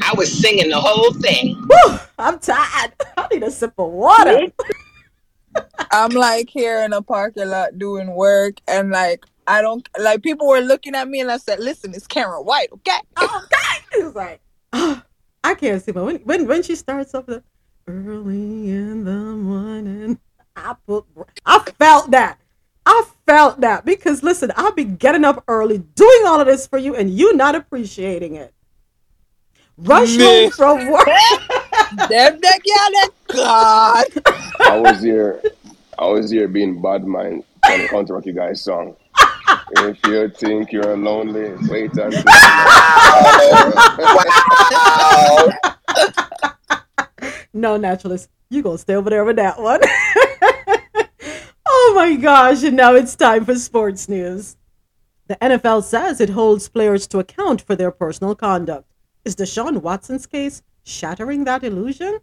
I 0.03 0.13
was 0.15 0.31
singing 0.31 0.69
the 0.69 0.79
whole 0.79 1.13
thing. 1.15 1.57
Woo! 1.57 1.99
I'm 2.19 2.39
tired. 2.39 2.93
I 3.17 3.29
need 3.33 3.43
a 3.43 3.51
sip 3.51 3.73
of 3.79 3.91
water. 3.93 4.49
I'm 5.91 6.11
like 6.11 6.51
here 6.51 6.83
in 6.85 6.93
a 6.93 7.01
parking 7.01 7.49
lot 7.49 7.79
doing 7.79 8.15
work 8.15 8.61
and 8.69 8.91
like 8.91 9.25
I 9.47 9.63
don't 9.63 9.89
like 9.99 10.23
people 10.23 10.47
were 10.47 10.61
looking 10.61 10.95
at 10.95 11.09
me 11.09 11.21
and 11.21 11.31
I 11.31 11.39
said, 11.39 11.61
Listen, 11.61 11.95
it's 11.95 12.07
Karyn 12.07 12.45
White, 12.45 12.69
okay? 12.73 12.99
Okay. 13.23 13.57
It's 13.93 14.15
like 14.15 14.41
ah, 14.75 15.03
I 15.43 15.55
can't 15.55 15.83
see, 15.83 15.93
but 15.93 16.05
when 16.05 16.17
when 16.19 16.47
when 16.47 16.63
she 16.63 16.77
starts 16.77 17.15
up 17.15 17.27
the 17.27 17.43
early 17.89 18.69
in 18.69 19.05
the 19.05 19.17
morning, 19.17 20.21
I 20.55 20.77
put 20.87 21.07
I 21.47 21.61
felt 21.79 22.11
that. 22.11 22.39
I 22.85 23.05
felt 23.27 23.63
that 23.63 23.87
because 23.87 24.23
listen, 24.23 24.53
I'll 24.57 24.73
be 24.73 24.85
getting 24.85 25.25
up 25.25 25.43
early, 25.49 25.79
doing 25.79 26.23
all 26.27 26.39
of 26.41 26.47
this 26.47 26.67
for 26.67 26.77
you, 26.79 26.95
and 26.95 27.09
you 27.11 27.35
not 27.35 27.55
appreciating 27.55 28.35
it. 28.35 28.53
Rush 29.79 30.19
home 30.19 30.51
from 30.51 30.87
work. 30.91 31.07
Them 31.07 32.41
that 32.41 32.61
yeah, 32.65 33.07
God. 33.29 34.07
I 34.61 34.79
was 34.79 35.01
here. 35.01 35.41
I 35.99 36.07
was 36.07 36.31
here 36.31 36.47
being 36.47 36.83
bad 36.83 37.07
mind 37.07 37.45
trying 37.65 37.81
to 37.81 37.89
counteract 37.89 38.27
you 38.27 38.35
guys' 38.35 38.63
song. 38.63 38.97
If 39.73 39.99
you 40.07 40.29
think 40.29 40.73
you're 40.73 40.97
lonely, 40.97 41.55
wait 41.69 41.93
until. 41.95 42.13
no, 47.61 47.77
naturalist, 47.77 48.29
you 48.51 48.63
gonna 48.63 48.79
stay 48.79 48.95
over 48.95 49.11
there 49.11 49.25
with 49.25 49.37
that 49.37 49.61
one. 49.61 49.81
oh 51.67 51.93
my 51.95 52.17
gosh, 52.17 52.63
and 52.63 52.77
now 52.77 52.95
it's 52.95 53.15
time 53.15 53.45
for 53.45 53.55
sports 53.55 54.09
news. 54.09 54.57
The 55.27 55.37
NFL 55.37 55.85
says 55.85 56.21
it 56.21 56.31
holds 56.31 56.69
players 56.69 57.07
to 57.09 57.19
account 57.19 57.61
for 57.61 57.77
their 57.77 57.91
personal 57.91 58.35
conduct. 58.35 58.91
Is 59.25 59.37
Deshaun 59.37 59.83
Watson's 59.83 60.27
case 60.27 60.63
shattering 60.85 61.45
that 61.45 61.63
illusion? 61.63 62.21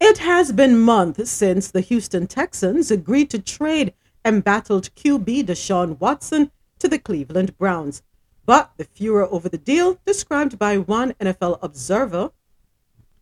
It 0.00 0.18
has 0.18 0.52
been 0.52 0.78
months 0.78 1.30
since 1.30 1.70
the 1.70 1.80
Houston 1.80 2.26
Texans 2.26 2.90
agreed 2.90 3.28
to 3.30 3.38
trade 3.38 3.92
embattled 4.24 4.94
QB 4.94 5.44
Deshaun 5.44 5.98
Watson 6.00 6.50
to 6.78 6.88
the 6.88 6.98
Cleveland 6.98 7.56
Browns. 7.58 8.02
But 8.44 8.72
the 8.76 8.84
furor 8.84 9.26
over 9.30 9.48
the 9.48 9.58
deal, 9.58 9.98
described 10.06 10.58
by 10.58 10.78
one 10.78 11.12
NFL 11.14 11.58
observer 11.62 12.30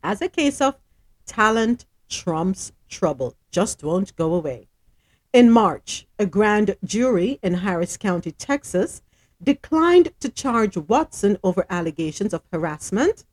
as 0.04 0.20
a 0.20 0.28
case 0.28 0.60
of 0.60 0.76
talent 1.26 1.86
trumps 2.08 2.70
trouble, 2.88 3.34
just 3.50 3.82
won't 3.82 4.14
go 4.14 4.34
away. 4.34 4.68
In 5.32 5.50
March, 5.50 6.06
a 6.18 6.26
grand 6.26 6.76
jury 6.84 7.40
in 7.42 7.54
Harris 7.54 7.96
County, 7.96 8.30
Texas, 8.30 9.02
declined 9.42 10.12
to 10.20 10.28
charge 10.28 10.76
Watson 10.76 11.38
over 11.42 11.66
allegations 11.68 12.32
of 12.32 12.42
harassment 12.52 13.24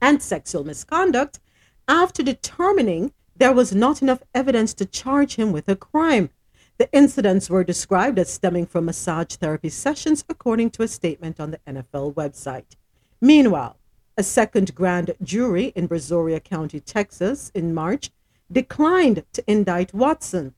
and 0.00 0.22
sexual 0.22 0.64
misconduct 0.64 1.40
after 1.88 2.22
determining 2.22 3.12
there 3.34 3.52
was 3.52 3.74
not 3.74 4.02
enough 4.02 4.22
evidence 4.34 4.72
to 4.74 4.86
charge 4.86 5.34
him 5.34 5.50
with 5.50 5.68
a 5.68 5.74
crime. 5.74 6.30
The 6.78 6.92
incidents 6.92 7.50
were 7.50 7.64
described 7.64 8.18
as 8.18 8.32
stemming 8.32 8.66
from 8.66 8.84
massage 8.84 9.34
therapy 9.34 9.68
sessions, 9.68 10.24
according 10.28 10.70
to 10.72 10.82
a 10.82 10.88
statement 10.88 11.40
on 11.40 11.50
the 11.50 11.60
NFL 11.66 12.14
website. 12.14 12.76
Meanwhile, 13.20 13.76
a 14.16 14.22
second 14.22 14.74
grand 14.74 15.14
jury 15.22 15.72
in 15.74 15.88
Brazoria 15.88 16.42
County, 16.42 16.80
Texas, 16.80 17.50
in 17.54 17.72
March 17.74 18.10
declined 18.50 19.24
to 19.32 19.42
indict 19.46 19.94
Watson 19.94 20.54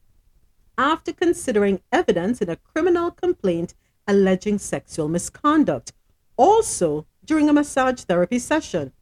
after 0.76 1.12
considering 1.12 1.80
evidence 1.92 2.40
in 2.40 2.50
a 2.50 2.56
criminal 2.56 3.10
complaint 3.10 3.74
alleging 4.08 4.58
sexual 4.58 5.08
misconduct, 5.08 5.92
also 6.36 7.06
during 7.24 7.48
a 7.48 7.52
massage 7.52 8.00
therapy 8.02 8.38
session. 8.38 8.92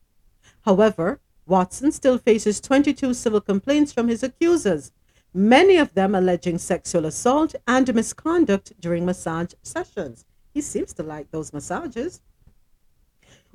However, 0.62 1.20
Watson 1.46 1.90
still 1.90 2.18
faces 2.18 2.60
22 2.60 3.14
civil 3.14 3.40
complaints 3.40 3.92
from 3.92 4.08
his 4.08 4.22
accusers, 4.22 4.92
many 5.34 5.76
of 5.76 5.94
them 5.94 6.14
alleging 6.14 6.58
sexual 6.58 7.06
assault 7.06 7.54
and 7.66 7.92
misconduct 7.94 8.72
during 8.78 9.04
massage 9.04 9.54
sessions. 9.62 10.24
He 10.52 10.60
seems 10.60 10.92
to 10.94 11.02
like 11.02 11.30
those 11.30 11.52
massages. 11.52 12.20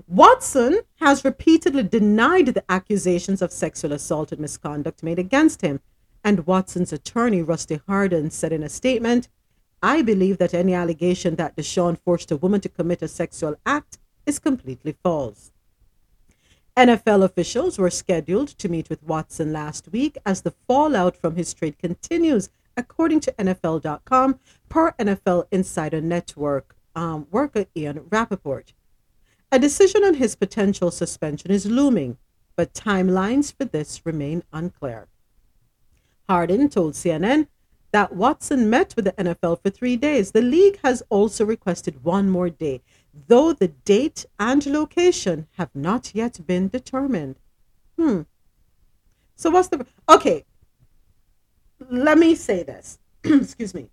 Watson 0.05 0.81
has 0.99 1.25
repeatedly 1.25 1.83
denied 1.83 2.47
the 2.47 2.63
accusations 2.69 3.41
of 3.41 3.51
sexual 3.51 3.93
assault 3.93 4.31
and 4.31 4.39
misconduct 4.39 5.01
made 5.01 5.17
against 5.17 5.61
him, 5.61 5.79
and 6.23 6.45
Watson's 6.45 6.93
attorney, 6.93 7.41
Rusty 7.41 7.81
Hardin, 7.87 8.29
said 8.29 8.51
in 8.51 8.61
a 8.61 8.69
statement, 8.69 9.27
I 9.81 10.01
believe 10.01 10.37
that 10.37 10.53
any 10.53 10.73
allegation 10.73 11.35
that 11.35 11.55
Deshaun 11.55 11.97
forced 11.97 12.31
a 12.31 12.37
woman 12.37 12.61
to 12.61 12.69
commit 12.69 13.01
a 13.01 13.07
sexual 13.07 13.55
act 13.65 13.97
is 14.25 14.39
completely 14.39 14.95
false. 15.03 15.51
NFL 16.75 17.23
officials 17.23 17.79
were 17.79 17.89
scheduled 17.89 18.49
to 18.49 18.69
meet 18.69 18.89
with 18.89 19.01
Watson 19.01 19.51
last 19.51 19.87
week 19.91 20.17
as 20.25 20.41
the 20.41 20.53
fallout 20.67 21.17
from 21.17 21.35
his 21.35 21.53
trade 21.53 21.79
continues, 21.79 22.49
according 22.75 23.19
to 23.21 23.31
NFL.com, 23.33 24.39
per 24.69 24.91
NFL 24.93 25.47
Insider 25.51 26.01
Network 26.01 26.75
um, 26.95 27.27
worker 27.31 27.65
Ian 27.75 28.05
Rapoport. 28.11 28.73
A 29.51 29.59
decision 29.59 30.03
on 30.03 30.15
his 30.15 30.35
potential 30.35 30.91
suspension 30.91 31.51
is 31.51 31.65
looming, 31.65 32.17
but 32.57 32.73
timelines 32.73 33.55
for 33.55 33.63
this 33.63 34.05
remain 34.05 34.43
unclear. 34.51 35.07
Hardin 36.27 36.67
told 36.67 36.93
CNN 36.93 37.47
that 37.91 38.13
Watson 38.13 38.69
met 38.69 38.93
with 38.95 39.05
the 39.05 39.13
NFL 39.13 39.61
for 39.61 39.69
three 39.69 39.95
days. 39.95 40.31
The 40.31 40.41
league 40.41 40.79
has 40.83 41.01
also 41.09 41.45
requested 41.45 42.03
one 42.03 42.29
more 42.29 42.49
day, 42.49 42.81
though 43.27 43.53
the 43.53 43.69
date 43.69 44.25
and 44.37 44.65
location 44.65 45.47
have 45.57 45.69
not 45.73 46.13
yet 46.13 46.45
been 46.45 46.67
determined. 46.67 47.39
Hmm. 47.97 48.23
So, 49.35 49.49
what's 49.49 49.69
the. 49.69 49.85
Okay. 50.09 50.43
Let 51.89 52.17
me 52.17 52.35
say 52.35 52.63
this. 52.63 52.99
Excuse 53.23 53.73
me. 53.73 53.89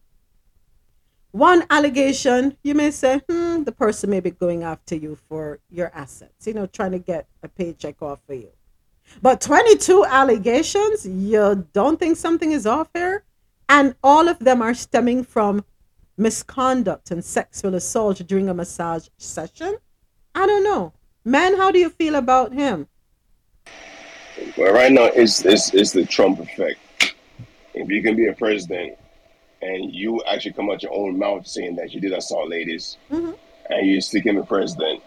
One 1.35 1.65
allegation, 1.69 2.57
you 2.63 2.77
may 2.77 2.93
say, 2.93 3.21
hmm, 3.29 3.65
the 3.65 3.73
person 3.73 4.09
may 4.09 4.21
be 4.21 4.31
going 4.31 4.63
after 4.63 4.95
you 4.95 5.19
for 5.29 5.59
your 5.69 5.91
assets, 5.93 6.47
you 6.47 6.55
know, 6.55 6.67
trying 6.67 6.93
to 6.93 7.01
get 7.01 7.27
a 7.43 7.49
paycheck 7.49 8.01
off 8.01 8.21
for 8.25 8.35
you. 8.35 8.51
But 9.21 9.41
22 9.41 10.05
allegations, 10.05 11.05
you 11.05 11.67
don't 11.73 11.99
think 11.99 12.19
something 12.19 12.53
is 12.53 12.69
off 12.69 12.89
here? 12.95 13.25
And 13.69 13.97
all 14.05 14.29
of 14.29 14.39
them 14.39 14.63
are 14.63 14.75
stemming 14.75 15.25
from 15.25 15.65
misconduct 16.17 17.11
and 17.11 17.25
sexual 17.25 17.75
assault 17.75 18.25
during 18.29 18.49
a 18.49 18.55
massage 18.55 19.09
session? 19.19 19.79
I 20.37 20.47
don't 20.47 20.63
know. 20.63 20.93
Man, 21.25 21.57
how 21.57 21.73
do 21.73 21.81
you 21.81 21.91
feel 21.91 22.15
about 22.15 22.53
him? 22.53 22.87
Well, 24.57 24.73
right 24.73 24.93
now, 24.93 25.07
it's, 25.07 25.45
it's, 25.45 25.75
it's 25.75 25.91
the 25.91 26.07
Trump 26.07 26.39
effect. 26.39 26.79
If 27.75 27.89
you 27.89 28.05
can 28.05 28.15
be 28.15 28.29
a 28.29 28.35
president 28.35 28.99
and 29.63 29.95
you 29.95 30.23
actually 30.31 30.53
come 30.53 30.71
out 30.71 30.83
your 30.83 30.93
own 30.95 31.19
mouth 31.19 31.47
saying 31.47 31.77
that 31.77 31.93
you 31.93 32.01
did 32.01 32.13
assault 32.13 32.49
ladies 32.51 32.99
Mm-hmm. 33.11 33.33
and 33.71 33.87
you 33.87 34.01
still 34.01 34.23
can 34.23 34.41
be 34.41 34.47
president, 34.47 35.03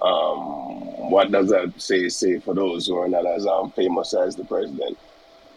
um, 0.00 1.10
what 1.10 1.30
does 1.32 1.48
that 1.50 1.72
say 1.80 2.08
say 2.08 2.38
for 2.38 2.54
those 2.54 2.86
who 2.86 2.96
are 2.96 3.08
not 3.08 3.26
as 3.26 3.46
um, 3.46 3.70
famous 3.72 4.14
as 4.14 4.36
the 4.36 4.44
president? 4.44 4.96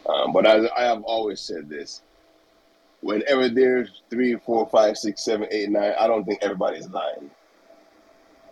Um, 0.08 0.34
but 0.34 0.46
as 0.48 0.68
I 0.76 0.84
have 0.84 1.04
always 1.04 1.40
said 1.40 1.70
this, 1.70 2.02
whenever 3.02 3.50
there's 3.50 4.02
three, 4.10 4.36
four, 4.36 4.68
five, 4.70 4.98
six, 4.98 5.24
seven, 5.24 5.48
eight, 5.52 5.70
nine, 5.70 5.94
I 6.00 6.08
don't 6.08 6.26
think 6.26 6.40
everybody's 6.42 6.90
lying. 6.90 7.30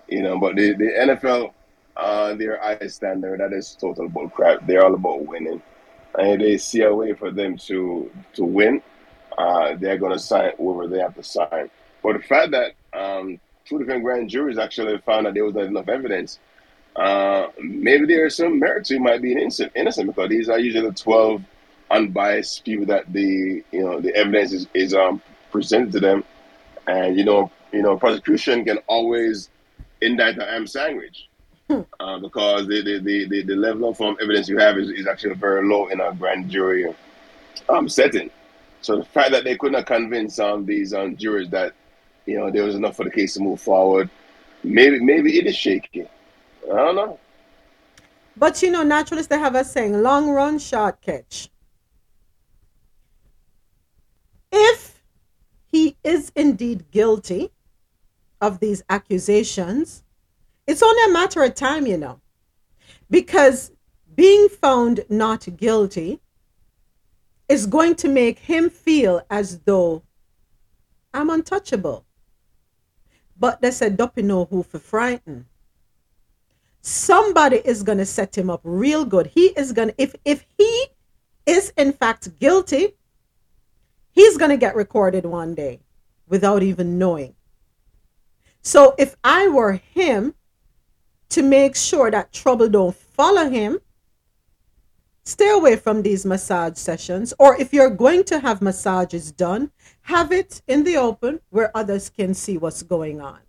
You 0.08 0.24
know, 0.24 0.40
but 0.40 0.56
the, 0.56 0.74
the 0.74 0.86
NFL, 0.86 1.54
uh, 1.98 2.36
their 2.36 2.60
high 2.62 2.88
standard, 2.88 3.40
that 3.40 3.54
is 3.54 3.76
total 3.80 4.10
bull 4.10 4.30
crap. 4.30 4.66
They're 4.66 4.84
all 4.84 4.94
about 4.94 5.26
winning. 5.26 5.62
And 6.18 6.30
if 6.34 6.40
they 6.40 6.58
see 6.58 6.82
a 6.82 6.94
way 6.94 7.14
for 7.14 7.32
them 7.32 7.58
to 7.58 8.12
to 8.34 8.44
win, 8.44 8.82
uh, 9.40 9.76
they're 9.78 9.98
going 9.98 10.12
to 10.12 10.20
sign 10.20 10.52
whoever 10.58 10.88
they 10.88 11.00
have 11.00 11.16
to 11.16 11.24
sign. 11.24 11.70
But 12.04 12.14
the 12.18 12.24
fact 12.24 12.52
that 12.52 12.74
um, 12.94 13.40
two 13.66 13.80
different 13.80 14.04
grand 14.04 14.30
juries 14.30 14.58
actually 14.58 14.98
found 15.00 15.26
that 15.26 15.34
there 15.34 15.46
was 15.46 15.56
not 15.56 15.66
enough 15.66 15.88
evidence, 15.88 16.40
uh, 16.96 17.48
maybe 17.62 18.06
there 18.06 18.26
is 18.26 18.36
some 18.36 18.60
merit 18.60 18.86
to 18.86 18.96
it 18.96 19.02
might 19.02 19.22
be 19.22 19.32
innocent, 19.32 19.72
innocent 19.76 20.08
because 20.08 20.30
these 20.30 20.50
are 20.50 20.60
usually 20.60 20.90
the 20.90 20.94
12 20.94 21.42
unbiased 21.92 22.66
people 22.66 22.86
that 22.86 23.12
the 23.12 23.64
you 23.72 23.82
know 23.82 24.00
the 24.00 24.16
evidence 24.16 24.52
is, 24.52 24.68
is 24.76 24.94
um 24.94 25.20
presented 25.52 25.92
to 25.92 26.00
them, 26.00 26.24
and 26.88 27.18
you 27.18 27.24
know 27.24 27.50
you 27.72 27.82
know 27.82 27.98
prosecution 27.98 28.66
can 28.66 28.78
always 28.88 29.50
indict 30.02 30.36
the 30.36 30.46
ham 30.46 30.68
sandwich. 30.68 31.28
Uh, 32.00 32.18
because 32.18 32.66
the, 32.66 32.82
the, 32.82 33.00
the, 33.00 33.28
the, 33.28 33.44
the 33.44 33.56
level 33.56 33.90
of 33.90 34.02
um, 34.02 34.18
evidence 34.20 34.50
you 34.50 34.58
have 34.58 34.76
is, 34.80 34.90
is 34.90 35.06
actually 35.06 35.36
very 35.36 35.64
low 35.68 35.88
in 35.90 36.02
a 36.02 36.12
grand 36.16 36.50
jury 36.50 36.92
um, 37.70 37.88
setting. 37.88 38.32
So 38.82 38.98
the 38.98 39.06
fact 39.06 39.32
that 39.32 39.44
they 39.44 39.58
could 39.58 39.72
not 39.72 39.86
convince 39.86 40.40
um, 40.40 40.66
these 40.66 40.94
um, 40.94 41.18
jurors 41.18 41.50
that 41.50 41.74
you 42.26 42.38
know 42.38 42.50
there 42.52 42.64
was 42.64 42.76
enough 42.76 42.96
for 42.96 43.04
the 43.04 43.12
case 43.12 43.34
to 43.34 43.42
move 43.42 43.62
forward, 43.62 44.10
maybe 44.64 45.00
maybe 45.00 45.38
it 45.38 45.48
is 45.48 45.56
shaky. 45.56 46.08
I 46.72 46.76
don't 46.76 46.96
know. 46.96 47.20
But 48.38 48.62
you 48.62 48.72
know, 48.72 48.84
naturalists, 48.84 49.30
they 49.30 49.40
have 49.40 49.56
a 49.56 49.66
saying 49.66 50.02
long 50.02 50.30
run, 50.30 50.60
short 50.60 51.02
catch. 51.02 51.50
If 54.52 55.02
he 55.66 55.98
is 56.04 56.32
indeed 56.36 56.90
guilty 56.92 57.52
of 58.42 58.60
these 58.60 58.82
accusations, 58.90 60.04
it's 60.66 60.82
only 60.82 61.04
a 61.06 61.14
matter 61.14 61.44
of 61.44 61.54
time, 61.56 61.86
you 61.86 61.98
know, 61.98 62.22
because 63.10 63.72
being 64.16 64.50
found 64.50 65.06
not 65.10 65.48
guilty 65.58 66.22
is 67.50 67.66
going 67.66 67.96
to 67.96 68.08
make 68.08 68.40
him 68.40 68.70
feel 68.70 69.22
as 69.30 69.60
though 69.62 70.04
I'm 71.14 71.32
untouchable. 71.32 72.06
But 73.38 73.62
they 73.62 73.72
said, 73.72 73.98
Doppy 73.98 74.22
know 74.22 74.46
who 74.46 74.62
for 74.64 74.80
frighten. 74.80 75.48
Somebody 76.82 77.58
is 77.58 77.84
gonna 77.84 78.06
set 78.06 78.38
him 78.38 78.50
up 78.50 78.62
real 78.64 79.04
good. 79.04 79.28
He 79.28 79.48
is 79.48 79.74
gonna 79.74 79.94
if 79.98 80.16
if 80.24 80.46
he 80.58 80.88
is 81.46 81.74
in 81.76 81.92
fact 81.92 82.40
guilty, 82.40 82.94
he's 84.12 84.38
gonna 84.38 84.58
get 84.58 84.76
recorded 84.76 85.26
one 85.26 85.56
day 85.56 85.82
without 86.28 86.64
even 86.64 86.98
knowing. 86.98 87.36
So 88.62 88.96
if 88.98 89.16
I 89.24 89.48
were 89.48 89.74
him 89.74 90.36
to 91.30 91.42
make 91.42 91.76
sure 91.76 92.12
that 92.12 92.32
trouble 92.32 92.70
don't 92.70 92.96
follow 92.96 93.50
him, 93.50 93.80
stay 95.24 95.50
away 95.50 95.76
from 95.76 96.02
these 96.02 96.26
massage 96.26 96.78
sessions 96.78 97.34
or 97.40 97.60
if 97.60 97.74
you're 97.74 97.90
going 97.90 98.24
to 98.24 98.40
have 98.40 98.62
massages 98.62 99.32
done 99.32 99.72
have 100.02 100.32
it 100.32 100.62
in 100.68 100.84
the 100.84 100.98
open 100.98 101.40
where 101.50 101.76
others 101.76 102.10
can 102.10 102.34
see 102.34 102.58
what's 102.58 102.84
going 102.84 103.22
on. 103.22 103.40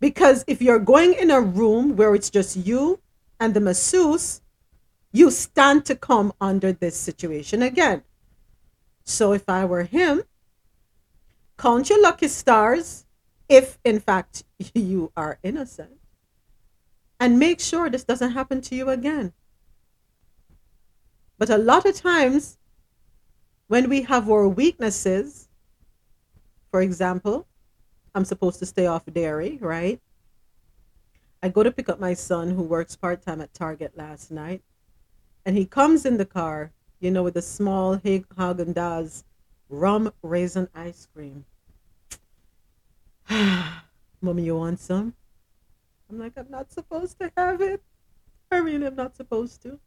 Because 0.00 0.44
if 0.46 0.62
you're 0.62 0.78
going 0.78 1.14
in 1.14 1.30
a 1.30 1.40
room 1.40 1.96
where 1.96 2.14
it's 2.14 2.30
just 2.30 2.56
you 2.56 3.00
and 3.40 3.54
the 3.54 3.60
masseuse 3.60 4.40
you 5.12 5.30
stand 5.30 5.84
to 5.86 5.96
come 5.96 6.32
under 6.40 6.72
this 6.72 6.96
situation 6.96 7.62
again. 7.62 8.02
So 9.04 9.32
if 9.32 9.48
I 9.48 9.64
were 9.64 9.84
him, 9.84 10.22
count 11.56 11.88
your 11.88 12.02
lucky 12.02 12.28
stars 12.28 13.06
if 13.48 13.78
in 13.84 14.00
fact 14.00 14.44
you 14.74 15.12
are 15.16 15.38
innocent. 15.42 15.98
And 17.20 17.38
make 17.38 17.58
sure 17.58 17.90
this 17.90 18.04
doesn't 18.04 18.30
happen 18.30 18.60
to 18.62 18.76
you 18.76 18.90
again. 18.90 19.32
But 21.38 21.50
a 21.50 21.58
lot 21.58 21.86
of 21.86 21.94
times, 21.94 22.58
when 23.68 23.88
we 23.88 24.02
have 24.02 24.28
our 24.28 24.48
weaknesses, 24.48 25.48
for 26.70 26.82
example, 26.82 27.46
I'm 28.14 28.24
supposed 28.24 28.58
to 28.58 28.66
stay 28.66 28.86
off 28.86 29.04
dairy, 29.06 29.58
right? 29.60 30.00
I 31.42 31.48
go 31.48 31.62
to 31.62 31.70
pick 31.70 31.88
up 31.88 32.00
my 32.00 32.14
son 32.14 32.50
who 32.50 32.62
works 32.62 32.96
part 32.96 33.22
time 33.22 33.40
at 33.40 33.54
Target 33.54 33.96
last 33.96 34.32
night, 34.32 34.62
and 35.46 35.56
he 35.56 35.64
comes 35.64 36.04
in 36.04 36.16
the 36.16 36.26
car, 36.26 36.72
you 36.98 37.12
know, 37.12 37.22
with 37.22 37.36
a 37.36 37.42
small 37.42 37.96
Haagen 37.98 38.74
Dazs 38.74 39.22
rum 39.68 40.12
raisin 40.22 40.68
ice 40.74 41.06
cream. 41.14 41.44
Mommy, 44.20 44.42
you 44.42 44.56
want 44.56 44.80
some? 44.80 45.14
I'm 46.10 46.18
like, 46.18 46.32
I'm 46.36 46.50
not 46.50 46.72
supposed 46.72 47.20
to 47.20 47.30
have 47.36 47.60
it. 47.60 47.82
I 48.50 48.56
really 48.56 48.86
am 48.86 48.96
not 48.96 49.14
supposed 49.14 49.62
to. 49.62 49.78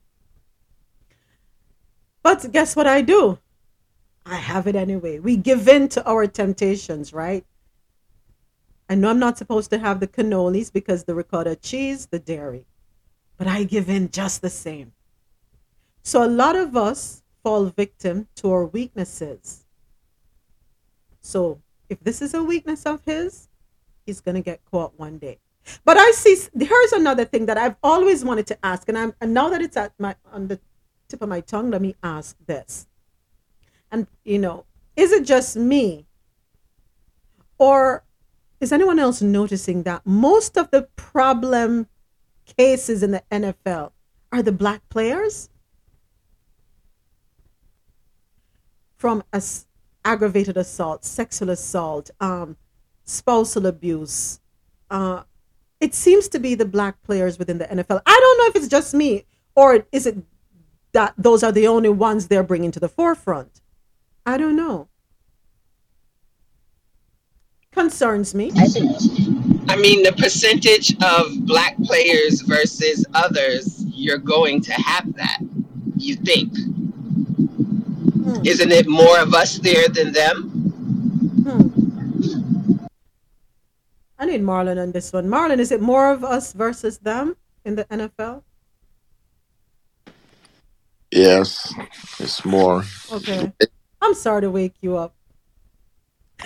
But 2.23 2.52
guess 2.52 2.76
what 2.76 2.88
I 2.88 3.02
do? 3.02 3.39
I 4.26 4.35
have 4.35 4.68
it 4.68 4.76
anyway. 4.76 5.19
We 5.19 5.38
give 5.38 5.68
in 5.68 5.89
to 5.89 6.06
our 6.07 6.27
temptations, 6.27 7.14
right? 7.14 7.45
I 8.89 8.95
know 8.95 9.10
I'm 9.10 9.19
not 9.19 9.38
supposed 9.38 9.69
to 9.72 9.80
have 9.80 9.99
the 9.99 10.07
cannolis 10.07 10.72
because 10.72 11.06
the 11.06 11.15
ricotta 11.15 11.56
cheese, 11.56 12.07
the 12.07 12.19
dairy, 12.19 12.65
but 13.38 13.48
I 13.48 13.64
give 13.64 13.89
in 13.89 14.11
just 14.11 14.41
the 14.41 14.49
same. 14.49 14.91
So 16.03 16.23
a 16.23 16.27
lot 16.27 16.56
of 16.56 16.76
us 16.76 17.23
fall 17.43 17.65
victim 17.65 18.27
to 18.35 18.52
our 18.52 18.65
weaknesses. 18.65 19.65
So 21.22 21.61
if 21.89 21.99
this 22.02 22.22
is 22.22 22.34
a 22.34 22.43
weakness 22.43 22.85
of 22.85 23.03
his, 23.06 23.48
he's 24.06 24.22
going 24.22 24.35
to 24.35 24.41
get 24.41 24.60
caught 24.69 24.98
one 24.99 25.18
day. 25.18 25.39
But 25.85 25.98
I 25.98 26.11
see 26.11 26.35
here's 26.60 26.91
another 26.91 27.23
thing 27.23 27.45
that 27.45 27.57
I've 27.57 27.76
always 27.84 28.26
wanted 28.26 28.48
to 28.48 28.57
ask 28.65 28.89
and 28.89 28.98
I'm 28.98 29.14
and 29.22 29.34
now 29.34 29.48
that 29.49 29.61
it's 29.61 29.77
at 29.77 29.93
my 29.99 30.15
on 30.31 30.48
the 30.48 30.60
tip 31.12 31.22
of 31.22 31.30
my 31.30 31.42
tongue, 31.42 31.70
let 31.70 31.82
me 31.82 31.96
ask 32.02 32.36
this. 32.46 32.88
And 33.92 34.08
you 34.24 34.40
know, 34.40 34.66
is 34.96 35.12
it 35.12 35.26
just 35.26 35.56
me? 35.56 36.08
Or 37.58 38.04
is 38.60 38.72
anyone 38.72 39.00
else 39.00 39.22
noticing 39.22 39.84
that 39.84 40.06
most 40.06 40.58
of 40.58 40.72
the 40.72 40.84
problem 40.96 41.88
cases 42.58 43.04
in 43.04 43.12
the 43.12 43.24
NFL 43.32 43.92
are 44.32 44.42
the 44.42 44.52
black 44.52 44.88
players? 44.90 45.50
From 48.96 49.24
as 49.34 49.66
aggravated 50.06 50.58
assault, 50.58 51.04
sexual 51.04 51.50
assault, 51.50 52.10
um, 52.20 52.56
spousal 53.04 53.66
abuse. 53.66 54.40
Uh, 54.90 55.24
it 55.80 55.96
seems 55.96 56.28
to 56.30 56.40
be 56.40 56.56
the 56.56 56.66
black 56.66 57.02
players 57.04 57.40
within 57.40 57.58
the 57.58 57.66
NFL. 57.66 58.02
I 58.06 58.20
don't 58.20 58.38
know 58.38 58.46
if 58.48 58.56
it's 58.56 58.68
just 58.68 58.94
me 58.94 59.26
or 59.56 59.86
is 59.92 60.06
it 60.06 60.18
that 60.93 61.13
those 61.18 61.43
are 61.43 61.51
the 61.51 61.68
only 61.68 61.89
ones 61.89 62.27
they're 62.27 62.43
bringing 62.43 62.72
to 62.72 62.80
the 62.80 62.89
forefront. 62.89 63.61
I 64.26 64.38
don't 64.38 64.55
know. 64.55 64.88
Concerns 67.72 68.35
me. 68.35 68.51
I 68.57 68.65
think. 68.65 68.91
I 69.69 69.77
mean, 69.77 70.03
the 70.03 70.11
percentage 70.11 70.93
of 71.01 71.45
black 71.45 71.77
players 71.84 72.41
versus 72.41 73.05
others, 73.13 73.85
you're 73.88 74.18
going 74.18 74.61
to 74.63 74.73
have 74.73 75.13
that. 75.15 75.38
You 75.95 76.15
think? 76.15 76.51
Hmm. 78.23 78.45
Isn't 78.45 78.72
it 78.72 78.88
more 78.88 79.19
of 79.19 79.34
us 79.34 79.57
there 79.59 79.88
than 79.88 80.11
them? 80.11 80.43
Hmm. 81.47 81.81
I 84.19 84.26
need 84.26 84.41
Marlon 84.41 84.81
on 84.81 84.91
this 84.91 85.13
one. 85.13 85.27
Marlon, 85.27 85.59
is 85.59 85.72
it 85.72 85.81
more 85.81 86.11
of 86.11 86.23
us 86.23 86.51
versus 86.53 86.97
them 86.99 87.38
in 87.63 87.76
the 87.76 87.85
NFL? 87.85 88.43
Yes, 91.12 91.74
it's 92.20 92.46
more. 92.46 92.84
Okay. 93.12 93.52
I'm 94.02 94.14
sorry 94.14 94.42
to 94.42 94.52
wake 94.52 94.76
you 94.82 94.98
up. 94.98 95.16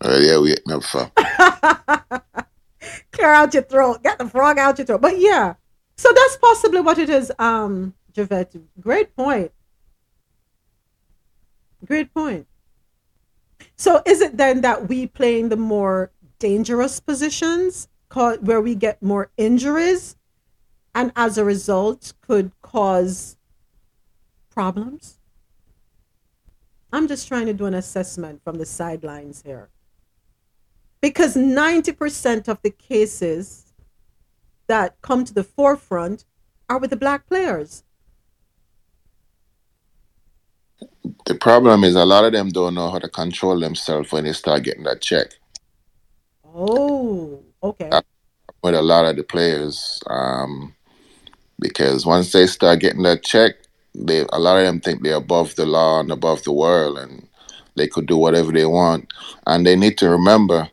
Uh, 0.00 0.18
yeah, 0.20 0.38
we 0.38 0.56
no 0.66 0.80
fun. 0.80 1.12
Clear 3.12 3.28
out 3.28 3.54
your 3.54 3.62
throat. 3.62 4.02
Get 4.02 4.18
the 4.18 4.26
frog 4.28 4.58
out 4.58 4.78
your 4.78 4.86
throat. 4.86 5.02
But 5.02 5.20
yeah. 5.20 5.54
So 5.96 6.10
that's 6.12 6.36
possibly 6.38 6.80
what 6.80 6.98
it 6.98 7.08
is, 7.10 7.30
um, 7.38 7.94
Javette. 8.12 8.56
Great 8.80 9.14
point. 9.14 9.52
Great 11.84 12.12
point. 12.12 12.46
So 13.76 14.02
is 14.06 14.20
it 14.20 14.38
then 14.38 14.62
that 14.62 14.88
we 14.88 15.06
play 15.06 15.38
in 15.38 15.50
the 15.50 15.56
more 15.56 16.10
dangerous 16.38 16.98
positions 16.98 17.86
called, 18.08 18.46
where 18.46 18.60
we 18.60 18.74
get 18.74 19.02
more 19.02 19.30
injuries 19.36 20.16
and 20.94 21.12
as 21.16 21.38
a 21.38 21.44
result 21.44 22.12
could 22.22 22.50
cause 22.62 23.36
problems? 24.52 25.18
I'm 26.92 27.08
just 27.08 27.26
trying 27.26 27.46
to 27.46 27.54
do 27.54 27.66
an 27.66 27.74
assessment 27.74 28.42
from 28.44 28.58
the 28.58 28.66
sidelines 28.66 29.42
here. 29.42 29.70
Because 31.00 31.34
90% 31.34 32.48
of 32.48 32.58
the 32.62 32.70
cases 32.70 33.72
that 34.68 35.00
come 35.02 35.24
to 35.24 35.34
the 35.34 35.42
forefront 35.42 36.24
are 36.68 36.78
with 36.78 36.90
the 36.90 36.96
black 36.96 37.26
players. 37.26 37.82
The 41.26 41.34
problem 41.34 41.82
is 41.84 41.94
a 41.94 42.04
lot 42.04 42.24
of 42.24 42.32
them 42.32 42.50
don't 42.50 42.74
know 42.74 42.90
how 42.90 42.98
to 42.98 43.08
control 43.08 43.58
themselves 43.58 44.12
when 44.12 44.24
they 44.24 44.32
start 44.32 44.62
getting 44.62 44.84
that 44.84 45.00
check. 45.00 45.28
Oh, 46.54 47.42
okay. 47.62 47.90
With 48.62 48.74
a 48.74 48.82
lot 48.82 49.06
of 49.06 49.16
the 49.16 49.24
players, 49.24 50.00
um, 50.08 50.74
because 51.58 52.04
once 52.04 52.32
they 52.32 52.46
start 52.46 52.80
getting 52.80 53.02
that 53.02 53.24
check, 53.24 53.54
they 53.94 54.26
a 54.32 54.38
lot 54.38 54.58
of 54.58 54.64
them 54.64 54.80
think 54.80 55.02
they're 55.02 55.16
above 55.16 55.54
the 55.56 55.66
law 55.66 56.00
and 56.00 56.10
above 56.10 56.42
the 56.44 56.52
world, 56.52 56.98
and 56.98 57.28
they 57.76 57.88
could 57.88 58.06
do 58.06 58.16
whatever 58.16 58.52
they 58.52 58.66
want. 58.66 59.12
And 59.46 59.66
they 59.66 59.76
need 59.76 59.98
to 59.98 60.10
remember 60.10 60.68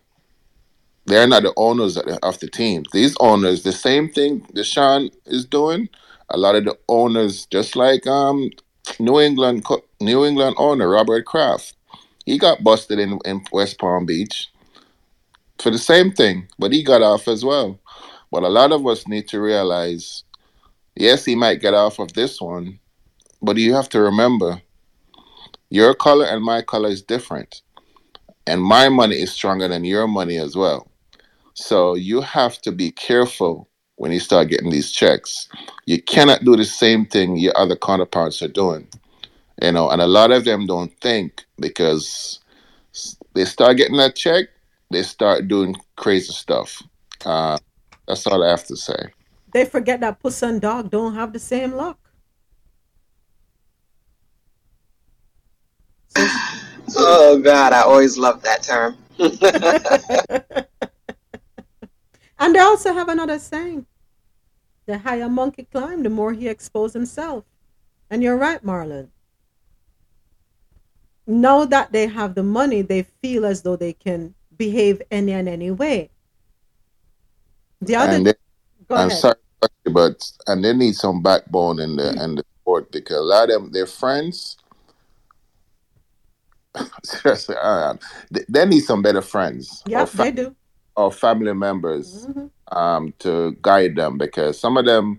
they're 1.05 1.27
not 1.27 1.43
the 1.43 1.53
owners 1.57 1.97
of 1.97 2.39
the, 2.39 2.47
team. 2.47 2.83
These 2.93 3.17
owners, 3.19 3.63
the 3.63 3.71
same 3.71 4.09
thing 4.09 4.41
Deshaun 4.53 5.11
is 5.25 5.43
doing. 5.43 5.89
A 6.29 6.37
lot 6.37 6.55
of 6.55 6.65
the 6.65 6.77
owners, 6.87 7.47
just 7.47 7.75
like 7.75 8.05
um, 8.05 8.51
New 8.99 9.19
England, 9.19 9.65
New 9.99 10.23
England 10.23 10.55
owner 10.59 10.87
Robert 10.87 11.25
Kraft, 11.25 11.73
he 12.25 12.37
got 12.37 12.63
busted 12.63 12.99
in, 12.99 13.19
in 13.25 13.43
West 13.51 13.79
Palm 13.79 14.05
Beach 14.05 14.49
for 15.57 15.71
the 15.71 15.79
same 15.79 16.11
thing, 16.11 16.47
but 16.59 16.71
he 16.71 16.83
got 16.83 17.01
off 17.01 17.27
as 17.27 17.43
well. 17.43 17.79
But 18.31 18.43
a 18.43 18.49
lot 18.49 18.71
of 18.71 18.85
us 18.85 19.07
need 19.07 19.27
to 19.29 19.41
realize, 19.41 20.23
yes, 20.95 21.25
he 21.25 21.35
might 21.35 21.61
get 21.61 21.73
off 21.73 21.97
of 21.97 22.13
this 22.13 22.39
one, 22.39 22.79
but 23.41 23.57
you 23.57 23.73
have 23.73 23.89
to 23.89 24.01
remember, 24.01 24.61
your 25.69 25.93
color 25.93 26.25
and 26.25 26.43
my 26.43 26.61
color 26.61 26.89
is 26.89 27.01
different, 27.01 27.61
and 28.47 28.61
my 28.61 28.89
money 28.89 29.15
is 29.15 29.31
stronger 29.31 29.67
than 29.67 29.83
your 29.83 30.07
money 30.07 30.37
as 30.37 30.55
well. 30.55 30.89
So 31.53 31.95
you 31.95 32.21
have 32.21 32.61
to 32.61 32.71
be 32.71 32.91
careful 32.91 33.69
when 33.97 34.11
you 34.11 34.19
start 34.19 34.47
getting 34.47 34.69
these 34.69 34.91
checks. 34.91 35.49
You 35.85 36.01
cannot 36.01 36.45
do 36.45 36.55
the 36.55 36.65
same 36.65 37.05
thing 37.05 37.35
your 37.35 37.57
other 37.57 37.75
counterparts 37.75 38.41
are 38.41 38.47
doing. 38.47 38.87
You 39.61 39.73
know, 39.73 39.89
and 39.89 40.01
a 40.01 40.07
lot 40.07 40.31
of 40.31 40.45
them 40.45 40.67
don't 40.67 40.97
think 41.01 41.45
because 41.59 42.39
they 43.33 43.45
start 43.45 43.77
getting 43.77 43.97
that 43.97 44.15
check, 44.15 44.45
they 44.89 45.03
start 45.03 45.47
doing 45.47 45.75
crazy 45.97 46.31
stuff. 46.31 46.81
Uh, 47.25 47.57
that's 48.07 48.25
all 48.25 48.43
I 48.43 48.49
have 48.49 48.65
to 48.67 48.77
say. 48.77 49.11
They 49.53 49.65
forget 49.65 49.99
that 49.99 50.19
puss 50.19 50.41
and 50.41 50.61
dog 50.61 50.89
don't 50.89 51.13
have 51.15 51.33
the 51.33 51.39
same 51.39 51.73
luck. 51.73 51.99
Oh 56.15 57.41
God, 57.43 57.73
I 57.73 57.81
always 57.81 58.17
love 58.17 58.41
that 58.43 58.63
term. 58.63 58.97
And 62.39 62.55
they 62.55 62.59
also 62.59 62.93
have 62.93 63.09
another 63.09 63.37
saying 63.37 63.85
the 64.85 64.97
higher 64.97 65.29
monkey 65.29 65.67
climb, 65.71 66.03
the 66.03 66.09
more 66.09 66.33
he 66.33 66.47
exposes 66.47 66.93
himself. 66.93 67.43
And 68.09 68.23
you're 68.23 68.37
right, 68.37 68.63
Marlon. 68.63 69.09
Now 71.27 71.65
that 71.65 71.91
they 71.91 72.07
have 72.07 72.33
the 72.33 72.43
money, 72.43 72.81
they 72.81 73.03
feel 73.03 73.45
as 73.45 73.61
though 73.61 73.75
they 73.75 73.93
can 73.93 74.33
behave 74.57 75.01
any 75.11 75.33
and 75.33 75.47
any 75.47 75.69
way. 75.69 76.09
The 77.81 77.95
other 77.97 78.13
and 78.13 78.25
they, 78.25 78.33
I'm 78.89 79.11
sorry, 79.11 79.35
but 79.91 80.31
and 80.47 80.63
they 80.65 80.73
need 80.73 80.95
some 80.95 81.21
backbone 81.21 81.79
in 81.79 81.95
the 81.95 82.03
mm-hmm. 82.03 82.21
in 82.21 82.35
the 82.35 82.45
sport 82.61 82.91
because 82.91 83.17
a 83.17 83.21
lot 83.21 83.51
of 83.51 83.61
them, 83.61 83.71
they're 83.71 83.85
friends. 83.85 84.57
Seriously, 87.03 87.55
they, 88.31 88.41
they 88.47 88.65
need 88.65 88.81
some 88.81 89.01
better 89.01 89.21
friends. 89.21 89.83
Yeah, 89.85 90.05
they 90.05 90.31
do 90.31 90.55
or 90.99 91.11
family 91.11 91.53
members 91.53 92.27
mm-hmm. 92.27 92.77
um, 92.77 93.13
to 93.19 93.55
guide 93.61 93.95
them 93.95 94.17
because 94.17 94.59
some 94.59 94.75
of 94.75 94.85
them 94.85 95.17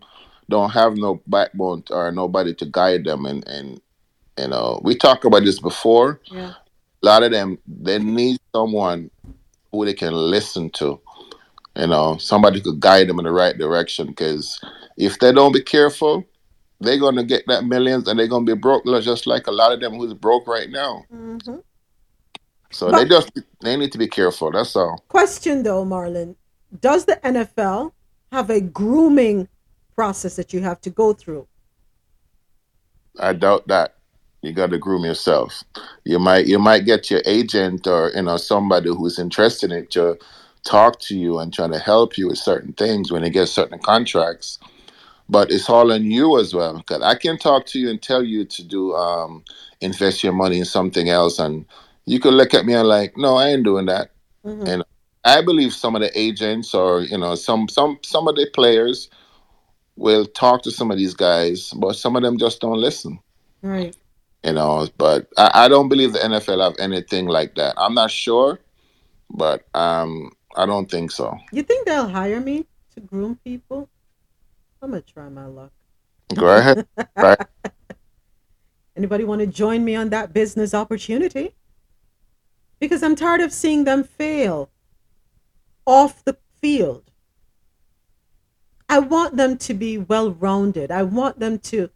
don't 0.51 0.71
have 0.71 0.97
no 0.97 1.23
backbone 1.27 1.83
or 1.91 2.13
nobody 2.13 2.55
to 2.55 2.67
guide 2.67 3.05
them 3.05 3.25
And, 3.25 3.43
in 3.49 3.81
You 4.37 4.49
know, 4.49 4.81
we 4.85 4.95
talked 4.95 5.25
about 5.25 5.45
this 5.45 5.59
before. 5.59 6.21
Yeah. 6.27 6.53
A 7.03 7.07
lot 7.07 7.23
of 7.23 7.33
them 7.33 7.57
they 7.67 7.99
need 7.99 8.39
someone 8.55 9.11
who 9.73 9.87
they 9.87 9.95
can 9.95 10.13
listen 10.13 10.69
to. 10.71 11.01
You 11.77 11.87
know, 11.87 12.19
somebody 12.19 12.61
could 12.61 12.79
guide 12.79 13.09
them 13.09 13.19
in 13.19 13.25
the 13.25 13.33
right 13.33 13.57
direction. 13.57 14.09
Because 14.09 14.61
if 14.99 15.19
they 15.19 15.33
don't 15.33 15.53
be 15.53 15.63
careful, 15.63 16.27
they're 16.81 16.99
gonna 16.99 17.25
get 17.25 17.45
that 17.47 17.65
millions 17.65 18.09
and 18.09 18.19
they're 18.19 18.27
gonna 18.27 18.45
be 18.45 18.55
broke, 18.55 18.85
just 19.03 19.27
like 19.27 19.47
a 19.47 19.53
lot 19.53 19.73
of 19.73 19.81
them 19.81 19.95
who's 19.95 20.15
broke 20.15 20.47
right 20.47 20.71
now. 20.71 21.05
hmm 21.11 21.37
So 22.73 22.91
But- 22.91 22.99
they 22.99 23.09
just 23.09 23.31
they 23.61 23.77
need 23.77 23.93
to 23.93 23.99
be 23.99 24.09
careful. 24.09 24.51
That's 24.51 24.75
all. 24.77 25.05
Question 25.09 25.63
though, 25.63 25.85
Marlon, 25.85 26.37
does 26.81 27.05
the 27.05 27.17
NFL 27.17 27.93
have 28.33 28.49
a 28.51 28.61
grooming 28.61 29.49
process 29.95 30.37
that 30.37 30.53
you 30.53 30.61
have 30.61 30.81
to 30.83 30.91
go 30.91 31.13
through? 31.13 31.47
I 33.19 33.33
doubt 33.33 33.69
that. 33.69 33.97
You 34.43 34.53
got 34.53 34.71
to 34.71 34.79
groom 34.79 35.05
yourself. 35.05 35.63
You 36.05 36.19
might 36.19 36.47
you 36.47 36.59
might 36.59 36.87
get 36.87 37.11
your 37.11 37.21
agent 37.27 37.87
or 37.87 38.11
you 38.15 38.23
know 38.23 38.39
somebody 38.39 38.89
who's 38.89 39.19
interested 39.19 39.71
in 39.71 39.79
it 39.81 39.91
to 39.91 40.19
talk 40.65 40.99
to 41.01 41.19
you 41.19 41.39
and 41.39 41.53
try 41.53 41.69
to 41.69 41.79
help 41.79 42.17
you 42.17 42.29
with 42.29 42.39
certain 42.39 42.73
things 42.73 43.13
when 43.13 43.23
you 43.23 43.29
get 43.31 43.49
certain 43.49 43.79
contracts. 43.79 44.59
But 45.31 45.51
it's 45.53 45.71
all 45.71 45.93
on 45.93 46.11
you 46.11 46.39
as 46.41 46.53
well. 46.53 46.79
Because 46.79 47.03
I 47.03 47.15
can 47.15 47.39
talk 47.39 47.65
to 47.67 47.79
you 47.79 47.89
and 47.89 48.03
tell 48.03 48.23
you 48.23 48.45
to 48.45 48.65
do 48.65 48.95
um, 48.95 49.45
invest 49.81 50.25
your 50.25 50.33
money 50.33 50.59
in 50.59 50.65
something 50.65 51.09
else, 51.09 51.39
and 51.39 51.65
you 52.05 52.19
could 52.19 52.35
look 52.35 52.53
at 52.53 52.67
me 52.67 52.75
and 52.75 52.89
like, 52.89 53.17
no, 53.17 53.37
I 53.37 53.49
ain't 53.51 53.65
doing 53.65 53.87
that. 53.87 54.11
Mhm. 54.45 54.69
And 54.69 54.85
I 55.25 55.41
believe 55.43 55.73
some 55.73 55.95
of 55.95 56.03
the 56.03 56.11
agents 56.19 56.75
or 56.75 57.03
you 57.03 57.17
know 57.17 57.35
some 57.37 57.69
some 57.69 57.99
some 58.03 58.27
of 58.27 58.35
the 58.35 58.47
players 58.53 59.09
will 59.97 60.27
talk 60.27 60.63
to 60.63 60.71
some 60.71 60.91
of 60.91 60.97
these 60.99 61.15
guys, 61.15 61.71
but 61.77 61.95
some 61.95 62.17
of 62.17 62.23
them 62.23 62.39
just 62.39 62.61
don't 62.61 62.79
listen 62.81 63.19
Right. 63.63 63.95
you 64.43 64.53
know. 64.53 64.89
But 64.99 65.29
I, 65.37 65.51
I 65.65 65.69
don't 65.69 65.89
believe 65.89 66.13
the 66.13 66.19
NFL 66.21 66.63
have 66.63 66.77
anything 66.79 67.27
like 67.27 67.55
that. 67.57 67.75
I'm 67.77 67.95
not 67.95 68.11
sure, 68.11 68.59
but 69.31 69.67
um, 69.75 70.33
I 70.57 70.67
don't 70.67 70.91
think 70.91 71.11
so. 71.11 71.37
You 71.53 71.63
think 71.63 71.87
they'll 71.87 72.09
hire 72.09 72.41
me 72.41 72.67
to 72.95 73.01
groom 73.01 73.39
people? 73.45 73.89
I'm 74.83 74.91
gonna 74.91 75.03
try 75.03 75.29
my 75.29 75.47
luck. 75.47 75.73
Go 76.35 76.57
ahead. 76.57 76.87
right. 77.17 77.39
Anybody 78.97 79.25
want 79.25 79.41
to 79.41 79.47
join 79.47 79.85
me 79.85 79.95
on 79.95 80.09
that 80.11 80.33
business 80.33 80.73
opportunity? 80.73 81.55
Because 82.79 83.03
I'm 83.03 83.15
tired 83.15 83.43
of 83.43 83.53
seeing 83.53 83.85
them 83.85 84.05
fail 84.05 84.71
off 85.85 86.25
the 86.25 86.39
field. 86.61 87.11
I 88.89 88.99
want 89.01 89.37
them 89.37 89.59
to 89.59 89.75
be 89.75 89.99
well 89.99 90.31
rounded. 90.31 90.91
I 90.91 91.03
want 91.03 91.39
them 91.39 91.59
to 91.59 91.91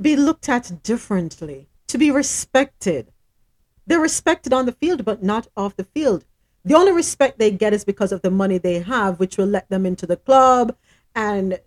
be 0.00 0.16
looked 0.16 0.48
at 0.48 0.82
differently, 0.82 1.68
to 1.88 1.98
be 1.98 2.10
respected. 2.10 3.10
They're 3.86 4.00
respected 4.00 4.52
on 4.52 4.66
the 4.66 4.72
field, 4.72 5.04
but 5.04 5.22
not 5.22 5.48
off 5.56 5.76
the 5.76 5.84
field. 5.84 6.24
The 6.64 6.74
only 6.74 6.92
respect 6.92 7.38
they 7.38 7.50
get 7.50 7.72
is 7.72 7.84
because 7.84 8.12
of 8.12 8.20
the 8.22 8.30
money 8.30 8.58
they 8.58 8.80
have, 8.80 9.18
which 9.18 9.38
will 9.38 9.46
let 9.46 9.68
them 9.70 9.86
into 9.86 10.06
the 10.06 10.16
club 10.16 10.76
and 11.14 11.58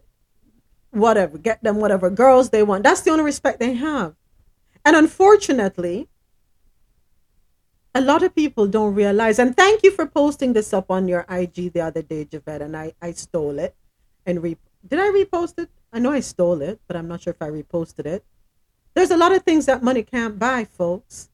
whatever, 0.93 1.37
get 1.37 1.63
them 1.63 1.77
whatever 1.77 2.09
girls 2.09 2.49
they 2.49 2.63
want. 2.63 2.83
That's 2.83 3.01
the 3.01 3.11
only 3.11 3.23
respect 3.23 3.59
they 3.59 3.73
have. 3.73 4.15
And 4.85 4.95
unfortunately, 4.95 6.07
a 7.95 8.01
lot 8.01 8.23
of 8.23 8.33
people 8.33 8.67
don't 8.67 8.95
realize, 8.95 9.39
and 9.39 9.55
thank 9.55 9.83
you 9.83 9.91
for 9.91 10.05
posting 10.05 10.53
this 10.53 10.73
up 10.73 10.89
on 10.89 11.07
your 11.07 11.25
IG 11.29 11.73
the 11.73 11.81
other 11.81 12.01
day, 12.01 12.25
Javette, 12.25 12.61
and 12.61 12.75
I, 12.75 12.93
I 13.01 13.11
stole 13.11 13.59
it 13.59 13.75
and 14.25 14.41
re 14.41 14.57
did 14.85 14.99
I 14.99 15.09
repost 15.09 15.59
it? 15.59 15.69
I 15.93 15.99
know 15.99 16.11
I 16.11 16.19
stole 16.19 16.61
it, 16.61 16.81
but 16.87 16.97
I'm 16.97 17.07
not 17.07 17.21
sure 17.21 17.31
if 17.31 17.41
I 17.41 17.49
reposted 17.49 18.05
it. 18.05 18.25
There's 18.93 19.11
a 19.11 19.17
lot 19.17 19.31
of 19.31 19.43
things 19.43 19.65
that 19.65 19.81
money 19.81 20.03
can't 20.03 20.37
buy, 20.37 20.65
folks. 20.65 21.29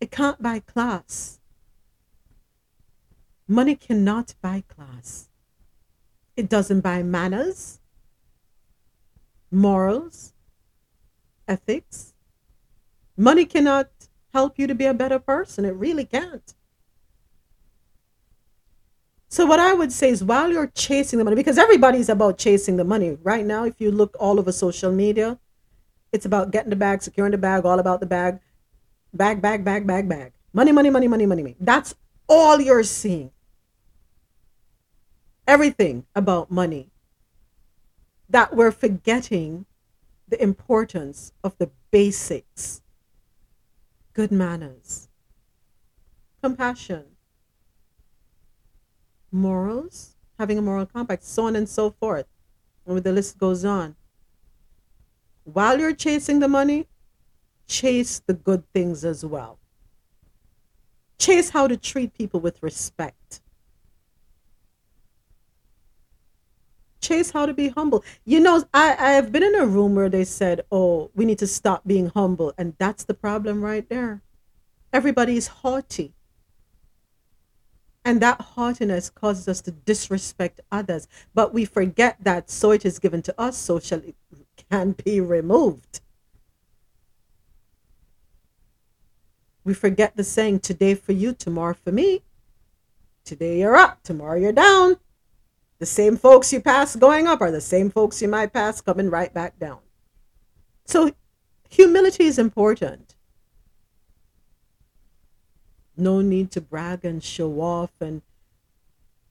It 0.00 0.10
can't 0.10 0.42
buy 0.42 0.60
class. 0.60 1.40
Money 3.48 3.76
cannot 3.76 4.34
buy 4.42 4.62
class. 4.68 5.25
It 6.36 6.48
doesn't 6.50 6.80
buy 6.80 7.02
manners, 7.02 7.80
morals, 9.50 10.34
ethics. 11.48 12.12
Money 13.16 13.46
cannot 13.46 13.88
help 14.34 14.58
you 14.58 14.66
to 14.66 14.74
be 14.74 14.84
a 14.84 14.92
better 14.92 15.18
person. 15.18 15.64
It 15.64 15.74
really 15.74 16.04
can't. 16.04 16.54
So 19.28 19.44
what 19.46 19.60
I 19.60 19.72
would 19.72 19.92
say 19.92 20.10
is 20.10 20.22
while 20.22 20.52
you're 20.52 20.68
chasing 20.68 21.18
the 21.18 21.24
money, 21.24 21.36
because 21.36 21.58
everybody's 21.58 22.08
about 22.08 22.38
chasing 22.38 22.76
the 22.76 22.84
money 22.84 23.18
right 23.22 23.44
now, 23.44 23.64
if 23.64 23.80
you 23.80 23.90
look 23.90 24.14
all 24.20 24.38
over 24.38 24.52
social 24.52 24.92
media, 24.92 25.38
it's 26.12 26.26
about 26.26 26.50
getting 26.50 26.70
the 26.70 26.76
bag, 26.76 27.02
securing 27.02 27.32
the 27.32 27.38
bag, 27.38 27.64
all 27.64 27.78
about 27.78 28.00
the 28.00 28.06
bag, 28.06 28.40
bag, 29.12 29.42
bag, 29.42 29.64
bag, 29.64 29.86
bag, 29.86 30.08
bag. 30.08 30.32
Money, 30.52 30.72
money, 30.72 30.90
money, 30.90 31.08
money, 31.08 31.26
money, 31.26 31.42
money. 31.42 31.56
That's 31.60 31.94
all 32.28 32.60
you're 32.60 32.84
seeing. 32.84 33.30
Everything 35.46 36.06
about 36.14 36.50
money. 36.50 36.90
That 38.28 38.54
we're 38.54 38.72
forgetting 38.72 39.66
the 40.28 40.42
importance 40.42 41.32
of 41.44 41.56
the 41.58 41.70
basics 41.90 42.82
good 44.12 44.32
manners, 44.32 45.08
compassion, 46.42 47.04
morals, 49.30 50.16
having 50.38 50.56
a 50.58 50.62
moral 50.62 50.86
compass, 50.86 51.18
so 51.22 51.44
on 51.44 51.54
and 51.54 51.68
so 51.68 51.90
forth. 51.90 52.26
And 52.86 52.96
the 53.04 53.12
list 53.12 53.38
goes 53.38 53.64
on. 53.64 53.94
While 55.44 55.78
you're 55.78 55.94
chasing 55.94 56.40
the 56.40 56.48
money, 56.48 56.88
chase 57.66 58.22
the 58.26 58.32
good 58.32 58.64
things 58.72 59.04
as 59.04 59.24
well. 59.24 59.58
Chase 61.18 61.50
how 61.50 61.66
to 61.68 61.76
treat 61.76 62.14
people 62.14 62.40
with 62.40 62.62
respect. 62.62 63.42
Chase 67.00 67.30
how 67.30 67.46
to 67.46 67.54
be 67.54 67.68
humble. 67.68 68.04
You 68.24 68.40
know, 68.40 68.64
I, 68.72 68.96
I 68.98 69.12
have 69.12 69.30
been 69.30 69.42
in 69.42 69.54
a 69.54 69.66
room 69.66 69.94
where 69.94 70.08
they 70.08 70.24
said, 70.24 70.62
oh, 70.72 71.10
we 71.14 71.24
need 71.24 71.38
to 71.38 71.46
stop 71.46 71.86
being 71.86 72.08
humble. 72.08 72.52
And 72.58 72.74
that's 72.78 73.04
the 73.04 73.14
problem 73.14 73.62
right 73.62 73.88
there. 73.88 74.22
Everybody 74.92 75.36
is 75.36 75.46
haughty. 75.46 76.14
And 78.04 78.20
that 78.22 78.40
haughtiness 78.40 79.10
causes 79.10 79.48
us 79.48 79.60
to 79.62 79.72
disrespect 79.72 80.60
others. 80.70 81.08
But 81.34 81.52
we 81.52 81.64
forget 81.64 82.16
that 82.20 82.50
so 82.50 82.70
it 82.70 82.84
is 82.84 82.98
given 82.98 83.20
to 83.22 83.40
us, 83.40 83.56
so 83.56 83.80
shall 83.80 83.98
it 83.98 84.14
can 84.70 84.92
be 85.04 85.20
removed. 85.20 86.00
We 89.64 89.74
forget 89.74 90.16
the 90.16 90.22
saying, 90.22 90.60
today 90.60 90.94
for 90.94 91.12
you, 91.12 91.32
tomorrow 91.32 91.74
for 91.74 91.90
me. 91.90 92.22
Today 93.24 93.58
you're 93.58 93.74
up, 93.74 94.04
tomorrow 94.04 94.38
you're 94.38 94.52
down. 94.52 94.98
The 95.78 95.86
same 95.86 96.16
folks 96.16 96.52
you 96.52 96.60
pass 96.60 96.96
going 96.96 97.26
up 97.26 97.40
are 97.40 97.50
the 97.50 97.60
same 97.60 97.90
folks 97.90 98.22
you 98.22 98.28
might 98.28 98.52
pass 98.52 98.80
coming 98.80 99.10
right 99.10 99.32
back 99.32 99.58
down. 99.58 99.78
So 100.86 101.12
humility 101.68 102.24
is 102.24 102.38
important. 102.38 103.14
No 105.96 106.20
need 106.20 106.50
to 106.52 106.60
brag 106.60 107.04
and 107.04 107.22
show 107.22 107.60
off 107.60 107.92
and 108.00 108.22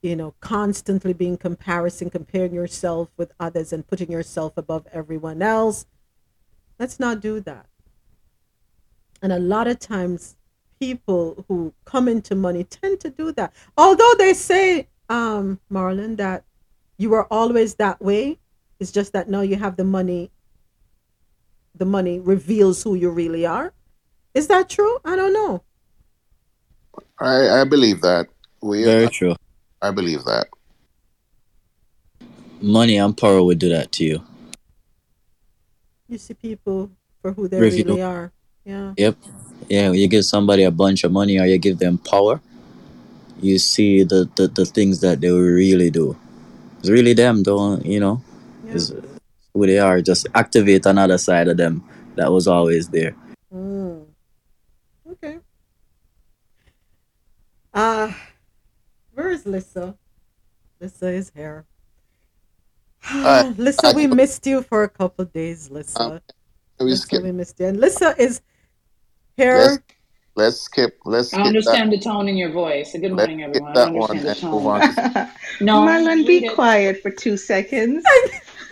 you 0.02 0.16
know 0.16 0.36
constantly 0.40 1.14
being 1.14 1.38
comparison 1.38 2.10
comparing 2.10 2.54
yourself 2.54 3.10
with 3.18 3.32
others 3.40 3.74
and 3.74 3.88
putting 3.88 4.12
yourself 4.12 4.54
above 4.58 4.86
everyone 4.92 5.42
else. 5.42 5.86
Let's 6.78 7.00
not 7.00 7.22
do 7.22 7.40
that. 7.42 7.68
And 9.22 9.32
a 9.32 9.40
lot 9.40 9.68
of 9.68 9.80
times 9.80 10.36
people 10.80 11.46
who 11.48 11.74
come 11.86 12.08
into 12.08 12.36
money 12.36 12.64
tend 12.64 13.00
to 13.00 13.10
do 13.10 13.32
that. 13.32 13.54
Although 13.78 14.14
they 14.18 14.34
say, 14.34 14.88
um, 15.10 15.60
Marlon, 15.72 16.18
that 16.18 16.44
you 16.98 17.10
were 17.10 17.26
always 17.32 17.76
that 17.76 18.02
way, 18.02 18.40
it's 18.80 18.92
just 18.92 19.14
that 19.14 19.30
now 19.30 19.42
you 19.42 19.56
have 19.56 19.78
the 19.78 19.84
money. 19.84 20.32
The 21.76 21.86
money 21.86 22.20
reveals 22.20 22.84
who 22.84 22.96
you 22.96 23.10
really 23.10 23.46
are. 23.46 23.74
Is 24.34 24.48
that 24.48 24.70
true? 24.70 24.98
I 25.04 25.16
don't 25.16 25.34
know. 25.34 25.64
I, 27.20 27.62
I 27.62 27.64
believe 27.64 28.02
that. 28.02 28.28
We 28.62 28.84
Very 28.84 29.10
true. 29.10 29.36
I 29.82 29.92
believe 29.92 30.24
that. 30.26 30.48
Money 32.62 32.98
and 32.98 33.16
power 33.16 33.44
would 33.44 33.60
do 33.60 33.70
that 33.70 33.92
to 33.94 34.04
you. 34.04 34.24
You 36.08 36.18
see 36.18 36.34
people 36.34 36.92
for 37.22 37.32
who 37.34 37.48
they 37.48 37.60
Review. 37.60 37.86
really 37.86 38.02
are. 38.02 38.32
Yeah. 38.64 38.94
Yep. 38.98 39.18
Yeah, 39.70 39.92
you 39.92 40.08
give 40.08 40.26
somebody 40.26 40.64
a 40.64 40.72
bunch 40.72 41.04
of 41.04 41.12
money 41.12 41.40
or 41.40 41.46
you 41.46 41.58
give 41.58 41.80
them 41.80 41.98
power, 41.98 42.42
you 43.42 43.58
see 43.60 44.04
the, 44.04 44.30
the, 44.36 44.48
the 44.48 44.66
things 44.66 45.02
that 45.02 45.22
they 45.22 45.30
really 45.30 45.90
do. 45.90 46.18
It's 46.80 46.90
really 46.90 47.14
them, 47.14 47.44
don't 47.44 47.86
you 47.86 48.00
know? 48.00 48.22
It's 48.68 48.94
who 49.54 49.66
they 49.66 49.80
are. 49.80 50.02
Just 50.02 50.28
activate 50.36 50.86
another 50.86 51.18
side 51.18 51.48
of 51.48 51.58
them 51.58 51.84
that 52.16 52.32
was 52.32 52.48
always 52.48 52.90
there. 52.90 53.16
Mm. 53.54 54.06
Okay. 55.12 55.40
Uh 57.74 58.12
where 59.14 59.32
is 59.32 59.46
Lissa? 59.46 59.96
Lissa 60.80 61.08
is 61.08 61.32
here. 61.36 61.66
Uh, 63.08 63.54
Lissa, 63.58 63.94
we 63.96 64.08
missed 64.08 64.48
you 64.48 64.64
for 64.64 64.84
a 64.84 64.90
couple 64.90 65.24
days, 65.26 65.70
Lissa. 65.70 66.22
We 66.80 66.90
That's 66.90 67.02
skip. 67.02 67.22
we 67.22 67.32
missed 67.32 67.62
it. 67.62 67.66
And 67.66 67.80
Lissa 67.80 68.16
is 68.18 68.42
Let's 69.38 69.76
here. 69.78 69.84
Let's 70.36 70.62
skip. 70.62 71.00
Let's 71.06 71.34
I 71.34 71.42
understand 71.44 71.92
that. 71.92 71.98
the 71.98 72.00
tone 72.00 72.28
in 72.30 72.38
your 72.38 72.52
voice. 72.52 72.94
Good 72.94 73.12
Let's 73.12 73.14
morning, 73.14 73.42
skip 73.50 73.64
everyone. 73.64 73.74
I 73.74 73.76
that 73.76 73.94
one 73.94 74.12
understand 74.12 74.26
the 74.26 74.36
tone. 74.36 74.82
No, 75.60 75.82
Marlon, 75.82 76.26
be 76.26 76.46
it. 76.46 76.56
quiet 76.56 77.02
for 77.02 77.12
two 77.12 77.38
seconds. 77.38 78.06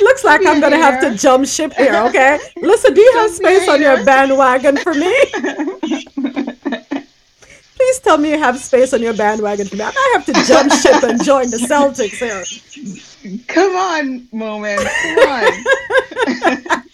Looks 0.00 0.24
like 0.24 0.46
I'm 0.46 0.60
gonna 0.60 0.78
have 0.78 1.00
to 1.00 1.16
jump 1.16 1.46
ship 1.46 1.74
here, 1.74 1.96
okay? 1.96 2.38
Listen, 2.62 2.94
do 2.94 3.00
you 3.00 3.12
have 3.18 3.30
space 3.32 3.68
on 3.68 3.80
your 3.80 4.04
bandwagon 4.04 4.76
for 4.78 4.94
me? 4.94 5.14
Please 7.76 8.00
tell 8.00 8.18
me 8.18 8.30
you 8.32 8.38
have 8.38 8.58
space 8.58 8.92
on 8.92 9.02
your 9.02 9.14
bandwagon 9.14 9.66
for 9.68 9.76
me. 9.76 9.84
I 9.84 10.14
have 10.14 10.26
to 10.26 10.32
jump 10.46 10.72
ship 10.72 11.02
and 11.04 11.22
join 11.24 11.50
the 11.50 11.58
Celtics 11.58 12.18
here. 12.18 12.44
Come 13.48 13.76
on, 13.76 14.28
moment. 14.32 14.80
Come 15.02 15.18
on. 15.28 16.84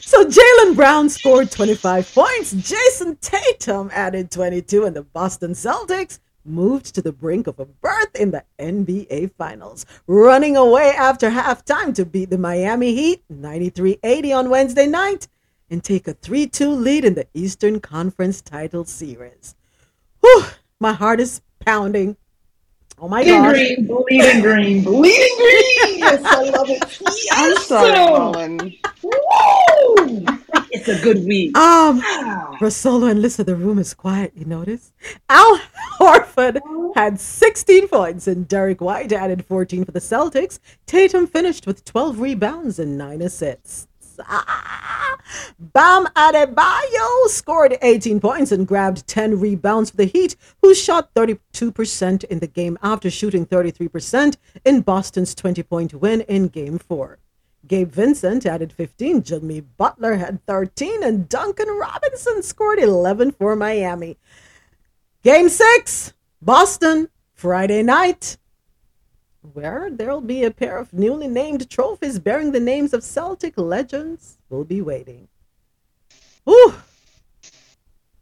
So 0.00 0.24
Jaylen 0.24 0.74
Brown 0.74 1.08
scored 1.08 1.50
25 1.50 2.14
points. 2.14 2.52
Jayson 2.54 3.16
Tatum 3.20 3.90
added 3.92 4.30
22, 4.30 4.84
and 4.84 4.96
the 4.96 5.02
Boston 5.02 5.52
Celtics 5.52 6.18
moved 6.44 6.94
to 6.94 7.02
the 7.02 7.12
brink 7.12 7.46
of 7.46 7.58
a 7.60 7.66
berth 7.66 8.14
in 8.18 8.30
the 8.30 8.44
NBA 8.58 9.32
Finals, 9.36 9.84
running 10.06 10.56
away 10.56 10.92
after 10.96 11.30
halftime 11.30 11.94
to 11.94 12.04
beat 12.04 12.30
the 12.30 12.38
Miami 12.38 12.94
Heat 12.94 13.22
93-80 13.32 14.36
on 14.36 14.50
Wednesday 14.50 14.86
night 14.86 15.28
and 15.68 15.84
take 15.84 16.08
a 16.08 16.14
3-2 16.14 16.82
lead 16.82 17.04
in 17.04 17.14
the 17.14 17.26
Eastern 17.34 17.78
Conference 17.80 18.40
title 18.40 18.84
series. 18.84 19.54
Whew, 20.20 20.44
my 20.80 20.92
heart 20.92 21.20
is 21.20 21.42
pounding. 21.60 22.16
Oh 23.02 23.08
my 23.08 23.22
Bleeding 23.22 23.42
god. 23.42 23.52
green, 23.54 23.86
bleeding 23.86 24.40
green, 24.42 24.84
bleeding 24.84 25.36
green. 25.38 25.98
Yes, 25.98 26.22
I 26.22 26.42
love 26.50 26.68
it. 26.68 26.82
I'm 27.32 27.50
Yes, 27.50 27.66
sorry, 27.66 27.92
sir. 27.92 27.96
Marlon. 27.96 28.78
Woo! 29.02 30.26
It's 30.70 30.86
a 30.88 31.00
good 31.02 31.24
week. 31.24 31.56
Um, 31.56 32.02
Rosolo 32.60 33.10
and 33.10 33.22
Lissa, 33.22 33.42
the 33.42 33.56
room 33.56 33.78
is 33.78 33.94
quiet, 33.94 34.32
you 34.36 34.44
notice? 34.44 34.92
Al 35.30 35.58
Horford 35.98 36.60
had 36.94 37.18
16 37.18 37.88
points 37.88 38.26
and 38.28 38.46
Derrick 38.46 38.80
White 38.82 39.12
added 39.12 39.46
14 39.46 39.86
for 39.86 39.92
the 39.92 39.98
Celtics. 40.00 40.58
Tatum 40.86 41.26
finished 41.26 41.66
with 41.66 41.84
12 41.86 42.20
rebounds 42.20 42.78
and 42.78 42.98
9 42.98 43.22
assists. 43.22 43.88
Ah! 44.28 45.18
Bam 45.58 46.06
Adebayo 46.16 47.26
scored 47.26 47.76
18 47.82 48.20
points 48.20 48.52
and 48.52 48.66
grabbed 48.66 49.06
10 49.06 49.38
rebounds 49.38 49.90
for 49.90 49.98
the 49.98 50.06
Heat, 50.06 50.36
who 50.62 50.74
shot 50.74 51.14
32% 51.14 52.24
in 52.24 52.38
the 52.38 52.46
game 52.46 52.78
after 52.82 53.10
shooting 53.10 53.46
33% 53.46 54.36
in 54.64 54.80
Boston's 54.80 55.34
20 55.34 55.62
point 55.62 55.94
win 55.94 56.22
in 56.22 56.48
Game 56.48 56.78
4. 56.78 57.18
Gabe 57.66 57.92
Vincent 57.92 58.46
added 58.46 58.72
15, 58.72 59.22
Jimmy 59.22 59.60
Butler 59.60 60.16
had 60.16 60.44
13, 60.46 61.02
and 61.02 61.28
Duncan 61.28 61.68
Robinson 61.68 62.42
scored 62.42 62.78
11 62.78 63.32
for 63.32 63.54
Miami. 63.54 64.16
Game 65.22 65.48
6, 65.48 66.14
Boston, 66.40 67.08
Friday 67.34 67.82
night 67.82 68.38
where 69.42 69.88
there'll 69.90 70.20
be 70.20 70.44
a 70.44 70.50
pair 70.50 70.78
of 70.78 70.92
newly 70.92 71.28
named 71.28 71.68
trophies 71.70 72.18
bearing 72.18 72.52
the 72.52 72.60
names 72.60 72.92
of 72.92 73.02
Celtic 73.02 73.56
legends 73.56 74.38
will 74.48 74.64
be 74.64 74.82
waiting. 74.82 75.28
Ooh. 76.48 76.74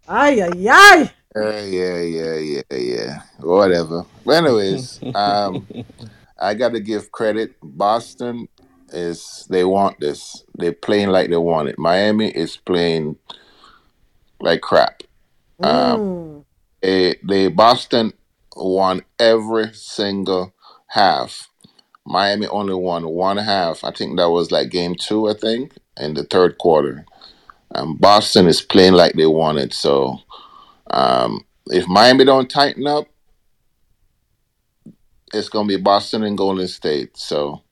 Ay, 0.07 0.41
ay, 0.43 0.69
ay. 0.71 1.11
Yeah, 1.37 1.61
yeah, 1.61 2.01
yeah, 2.01 2.35
yeah, 2.37 2.77
yeah. 2.77 3.23
Whatever. 3.41 4.05
Anyways, 4.31 5.01
um, 5.15 5.67
I 6.39 6.55
got 6.55 6.73
to 6.73 6.81
give 6.81 7.13
credit. 7.13 7.55
Boston 7.63 8.49
is 8.93 9.47
they 9.51 9.65
want 9.65 10.01
this. 10.01 10.45
They're 10.55 10.73
playing 10.73 11.09
like 11.09 11.29
they 11.31 11.37
want 11.37 11.69
it. 11.69 11.79
Miami 11.79 12.31
is 12.31 12.57
playing 12.57 13.17
like 14.41 14.61
crap. 14.61 15.03
Um, 15.61 15.99
Mm. 16.01 16.45
they, 16.81 17.17
they 17.25 17.49
Boston 17.49 18.13
won 18.57 19.03
every 19.19 19.73
single 19.75 20.55
half. 20.89 21.49
Miami 22.05 22.47
only 22.49 22.75
won 22.75 23.09
one 23.09 23.37
half. 23.37 23.85
I 23.85 23.91
think 23.93 24.17
that 24.17 24.31
was 24.31 24.51
like 24.51 24.71
game 24.71 24.95
two. 24.95 25.29
I 25.29 25.35
think 25.35 25.73
in 25.99 26.15
the 26.15 26.25
third 26.25 26.59
quarter. 26.59 27.05
Um, 27.75 27.97
Boston 27.97 28.47
is 28.47 28.63
playing 28.63 28.95
like 28.95 29.13
they 29.13 29.27
want 29.27 29.59
it. 29.59 29.75
So 29.75 30.19
um, 30.91 31.45
if 31.67 31.87
Miami 31.87 32.25
don't 32.25 32.49
tighten 32.49 32.87
up, 32.87 33.07
it's 35.35 35.51
gonna 35.51 35.69
be 35.69 35.77
Boston 35.77 36.23
and 36.25 36.39
Golden 36.39 36.67
State. 36.67 37.17
So, 37.17 37.63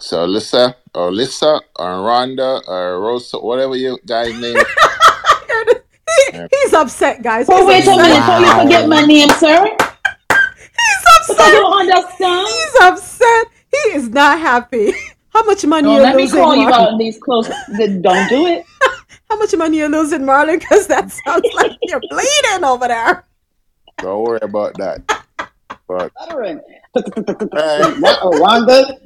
so 0.00 0.24
Lissa 0.24 0.74
or 0.94 1.12
Lissa 1.12 1.60
or 1.76 1.86
Rhonda 1.86 2.66
or 2.66 3.00
Rosa, 3.00 3.38
whatever 3.38 3.76
you 3.76 3.98
guys 4.04 4.34
name. 4.40 4.56
He's 6.50 6.74
upset, 6.74 7.22
guys. 7.22 7.46
Oh, 7.48 7.66
wait 7.66 7.86
a 7.86 7.90
upset. 7.90 8.02
minute 8.02 8.20
before 8.20 8.40
you 8.40 8.62
forget 8.62 8.88
my 8.88 9.06
name, 9.06 9.28
sir. 9.30 9.87
He's 11.28 11.36
upset. 11.36 11.52
you 11.52 11.60
don't 11.60 11.80
understand. 11.80 12.46
He's 12.48 12.74
upset. 12.82 13.46
He 13.70 13.76
is 13.96 14.08
not 14.08 14.38
happy. 14.40 14.92
How 15.30 15.44
much 15.44 15.64
money 15.66 15.84
Don't 15.88 15.96
you 15.96 16.02
let 16.02 16.16
me 16.16 16.22
losing, 16.22 16.40
call 16.40 16.56
you 16.56 16.66
Marlon? 16.66 16.72
out 16.72 16.92
in 16.92 16.98
these 16.98 17.18
close. 17.18 17.48
Don't 17.48 18.28
do 18.28 18.46
it. 18.46 18.64
How 19.30 19.36
much 19.36 19.54
money 19.56 19.80
are 19.82 19.84
you 19.84 19.92
losing, 19.92 20.22
Marlon? 20.22 20.58
Because 20.58 20.86
that 20.86 21.10
sounds 21.12 21.44
like 21.54 21.72
you're 21.82 22.00
bleeding 22.08 22.64
over 22.64 22.88
there. 22.88 23.24
Don't 23.98 24.22
worry 24.24 24.38
about 24.42 24.74
that. 24.78 25.02
But 25.86 26.10
Stuttering. 26.22 26.60
hey, 26.94 27.02
What, 28.00 28.18
Rhonda? 28.22 28.98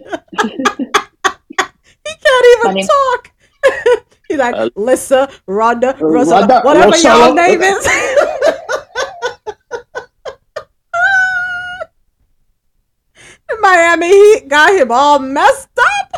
He 0.43 2.15
can't 2.25 2.47
even 2.59 2.63
Honey. 2.63 2.87
talk. 2.87 3.31
He's 4.29 4.39
like, 4.39 4.55
Uh, 4.55 4.71
Lissa, 4.77 5.29
Rhonda, 5.49 5.99
Rosa, 6.01 6.47
whatever 6.65 6.91
Rosa- 6.93 7.09
y'all 7.09 7.35
name 7.35 7.63
is. 7.63 7.87
The 13.49 13.59
Miami 13.73 14.09
Heat 14.09 14.49
got 14.49 14.71
him 14.75 14.93
all 14.93 15.19
messed 15.19 15.71
up. 15.81 16.15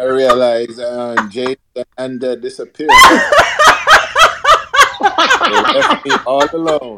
I 0.00 0.04
realize 0.04 0.80
um, 0.80 1.28
James 1.28 1.58
and 1.98 2.24
uh, 2.24 2.34
disappeared. 2.36 2.88
they 5.50 5.60
left 5.74 6.04
me 6.06 6.16
all 6.24 6.48
alone. 6.54 6.96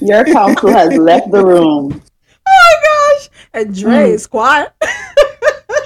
Your 0.00 0.24
counsel 0.24 0.70
has 0.72 0.96
left 0.96 1.30
the 1.30 1.44
room. 1.44 2.00
Oh 2.48 2.48
my 2.48 2.74
gosh. 2.88 3.28
And 3.52 3.74
Dre 3.74 3.92
Mm. 4.08 4.14
is 4.14 4.26
quiet. 4.26 4.72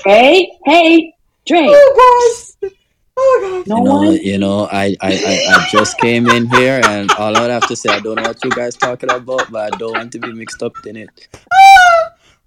Hey, 0.05 0.53
hey, 0.67 1.15
Dre. 1.47 1.67
Oh 1.69 1.95
gosh. 1.99 2.50
Oh 3.23 3.65
gosh. 3.65 3.67
No 3.69 3.77
You 3.77 3.85
know, 3.85 3.97
one. 3.97 4.17
you 4.17 4.39
know, 4.39 4.69
I, 4.73 4.97
I, 5.03 5.13
I, 5.13 5.55
I 5.55 5.69
just 5.71 5.99
came 5.99 6.29
in 6.29 6.49
here 6.51 6.81
and 6.87 7.11
all 7.13 7.37
I 7.37 7.43
would 7.43 7.51
have 7.51 7.67
to 7.69 7.77
say, 7.77 7.91
I 7.91 8.01
don't 8.01 8.17
know 8.17 8.23
what 8.23 8.43
you 8.45 8.51
guys 8.51 8.77
talking 8.77 9.11
about, 9.11 9.51
but 9.53 9.75
I 9.75 9.79
don't 9.79 9.93
want 9.95 10.13
to 10.13 10.21
be 10.21 10.33
mixed 10.33 10.63
up 10.63 10.75
in 10.87 10.97
it. 10.97 11.11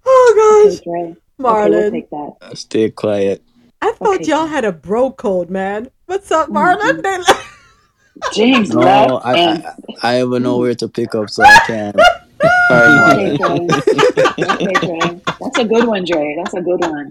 Oh 0.06 0.34
Okay, 0.66 0.76
gosh. 0.76 0.80
Okay, 0.86 1.16
Marlon. 1.40 1.70
we'll 1.70 1.90
take. 1.90 2.08
Uh, 2.12 2.54
stay 2.54 2.90
quiet. 2.90 3.42
I 3.82 3.92
thought 3.92 4.20
Okay, 4.20 4.24
y'all 4.24 4.46
had 4.46 4.64
a 4.64 4.72
bro 4.72 5.12
code, 5.12 5.50
man. 5.50 5.90
What's 6.06 6.30
up, 6.32 6.50
mm-hmm. 6.50 6.56
Marlon? 6.56 7.02
They 7.02 7.24
James 8.32 8.74
No, 8.74 8.80
left 8.80 9.10
I, 9.24 9.34
and 9.36 9.64
I, 9.64 9.74
I 10.02 10.22
even 10.22 10.42
know 10.42 10.54
mm-hmm. 10.54 10.62
where 10.62 10.74
to 10.76 10.88
pick 10.88 11.14
up, 11.14 11.30
so 11.30 11.44
I 11.44 11.58
can't. 11.66 11.96
Okay, 12.70 13.36
Marlon. 13.38 13.38
Dre. 13.38 13.68
Okay, 14.50 14.78
Dre. 14.80 15.20
That's 15.40 15.58
a 15.58 15.64
good 15.64 15.86
one, 15.86 16.04
Dre. 16.04 16.34
That's 16.42 16.54
a 16.54 16.62
good 16.62 16.80
one. 16.80 17.10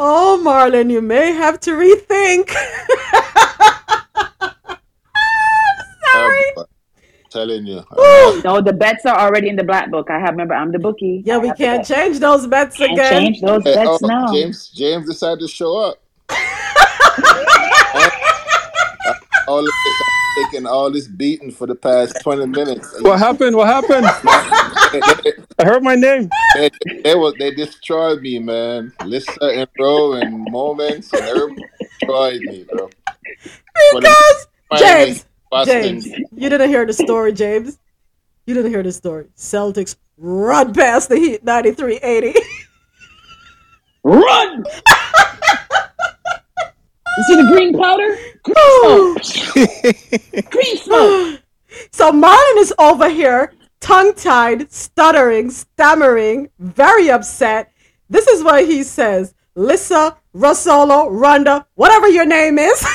Oh, 0.00 0.40
Marlon, 0.44 0.90
you 0.92 1.02
may 1.02 1.32
have 1.32 1.58
to 1.60 1.72
rethink. 1.72 2.50
Sorry. 6.12 6.38
Um, 6.38 6.44
oh, 6.46 6.52
boy. 6.54 6.62
telling 7.30 7.66
you. 7.66 7.76
No, 7.76 7.84
oh, 8.44 8.60
the 8.62 8.72
bets 8.72 9.04
are 9.06 9.18
already 9.18 9.48
in 9.48 9.56
the 9.56 9.64
black 9.64 9.90
book. 9.90 10.08
I 10.08 10.20
have 10.20 10.30
remember 10.30 10.54
I'm 10.54 10.70
the 10.70 10.78
bookie. 10.78 11.22
Yeah, 11.26 11.34
I 11.36 11.38
we 11.38 11.52
can't 11.52 11.84
change 11.84 12.20
those 12.20 12.46
bets 12.46 12.76
Can't 12.76 12.92
again. 12.92 13.10
change 13.10 13.40
those 13.40 13.64
Hey, 13.64 13.74
bets 13.74 13.98
oh, 14.02 14.06
now. 14.06 14.32
James 14.32 14.68
James 14.68 15.06
decided 15.06 15.40
to 15.40 15.48
show 15.48 15.76
up. 15.78 16.00
all 19.48 19.58
of 19.58 19.64
this, 19.64 20.02
I'm 20.04 20.17
taking 20.44 20.66
all 20.66 20.90
this 20.90 21.06
beating 21.06 21.50
for 21.50 21.66
the 21.66 21.74
past 21.74 22.20
20 22.22 22.46
minutes. 22.46 23.00
What 23.02 23.18
happened? 23.18 23.56
What 23.56 23.66
happened? 23.66 24.06
they, 24.92 25.00
they, 25.22 25.32
I 25.58 25.64
heard 25.64 25.82
my 25.82 25.94
name. 25.94 26.30
they, 26.54 26.70
they, 27.02 27.14
was, 27.14 27.34
they 27.38 27.50
destroyed 27.52 28.22
me, 28.22 28.38
man. 28.38 28.92
Lissa 29.04 29.44
and 29.44 29.68
Bro 29.76 30.14
and 30.14 30.50
Moments 30.50 31.12
and 31.12 31.22
everybody 31.22 31.62
destroyed 31.80 32.40
me, 32.42 32.66
bro. 32.70 32.90
Because 33.94 34.48
James, 34.78 35.26
Boston. 35.50 35.82
James, 35.82 36.06
you 36.06 36.48
didn't 36.48 36.68
hear 36.68 36.86
the 36.86 36.92
story, 36.92 37.32
James. 37.32 37.78
You 38.46 38.54
didn't 38.54 38.70
hear 38.70 38.82
the 38.82 38.92
story. 38.92 39.26
Celtics 39.36 39.96
run 40.16 40.72
past 40.72 41.08
the 41.08 41.16
Heat 41.16 41.44
93-80. 41.44 42.34
Run! 44.04 44.64
You 47.18 47.24
see 47.24 47.34
the 47.34 47.48
green 47.52 47.76
powder? 47.76 48.16
Green 48.44 49.16
smoke. 49.24 50.50
Green 50.52 50.76
smoke. 50.76 51.42
so 51.90 52.12
Marlon 52.12 52.58
is 52.58 52.72
over 52.78 53.08
here 53.08 53.52
tongue 53.80 54.14
tied, 54.14 54.70
stuttering, 54.70 55.50
stammering, 55.50 56.48
very 56.60 57.10
upset. 57.10 57.72
This 58.08 58.28
is 58.28 58.44
what 58.44 58.66
he 58.66 58.84
says 58.84 59.34
Lissa, 59.56 60.16
Rosolo, 60.32 61.10
Rhonda, 61.10 61.64
whatever 61.74 62.06
your 62.08 62.24
name 62.24 62.56
is. 62.56 62.82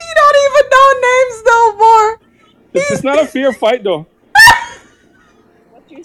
you 0.00 0.14
don't 0.14 0.36
even 0.46 0.70
know 0.70 0.92
names 1.02 1.42
no 1.44 1.76
more. 1.76 2.20
It's, 2.74 2.90
it's 2.92 3.02
not 3.02 3.20
a 3.20 3.26
fair 3.26 3.52
fight 3.52 3.82
though. 3.82 4.06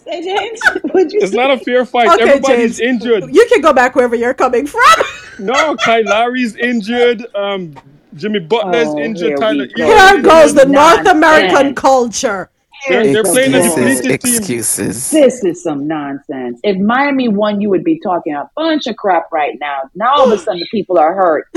What 0.06 0.14
say, 0.14 0.24
James? 0.24 0.60
What'd 0.92 1.12
you 1.14 1.20
It's 1.22 1.32
say? 1.32 1.38
not 1.38 1.52
a 1.52 1.58
fair 1.58 1.86
fight. 1.86 2.10
Okay, 2.10 2.24
Everybody's 2.30 2.78
James. 2.78 3.02
injured. 3.04 3.34
You 3.36 3.46
can 3.52 3.62
go 3.62 3.74
back 3.74 3.96
wherever 3.96 4.16
you're 4.16 4.34
coming 4.34 4.66
from. 4.68 4.82
No, 5.40 5.76
Kyle 5.76 6.04
Lowry's 6.04 6.56
injured. 6.56 7.24
Um, 7.36 7.76
Jimmy 8.16 8.40
Butler's 8.40 8.88
Oh, 8.88 8.98
injured. 8.98 9.28
here 9.28 9.38
Tyler 9.38 9.68
go. 9.68 9.86
Here 9.86 10.22
goes 10.24 10.56
the 10.56 10.62
injured. 10.62 10.74
North 10.74 11.06
American 11.06 11.76
culture. 11.76 12.50
They're, 12.90 13.04
they're 13.14 13.24
playing 13.24 13.54
a 13.54 13.60
Excuses, 13.60 14.02
team. 14.02 14.12
excuses. 14.14 15.12
This 15.12 15.44
is 15.44 15.62
some 15.62 15.88
nonsense. 15.88 16.60
If 16.64 16.78
Miami 16.80 17.28
won, 17.28 17.62
you 17.62 17.70
would 17.70 17.84
be 17.84 18.00
talking 18.00 18.34
a 18.34 18.50
bunch 18.56 18.88
of 18.88 18.96
crap 18.98 19.32
right 19.32 19.56
now. 19.60 19.82
Now 19.94 20.16
all 20.16 20.26
of 20.26 20.32
a 20.32 20.42
sudden 20.42 20.60
the 20.60 20.68
people 20.72 20.98
are 20.98 21.14
hurt. 21.14 21.48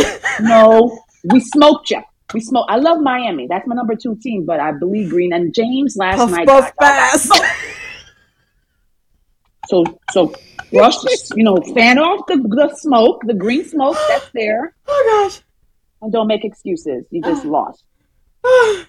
No, 0.42 0.98
we 1.24 1.40
smoked 1.40 1.90
you. 1.90 2.02
We 2.34 2.40
smoke. 2.40 2.66
I 2.68 2.76
love 2.76 3.00
Miami. 3.00 3.46
That's 3.48 3.66
my 3.66 3.74
number 3.74 3.96
two 3.96 4.14
team, 4.16 4.44
but 4.44 4.60
I 4.60 4.72
believe 4.72 5.08
Green 5.08 5.32
and 5.32 5.54
James 5.54 5.96
last 5.96 6.18
Puff, 6.18 6.30
night. 6.30 6.46
puff, 6.46 6.64
got- 6.66 6.76
got 6.76 7.10
pass. 7.10 7.22
smoked. 7.22 7.46
So, 9.70 9.84
so 10.12 10.32
rush, 10.72 10.94
you 11.36 11.44
know, 11.44 11.56
fan 11.74 11.98
off 11.98 12.26
the, 12.26 12.36
the 12.36 12.74
smoke, 12.76 13.22
the 13.24 13.34
green 13.34 13.64
smoke 13.64 13.97
that's 14.09 14.28
there, 14.34 14.74
Oh 14.88 15.28
gosh. 15.28 15.40
and 16.02 16.12
don't 16.12 16.26
make 16.26 16.44
excuses. 16.44 17.05
You 17.10 17.22
just 17.22 17.44
lost. 17.56 17.84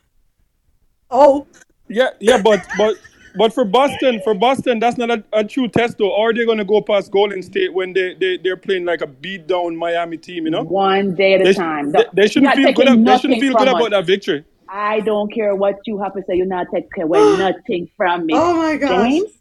Oh, 1.14 1.46
Yeah, 1.90 2.10
yeah, 2.20 2.42
but 2.42 2.66
but 2.78 2.96
but 3.36 3.54
for 3.54 3.66
Boston, 3.66 4.22
for 4.24 4.34
Boston, 4.34 4.80
that's 4.80 4.98
not 4.98 5.10
a, 5.12 5.24
a 5.34 5.44
true 5.44 5.68
test 5.68 5.98
though. 5.98 6.16
Are 6.16 6.34
they're 6.34 6.46
gonna 6.46 6.64
go 6.66 6.82
past 6.82 7.12
Golden 7.12 7.42
State 7.44 7.74
when 7.74 7.92
they 7.94 8.14
they 8.14 8.38
they're 8.38 8.56
playing 8.58 8.86
like 8.86 9.02
a 9.02 9.08
beat 9.08 9.46
down 9.48 9.76
Miami 9.76 10.18
team, 10.18 10.46
you 10.46 10.52
know. 10.52 10.64
One 10.64 11.16
day 11.16 11.34
at 11.34 11.42
a 11.42 11.44
They, 11.44 11.54
sh- 11.54 11.58
time. 11.58 11.92
they, 11.92 12.06
they 12.14 12.28
shouldn't 12.28 12.56
feel 12.56 12.72
good. 12.74 12.88
ab- 12.88 13.06
They 13.06 13.18
shouldn't 13.18 13.42
feel 13.42 13.54
good 13.54 13.68
from 13.68 13.76
about 13.76 13.84
us. 13.88 13.90
that 13.92 14.06
victory. 14.06 14.46
I 14.70 15.02
don't 15.02 15.32
care 15.34 15.54
what 15.54 15.76
you 15.86 16.00
have 16.00 16.14
to 16.14 16.22
say. 16.28 16.36
You're 16.36 16.46
not 16.46 16.68
taking 16.74 17.04
away 17.08 17.20
nothing 17.38 17.90
from 17.98 18.26
me. 18.26 18.34
Oh 18.38 18.56
my 18.56 18.78
gosh. 18.78 19.10
James, 19.12 19.32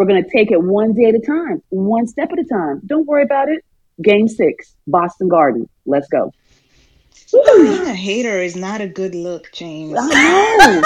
we're 0.00 0.06
going 0.06 0.24
to 0.24 0.30
take 0.30 0.50
it 0.50 0.62
one 0.62 0.94
day 0.94 1.10
at 1.10 1.14
a 1.14 1.18
time, 1.18 1.62
one 1.68 2.06
step 2.06 2.32
at 2.32 2.38
a 2.38 2.44
time. 2.44 2.80
Don't 2.86 3.06
worry 3.06 3.22
about 3.22 3.50
it. 3.50 3.62
Game 4.00 4.28
six, 4.28 4.74
Boston 4.86 5.28
Garden. 5.28 5.68
Let's 5.84 6.08
go. 6.08 6.32
Being 7.30 7.82
a 7.86 7.94
hater 7.94 8.38
is 8.40 8.56
not 8.56 8.80
a 8.80 8.86
good 8.88 9.14
look, 9.14 9.52
James. 9.52 9.94
I 10.00 10.08
know. 10.08 10.82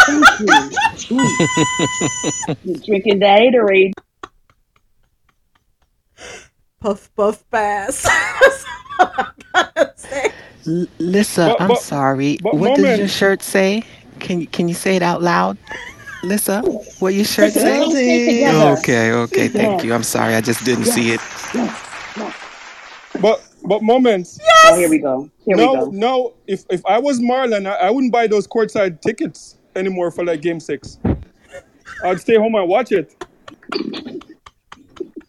Thank 0.49 1.11
you. 1.11 2.57
You're 2.65 2.79
drinking 2.85 3.21
that 3.21 3.39
Gatorade. 3.39 3.93
puff, 6.81 7.09
puff, 7.15 7.49
pass. 7.53 8.03
That's 8.03 8.65
all 8.99 9.13
I 9.17 9.31
gotta 9.55 9.93
say. 9.95 10.33
L- 10.67 10.87
Lissa, 10.99 11.55
But- 11.57 11.63
I'm 11.63 11.77
sorry. 11.77 12.39
but 12.43 12.55
what 12.57 12.75
does 12.75 12.99
your 12.99 13.07
shirt 13.07 13.45
say? 13.45 13.85
Can 14.19 14.41
you 14.41 14.49
can 14.49 14.67
you 14.67 14.75
say 14.75 14.97
it 14.97 15.03
out 15.03 15.23
loud? 15.23 15.57
Lissa, 16.25 16.61
what 16.99 17.15
your 17.15 17.25
shirt 17.25 17.55
Let's 17.55 17.55
say? 17.55 17.79
all 17.79 17.91
stay 17.91 18.27
together. 18.27 18.71
Okay, 18.81 19.13
okay, 19.13 19.49
thank 19.49 19.73
Yes. 19.79 19.85
you. 19.85 19.95
I'm 19.95 20.03
sorry, 20.03 20.35
I 20.35 20.41
just 20.41 20.65
didn't 20.65 20.87
see 20.87 21.13
it. 21.13 21.21
Yes. 21.55 21.81
Yes. 22.17 22.35
But 23.21 23.43
but 23.67 23.83
moments. 23.83 24.39
Oh, 24.67 24.77
here 24.77 24.89
we 24.91 24.99
go. 24.99 25.31
Here 25.45 25.57
we 25.57 25.63
No, 25.65 25.75
go. 25.87 25.91
no. 25.91 26.35
If 26.47 26.65
if 26.71 26.85
I 26.87 26.99
was 26.99 27.21
Marlon, 27.21 27.67
I, 27.67 27.75
I 27.75 27.91
wouldn't 27.91 28.13
buy 28.13 28.27
those 28.27 28.47
courtside 28.47 29.01
tickets 29.01 29.57
anymore 29.77 30.11
for 30.11 30.25
like 30.25 30.41
Game 30.43 30.61
Six. 30.61 30.99
I'd 32.05 32.21
stay 32.21 32.37
home 32.37 32.55
and 32.57 32.69
watch 32.69 32.93
it. 32.93 33.15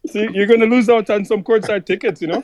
See, 0.08 0.28
you're 0.34 0.48
gonna 0.48 0.66
lose 0.66 0.90
out 0.90 1.10
on 1.10 1.26
some 1.26 1.44
courtside 1.44 1.86
tickets, 1.86 2.22
you 2.22 2.28
know. 2.28 2.44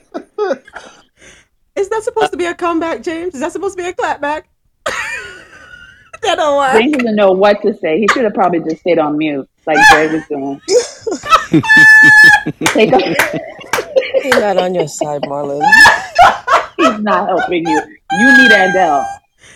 Is 1.76 1.90
that 1.90 2.04
supposed 2.04 2.32
to 2.32 2.38
be 2.38 2.46
a 2.46 2.54
comeback, 2.54 3.02
James? 3.02 3.34
Is 3.34 3.40
that 3.42 3.52
supposed 3.52 3.78
to 3.78 3.84
be 3.84 3.90
a 3.90 3.94
clapback? 3.94 4.44
that 6.24 6.36
don't 6.36 6.58
work. 6.58 6.80
James 6.82 6.98
doesn't 6.98 7.16
know 7.16 7.32
what 7.32 7.62
to 7.64 7.74
say. 7.74 8.00
He 8.00 8.08
should 8.14 8.24
have 8.24 8.34
probably 8.34 8.60
just 8.60 8.82
stayed 8.82 9.00
on 9.00 9.18
mute, 9.18 9.48
like 9.66 9.78
Dre 9.92 10.08
was 10.14 10.28
doing. 10.28 10.62
Take 12.74 12.92
a, 12.94 13.16
He's 14.24 14.34
not 14.36 14.58
on 14.58 14.74
your 14.76 14.88
side, 14.88 15.22
Marlon. 15.24 15.62
he's 16.78 17.00
not 17.00 17.28
helping 17.28 17.68
you. 17.68 17.82
You 18.20 18.38
need 18.38 18.52
Andel. 18.52 19.06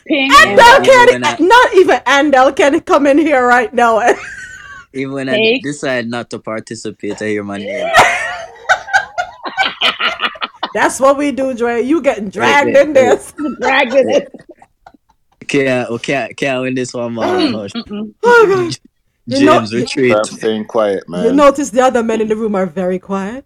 Ping 0.07 0.29
Andel 0.31 0.57
Andel. 0.57 0.85
can 0.85 1.07
When 1.13 1.23
I- 1.23 1.37
not 1.39 1.73
even 1.75 1.97
Andel 1.99 2.55
can 2.55 2.79
come 2.81 3.07
in 3.07 3.17
here 3.17 3.45
right 3.47 3.73
now. 3.73 4.01
Even 4.93 5.13
when 5.13 5.29
I 5.29 5.59
decide 5.63 6.07
not 6.07 6.29
to 6.31 6.39
participate, 6.39 7.21
I 7.21 7.27
hear 7.27 7.43
my 7.43 7.57
name. 7.57 7.87
That's 10.73 10.99
what 10.99 11.17
we 11.17 11.31
do, 11.31 11.53
Dre. 11.53 11.81
You 11.81 12.01
getting 12.01 12.29
dragged 12.29 12.75
in 12.75 12.91
this. 12.93 13.33
Dragged 13.61 13.93
in 13.93 14.09
it. 14.09 14.31
Can't, 15.47 15.89
oh, 15.89 15.97
can't, 15.97 16.35
can't 16.37 16.61
win 16.61 16.75
this 16.75 16.93
one, 16.93 17.13
man. 17.15 17.53
Hush. 17.53 17.71
Oh, 17.75 18.45
gosh. 18.47 18.79
You 19.27 19.45
know- 19.45 19.59
James, 19.59 19.73
retreat. 19.73 20.13
I'm 20.15 20.23
staying 20.25 20.65
quiet, 20.65 21.07
man. 21.09 21.25
You 21.25 21.33
notice 21.33 21.69
the 21.71 21.81
other 21.81 22.03
men 22.03 22.21
in 22.21 22.27
the 22.27 22.35
room 22.35 22.55
are 22.55 22.65
very 22.65 22.99
quiet. 22.99 23.45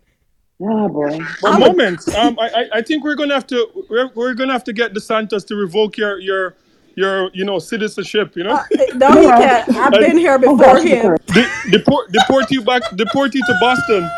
Oh 0.61 0.89
boy. 0.89 1.17
For 1.39 1.49
I 1.49 1.55
a 1.55 1.59
moment, 1.59 2.05
um, 2.15 2.37
I, 2.37 2.49
I 2.49 2.69
I 2.79 2.81
think 2.81 3.05
we're 3.05 3.15
gonna 3.15 3.33
have 3.33 3.47
to 3.47 3.65
we're, 3.89 4.09
we're 4.13 4.33
gonna 4.33 4.51
have 4.51 4.65
to 4.65 4.73
get 4.73 4.93
the 4.93 4.99
Santos 4.99 5.45
to 5.45 5.55
revoke 5.55 5.95
your 5.95 6.19
your 6.19 6.57
your 6.95 7.31
you 7.33 7.45
know 7.45 7.59
citizenship. 7.59 8.35
You 8.35 8.43
know, 8.43 8.55
Uh, 8.55 8.63
no, 8.95 9.09
he 9.21 9.27
can't. 9.27 9.73
I've 9.77 9.93
been 9.93 10.17
here 10.17 10.37
Oh, 10.43 10.57
before 10.57 10.79
him. 10.81 11.15
De- 11.27 11.49
deport 11.71 12.11
deport 12.11 12.51
you 12.51 12.61
back 12.61 12.81
deport 12.97 13.33
you 13.33 13.41
to 13.45 13.57
Boston. 13.61 14.09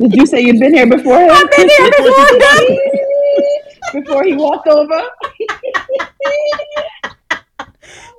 Did 0.00 0.14
you 0.16 0.26
say 0.26 0.40
you've 0.40 0.58
been 0.58 0.74
here 0.74 0.88
before 0.88 1.16
him? 1.20 1.30
I've 1.30 1.48
been 1.52 1.68
here 1.68 1.90
before 1.96 2.26
him. 2.26 4.02
before 4.02 4.24
he 4.24 4.34
walked 4.34 4.66
over? 4.66 5.00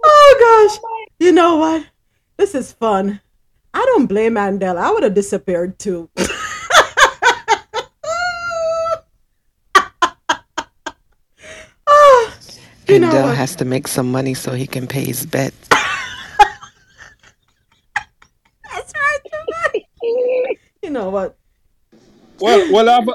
Oh 0.04 0.70
gosh. 0.70 0.80
You 1.20 1.32
know 1.32 1.58
what? 1.58 1.86
This 2.38 2.56
is 2.56 2.72
fun. 2.72 3.20
I 3.74 3.84
don't 3.86 4.08
blame 4.08 4.36
Mandela. 4.36 4.78
I 4.78 4.92
would 4.92 5.04
have 5.04 5.14
disappeared 5.14 5.78
too. 5.80 6.10
Ah, 11.90 12.36
you 12.88 13.00
know 13.00 13.08
Andel 13.10 13.24
what? 13.24 13.38
has 13.38 13.56
to 13.56 13.66
make 13.66 13.88
some 13.88 14.12
money 14.12 14.34
so 14.34 14.52
he 14.54 14.68
can 14.68 14.88
pay 14.88 15.06
his 15.06 15.26
bet. 15.26 15.54
That's 18.72 18.94
right. 18.94 19.84
You 20.84 20.90
know 20.92 21.10
what? 21.10 21.38
Well, 22.40 22.72
well, 22.72 22.90
I've 22.90 23.10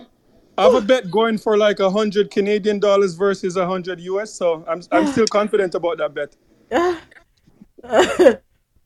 I 0.59 0.65
have 0.65 0.75
a 0.75 0.81
bet 0.81 1.11
going 1.11 1.39
for 1.39 1.57
like 1.57 1.81
a 1.81 1.91
hundred 1.91 2.31
Canadian 2.31 2.79
dollars 2.79 3.15
versus 3.15 3.57
a 3.57 3.67
hundred 3.67 4.01
US. 4.01 4.33
So 4.33 4.65
I'm 4.69 4.83
I'm 4.93 5.07
still 5.07 5.27
confident 5.31 5.75
about 5.75 5.99
that 5.99 6.15
bet. 6.15 6.37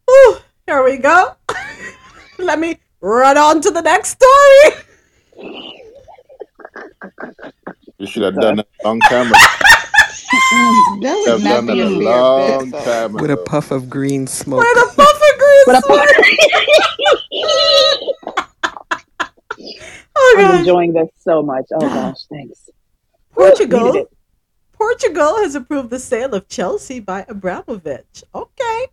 Whew, 0.07 0.37
here 0.67 0.85
we 0.85 0.97
go. 0.99 1.35
Let 2.39 2.59
me 2.59 2.79
run 3.01 3.37
on 3.37 3.61
to 3.63 3.71
the 3.71 3.83
next 3.83 4.11
story. 4.21 4.83
You 7.99 8.07
should 8.07 8.23
have 8.23 8.41
done 8.41 8.59
it 8.61 8.69
long 8.85 9.01
time 9.01 9.29
ago. 9.29 9.39
That 11.03 11.25
Have 11.27 11.37
would 11.39 11.45
not 11.45 11.67
done 11.67 11.67
be 11.67 11.81
a 11.81 11.87
a 11.87 11.91
long 11.91 12.71
bet. 12.71 12.85
time 12.85 13.13
With 13.15 13.31
a 13.31 13.37
puff 13.37 13.71
of 13.71 13.89
green 13.89 14.27
smoke. 14.27 14.61
Where 14.61 14.75
the 14.75 14.93
puff 14.97 15.15
of 15.15 15.39
green 15.39 15.65
But 15.67 15.85
Oh 20.29 20.35
I'm 20.39 20.45
gosh. 20.45 20.61
enjoying 20.61 20.93
this 20.93 21.09
so 21.19 21.43
much. 21.43 21.67
Oh 21.73 21.81
gosh, 21.81 22.25
thanks. 22.29 22.69
Portugal. 23.33 24.09
Portugal 24.73 25.37
has 25.37 25.55
approved 25.55 25.91
the 25.91 25.99
sale 25.99 26.35
of 26.35 26.49
Chelsea 26.49 27.01
by 27.01 27.25
Abramovich. 27.29 28.25
Okay. 28.35 28.87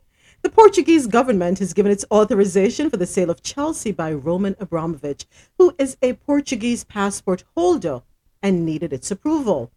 The 0.43 0.49
Portuguese 0.49 1.07
government 1.07 1.60
has 1.60 1.73
given 1.73 1.91
its 1.91 2.05
authorization 2.11 2.89
for 2.89 2.97
the 2.97 3.05
sale 3.05 3.30
of 3.30 3.41
Chelsea 3.41 3.91
by 3.91 4.14
Roman 4.14 4.55
Abramovich, 4.60 5.26
who 5.57 5.73
is 5.77 5.97
a 6.01 6.14
Portuguese 6.14 6.84
passport 6.84 7.43
holder 7.55 8.01
and 8.41 8.65
needed 8.65 8.93
its 8.93 9.10
approval. 9.10 9.72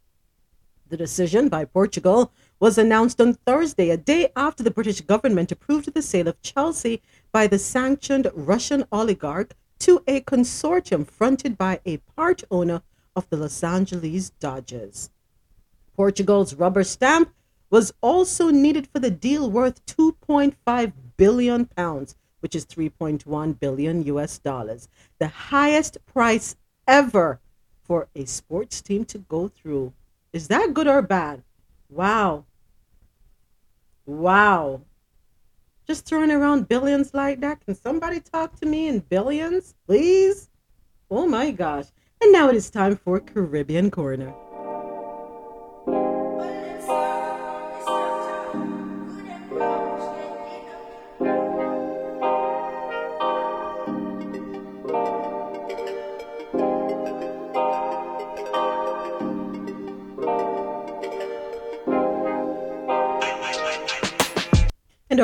The 0.88 0.96
decision 0.96 1.48
by 1.48 1.64
Portugal 1.64 2.32
was 2.60 2.78
announced 2.78 3.20
on 3.20 3.34
Thursday, 3.34 3.90
a 3.90 3.96
day 3.96 4.28
after 4.36 4.62
the 4.62 4.70
British 4.70 5.00
government 5.00 5.50
approved 5.50 5.92
the 5.92 6.02
sale 6.02 6.28
of 6.28 6.42
Chelsea 6.42 7.02
by 7.32 7.46
the 7.46 7.58
sanctioned 7.58 8.30
Russian 8.34 8.84
oligarch 8.92 9.54
to 9.80 10.02
a 10.06 10.20
consortium 10.20 11.06
fronted 11.06 11.56
by 11.58 11.80
a 11.84 11.98
part 11.98 12.42
owner 12.50 12.82
of 13.14 13.28
the 13.30 13.36
Los 13.36 13.62
Angeles 13.62 14.30
Dodgers. 14.30 15.10
Portugal's 15.94 16.54
rubber 16.54 16.84
stamp 16.84 17.32
was 17.70 17.92
also 18.00 18.50
needed 18.50 18.86
for 18.86 18.98
the 18.98 19.10
deal 19.10 19.50
worth 19.50 19.84
2.5 19.86 20.92
billion 21.16 21.64
pounds, 21.64 22.14
which 22.40 22.54
is 22.54 22.66
3.1 22.66 23.58
billion 23.58 24.04
US 24.04 24.38
dollars, 24.38 24.88
the 25.18 25.28
highest 25.28 25.98
price 26.06 26.56
ever 26.86 27.40
for 27.82 28.08
a 28.14 28.24
sports 28.24 28.82
team 28.82 29.04
to 29.06 29.18
go 29.18 29.48
through. 29.48 29.92
Is 30.32 30.48
that 30.48 30.74
good 30.74 30.86
or 30.86 31.02
bad? 31.02 31.42
Wow. 31.88 32.44
Wow. 34.04 34.82
Just 35.86 36.04
throwing 36.04 36.32
around 36.32 36.68
billions 36.68 37.14
like 37.14 37.40
that. 37.40 37.64
Can 37.64 37.74
somebody 37.76 38.18
talk 38.18 38.58
to 38.60 38.66
me 38.66 38.88
in 38.88 38.98
billions, 39.00 39.74
please? 39.86 40.50
Oh 41.10 41.28
my 41.28 41.52
gosh. 41.52 41.86
And 42.20 42.32
now 42.32 42.48
it 42.48 42.56
is 42.56 42.70
time 42.70 42.96
for 42.96 43.20
Caribbean 43.20 43.92
Corner. 43.92 44.34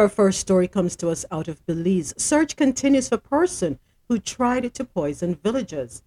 Our 0.02 0.08
first 0.08 0.40
story 0.40 0.66
comes 0.66 0.96
to 0.96 1.08
us 1.10 1.24
out 1.30 1.46
of 1.46 1.64
Belize. 1.64 2.12
Search 2.16 2.56
continues 2.56 3.08
for 3.08 3.18
person 3.18 3.78
who 4.08 4.18
tried 4.18 4.74
to 4.74 4.84
poison 4.84 5.36
villagers. 5.36 6.02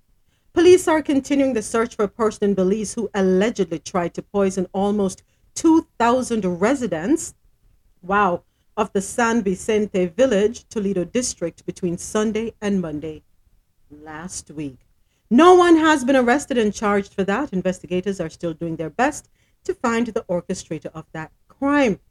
Police 0.51 0.85
are 0.89 1.01
continuing 1.01 1.53
the 1.53 1.61
search 1.61 1.95
for 1.95 2.03
a 2.03 2.09
person 2.09 2.49
in 2.49 2.55
Belize 2.55 2.93
who 2.93 3.09
allegedly 3.13 3.79
tried 3.79 4.13
to 4.15 4.21
poison 4.21 4.67
almost 4.73 5.23
2,000 5.53 6.59
residents, 6.59 7.35
wow, 8.01 8.43
of 8.75 8.91
the 8.91 9.01
San 9.01 9.41
Vicente 9.41 10.07
village, 10.07 10.67
Toledo 10.67 11.05
district, 11.05 11.65
between 11.65 11.97
Sunday 11.97 12.53
and 12.61 12.81
Monday 12.81 13.23
last 13.89 14.51
week. 14.51 14.79
No 15.29 15.55
one 15.55 15.77
has 15.77 16.03
been 16.03 16.17
arrested 16.17 16.57
and 16.57 16.73
charged 16.73 17.13
for 17.13 17.23
that. 17.23 17.53
Investigators 17.53 18.19
are 18.19 18.29
still 18.29 18.53
doing 18.53 18.75
their 18.75 18.89
best 18.89 19.29
to 19.63 19.73
find 19.73 20.07
the 20.07 20.25
orchestrator 20.27 20.91
of 20.93 21.05
that 21.13 21.31
crime. 21.47 22.01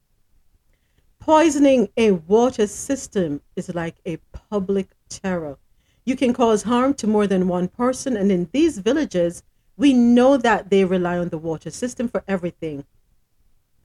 Poisoning 1.25 1.89
a 1.97 2.11
water 2.11 2.67
system 2.67 3.41
is 3.57 3.75
like 3.75 3.95
a 4.05 4.19
public 4.51 4.89
terror. 5.09 5.57
You 6.05 6.17
can 6.17 6.35
cause 6.35 6.65
harm 6.65 6.93
to 6.95 7.07
more 7.07 7.27
than 7.27 7.49
one 7.49 7.69
person, 7.69 8.15
and 8.15 8.31
in 8.31 8.51
these 8.53 8.77
villages, 8.77 9.43
we 9.79 9.95
know 9.95 10.37
that 10.37 10.69
they 10.69 10.85
rely 10.85 11.17
on 11.17 11.31
the 11.31 11.39
water 11.39 11.71
system 11.71 12.09
for 12.09 12.23
everything. 12.29 12.85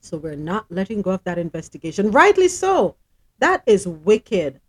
So 0.01 0.17
we're 0.17 0.35
not 0.35 0.69
letting 0.69 1.01
go 1.01 1.11
of 1.11 1.23
that 1.23 1.37
investigation. 1.37 2.11
Rightly 2.11 2.49
so. 2.49 2.97
That 3.37 3.63
is 3.65 3.87
wicked. 3.87 4.59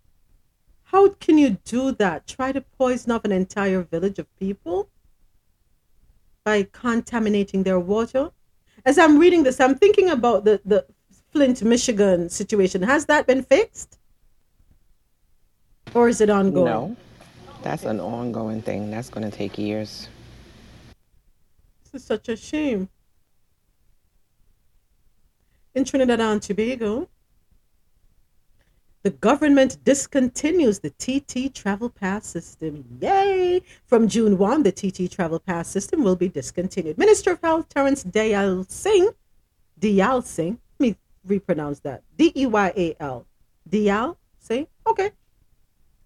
How 0.84 1.08
can 1.08 1.38
you 1.38 1.58
do 1.64 1.90
that? 1.90 2.28
Try 2.28 2.52
to 2.52 2.60
poison 2.60 3.10
off 3.10 3.24
an 3.24 3.32
entire 3.32 3.82
village 3.82 4.20
of 4.20 4.32
people 4.38 4.88
by 6.44 6.68
contaminating 6.70 7.64
their 7.64 7.80
water? 7.80 8.30
As 8.84 8.96
I'm 8.96 9.18
reading 9.18 9.42
this, 9.42 9.58
I'm 9.58 9.74
thinking 9.74 10.10
about 10.10 10.44
the, 10.44 10.60
the 10.64 10.86
Flint, 11.32 11.62
Michigan 11.62 12.28
situation. 12.28 12.82
Has 12.82 13.06
that 13.06 13.26
been 13.26 13.42
fixed? 13.42 13.98
Or 15.94 16.08
is 16.08 16.20
it 16.20 16.30
ongoing? 16.30 16.64
No, 16.64 16.96
that's 17.62 17.84
an 17.84 18.00
ongoing 18.00 18.62
thing. 18.62 18.90
That's 18.90 19.10
going 19.10 19.28
to 19.28 19.36
take 19.36 19.58
years. 19.58 20.08
This 21.84 22.02
is 22.02 22.06
such 22.06 22.28
a 22.28 22.36
shame. 22.36 22.88
In 25.74 25.84
Trinidad 25.84 26.20
and 26.20 26.42
Tobago, 26.42 27.08
the 29.02 29.10
government 29.10 29.78
discontinues 29.84 30.80
the 30.80 30.90
TT 30.90 31.54
Travel 31.54 31.88
Pass 31.88 32.26
system. 32.26 32.84
Yay! 33.00 33.62
From 33.86 34.08
June 34.08 34.36
1, 34.36 34.62
the 34.62 34.72
TT 34.72 35.10
Travel 35.10 35.38
Pass 35.38 35.68
system 35.68 36.04
will 36.04 36.16
be 36.16 36.28
discontinued. 36.28 36.98
Minister 36.98 37.32
of 37.32 37.40
Health 37.40 37.68
Terrence 37.68 38.04
Deyalsingh, 38.04 39.14
Dayal 39.80 40.22
Singh, 40.22 40.58
repronounce 41.26 41.80
that. 41.80 42.02
D 42.16 42.32
E 42.34 42.46
Y 42.46 42.72
A 42.76 42.96
L. 43.00 43.26
Dayal 43.68 44.16
Singh? 44.38 44.66
Okay 44.86 45.10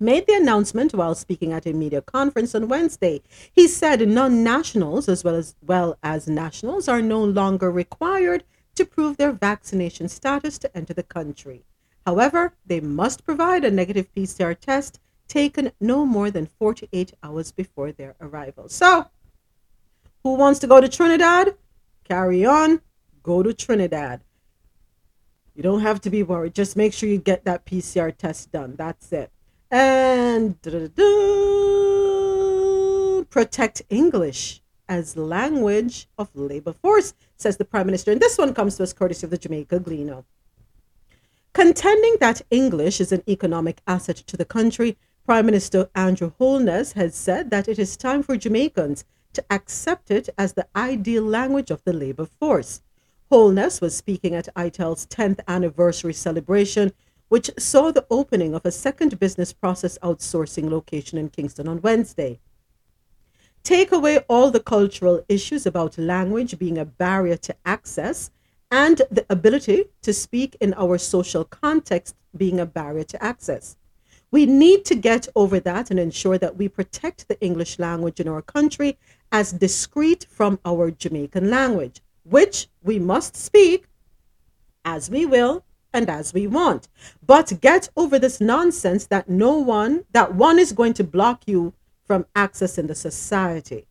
made 0.01 0.27
the 0.27 0.35
announcement 0.35 0.93
while 0.93 1.15
speaking 1.15 1.53
at 1.53 1.67
a 1.67 1.73
media 1.73 2.03
conference 2.03 2.55
on 2.55 2.69
Wednesday. 2.69 3.23
He 3.53 3.67
said 3.69 4.07
non-nationals 4.07 5.09
as 5.09 5.25
well 5.25 5.35
as 5.35 5.55
well 5.63 5.97
as 6.03 6.29
nationals 6.29 6.89
are 6.89 7.01
no 7.01 7.23
longer 7.25 7.71
required 7.71 8.45
to 8.75 8.85
prove 8.85 9.17
their 9.17 9.33
vaccination 9.33 10.09
status 10.09 10.59
to 10.59 10.77
enter 10.77 10.93
the 10.93 11.03
country. 11.03 11.65
However, 12.05 12.55
they 12.67 12.81
must 12.81 13.25
provide 13.25 13.65
a 13.65 13.71
negative 13.71 14.13
PCR 14.15 14.59
test 14.59 15.01
taken 15.27 15.73
no 15.81 16.05
more 16.05 16.31
than 16.31 16.47
48 16.47 17.15
hours 17.23 17.51
before 17.53 17.93
their 17.93 18.15
arrival. 18.21 18.69
So, 18.69 19.07
who 20.23 20.35
wants 20.35 20.59
to 20.61 20.67
go 20.67 20.81
to 20.81 20.89
Trinidad? 20.89 21.57
Carry 22.05 22.45
on, 22.45 22.83
go 23.23 23.43
to 23.43 23.55
Trinidad. 23.55 24.23
You 25.55 25.63
don't 25.63 25.81
have 25.81 26.01
to 26.03 26.11
be 26.11 26.23
worried. 26.23 26.55
Just 26.55 26.77
make 26.77 26.93
sure 26.93 27.09
you 27.09 27.19
get 27.19 27.45
that 27.45 27.65
PCR 27.65 28.17
test 28.17 28.51
done. 28.51 28.75
That's 28.77 29.13
it. 29.13 29.31
And 29.71 30.61
protect 33.31 33.83
English 33.89 34.63
as 34.89 35.17
language 35.17 36.09
of 36.19 36.29
labor 36.35 36.73
force, 36.73 37.15
says 37.37 37.57
the 37.57 37.65
Prime 37.65 37.87
Minister. 37.87 38.13
And 38.13 38.21
this 38.21 38.37
one 38.37 38.53
comes 38.53 38.77
to 38.77 38.83
us 38.83 38.93
courtesy 38.93 39.27
of 39.27 39.31
the 39.31 39.39
Jamaica 39.39 39.79
Gleaner. 39.81 40.25
Contending 41.53 42.17
that 42.21 42.43
English 42.51 43.01
is 43.01 43.13
an 43.13 43.23
economic 43.29 43.81
asset 43.87 44.17
to 44.17 44.37
the 44.37 44.45
country, 44.45 44.97
Prime 45.25 45.47
Minister 45.47 45.89
Andrew 45.95 46.33
Holness 46.37 46.93
has 46.93 47.15
said 47.15 47.51
that 47.51 47.69
it 47.69 47.79
is 47.79 47.97
time 47.97 48.25
for 48.25 48.37
Jamaicans 48.37 49.05
to 49.33 49.45
accept 49.51 50.11
it 50.11 50.29
as 50.37 50.53
the 50.53 50.67
ideal 50.77 51.23
language 51.23 51.71
of 51.71 51.83
the 51.85 51.93
labor 51.93 52.27
force. 52.27 52.83
Holness 53.31 53.81
was 53.81 53.97
speaking 53.97 54.35
at 54.35 54.49
ITEL's 54.55 55.07
10th 55.07 55.41
anniversary 55.49 56.13
celebration, 56.13 56.93
which 57.29 57.51
saw 57.59 57.91
the 57.91 58.07
opening 58.11 58.55
of 58.55 58.65
a 58.65 58.71
second 58.71 59.19
business 59.19 59.53
process 59.53 59.99
outsourcing 60.03 60.71
location 60.71 61.19
in 61.19 61.31
Kingston 61.31 61.67
on 61.67 61.81
Wednesday. 61.81 62.39
Take 63.63 63.93
away 63.93 64.19
all 64.29 64.51
the 64.51 64.61
cultural 64.61 65.25
issues 65.29 65.65
about 65.65 65.97
language 65.97 66.59
being 66.59 66.77
a 66.77 66.85
barrier 66.85 67.39
to 67.39 67.57
access 67.65 68.31
and 68.71 69.01
the 69.11 69.25
ability 69.31 69.85
to 70.03 70.13
speak 70.13 70.57
in 70.61 70.75
our 70.75 70.99
social 70.99 71.45
context 71.45 72.15
being 72.37 72.61
a 72.61 72.67
barrier 72.67 73.05
to 73.05 73.25
access. 73.25 73.77
We 74.31 74.47
need 74.47 74.85
to 74.87 74.95
get 74.95 75.29
over 75.35 75.61
that 75.61 75.91
and 75.91 75.99
ensure 75.99 76.39
that 76.39 76.57
we 76.57 76.69
protect 76.69 77.29
the 77.29 77.41
English 77.41 77.79
language 77.79 78.21
in 78.21 78.29
our 78.29 78.43
country 78.43 78.99
as 79.33 79.53
discrete 79.53 80.27
from 80.29 80.59
our 80.65 80.91
Jamaican 80.91 81.49
language, 81.51 82.03
which 82.25 82.69
we 82.83 82.99
must 82.99 83.37
speak 83.37 83.87
as 84.85 85.09
we 85.11 85.25
will 85.25 85.65
and 85.93 86.11
as 86.11 86.35
we 86.35 86.47
want. 86.47 86.89
But 87.25 87.61
get 87.61 87.89
over 87.97 88.19
this 88.19 88.41
nonsense 88.41 89.07
that 89.07 89.29
no 89.29 89.57
one, 89.59 90.05
that 90.13 90.35
one 90.35 90.59
is 90.59 90.73
going 90.73 90.95
to 90.95 91.05
block 91.05 91.45
you 91.47 91.73
from 92.05 92.27
accessing 92.35 92.89
the 92.89 92.95
society. 92.95 93.87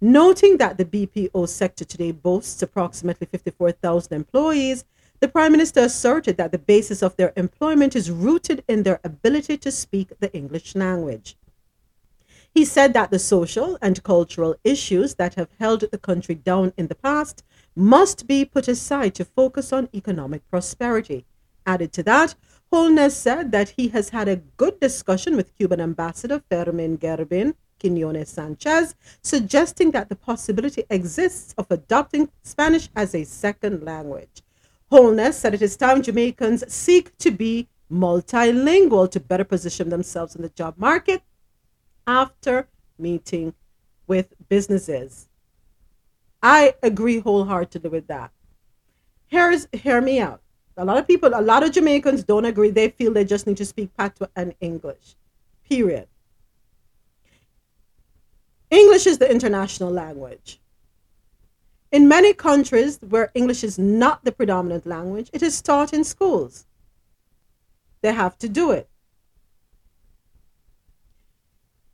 Noting 0.00 0.56
that 0.58 0.78
the 0.78 0.84
BPO 0.84 1.48
sector 1.48 1.84
today 1.84 2.12
boasts 2.12 2.62
approximately 2.62 3.26
54,000 3.26 4.12
employees, 4.12 4.84
the 5.20 5.28
Prime 5.28 5.52
Minister 5.52 5.80
asserted 5.80 6.36
that 6.36 6.52
the 6.52 6.58
basis 6.58 7.02
of 7.02 7.16
their 7.16 7.32
employment 7.36 7.96
is 7.96 8.10
rooted 8.10 8.62
in 8.68 8.82
their 8.82 9.00
ability 9.04 9.56
to 9.58 9.70
speak 9.70 10.12
the 10.20 10.32
English 10.34 10.74
language. 10.74 11.36
He 12.52 12.64
said 12.64 12.92
that 12.94 13.10
the 13.10 13.18
social 13.18 13.78
and 13.80 14.02
cultural 14.02 14.56
issues 14.64 15.14
that 15.14 15.34
have 15.34 15.48
held 15.58 15.80
the 15.80 15.98
country 15.98 16.34
down 16.34 16.72
in 16.76 16.88
the 16.88 16.94
past 16.94 17.42
must 17.76 18.26
be 18.26 18.44
put 18.44 18.66
aside 18.66 19.14
to 19.14 19.24
focus 19.24 19.72
on 19.72 19.88
economic 19.94 20.48
prosperity. 20.48 21.26
Added 21.66 21.92
to 21.92 22.02
that, 22.04 22.34
Holness 22.72 23.16
said 23.16 23.52
that 23.52 23.70
he 23.76 23.88
has 23.88 24.08
had 24.08 24.28
a 24.28 24.36
good 24.56 24.80
discussion 24.80 25.36
with 25.36 25.54
Cuban 25.56 25.80
Ambassador 25.80 26.42
Fermin 26.50 26.96
Gerbin 26.98 27.54
Quinones 27.78 28.30
Sanchez, 28.30 28.94
suggesting 29.22 29.90
that 29.90 30.08
the 30.08 30.16
possibility 30.16 30.84
exists 30.88 31.54
of 31.58 31.66
adopting 31.70 32.30
Spanish 32.42 32.88
as 32.96 33.14
a 33.14 33.24
second 33.24 33.82
language. 33.84 34.42
Holness 34.90 35.38
said 35.38 35.54
it 35.54 35.62
is 35.62 35.76
time 35.76 36.02
Jamaicans 36.02 36.72
seek 36.72 37.16
to 37.18 37.30
be 37.30 37.68
multilingual 37.92 39.10
to 39.10 39.20
better 39.20 39.44
position 39.44 39.90
themselves 39.90 40.34
in 40.34 40.42
the 40.42 40.48
job 40.48 40.74
market 40.76 41.22
after 42.06 42.68
meeting 42.98 43.52
with 44.06 44.34
businesses. 44.48 45.28
I 46.48 46.74
agree 46.80 47.18
wholeheartedly 47.18 47.90
with 47.90 48.06
that. 48.06 48.30
Here's 49.26 49.66
hear 49.72 50.00
me 50.00 50.20
out. 50.20 50.42
A 50.76 50.84
lot 50.84 50.96
of 50.96 51.04
people, 51.04 51.32
a 51.34 51.42
lot 51.42 51.64
of 51.64 51.72
Jamaicans 51.72 52.22
don't 52.22 52.44
agree. 52.44 52.70
They 52.70 52.90
feel 52.90 53.12
they 53.12 53.24
just 53.24 53.48
need 53.48 53.56
to 53.56 53.64
speak 53.64 53.90
patois 53.96 54.28
and 54.36 54.54
English. 54.60 55.16
Period. 55.68 56.06
English 58.70 59.08
is 59.08 59.18
the 59.18 59.28
international 59.28 59.90
language. 59.90 60.60
In 61.90 62.06
many 62.06 62.32
countries 62.32 63.00
where 63.00 63.32
English 63.34 63.64
is 63.64 63.76
not 63.76 64.24
the 64.24 64.30
predominant 64.30 64.86
language, 64.86 65.28
it 65.32 65.42
is 65.42 65.60
taught 65.60 65.92
in 65.92 66.04
schools. 66.04 66.64
They 68.02 68.12
have 68.12 68.38
to 68.38 68.48
do 68.48 68.70
it. 68.70 68.88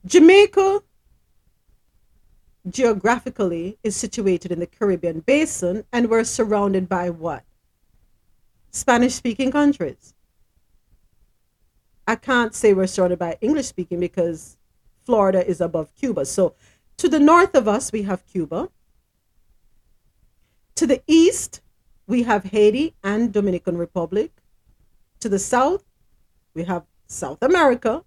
Jamaica 0.04 0.82
geographically 2.68 3.78
is 3.82 3.96
situated 3.96 4.52
in 4.52 4.60
the 4.60 4.66
Caribbean 4.66 5.20
basin 5.20 5.84
and 5.92 6.08
we're 6.08 6.24
surrounded 6.24 6.88
by 6.88 7.10
what? 7.10 7.44
Spanish 8.70 9.14
speaking 9.14 9.50
countries. 9.50 10.14
I 12.06 12.16
can't 12.16 12.54
say 12.54 12.72
we're 12.72 12.86
surrounded 12.86 13.18
by 13.18 13.36
English 13.40 13.66
speaking 13.66 14.00
because 14.00 14.56
Florida 15.04 15.46
is 15.46 15.60
above 15.60 15.94
Cuba. 15.94 16.24
So 16.24 16.54
to 16.96 17.08
the 17.08 17.20
north 17.20 17.54
of 17.54 17.68
us, 17.68 17.92
we 17.92 18.02
have 18.02 18.26
Cuba. 18.26 18.68
To 20.76 20.86
the 20.86 21.02
east, 21.06 21.60
we 22.06 22.22
have 22.24 22.44
Haiti 22.44 22.94
and 23.02 23.32
Dominican 23.32 23.76
Republic. 23.76 24.32
To 25.20 25.28
the 25.28 25.38
south, 25.38 25.84
we 26.54 26.64
have 26.64 26.84
South 27.06 27.42
America 27.42 28.04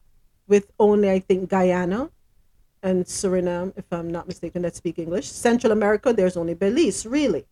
with 0.47 0.71
only, 0.79 1.09
I 1.09 1.19
think, 1.19 1.49
Guyana 1.49 2.09
and 2.85 3.03
Suriname, 3.03 3.73
if 3.75 3.91
I'm 3.91 4.11
not 4.11 4.27
mistaken, 4.27 4.61
that 4.61 4.75
speak 4.75 4.99
English. 4.99 5.27
Central 5.27 5.71
America, 5.73 6.13
there's 6.13 6.37
only 6.37 6.53
Belize, 6.53 7.03
really. 7.03 7.45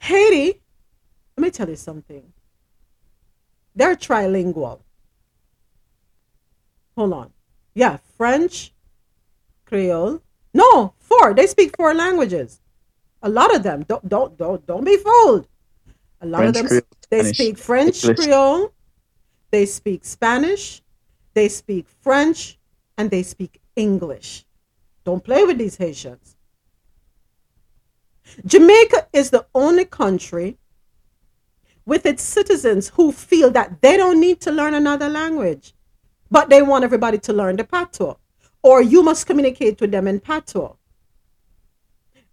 Haiti, 0.00 0.60
let 1.36 1.42
me 1.42 1.50
tell 1.50 1.68
you 1.70 1.76
something. 1.76 2.24
They're 3.74 3.96
trilingual. 3.96 4.80
Hold 6.94 7.12
on. 7.14 7.32
Yeah, 7.72 7.96
French, 8.18 8.74
Creole. 9.64 10.20
No, 10.52 10.92
four. 10.98 11.32
They 11.32 11.46
speak 11.46 11.74
four 11.74 11.94
languages. 11.94 12.60
A 13.22 13.30
lot 13.30 13.54
of 13.54 13.62
them. 13.62 13.84
Don't 13.88 14.06
don't 14.06 14.36
don't 14.36 14.66
don't 14.66 14.84
be 14.84 14.98
fooled. 14.98 15.48
A 16.20 16.26
lot 16.26 16.40
French, 16.40 16.48
of 16.48 16.54
them 16.54 16.66
Creole, 16.68 16.82
they 17.08 17.18
Spanish, 17.20 17.36
speak 17.38 17.56
French 17.56 18.04
English. 18.04 18.26
Creole, 18.26 18.74
they 19.50 19.64
speak 19.64 20.04
Spanish, 20.04 20.82
they 21.32 21.48
speak 21.48 21.86
French, 22.02 22.58
and 22.96 23.10
they 23.10 23.22
speak 23.22 23.60
English. 23.76 24.44
Don't 25.04 25.24
play 25.24 25.44
with 25.44 25.58
these 25.58 25.76
Haitians. 25.76 26.36
Jamaica 28.46 29.08
is 29.12 29.30
the 29.30 29.46
only 29.54 29.84
country 29.84 30.58
with 31.84 32.06
its 32.06 32.22
citizens 32.22 32.88
who 32.90 33.10
feel 33.10 33.50
that 33.50 33.82
they 33.82 33.96
don't 33.96 34.20
need 34.20 34.40
to 34.40 34.52
learn 34.52 34.74
another 34.74 35.08
language, 35.08 35.74
but 36.30 36.48
they 36.48 36.62
want 36.62 36.84
everybody 36.84 37.18
to 37.18 37.32
learn 37.32 37.56
the 37.56 37.64
patois, 37.64 38.14
or 38.62 38.80
you 38.80 39.02
must 39.02 39.26
communicate 39.26 39.80
with 39.80 39.90
them 39.90 40.06
in 40.06 40.20
patois. 40.20 40.74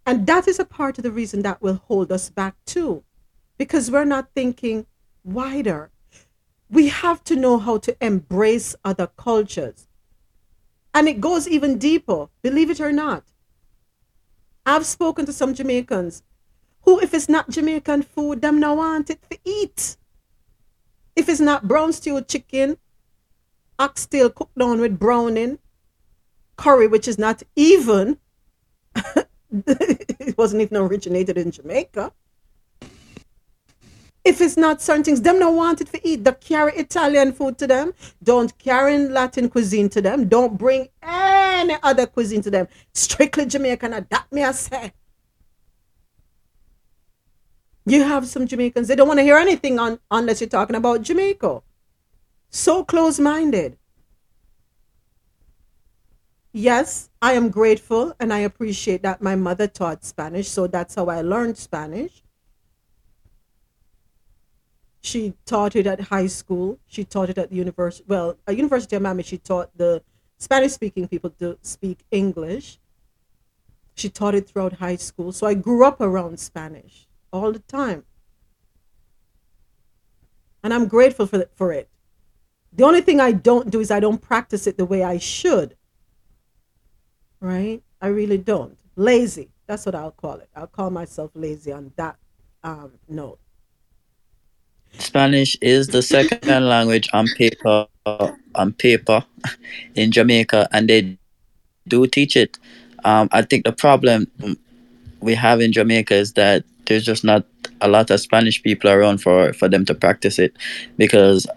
And 0.05 0.25
that 0.27 0.47
is 0.47 0.59
a 0.59 0.65
part 0.65 0.97
of 0.97 1.03
the 1.03 1.11
reason 1.11 1.41
that 1.41 1.61
will 1.61 1.81
hold 1.87 2.11
us 2.11 2.29
back 2.29 2.55
too, 2.65 3.03
because 3.57 3.91
we're 3.91 4.05
not 4.05 4.29
thinking 4.35 4.85
wider. 5.23 5.91
We 6.69 6.89
have 6.89 7.23
to 7.25 7.35
know 7.35 7.57
how 7.57 7.79
to 7.79 7.97
embrace 7.99 8.75
other 8.85 9.07
cultures. 9.07 9.87
And 10.93 11.07
it 11.07 11.21
goes 11.21 11.47
even 11.47 11.77
deeper, 11.77 12.27
believe 12.41 12.69
it 12.69 12.79
or 12.79 12.91
not. 12.91 13.23
I've 14.65 14.85
spoken 14.85 15.25
to 15.25 15.33
some 15.33 15.53
Jamaicans 15.53 16.23
who, 16.81 16.99
if 16.99 17.13
it's 17.13 17.29
not 17.29 17.49
Jamaican 17.49 18.03
food, 18.03 18.41
them 18.41 18.59
no 18.59 18.75
want 18.75 19.09
it 19.09 19.19
to 19.29 19.37
eat. 19.43 19.97
If 21.15 21.27
it's 21.29 21.39
not 21.39 21.67
brown 21.67 21.93
stew 21.93 22.21
chicken, 22.21 22.77
oxtail 23.77 24.29
cooked 24.29 24.57
down 24.57 24.79
with 24.79 24.99
browning, 24.99 25.59
curry, 26.55 26.87
which 26.87 27.07
is 27.07 27.17
not 27.17 27.43
even, 27.55 28.17
it 29.51 30.37
wasn't 30.37 30.61
even 30.61 30.77
originated 30.77 31.37
in 31.37 31.51
Jamaica. 31.51 32.13
If 34.23 34.41
it's 34.41 34.57
not 34.57 34.81
certain 34.81 35.03
things, 35.03 35.21
them 35.21 35.39
don't 35.39 35.55
want 35.55 35.81
it 35.81 35.91
to 35.93 36.07
eat. 36.07 36.23
Don't 36.23 36.39
carry 36.39 36.73
Italian 36.73 37.31
food 37.33 37.57
to 37.59 37.67
them. 37.67 37.93
Don't 38.21 38.55
carry 38.57 38.97
Latin 38.97 39.49
cuisine 39.49 39.89
to 39.89 40.01
them. 40.01 40.27
Don't 40.27 40.57
bring 40.57 40.89
any 41.01 41.77
other 41.81 42.05
cuisine 42.05 42.41
to 42.41 42.51
them. 42.51 42.67
Strictly 42.93 43.45
Jamaican. 43.45 43.91
That 44.09 44.25
me 44.31 44.43
I 44.43 44.51
say. 44.51 44.93
You 47.89 48.03
have 48.03 48.27
some 48.27 48.45
Jamaicans, 48.45 48.87
they 48.87 48.95
don't 48.95 49.07
want 49.07 49.19
to 49.19 49.23
hear 49.23 49.37
anything 49.37 49.79
on 49.79 49.99
unless 50.11 50.41
you're 50.41 50.49
talking 50.49 50.75
about 50.75 51.01
Jamaica. 51.01 51.63
So 52.51 52.83
close 52.83 53.19
minded. 53.19 53.79
Yes, 56.51 57.09
I 57.19 57.33
am 57.33 57.49
grateful 57.49 58.13
and 58.19 58.31
I 58.31 58.39
appreciate 58.39 59.01
that 59.01 59.23
my 59.23 59.35
mother 59.35 59.65
taught 59.65 60.03
Spanish, 60.03 60.49
so 60.49 60.67
that's 60.67 60.93
how 60.93 61.07
I 61.07 61.21
learned 61.21 61.57
Spanish. 61.57 62.21
She 65.01 65.33
taught 65.45 65.75
it 65.75 65.87
at 65.87 66.01
high 66.01 66.27
school. 66.27 66.79
She 66.87 67.03
taught 67.03 67.29
it 67.29 67.37
at 67.37 67.49
the 67.49 67.55
university. 67.55 68.05
Well, 68.07 68.37
at 68.47 68.55
University 68.55 68.95
of 68.95 69.01
Miami, 69.01 69.23
she 69.23 69.37
taught 69.37 69.75
the 69.77 70.03
Spanish 70.37 70.73
speaking 70.73 71.07
people 71.07 71.29
to 71.39 71.57
speak 71.61 71.99
English. 72.11 72.79
She 73.95 74.09
taught 74.09 74.35
it 74.35 74.47
throughout 74.49 74.73
high 74.73 74.97
school. 74.97 75.31
So 75.31 75.47
I 75.47 75.53
grew 75.53 75.85
up 75.85 76.01
around 76.01 76.39
Spanish 76.39 77.07
all 77.31 77.51
the 77.51 77.59
time. 77.59 78.03
And 80.63 80.73
I'm 80.73 80.87
grateful 80.87 81.27
for, 81.27 81.45
for 81.55 81.71
it. 81.71 81.89
The 82.73 82.83
only 82.83 83.01
thing 83.01 83.19
I 83.19 83.31
don't 83.31 83.71
do 83.71 83.79
is 83.79 83.91
I 83.91 83.99
don't 83.99 84.21
practice 84.21 84.67
it 84.67 84.77
the 84.77 84.85
way 84.85 85.03
I 85.03 85.17
should. 85.17 85.75
Right? 87.39 87.81
I 88.01 88.07
really 88.07 88.37
don't. 88.37 88.77
Lazy. 88.95 89.49
That's 89.65 89.85
what 89.85 89.95
I'll 89.95 90.11
call 90.11 90.35
it. 90.35 90.49
I'll 90.55 90.67
call 90.67 90.89
myself 90.89 91.31
lazy 91.33 91.71
on 91.71 91.91
that 91.95 92.17
um, 92.63 92.93
note. 93.07 93.39
Spanish 94.97 95.55
is 95.61 95.87
the 95.87 96.01
second 96.01 96.67
language 96.67 97.09
on 97.13 97.27
paper 97.37 97.87
on 98.55 98.73
paper 98.73 99.23
in 99.95 100.11
Jamaica, 100.11 100.67
and 100.71 100.89
they 100.89 101.17
do 101.87 102.05
teach 102.07 102.35
it. 102.35 102.57
Um, 103.03 103.29
I 103.31 103.41
think 103.43 103.65
the 103.65 103.71
problem 103.71 104.27
we 105.21 105.35
have 105.35 105.61
in 105.61 105.71
Jamaica 105.71 106.13
is 106.15 106.33
that 106.33 106.63
there's 106.85 107.05
just 107.05 107.23
not 107.23 107.45
a 107.81 107.87
lot 107.87 108.09
of 108.09 108.19
Spanish 108.19 108.61
people 108.61 108.89
around 108.89 109.19
for 109.21 109.53
for 109.53 109.69
them 109.69 109.85
to 109.85 109.93
practice 109.93 110.39
it, 110.39 110.53
because 110.97 111.47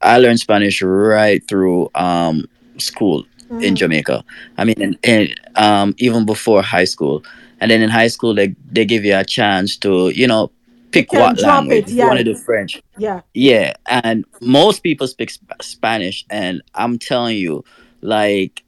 I 0.00 0.18
learned 0.18 0.40
Spanish 0.40 0.82
right 0.82 1.46
through 1.48 1.90
um, 1.94 2.46
school 2.78 3.24
in 3.60 3.74
Mhm. 3.74 3.76
Jamaica. 3.76 4.24
I 4.58 4.64
mean, 4.64 4.80
in, 4.80 4.98
in, 5.02 5.34
um, 5.56 5.94
even 5.98 6.24
before 6.26 6.62
high 6.62 6.84
school, 6.84 7.22
and 7.60 7.70
then 7.70 7.82
in 7.82 7.90
high 7.90 8.08
school 8.08 8.34
they 8.34 8.54
they 8.70 8.84
give 8.84 9.04
you 9.04 9.16
a 9.16 9.24
chance 9.24 9.76
to 9.78 10.10
you 10.10 10.26
know 10.26 10.50
pick 10.92 11.10
can 11.10 11.20
what 11.20 11.40
language 11.40 11.78
it, 11.78 11.88
If 11.88 11.90
you 11.92 12.04
want 12.04 12.18
yeah. 12.18 12.24
to 12.24 12.32
do 12.32 12.34
French. 12.34 12.82
Yeah. 12.96 13.20
Yeah, 13.34 13.74
and 13.86 14.24
most 14.40 14.82
people 14.82 15.06
speak 15.06 15.30
sp- 15.30 15.60
Spanish, 15.62 16.24
and 16.30 16.62
I'm 16.74 16.98
telling 16.98 17.36
you, 17.36 17.64
like, 18.00 18.62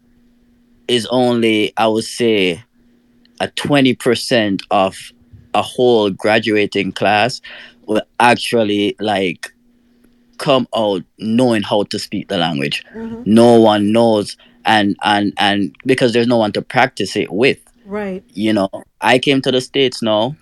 is 0.89 1.07
only 1.11 1.73
I 1.77 1.87
would 1.87 2.05
say 2.05 2.63
a 3.41 3.49
twenty 3.49 3.95
percent 3.95 4.63
of 4.71 4.97
a 5.55 5.63
whole 5.63 6.11
graduating 6.11 6.93
class 6.93 7.41
will 7.87 8.03
actually 8.21 8.95
like 9.01 9.53
come 10.39 10.67
out 10.75 11.03
knowing 11.19 11.63
how 11.63 11.83
to 11.85 11.99
speak 11.99 12.29
the 12.29 12.39
language. 12.39 12.85
Mhm. 12.95 13.27
No 13.27 13.61
one 13.61 13.93
knows, 13.93 14.37
and 14.65 14.97
and 15.03 15.33
and 15.39 15.75
because 15.87 16.13
there's 16.13 16.27
no 16.27 16.37
one 16.39 16.53
to 16.53 16.63
practice 16.63 17.17
it 17.17 17.33
with. 17.33 17.59
Right. 17.87 18.23
You 18.35 18.53
know, 18.53 18.69
I 19.01 19.19
came 19.19 19.43
to 19.43 19.51
the 19.51 19.61
states 19.61 20.01
now, 20.03 20.37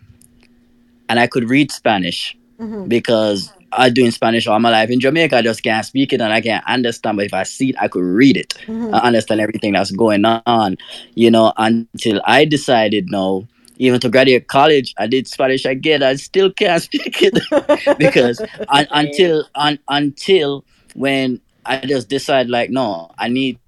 and 1.09 1.19
I 1.19 1.27
could 1.27 1.49
read 1.49 1.71
Spanish 1.73 2.37
Mhm. 2.61 2.89
because 2.89 3.53
I 3.73 3.91
doing 3.91 4.11
Spanish 4.11 4.47
all 4.47 4.59
my 4.59 4.71
life. 4.71 4.91
In 4.91 4.99
Jamaica, 5.01 5.37
I 5.37 5.43
just 5.43 5.63
can't 5.63 5.85
speak 5.85 6.13
it 6.13 6.21
and 6.21 6.33
I 6.33 6.41
can't 6.41 6.65
understand. 6.67 7.17
But 7.19 7.27
if 7.27 7.35
I 7.35 7.43
see 7.43 7.71
it, 7.71 7.77
I 7.79 7.89
could 7.89 8.03
read 8.03 8.37
it. 8.37 8.55
Mhm. 8.67 8.95
I 8.95 8.99
understand 9.01 9.41
everything 9.41 9.75
that's 9.75 9.91
going 9.91 10.25
on. 10.25 10.77
You 11.15 11.31
know, 11.31 11.53
until 11.59 12.21
I 12.25 12.45
decided 12.47 13.07
no, 13.11 13.47
even 13.77 14.01
to 14.01 14.09
graduate 14.09 14.49
college, 14.49 14.95
I 14.99 15.07
did 15.07 15.29
Spanish 15.29 15.65
again. 15.65 16.03
I 16.03 16.17
still 16.17 16.51
can't 16.51 16.83
speak 16.89 17.23
it 17.23 17.39
because 17.99 18.41
un, 18.69 18.87
until 18.91 19.45
un, 19.55 19.79
until 19.89 20.65
when 20.95 21.41
I 21.67 21.79
just 21.81 22.09
decide 22.09 22.49
like 22.49 22.71
no, 22.71 23.11
I 23.19 23.29
need 23.29 23.59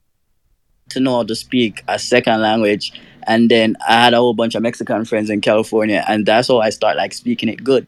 to 0.90 1.00
know 1.00 1.16
how 1.16 1.22
to 1.24 1.34
speak 1.34 1.84
a 1.88 1.98
second 1.98 2.40
language. 2.40 2.92
And 3.26 3.50
then 3.50 3.76
I 3.86 4.04
had 4.04 4.14
a 4.14 4.18
whole 4.18 4.34
bunch 4.34 4.54
of 4.54 4.62
Mexican 4.62 5.04
friends 5.04 5.30
in 5.30 5.40
California, 5.40 6.04
and 6.08 6.26
that's 6.26 6.48
how 6.48 6.58
I 6.58 6.70
start 6.70 6.96
like 6.96 7.12
speaking 7.12 7.48
it 7.48 7.62
good. 7.62 7.86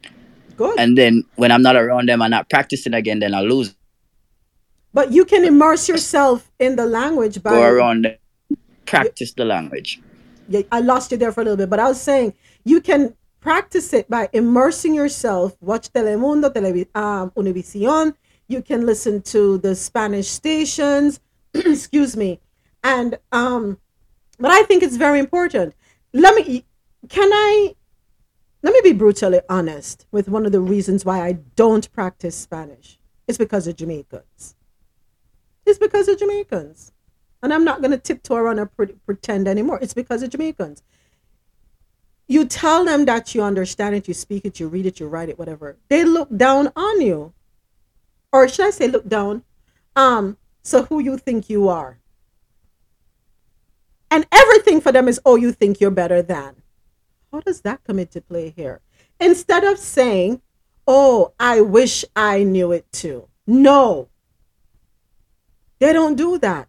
Good. 0.56 0.78
And 0.78 0.96
then 0.96 1.24
when 1.36 1.50
I'm 1.50 1.62
not 1.62 1.76
around 1.76 2.08
them, 2.08 2.22
I'm 2.22 2.30
not 2.30 2.50
practicing 2.50 2.94
again, 2.94 3.20
then 3.20 3.34
I 3.34 3.40
lose. 3.40 3.74
But 4.92 5.12
you 5.12 5.24
can 5.24 5.44
immerse 5.44 5.88
yourself 5.88 6.50
in 6.58 6.76
the 6.76 6.84
language 6.86 7.42
by 7.42 7.50
Go 7.50 7.62
around 7.62 8.04
them, 8.04 8.58
practice 8.84 9.32
the 9.32 9.44
language. 9.44 10.00
yeah, 10.48 10.62
I 10.70 10.80
lost 10.80 11.10
you 11.12 11.16
there 11.16 11.32
for 11.32 11.40
a 11.40 11.44
little 11.44 11.56
bit, 11.56 11.70
but 11.70 11.80
I 11.80 11.88
was 11.88 12.00
saying 12.00 12.34
you 12.64 12.80
can 12.80 13.14
practice 13.40 13.92
it 13.92 14.08
by 14.10 14.28
immersing 14.32 14.94
yourself. 14.94 15.56
Watch 15.60 15.90
Telemundo, 15.92 16.52
Televi- 16.52 16.94
um, 16.94 17.30
Univision. 17.30 18.14
You 18.48 18.60
can 18.60 18.84
listen 18.84 19.22
to 19.22 19.56
the 19.58 19.74
Spanish 19.74 20.28
stations. 20.28 21.20
excuse 21.54 22.16
me, 22.16 22.40
and 22.84 23.18
um, 23.32 23.78
but 24.42 24.50
I 24.50 24.64
think 24.64 24.82
it's 24.82 24.96
very 24.96 25.20
important. 25.20 25.74
Let 26.12 26.34
me. 26.34 26.66
Can 27.08 27.32
I? 27.32 27.76
Let 28.62 28.74
me 28.74 28.80
be 28.82 28.92
brutally 28.92 29.40
honest 29.48 30.06
with 30.10 30.28
one 30.28 30.46
of 30.46 30.52
the 30.52 30.60
reasons 30.60 31.04
why 31.04 31.24
I 31.24 31.32
don't 31.56 31.90
practice 31.92 32.36
Spanish. 32.36 32.98
It's 33.28 33.38
because 33.38 33.66
of 33.68 33.76
Jamaicans. 33.76 34.56
It's 35.64 35.78
because 35.78 36.08
of 36.08 36.18
Jamaicans. 36.18 36.92
And 37.42 37.54
I'm 37.54 37.64
not 37.64 37.80
going 37.80 37.92
to 37.92 37.98
tiptoe 37.98 38.36
around 38.36 38.58
and 38.58 38.76
pre- 38.76 38.98
pretend 39.06 39.48
anymore. 39.48 39.78
It's 39.82 39.94
because 39.94 40.22
of 40.22 40.30
Jamaicans. 40.30 40.82
you 42.28 42.44
tell 42.46 42.84
them 42.84 43.04
that 43.04 43.34
you 43.34 43.42
understand 43.42 43.94
it, 43.94 44.08
you 44.08 44.14
speak 44.14 44.44
it, 44.44 44.58
you 44.58 44.68
read 44.68 44.86
it, 44.86 45.00
you 45.00 45.06
write 45.06 45.28
it, 45.28 45.38
whatever. 45.38 45.76
They 45.88 46.04
look 46.04 46.34
down 46.36 46.72
on 46.74 47.00
you. 47.00 47.34
Or 48.32 48.48
should 48.48 48.66
I 48.66 48.70
say 48.70 48.88
look 48.88 49.06
down? 49.08 49.44
Um, 49.94 50.38
so 50.62 50.84
who 50.84 51.00
you 51.00 51.18
think 51.18 51.50
you 51.50 51.68
are. 51.68 51.98
And 54.12 54.26
everything 54.30 54.82
for 54.82 54.92
them 54.92 55.08
is, 55.08 55.18
oh, 55.24 55.36
you 55.36 55.52
think 55.52 55.80
you're 55.80 55.90
better 55.90 56.20
than. 56.20 56.56
How 57.32 57.40
does 57.40 57.62
that 57.62 57.82
come 57.84 57.98
into 57.98 58.20
play 58.20 58.50
here? 58.50 58.82
Instead 59.18 59.64
of 59.64 59.78
saying, 59.78 60.42
oh, 60.86 61.32
I 61.40 61.62
wish 61.62 62.04
I 62.14 62.44
knew 62.44 62.72
it 62.72 62.92
too. 62.92 63.28
No. 63.46 64.10
They 65.78 65.94
don't 65.94 66.16
do 66.16 66.36
that. 66.40 66.68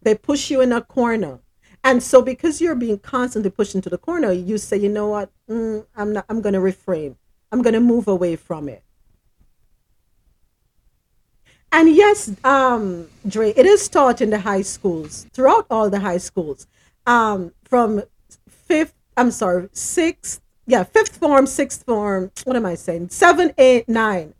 They 0.00 0.14
push 0.14 0.48
you 0.48 0.60
in 0.60 0.70
a 0.70 0.80
corner. 0.80 1.40
And 1.82 2.00
so 2.00 2.22
because 2.22 2.60
you're 2.60 2.76
being 2.76 3.00
constantly 3.00 3.50
pushed 3.50 3.74
into 3.74 3.90
the 3.90 3.98
corner, 3.98 4.30
you 4.30 4.58
say, 4.58 4.76
you 4.76 4.90
know 4.90 5.08
what? 5.08 5.32
Mm, 5.50 5.84
I'm 5.96 6.12
not 6.12 6.26
I'm 6.28 6.40
to 6.40 6.60
refrain. 6.60 7.16
I'm 7.50 7.64
to 7.64 7.80
move 7.80 8.06
away 8.06 8.36
from 8.36 8.68
it. 8.68 8.84
And 11.72 11.88
yes, 11.94 12.30
um, 12.44 13.08
Dre, 13.26 13.50
it 13.56 13.64
is 13.64 13.88
taught 13.88 14.20
in 14.20 14.30
the 14.30 14.38
high 14.40 14.60
schools, 14.62 15.26
throughout 15.32 15.66
all 15.70 15.88
the 15.88 16.00
high 16.00 16.18
schools, 16.18 16.66
um, 17.06 17.52
from 17.64 18.02
fifth, 18.48 18.94
I'm 19.16 19.30
sorry, 19.30 19.68
sixth, 19.72 20.40
yeah, 20.66 20.84
fifth 20.84 21.16
form, 21.16 21.46
sixth 21.46 21.84
form, 21.84 22.30
what 22.44 22.56
am 22.56 22.66
I 22.66 22.74
saying? 22.74 23.08
Seven, 23.08 23.52
eight, 23.58 23.88
nine. 23.88 24.34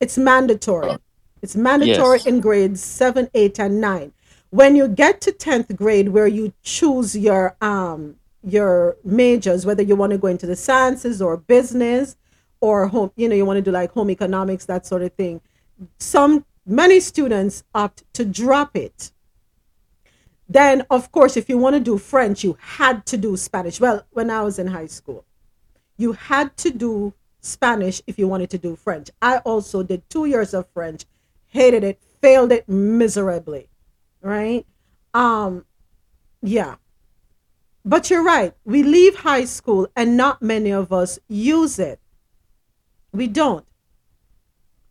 It's 0.00 0.18
mandatory. 0.18 0.96
It's 1.40 1.54
mandatory 1.56 2.18
Yes. 2.18 2.26
in 2.26 2.40
grades 2.40 2.82
seven, 2.82 3.28
eight, 3.34 3.58
and 3.60 3.80
nine. 3.80 4.12
When 4.50 4.76
you 4.76 4.86
get 4.88 5.20
to 5.22 5.32
10th 5.32 5.74
grade, 5.76 6.08
where 6.10 6.26
you 6.26 6.52
choose 6.62 7.16
your 7.16 7.56
um 7.60 8.16
your 8.44 8.96
majors, 9.04 9.64
whether 9.64 9.84
you 9.84 9.94
want 9.94 10.10
to 10.10 10.18
go 10.18 10.26
into 10.26 10.46
the 10.46 10.56
sciences 10.56 11.22
or 11.22 11.36
business 11.36 12.16
or 12.60 12.88
home, 12.88 13.12
you 13.14 13.28
know, 13.28 13.36
you 13.36 13.44
want 13.44 13.56
to 13.56 13.62
do 13.62 13.70
like 13.70 13.92
home 13.92 14.10
economics, 14.10 14.64
that 14.66 14.84
sort 14.84 15.02
of 15.02 15.12
thing. 15.12 15.40
Some 15.98 16.44
many 16.66 17.00
students 17.00 17.64
opt 17.74 18.04
to 18.14 18.24
drop 18.24 18.76
it. 18.76 19.12
Then, 20.48 20.84
of 20.90 21.10
course, 21.12 21.36
if 21.36 21.48
you 21.48 21.56
want 21.56 21.74
to 21.74 21.80
do 21.80 21.96
French, 21.98 22.44
you 22.44 22.58
had 22.60 23.06
to 23.06 23.16
do 23.16 23.36
Spanish. 23.36 23.80
Well, 23.80 24.06
when 24.10 24.30
I 24.30 24.42
was 24.42 24.58
in 24.58 24.66
high 24.66 24.86
school, 24.86 25.24
you 25.96 26.12
had 26.12 26.56
to 26.58 26.70
do 26.70 27.14
Spanish 27.40 28.02
if 28.06 28.18
you 28.18 28.28
wanted 28.28 28.50
to 28.50 28.58
do 28.58 28.76
French. 28.76 29.10
I 29.20 29.38
also 29.38 29.82
did 29.82 30.08
two 30.10 30.26
years 30.26 30.52
of 30.52 30.68
French, 30.74 31.06
hated 31.46 31.84
it, 31.84 32.00
failed 32.20 32.52
it 32.52 32.68
miserably. 32.68 33.68
Right? 34.20 34.66
Um, 35.14 35.64
yeah. 36.42 36.76
But 37.84 38.10
you're 38.10 38.22
right. 38.22 38.54
We 38.64 38.82
leave 38.82 39.16
high 39.16 39.44
school 39.44 39.88
and 39.96 40.16
not 40.16 40.42
many 40.42 40.70
of 40.70 40.92
us 40.92 41.18
use 41.28 41.78
it. 41.78 41.98
We 43.12 43.26
don't. 43.26 43.66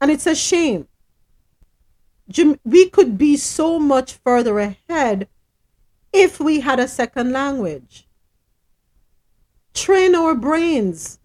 And 0.01 0.11
it's 0.11 0.27
a 0.27 0.35
shame. 0.35 0.87
We 2.63 2.89
could 2.89 3.17
be 3.17 3.37
so 3.37 3.79
much 3.79 4.13
further 4.13 4.59
ahead 4.59 5.27
if 6.13 6.39
we 6.39 6.59
had 6.59 6.79
a 6.79 6.87
second 6.87 7.31
language. 7.31 8.07
Train 9.73 10.15
our 10.15 10.35
brains. 10.35 11.19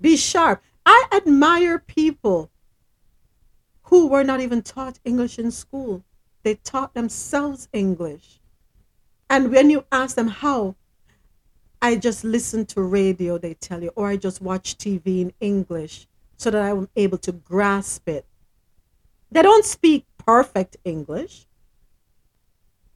Be 0.00 0.16
sharp. 0.16 0.62
I 0.84 1.06
admire 1.12 1.78
people 1.78 2.50
who 3.84 4.08
were 4.08 4.24
not 4.24 4.40
even 4.40 4.62
taught 4.62 4.98
English 5.04 5.38
in 5.38 5.50
school. 5.50 6.04
They 6.42 6.56
taught 6.56 6.94
themselves 6.94 7.68
English. 7.72 8.40
And 9.30 9.50
when 9.52 9.70
you 9.70 9.84
ask 9.92 10.16
them 10.16 10.28
how, 10.28 10.74
I 11.80 11.96
just 11.96 12.24
listen 12.24 12.66
to 12.66 12.82
radio, 12.82 13.38
they 13.38 13.54
tell 13.54 13.82
you, 13.82 13.92
or 13.94 14.08
I 14.08 14.16
just 14.16 14.40
watch 14.42 14.76
TV 14.76 15.20
in 15.20 15.32
English 15.40 16.06
so 16.36 16.50
that 16.50 16.62
I'm 16.62 16.88
able 16.96 17.18
to 17.18 17.32
grasp 17.32 18.08
it. 18.08 18.26
They 19.32 19.42
don't 19.42 19.64
speak 19.64 20.04
perfect 20.26 20.76
English, 20.84 21.46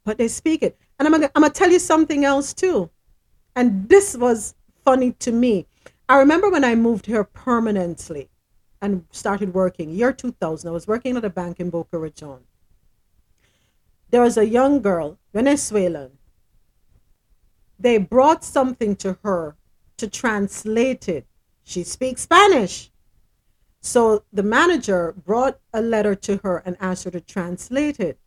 but 0.03 0.19
they 0.19 0.27
speak 0.27 0.61
it. 0.61 0.77
And 0.99 1.07
I'm 1.07 1.11
gonna, 1.11 1.31
I'm 1.33 1.41
gonna 1.41 1.53
tell 1.53 1.71
you 1.71 1.79
something 1.79 2.23
else 2.23 2.53
too. 2.53 2.91
And 3.55 3.89
this 3.89 4.15
was 4.15 4.53
funny 4.85 5.13
to 5.13 5.31
me. 5.31 5.65
I 6.07 6.19
remember 6.19 6.49
when 6.49 6.63
I 6.63 6.75
moved 6.75 7.07
here 7.07 7.23
permanently 7.23 8.29
and 8.81 9.03
started 9.11 9.53
working, 9.53 9.89
year 9.89 10.13
2000, 10.13 10.69
I 10.69 10.71
was 10.71 10.87
working 10.87 11.17
at 11.17 11.25
a 11.25 11.29
bank 11.29 11.59
in 11.59 11.71
Boca 11.71 11.97
Raton. 11.97 12.41
There 14.11 14.21
was 14.21 14.37
a 14.37 14.47
young 14.47 14.81
girl, 14.81 15.17
Venezuelan. 15.33 16.11
They 17.79 17.97
brought 17.97 18.43
something 18.43 18.95
to 18.97 19.17
her 19.23 19.55
to 19.97 20.07
translate 20.07 21.09
it. 21.09 21.25
She 21.63 21.83
speaks 21.83 22.21
Spanish. 22.21 22.91
So 23.81 24.23
the 24.33 24.43
manager 24.43 25.13
brought 25.13 25.59
a 25.73 25.81
letter 25.81 26.15
to 26.15 26.37
her 26.43 26.57
and 26.65 26.75
asked 26.79 27.05
her 27.05 27.11
to 27.11 27.21
translate 27.21 27.99
it. 27.99 28.19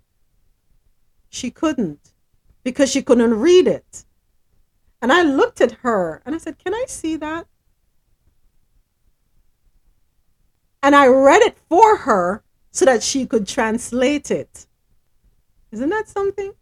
She 1.29 1.51
couldn't 1.51 2.12
because 2.62 2.91
she 2.91 3.03
couldn't 3.03 3.35
read 3.39 3.67
it. 3.67 4.05
And 5.03 5.12
I 5.12 5.23
looked 5.23 5.61
at 5.61 5.73
her 5.83 6.23
and 6.25 6.35
I 6.35 6.39
said, 6.39 6.59
Can 6.59 6.75
I 6.75 6.85
see 6.87 7.17
that? 7.17 7.47
And 10.83 10.97
I 10.97 11.07
read 11.07 11.43
it 11.43 11.57
for 11.69 11.99
her 11.99 12.43
so 12.70 12.85
that 12.85 13.03
she 13.03 13.27
could 13.27 13.47
translate 13.47 14.31
it. 14.31 14.67
Isn't 15.73 15.91
that 15.91 16.09
something? 16.09 16.53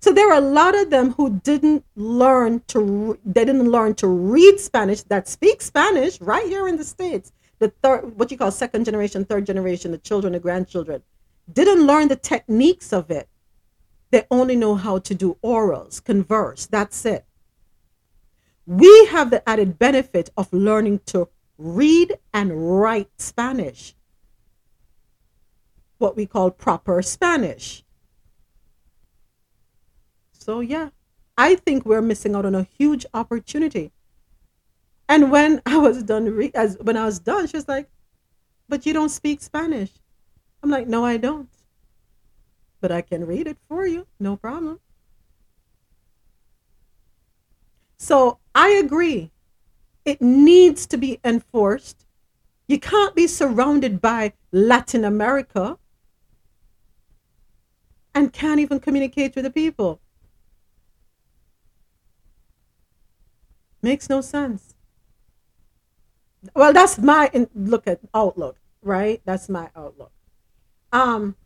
So 0.00 0.12
there 0.12 0.32
are 0.32 0.38
a 0.38 0.40
lot 0.40 0.74
of 0.74 0.90
them 0.90 1.12
who 1.12 1.38
didn't 1.40 1.84
learn 1.94 2.62
to 2.68 3.18
they 3.24 3.44
didn't 3.44 3.70
learn 3.70 3.94
to 3.96 4.08
read 4.08 4.58
Spanish 4.58 5.02
that 5.04 5.28
speak 5.28 5.62
Spanish 5.62 6.20
right 6.20 6.46
here 6.46 6.66
in 6.66 6.76
the 6.76 6.84
states. 6.84 7.32
The 7.62 7.68
third 7.80 8.18
what 8.18 8.32
you 8.32 8.36
call 8.36 8.50
second 8.50 8.86
generation, 8.86 9.24
third 9.24 9.46
generation, 9.46 9.92
the 9.92 9.98
children, 9.98 10.32
the 10.32 10.40
grandchildren 10.40 11.04
didn't 11.52 11.86
learn 11.86 12.08
the 12.08 12.16
techniques 12.16 12.92
of 12.92 13.08
it. 13.08 13.28
They 14.10 14.26
only 14.32 14.56
know 14.56 14.74
how 14.74 14.98
to 14.98 15.14
do 15.14 15.38
orals, 15.44 16.02
converse. 16.02 16.66
That's 16.66 17.04
it. 17.06 17.24
We 18.66 19.06
have 19.12 19.30
the 19.30 19.48
added 19.48 19.78
benefit 19.78 20.30
of 20.36 20.52
learning 20.52 21.02
to 21.06 21.28
read 21.56 22.18
and 22.34 22.80
write 22.80 23.10
Spanish, 23.18 23.94
what 25.98 26.16
we 26.16 26.26
call 26.26 26.50
proper 26.50 27.00
Spanish. 27.00 27.84
So, 30.32 30.58
yeah, 30.58 30.88
I 31.38 31.54
think 31.54 31.86
we're 31.86 32.02
missing 32.02 32.34
out 32.34 32.44
on 32.44 32.56
a 32.56 32.66
huge 32.76 33.06
opportunity. 33.14 33.92
And 35.12 35.30
when 35.30 35.60
I 35.66 35.76
was 35.76 36.02
done, 36.02 36.24
re- 36.24 36.52
as 36.54 36.78
when 36.80 36.96
I 36.96 37.04
was 37.04 37.18
done, 37.18 37.46
she 37.46 37.58
was 37.58 37.68
like, 37.68 37.90
"But 38.66 38.86
you 38.86 38.94
don't 38.94 39.10
speak 39.10 39.42
Spanish." 39.42 39.92
I'm 40.62 40.70
like, 40.70 40.88
"No, 40.88 41.04
I 41.04 41.18
don't, 41.18 41.50
but 42.80 42.90
I 42.90 43.02
can 43.02 43.26
read 43.26 43.46
it 43.46 43.58
for 43.68 43.86
you, 43.86 44.06
no 44.18 44.38
problem." 44.38 44.80
So 47.98 48.38
I 48.54 48.70
agree. 48.70 49.32
It 50.06 50.22
needs 50.22 50.86
to 50.86 50.96
be 50.96 51.20
enforced. 51.22 52.06
You 52.66 52.80
can't 52.80 53.14
be 53.14 53.26
surrounded 53.26 54.00
by 54.00 54.32
Latin 54.50 55.04
America 55.04 55.78
and 58.14 58.32
can't 58.32 58.60
even 58.60 58.80
communicate 58.80 59.34
with 59.36 59.44
the 59.44 59.50
people. 59.50 60.00
Makes 63.82 64.08
no 64.08 64.22
sense. 64.22 64.71
Well, 66.54 66.72
that's 66.72 66.98
my 66.98 67.30
look 67.54 67.86
at 67.86 68.00
outlook, 68.14 68.56
right? 68.82 69.20
That's 69.24 69.48
my 69.48 69.70
outlook. 69.76 70.12
Um, 70.92 71.36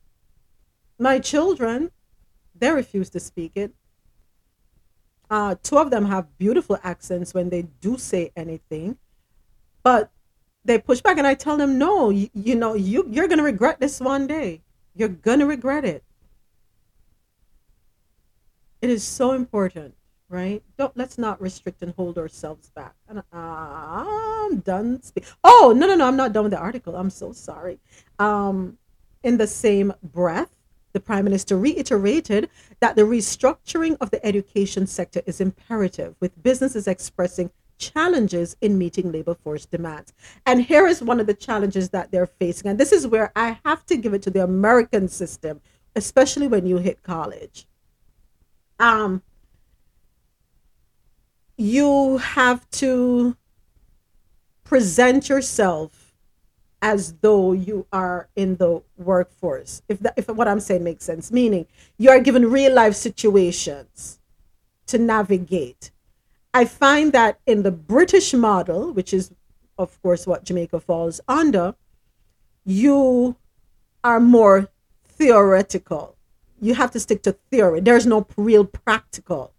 my 0.98 1.18
children, 1.18 1.90
they 2.54 2.70
refuse 2.70 3.10
to 3.10 3.20
speak 3.20 3.52
it. 3.54 3.72
Uh, 5.28 5.56
two 5.62 5.78
of 5.78 5.90
them 5.90 6.06
have 6.06 6.38
beautiful 6.38 6.78
accents 6.82 7.34
when 7.34 7.50
they 7.50 7.62
do 7.80 7.98
say 7.98 8.32
anything, 8.36 8.96
but 9.82 10.10
they 10.64 10.78
push 10.78 11.00
back, 11.00 11.18
and 11.18 11.26
I 11.26 11.34
tell 11.34 11.56
them, 11.56 11.78
no, 11.78 12.10
you, 12.10 12.28
you 12.32 12.54
know, 12.54 12.74
you 12.74 13.06
you're 13.10 13.28
gonna 13.28 13.42
regret 13.42 13.80
this 13.80 14.00
one 14.00 14.26
day. 14.26 14.62
You're 14.94 15.08
gonna 15.08 15.46
regret 15.46 15.84
it. 15.84 16.02
It 18.80 18.90
is 18.90 19.04
so 19.04 19.32
important, 19.32 19.94
right? 20.28 20.62
Don't 20.76 20.96
let's 20.96 21.18
not 21.18 21.40
restrict 21.40 21.82
and 21.82 21.94
hold 21.94 22.18
ourselves 22.18 22.70
back. 22.70 22.94
And 23.08 23.22
I'm 23.32 24.58
done. 24.60 25.02
Spe- 25.02 25.24
oh 25.44 25.74
no, 25.76 25.86
no, 25.86 25.94
no! 25.94 26.06
I'm 26.06 26.16
not 26.16 26.32
done 26.32 26.44
with 26.44 26.52
the 26.52 26.58
article. 26.58 26.96
I'm 26.96 27.10
so 27.10 27.32
sorry. 27.32 27.78
Um, 28.18 28.78
in 29.22 29.36
the 29.36 29.46
same 29.46 29.92
breath, 30.02 30.50
the 30.92 31.00
prime 31.00 31.24
minister 31.24 31.56
reiterated 31.56 32.48
that 32.80 32.96
the 32.96 33.02
restructuring 33.02 33.96
of 34.00 34.10
the 34.10 34.24
education 34.24 34.86
sector 34.86 35.22
is 35.26 35.40
imperative, 35.40 36.14
with 36.20 36.42
businesses 36.42 36.86
expressing 36.86 37.50
challenges 37.78 38.56
in 38.62 38.78
meeting 38.78 39.12
labor 39.12 39.34
force 39.34 39.66
demands. 39.66 40.14
And 40.46 40.62
here 40.62 40.86
is 40.86 41.02
one 41.02 41.20
of 41.20 41.26
the 41.26 41.34
challenges 41.34 41.90
that 41.90 42.10
they're 42.10 42.26
facing, 42.26 42.70
and 42.70 42.80
this 42.80 42.92
is 42.92 43.06
where 43.06 43.32
I 43.36 43.58
have 43.64 43.84
to 43.86 43.96
give 43.96 44.14
it 44.14 44.22
to 44.22 44.30
the 44.30 44.42
American 44.42 45.08
system, 45.08 45.60
especially 45.94 46.48
when 46.48 46.66
you 46.66 46.78
hit 46.78 47.02
college. 47.02 47.66
Um, 48.78 49.22
you 51.56 52.18
have 52.18 52.68
to 52.70 53.36
present 54.64 55.28
yourself 55.28 56.14
as 56.82 57.14
though 57.20 57.52
you 57.52 57.86
are 57.92 58.28
in 58.36 58.56
the 58.56 58.82
workforce. 58.96 59.82
If 59.88 59.98
that, 60.00 60.14
if 60.16 60.28
what 60.28 60.48
I'm 60.48 60.60
saying 60.60 60.84
makes 60.84 61.04
sense, 61.04 61.32
meaning 61.32 61.66
you 61.98 62.10
are 62.10 62.20
given 62.20 62.50
real 62.50 62.74
life 62.74 62.94
situations 62.94 64.20
to 64.86 64.98
navigate. 64.98 65.90
I 66.54 66.64
find 66.64 67.12
that 67.12 67.40
in 67.46 67.64
the 67.64 67.70
British 67.70 68.32
model, 68.34 68.92
which 68.92 69.12
is 69.12 69.32
of 69.78 70.00
course 70.00 70.26
what 70.26 70.44
Jamaica 70.44 70.80
falls 70.80 71.20
under, 71.28 71.74
you 72.64 73.36
are 74.02 74.20
more 74.20 74.68
theoretical. 75.04 76.16
You 76.60 76.74
have 76.74 76.92
to 76.92 77.00
stick 77.00 77.22
to 77.24 77.32
theory. 77.50 77.80
There's 77.80 78.06
no 78.06 78.26
real 78.36 78.64
practical. 78.64 79.52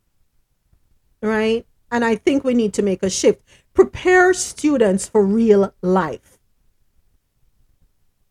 Right? 1.22 1.67
And 1.92 2.04
I 2.04 2.16
think 2.16 2.44
we 2.44 2.54
need 2.54 2.74
to 2.74 2.82
make 2.82 3.04
a 3.04 3.10
shift. 3.10 3.42
Prepare 3.74 4.34
students 4.34 5.08
for 5.08 5.24
real 5.24 5.74
life. 5.82 6.38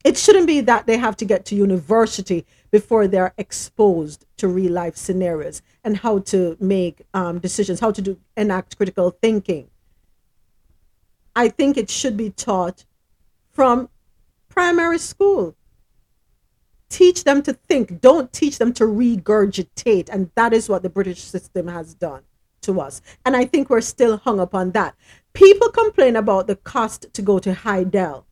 It 0.04 0.16
shouldn't 0.16 0.46
be 0.46 0.60
that 0.60 0.86
they 0.86 0.98
have 0.98 1.16
to 1.16 1.24
get 1.24 1.44
to 1.46 1.56
university 1.56 2.46
before 2.70 3.08
they're 3.08 3.34
exposed 3.38 4.24
to 4.36 4.46
real 4.46 4.72
life 4.72 4.96
scenarios 4.96 5.62
and 5.82 5.96
how 5.96 6.20
to 6.20 6.56
make 6.60 7.02
um, 7.12 7.40
decisions, 7.40 7.80
how 7.80 7.90
to 7.90 8.02
do 8.02 8.18
enact 8.36 8.76
critical 8.76 9.10
thinking. 9.10 9.68
I 11.34 11.48
think 11.48 11.76
it 11.76 11.90
should 11.90 12.16
be 12.16 12.30
taught 12.30 12.84
from 13.50 13.88
primary 14.48 14.98
school. 14.98 15.56
Teach 16.88 17.24
them 17.24 17.42
to 17.42 17.52
think. 17.52 18.00
Don't 18.00 18.32
teach 18.32 18.58
them 18.58 18.72
to 18.74 18.84
regurgitate. 18.84 20.08
And 20.08 20.30
that 20.36 20.52
is 20.52 20.68
what 20.68 20.84
the 20.84 20.88
British 20.88 21.20
system 21.20 21.66
has 21.66 21.94
done 21.94 22.22
to 22.66 22.80
us. 22.80 23.00
And 23.24 23.34
I 23.34 23.44
think 23.44 23.70
we're 23.70 23.80
still 23.80 24.18
hung 24.18 24.38
up 24.38 24.54
on 24.54 24.72
that. 24.72 24.94
People 25.32 25.70
complain 25.70 26.16
about 26.16 26.46
the 26.46 26.56
cost 26.56 27.06
to 27.12 27.22
go 27.22 27.38
to 27.38 27.52
Hydel. 27.52 28.24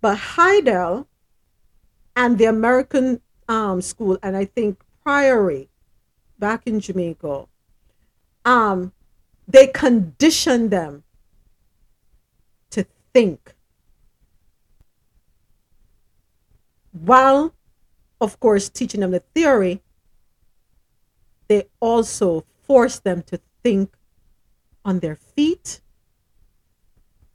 But 0.00 0.16
Hydel 0.18 1.06
and 2.16 2.38
the 2.38 2.46
American 2.46 3.20
um, 3.48 3.82
school, 3.82 4.18
and 4.22 4.36
I 4.36 4.46
think 4.46 4.80
Priory 5.04 5.68
back 6.38 6.66
in 6.66 6.80
Jamaica, 6.80 7.46
um, 8.44 8.92
they 9.46 9.66
condition 9.66 10.70
them 10.70 11.02
to 12.70 12.86
think. 13.12 13.54
While, 16.92 17.54
of 18.20 18.40
course, 18.40 18.68
teaching 18.68 19.00
them 19.00 19.10
the 19.10 19.20
theory, 19.34 19.82
they 21.48 21.66
also 21.80 22.44
force 22.70 23.00
them 23.00 23.20
to 23.20 23.40
think 23.64 23.96
on 24.84 25.00
their 25.00 25.16
feet, 25.16 25.80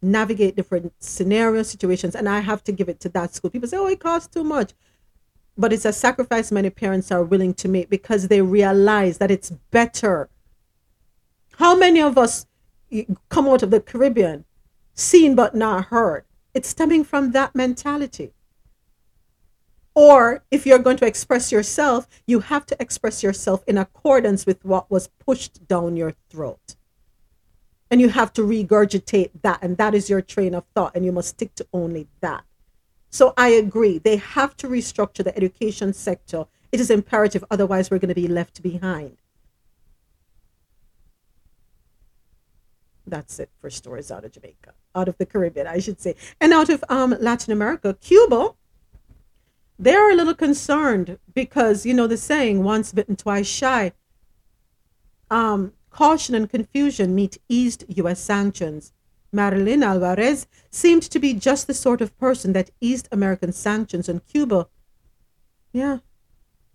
navigate 0.01 0.55
different 0.55 0.93
scenario 1.03 1.61
situations. 1.61 2.15
And 2.15 2.29
I 2.29 2.39
have 2.39 2.63
to 2.63 2.71
give 2.71 2.87
it 2.87 3.01
to 3.01 3.09
that 3.09 3.35
school. 3.35 3.49
People 3.49 3.67
say, 3.67 3.75
oh, 3.75 3.87
it 3.87 3.99
costs 3.99 4.33
too 4.33 4.45
much. 4.45 4.71
But 5.57 5.73
it's 5.73 5.83
a 5.83 5.91
sacrifice 5.91 6.53
many 6.53 6.69
parents 6.69 7.11
are 7.11 7.21
willing 7.21 7.53
to 7.55 7.67
make 7.67 7.89
because 7.89 8.29
they 8.29 8.41
realize 8.41 9.17
that 9.17 9.29
it's 9.29 9.49
better. 9.71 10.29
How 11.57 11.75
many 11.75 12.01
of 12.01 12.17
us 12.17 12.45
come 13.27 13.49
out 13.49 13.61
of 13.61 13.71
the 13.71 13.81
Caribbean 13.81 14.45
seen 14.93 15.35
but 15.35 15.53
not 15.53 15.87
heard? 15.87 16.23
It's 16.53 16.69
stemming 16.69 17.03
from 17.03 17.33
that 17.33 17.53
mentality. 17.53 18.31
Or 19.95 20.43
if 20.51 20.65
you're 20.65 20.79
going 20.79 20.97
to 20.97 21.07
express 21.07 21.53
yourself, 21.53 22.07
you 22.27 22.41
have 22.41 22.65
to 22.67 22.75
express 22.81 23.23
yourself 23.23 23.63
in 23.65 23.77
accordance 23.77 24.45
with 24.45 24.63
what 24.65 24.91
was 24.91 25.07
pushed 25.07 25.65
down 25.67 25.95
your 25.95 26.13
throat. 26.29 26.75
And 27.89 28.01
you 28.01 28.09
have 28.09 28.33
to 28.33 28.41
regurgitate 28.41 29.31
that. 29.41 29.59
And 29.61 29.77
that 29.77 29.95
is 29.95 30.09
your 30.09 30.21
train 30.21 30.53
of 30.53 30.65
thought. 30.75 30.95
And 30.95 31.05
you 31.05 31.13
must 31.13 31.29
stick 31.29 31.55
to 31.55 31.67
only 31.71 32.07
that. 32.19 32.43
So 33.09 33.33
I 33.37 33.49
agree. 33.49 33.97
They 33.97 34.17
have 34.17 34.57
to 34.57 34.67
restructure 34.67 35.23
the 35.23 35.35
education 35.37 35.93
sector. 35.93 36.45
It 36.73 36.81
is 36.81 36.91
imperative. 36.91 37.45
Otherwise, 37.49 37.89
we're 37.89 37.99
going 37.99 38.09
to 38.09 38.15
be 38.15 38.27
left 38.27 38.61
behind. 38.61 39.15
That's 43.07 43.39
it 43.39 43.49
for 43.61 43.69
stories 43.69 44.11
out 44.11 44.25
of 44.25 44.33
Jamaica, 44.33 44.73
out 44.93 45.07
of 45.07 45.17
the 45.17 45.25
Caribbean, 45.25 45.67
I 45.67 45.79
should 45.79 46.01
say, 46.01 46.15
and 46.41 46.51
out 46.51 46.69
of 46.69 46.83
um, 46.89 47.15
Latin 47.21 47.53
America. 47.53 47.95
Cuba, 48.01 48.55
they're 49.77 50.11
a 50.11 50.15
little 50.15 50.33
concerned 50.33 51.19
because, 51.33 51.85
you 51.85 51.93
know, 51.93 52.07
the 52.07 52.17
saying, 52.17 52.63
once 52.63 52.91
bitten, 52.91 53.15
twice 53.15 53.47
shy. 53.47 53.91
Um, 55.29 55.73
caution 55.89 56.35
and 56.35 56.49
confusion 56.49 57.13
meet 57.13 57.37
eased 57.49 57.83
U.S. 57.87 58.19
sanctions. 58.19 58.93
Marilyn 59.31 59.83
Alvarez 59.83 60.47
seemed 60.71 61.03
to 61.03 61.19
be 61.19 61.33
just 61.33 61.67
the 61.67 61.73
sort 61.73 61.99
of 61.99 62.17
person 62.17 62.53
that 62.53 62.69
eased 62.79 63.09
American 63.11 63.51
sanctions 63.51 64.07
on 64.07 64.21
Cuba. 64.21 64.67
Yeah, 65.73 65.97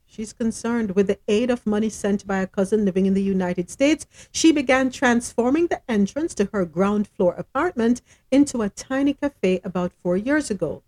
she's 0.04 0.34
concerned. 0.34 0.90
With 0.90 1.06
the 1.06 1.18
aid 1.26 1.48
of 1.50 1.66
money 1.66 1.88
sent 1.88 2.26
by 2.26 2.40
a 2.40 2.46
cousin 2.46 2.84
living 2.84 3.06
in 3.06 3.14
the 3.14 3.22
United 3.22 3.70
States, 3.70 4.04
she 4.30 4.52
began 4.52 4.90
transforming 4.90 5.68
the 5.68 5.80
entrance 5.90 6.34
to 6.34 6.50
her 6.52 6.66
ground 6.66 7.08
floor 7.08 7.32
apartment 7.32 8.02
into 8.30 8.60
a 8.60 8.68
tiny 8.68 9.14
cafe 9.14 9.62
about 9.64 9.92
four 9.92 10.18
years 10.18 10.50
ago. 10.50 10.82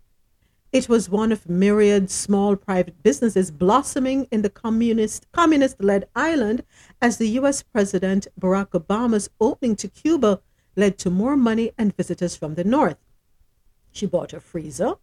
It 0.73 0.89
was 0.89 1.07
one 1.07 1.31
of 1.31 1.47
myriad 1.47 2.09
small 2.09 2.55
private 2.55 3.03
businesses 3.03 3.51
blossoming 3.51 4.27
in 4.31 4.41
the 4.41 4.49
communist 4.49 5.31
communist-led 5.31 6.07
island 6.15 6.63
as 6.99 7.17
the 7.17 7.29
US 7.39 7.61
President 7.61 8.25
Barack 8.41 8.71
Obama's 8.71 9.29
opening 9.39 9.75
to 9.75 9.87
Cuba 9.87 10.41
led 10.75 10.97
to 10.97 11.11
more 11.11 11.37
money 11.37 11.73
and 11.77 11.95
visitors 11.95 12.35
from 12.35 12.55
the 12.55 12.63
north. 12.63 12.97
She 13.91 14.07
bought 14.07 14.33
a 14.33 14.39
freezer, 14.39 14.95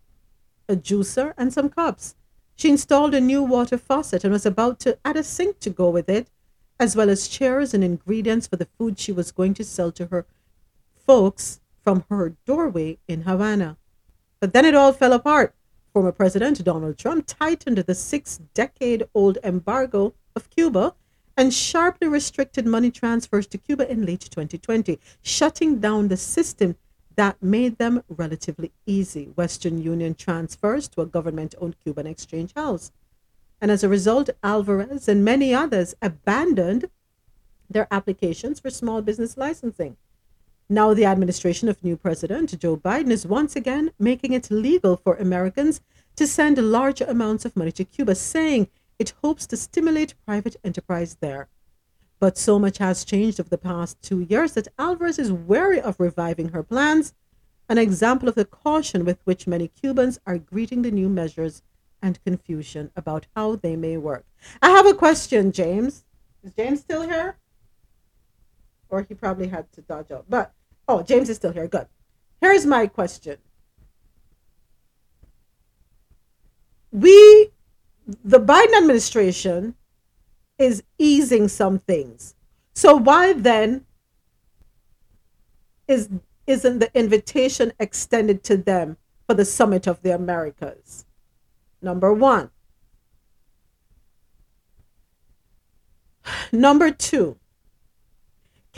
a 0.69 0.75
juicer, 0.75 1.35
and 1.39 1.53
some 1.53 1.69
cups. 1.69 2.17
She 2.57 2.69
installed 2.69 3.15
a 3.15 3.21
new 3.21 3.41
water 3.41 3.79
faucet 3.79 4.25
and 4.25 4.33
was 4.33 4.45
about 4.45 4.81
to 4.81 4.99
add 5.05 5.17
a 5.17 5.23
sink 5.23 5.61
to 5.61 5.71
go 5.71 5.89
with 5.89 6.09
it, 6.09 6.31
as 6.81 6.97
well 6.97 7.09
as 7.09 7.29
chairs 7.29 7.75
and 7.75 7.85
ingredients 7.85 8.49
for 8.49 8.57
the 8.57 8.69
food 8.77 8.99
she 8.99 9.13
was 9.13 9.31
going 9.31 9.55
to 9.55 9.63
sell 9.63 9.93
to 9.93 10.07
her 10.07 10.27
folks 11.07 11.61
from 11.81 12.05
her 12.11 12.35
doorway 12.45 12.99
in 13.07 13.23
Havana. 13.23 13.77
But 14.41 14.53
then 14.53 14.65
it 14.65 14.75
all 14.75 14.93
fell 14.93 15.13
apart. 15.13 15.55
Former 15.93 16.13
President 16.13 16.63
Donald 16.63 16.99
Trump 16.99 17.27
tightened 17.27 17.79
the 17.79 17.95
six 17.95 18.39
decade 18.55 19.09
old 19.13 19.39
embargo 19.43 20.15
of 20.37 20.49
Cuba 20.49 20.95
and 21.37 21.53
sharply 21.53 22.07
restricted 22.07 22.65
money 22.65 22.93
transfers 22.93 23.47
to 23.49 23.59
Cuba 23.59 23.91
in 23.91 24.07
late 24.07 24.21
2020, 24.21 25.01
shutting 25.23 25.81
down 25.81 26.07
the 26.07 26.17
system 26.17 26.77
that 27.17 27.43
made 27.43 27.79
them 27.79 28.05
relatively 28.09 28.71
easy 28.87 29.25
Western 29.35 29.83
Union 29.83 30.15
transfers 30.15 30.87
to 30.89 31.01
a 31.01 31.07
government 31.07 31.55
owned 31.61 31.77
Cuban 31.83 32.07
exchange 32.07 32.53
house. 32.55 32.93
And 33.61 33.71
as 33.71 33.83
a 33.83 33.89
result, 33.89 34.31
Alvarez 34.45 35.09
and 35.09 35.25
many 35.25 35.53
others 35.53 35.95
abandoned 36.01 36.89
their 37.69 37.89
applications 37.91 38.61
for 38.61 38.71
small 38.71 39.03
business 39.03 39.37
licensing. 39.37 39.97
Now, 40.73 40.95
the 40.95 41.05
administration 41.05 41.69
of 41.69 41.83
new 41.83 41.97
President 41.97 42.57
Joe 42.57 42.77
Biden 42.77 43.11
is 43.11 43.27
once 43.27 43.57
again 43.57 43.91
making 43.99 44.35
it 44.35 44.53
legal 44.53 44.97
for 44.97 45.17
Americans 45.17 45.81
to 46.15 46.29
send 46.29 46.59
large 46.59 47.01
amounts 47.01 47.45
of 47.45 47.57
money 47.57 47.73
to 47.73 47.85
Cuba, 47.85 48.15
saying 48.15 48.69
it 48.97 49.13
hopes 49.21 49.49
to 49.49 49.57
stimulate 49.57 50.15
private 50.25 50.55
enterprise 50.63 51.17
there. 51.21 51.49
But 52.21 52.39
so 52.39 52.61
much 52.61 52.79
has 52.79 53.05
changed 53.05 53.41
over 53.41 53.49
the 53.49 53.59
past 53.59 54.01
two 54.01 54.21
years 54.21 54.53
that 54.53 54.69
Alvarez 54.79 55.19
is 55.19 55.33
wary 55.33 55.81
of 55.81 55.99
reviving 55.99 56.51
her 56.51 56.63
plans, 56.63 57.15
an 57.69 57.79
example 57.79 58.29
of 58.29 58.37
the 58.37 58.45
caution 58.45 59.05
with 59.05 59.19
which 59.25 59.49
many 59.49 59.67
Cubans 59.67 60.21
are 60.25 60.39
greeting 60.39 60.83
the 60.83 60.93
new 60.93 61.09
measures 61.09 61.63
and 62.01 62.23
confusion 62.23 62.93
about 62.95 63.27
how 63.35 63.57
they 63.57 63.75
may 63.75 63.97
work. 63.97 64.25
I 64.63 64.71
have 64.71 64.87
a 64.87 64.95
question, 64.95 65.51
James. 65.51 66.05
Is 66.45 66.53
James 66.53 66.79
still 66.79 67.03
here? 67.03 67.39
Or 68.89 69.03
he 69.03 69.15
probably 69.15 69.49
had 69.49 69.73
to 69.73 69.83
dodge 69.83 70.13
out. 70.13 70.27
But, 70.29 70.53
oh, 70.91 71.03
James 71.03 71.29
is 71.29 71.37
still 71.37 71.53
here. 71.53 71.69
Good. 71.69 71.87
Here's 72.41 72.67
my 72.67 72.87
question. 72.87 73.39
We 76.91 77.51
the 78.25 78.41
Biden 78.41 78.77
administration 78.77 79.77
is 80.59 80.83
easing 80.99 81.47
some 81.49 81.79
things. 81.79 82.35
So 82.75 82.97
why 82.97 83.33
then 83.33 83.87
is 85.87 86.09
isn't 86.47 86.81
the 86.81 86.91
invitation 86.99 87.73
extended 87.79 88.43
to 88.45 88.57
them 88.57 88.97
for 89.27 89.35
the 89.35 89.45
summit 89.45 89.87
of 89.87 90.03
the 90.03 90.15
Americas? 90.15 91.05
Number 91.81 92.13
1. 92.13 92.51
Number 96.53 96.91
2. 96.91 97.40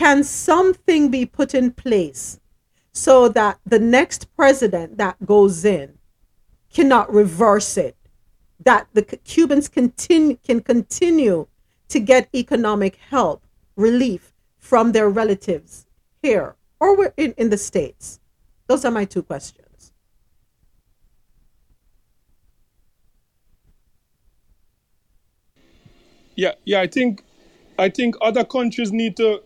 Can 0.03 0.25
something 0.25 1.13
be 1.13 1.25
put 1.25 1.55
in 1.55 1.71
place 1.71 2.41
so 2.93 3.29
that 3.29 3.61
the 3.65 3.79
next 3.79 4.35
president 4.35 4.99
that 4.99 5.25
goes 5.25 5.65
in 5.65 5.97
cannot 6.75 7.15
reverse 7.15 7.77
it 7.77 7.97
that 8.65 8.89
the 8.95 9.03
Cubans 9.05 9.69
continue, 9.69 10.39
can 10.43 10.61
continue 10.61 11.47
to 11.87 12.01
get 12.01 12.29
economic 12.35 12.97
help, 12.97 13.45
relief 13.77 14.33
from 14.59 14.91
their 14.91 15.09
relatives 15.09 15.87
here 16.21 16.57
or 16.81 17.15
in, 17.17 17.33
in 17.37 17.51
the 17.51 17.57
States? 17.57 18.19
Those 18.67 18.85
are 18.85 18.91
my 18.91 19.05
two 19.05 19.23
questions. 19.23 19.93
Yeah, 26.35 26.55
yeah. 26.65 26.81
I 26.81 26.89
think, 26.89 27.23
I 27.79 27.89
think 27.89 28.17
other 28.21 28.43
countries 28.43 28.91
need 28.91 29.17
to 29.19 29.43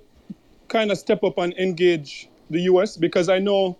kind 0.68 0.90
of 0.90 0.98
step 0.98 1.22
up 1.24 1.38
and 1.38 1.52
engage 1.54 2.28
the 2.50 2.60
U.S. 2.62 2.96
because 2.96 3.28
I 3.28 3.38
know, 3.38 3.76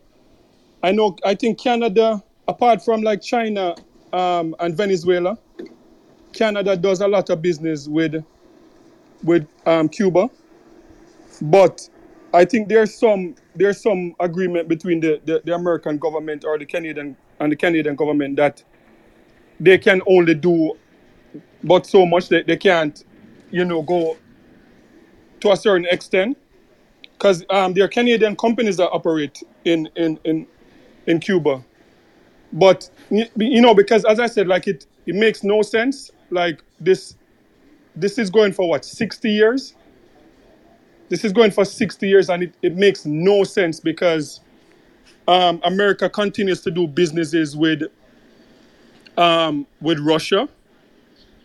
I 0.82 0.92
know, 0.92 1.16
I 1.24 1.34
think 1.34 1.58
Canada, 1.58 2.22
apart 2.48 2.84
from 2.84 3.02
like 3.02 3.22
China 3.22 3.74
um, 4.12 4.54
and 4.60 4.76
Venezuela, 4.76 5.38
Canada 6.32 6.76
does 6.76 7.00
a 7.00 7.08
lot 7.08 7.30
of 7.30 7.42
business 7.42 7.88
with, 7.88 8.24
with 9.22 9.46
um, 9.64 9.88
Cuba, 9.88 10.28
but 11.42 11.88
I 12.34 12.44
think 12.44 12.68
there's 12.68 12.94
some 12.94 13.34
there's 13.54 13.80
some 13.80 14.14
agreement 14.20 14.68
between 14.68 15.00
the, 15.00 15.20
the, 15.24 15.40
the 15.44 15.54
American 15.54 15.96
government 15.96 16.44
or 16.44 16.58
the 16.58 16.66
Canadian 16.66 17.16
and 17.40 17.52
the 17.52 17.56
Canadian 17.56 17.96
government 17.96 18.36
that 18.36 18.62
they 19.58 19.78
can 19.78 20.02
only 20.06 20.34
do 20.34 20.76
but 21.64 21.86
so 21.86 22.04
much 22.04 22.28
that 22.28 22.46
they 22.46 22.56
can't, 22.56 23.04
you 23.50 23.64
know, 23.64 23.82
go 23.82 24.16
to 25.40 25.52
a 25.52 25.56
certain 25.56 25.86
extent 25.86 26.36
because 27.18 27.44
um, 27.50 27.72
there 27.74 27.84
are 27.84 27.88
Canadian 27.88 28.36
companies 28.36 28.76
that 28.76 28.90
operate 28.90 29.42
in 29.64 29.88
in 29.96 30.18
in, 30.24 30.46
in 31.06 31.20
Cuba, 31.20 31.64
but 32.52 32.90
you 33.10 33.60
know 33.60 33.74
because 33.74 34.04
as 34.04 34.20
I 34.20 34.26
said, 34.26 34.48
like 34.48 34.66
it 34.66 34.86
it 35.06 35.14
makes 35.14 35.42
no 35.42 35.62
sense. 35.62 36.10
Like 36.30 36.62
this 36.80 37.16
this 37.94 38.18
is 38.18 38.30
going 38.30 38.52
for 38.52 38.68
what 38.68 38.84
sixty 38.84 39.30
years. 39.30 39.74
This 41.08 41.24
is 41.24 41.32
going 41.32 41.52
for 41.52 41.64
sixty 41.64 42.08
years, 42.08 42.28
and 42.28 42.42
it, 42.42 42.54
it 42.62 42.76
makes 42.76 43.06
no 43.06 43.44
sense 43.44 43.80
because 43.80 44.40
um, 45.28 45.60
America 45.64 46.10
continues 46.10 46.60
to 46.62 46.70
do 46.70 46.86
businesses 46.86 47.56
with 47.56 47.82
um, 49.16 49.66
with 49.80 49.98
Russia, 50.00 50.48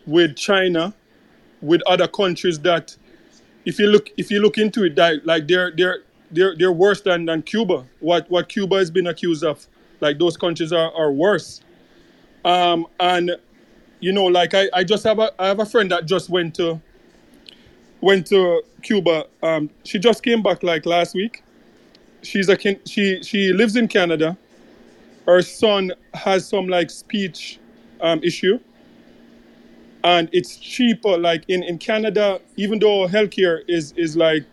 with 0.05 0.35
China, 0.35 0.93
with 1.61 1.81
other 1.87 2.07
countries 2.07 2.59
that 2.59 2.95
if 3.65 3.79
you 3.79 3.87
look 3.87 4.09
if 4.17 4.31
you 4.31 4.41
look 4.41 4.57
into 4.57 4.83
it 4.83 4.95
that 4.95 5.25
like 5.25 5.47
they're 5.47 5.71
they're 5.71 5.99
they're 6.31 6.55
they're 6.57 6.71
worse 6.71 7.01
than, 7.01 7.25
than 7.25 7.41
Cuba. 7.41 7.85
What 7.99 8.29
what 8.29 8.49
Cuba 8.49 8.77
has 8.77 8.89
been 8.89 9.07
accused 9.07 9.43
of, 9.43 9.65
like 9.99 10.17
those 10.19 10.37
countries 10.37 10.73
are, 10.73 10.91
are 10.93 11.11
worse. 11.11 11.61
Um 12.45 12.87
and 12.99 13.31
you 13.99 14.11
know 14.11 14.25
like 14.25 14.53
I, 14.53 14.69
I 14.73 14.83
just 14.83 15.03
have 15.03 15.19
a 15.19 15.31
I 15.39 15.47
have 15.47 15.59
a 15.59 15.65
friend 15.65 15.91
that 15.91 16.05
just 16.05 16.29
went 16.29 16.55
to 16.55 16.81
went 18.01 18.27
to 18.27 18.63
Cuba. 18.81 19.25
Um 19.43 19.69
she 19.83 19.99
just 19.99 20.23
came 20.23 20.41
back 20.41 20.63
like 20.63 20.85
last 20.85 21.13
week. 21.13 21.43
She's 22.23 22.49
a 22.49 22.57
she 22.85 23.21
she 23.21 23.53
lives 23.53 23.75
in 23.75 23.87
Canada. 23.87 24.37
Her 25.27 25.41
son 25.41 25.91
has 26.13 26.47
some 26.47 26.67
like 26.67 26.89
speech 26.89 27.59
um 28.01 28.23
issue 28.23 28.59
and 30.03 30.29
it's 30.31 30.57
cheaper 30.57 31.17
like 31.17 31.43
in, 31.47 31.63
in 31.63 31.77
canada 31.77 32.39
even 32.55 32.79
though 32.79 33.07
healthcare 33.07 33.61
is 33.67 33.91
is 33.93 34.15
like 34.17 34.45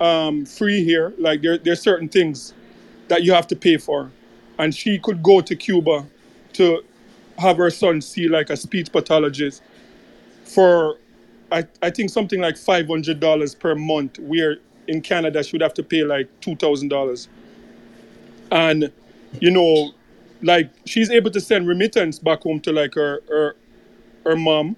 um, 0.00 0.46
free 0.46 0.82
here 0.82 1.12
like 1.18 1.42
there 1.42 1.58
there's 1.58 1.80
certain 1.80 2.08
things 2.08 2.54
that 3.10 3.24
you 3.24 3.32
have 3.32 3.46
to 3.48 3.56
pay 3.56 3.76
for. 3.76 4.10
And 4.58 4.74
she 4.74 4.98
could 4.98 5.22
go 5.22 5.40
to 5.42 5.56
cuba 5.56 6.06
to 6.54 6.82
have 7.38 7.56
her 7.56 7.70
son 7.70 8.00
see 8.00 8.28
like 8.28 8.50
a 8.50 8.56
speech 8.56 8.92
pathologist 8.92 9.62
for 10.44 10.98
i, 11.50 11.64
I 11.82 11.90
think 11.90 12.10
something 12.10 12.40
like 12.40 12.56
$500 12.56 13.58
per 13.58 13.74
month 13.74 14.18
where 14.18 14.58
in 14.88 15.00
canada 15.00 15.42
she 15.42 15.52
would 15.54 15.62
have 15.62 15.72
to 15.74 15.82
pay 15.82 16.02
like 16.02 16.28
$2000 16.40 17.28
and 18.50 18.92
you 19.40 19.50
know 19.50 19.92
like 20.42 20.70
she's 20.84 21.10
able 21.10 21.30
to 21.30 21.40
send 21.40 21.66
remittance 21.66 22.18
back 22.18 22.42
home 22.42 22.60
to 22.60 22.72
like 22.72 22.94
her 22.94 23.20
her, 23.28 23.56
her 24.24 24.36
mom 24.36 24.76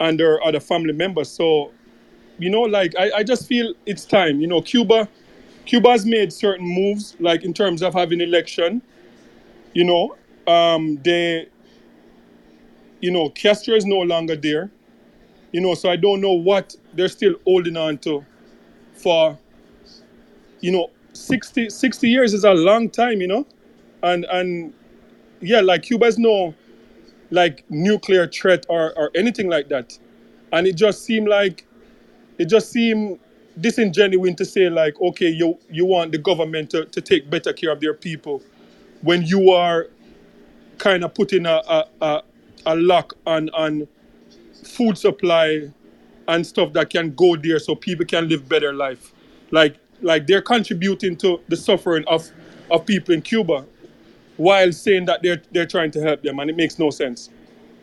and 0.00 0.20
her 0.20 0.42
other 0.44 0.60
family 0.60 0.92
members. 0.92 1.28
So, 1.28 1.72
you 2.38 2.50
know, 2.50 2.62
like 2.62 2.94
I, 2.98 3.12
I 3.18 3.22
just 3.22 3.46
feel 3.46 3.74
it's 3.86 4.04
time. 4.04 4.40
You 4.40 4.46
know, 4.46 4.60
Cuba, 4.60 5.08
Cuba's 5.66 6.04
made 6.04 6.32
certain 6.32 6.66
moves, 6.66 7.16
like 7.20 7.44
in 7.44 7.54
terms 7.54 7.82
of 7.82 7.94
having 7.94 8.20
election. 8.20 8.82
You 9.72 9.84
know, 9.84 10.52
um, 10.52 11.00
they, 11.04 11.48
you 13.00 13.10
know, 13.10 13.30
Castro 13.30 13.74
is 13.74 13.84
no 13.84 13.98
longer 13.98 14.36
there. 14.36 14.70
You 15.52 15.60
know, 15.60 15.74
so 15.74 15.88
I 15.88 15.96
don't 15.96 16.20
know 16.20 16.32
what 16.32 16.74
they're 16.94 17.08
still 17.08 17.34
holding 17.44 17.76
on 17.76 17.98
to 17.98 18.24
for, 18.94 19.38
you 20.60 20.72
know, 20.72 20.90
60, 21.12 21.70
60 21.70 22.08
years 22.08 22.34
is 22.34 22.44
a 22.44 22.52
long 22.52 22.90
time, 22.90 23.20
you 23.20 23.28
know, 23.28 23.46
and 24.02 24.24
and 24.26 24.74
yeah, 25.40 25.60
like 25.60 25.82
Cuba's 25.82 26.18
no 26.18 26.54
like 27.34 27.64
nuclear 27.70 28.26
threat 28.28 28.66
or, 28.68 28.92
or 28.96 29.10
anything 29.14 29.48
like 29.48 29.68
that. 29.68 29.98
And 30.52 30.66
it 30.66 30.76
just 30.76 31.04
seemed 31.04 31.28
like 31.28 31.66
it 32.38 32.46
just 32.46 32.70
seemed 32.70 33.18
disingenuous 33.60 34.34
to 34.36 34.44
say 34.44 34.70
like, 34.70 35.00
okay, 35.00 35.28
you 35.28 35.58
you 35.70 35.86
want 35.86 36.12
the 36.12 36.18
government 36.18 36.70
to, 36.70 36.86
to 36.86 37.00
take 37.00 37.30
better 37.30 37.52
care 37.52 37.72
of 37.72 37.80
their 37.80 37.94
people 37.94 38.42
when 39.02 39.22
you 39.22 39.50
are 39.50 39.88
kind 40.78 41.04
of 41.04 41.14
putting 41.14 41.46
a 41.46 41.62
a, 41.68 41.84
a, 42.02 42.22
a 42.66 42.76
lock 42.76 43.14
on 43.26 43.50
on 43.50 43.88
food 44.64 44.98
supply 44.98 45.70
and 46.28 46.46
stuff 46.46 46.72
that 46.72 46.90
can 46.90 47.14
go 47.14 47.36
there 47.36 47.58
so 47.58 47.74
people 47.74 48.06
can 48.06 48.28
live 48.28 48.48
better 48.48 48.72
life. 48.72 49.12
Like 49.50 49.76
like 50.02 50.26
they're 50.26 50.42
contributing 50.42 51.16
to 51.18 51.40
the 51.48 51.56
suffering 51.56 52.04
of 52.08 52.30
of 52.70 52.86
people 52.86 53.14
in 53.14 53.22
Cuba 53.22 53.66
while 54.36 54.72
saying 54.72 55.06
that 55.06 55.22
they're 55.22 55.42
they're 55.52 55.66
trying 55.66 55.90
to 55.92 56.00
help 56.00 56.22
them 56.22 56.38
and 56.38 56.50
it 56.50 56.56
makes 56.56 56.78
no 56.78 56.90
sense. 56.90 57.30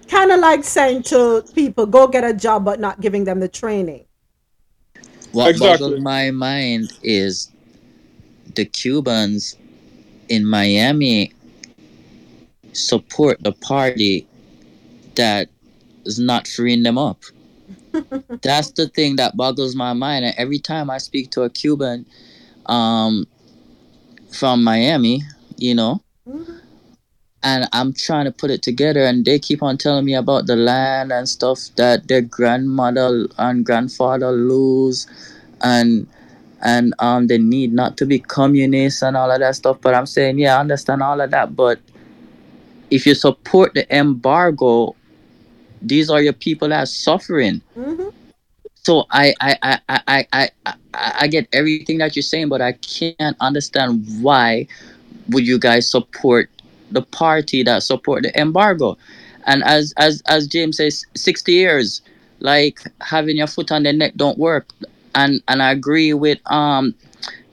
Kind 0.07 0.31
of 0.31 0.39
like 0.39 0.63
saying 0.63 1.03
to 1.03 1.43
people, 1.53 1.85
go 1.85 2.07
get 2.07 2.23
a 2.23 2.33
job, 2.33 2.65
but 2.65 2.79
not 2.79 2.99
giving 2.99 3.23
them 3.23 3.39
the 3.39 3.47
training. 3.47 4.05
What 5.31 5.51
Exactly. 5.51 5.77
boggles 5.77 6.01
my 6.01 6.31
mind 6.31 6.91
is 7.03 7.49
the 8.55 8.65
Cubans 8.65 9.55
in 10.27 10.45
Miami 10.45 11.33
support 12.73 13.41
the 13.41 13.53
party 13.53 14.27
that 15.15 15.49
is 16.05 16.19
not 16.19 16.47
freeing 16.47 16.83
them 16.83 16.97
up. 16.97 17.21
That's 18.41 18.71
the 18.71 18.87
thing 18.87 19.17
that 19.17 19.37
boggles 19.37 19.75
my 19.75 19.93
mind. 19.93 20.25
And 20.25 20.35
every 20.37 20.59
time 20.59 20.89
I 20.89 20.97
speak 20.97 21.31
to 21.31 21.43
a 21.43 21.49
Cuban 21.49 22.05
um, 22.65 23.27
from 24.31 24.63
Miami, 24.63 25.21
you 25.57 25.75
know, 25.75 26.01
and 27.43 27.67
I'm 27.73 27.93
trying 27.93 28.25
to 28.25 28.31
put 28.31 28.51
it 28.51 28.61
together, 28.61 29.03
and 29.03 29.25
they 29.25 29.39
keep 29.39 29.63
on 29.63 29.77
telling 29.77 30.05
me 30.05 30.13
about 30.15 30.45
the 30.47 30.55
land 30.55 31.11
and 31.11 31.27
stuff 31.27 31.59
that 31.75 32.07
their 32.07 32.21
grandmother 32.21 33.27
and 33.37 33.65
grandfather 33.65 34.31
lose, 34.31 35.07
and 35.61 36.07
and 36.63 36.93
um 36.99 37.27
the 37.27 37.39
need 37.39 37.73
not 37.73 37.97
to 37.97 38.05
be 38.05 38.19
communist 38.19 39.01
and 39.01 39.17
all 39.17 39.31
of 39.31 39.39
that 39.39 39.55
stuff. 39.55 39.77
But 39.81 39.95
I'm 39.95 40.05
saying, 40.05 40.39
yeah, 40.39 40.57
I 40.57 40.59
understand 40.59 41.01
all 41.01 41.19
of 41.19 41.31
that, 41.31 41.55
but 41.55 41.79
if 42.91 43.05
you 43.05 43.15
support 43.15 43.73
the 43.73 43.85
embargo, 43.95 44.95
these 45.81 46.09
are 46.09 46.21
your 46.21 46.33
people 46.33 46.69
that 46.69 46.83
are 46.83 46.85
suffering. 46.85 47.61
So 48.75 49.05
I 49.09 49.33
I, 49.41 49.57
I, 49.61 49.79
I, 49.89 50.01
I, 50.07 50.27
I, 50.33 50.49
I 50.65 51.13
I 51.21 51.27
get 51.27 51.47
everything 51.53 51.99
that 51.99 52.15
you're 52.15 52.23
saying, 52.23 52.49
but 52.49 52.61
I 52.61 52.73
can't 52.73 53.37
understand 53.39 54.05
why 54.21 54.67
would 55.29 55.45
you 55.47 55.59
guys 55.59 55.89
support 55.89 56.49
the 56.91 57.01
party 57.01 57.63
that 57.63 57.83
support 57.83 58.23
the 58.23 58.39
embargo? 58.39 58.97
And 59.45 59.63
as 59.63 59.93
as 59.97 60.21
as 60.27 60.47
James 60.47 60.77
says, 60.77 61.05
sixty 61.15 61.53
years, 61.53 62.01
like 62.39 62.79
having 63.01 63.37
your 63.37 63.47
foot 63.47 63.71
on 63.71 63.83
the 63.83 63.93
neck 63.93 64.13
don't 64.15 64.37
work. 64.37 64.67
And 65.15 65.41
and 65.47 65.61
I 65.61 65.71
agree 65.71 66.13
with 66.13 66.39
um 66.51 66.93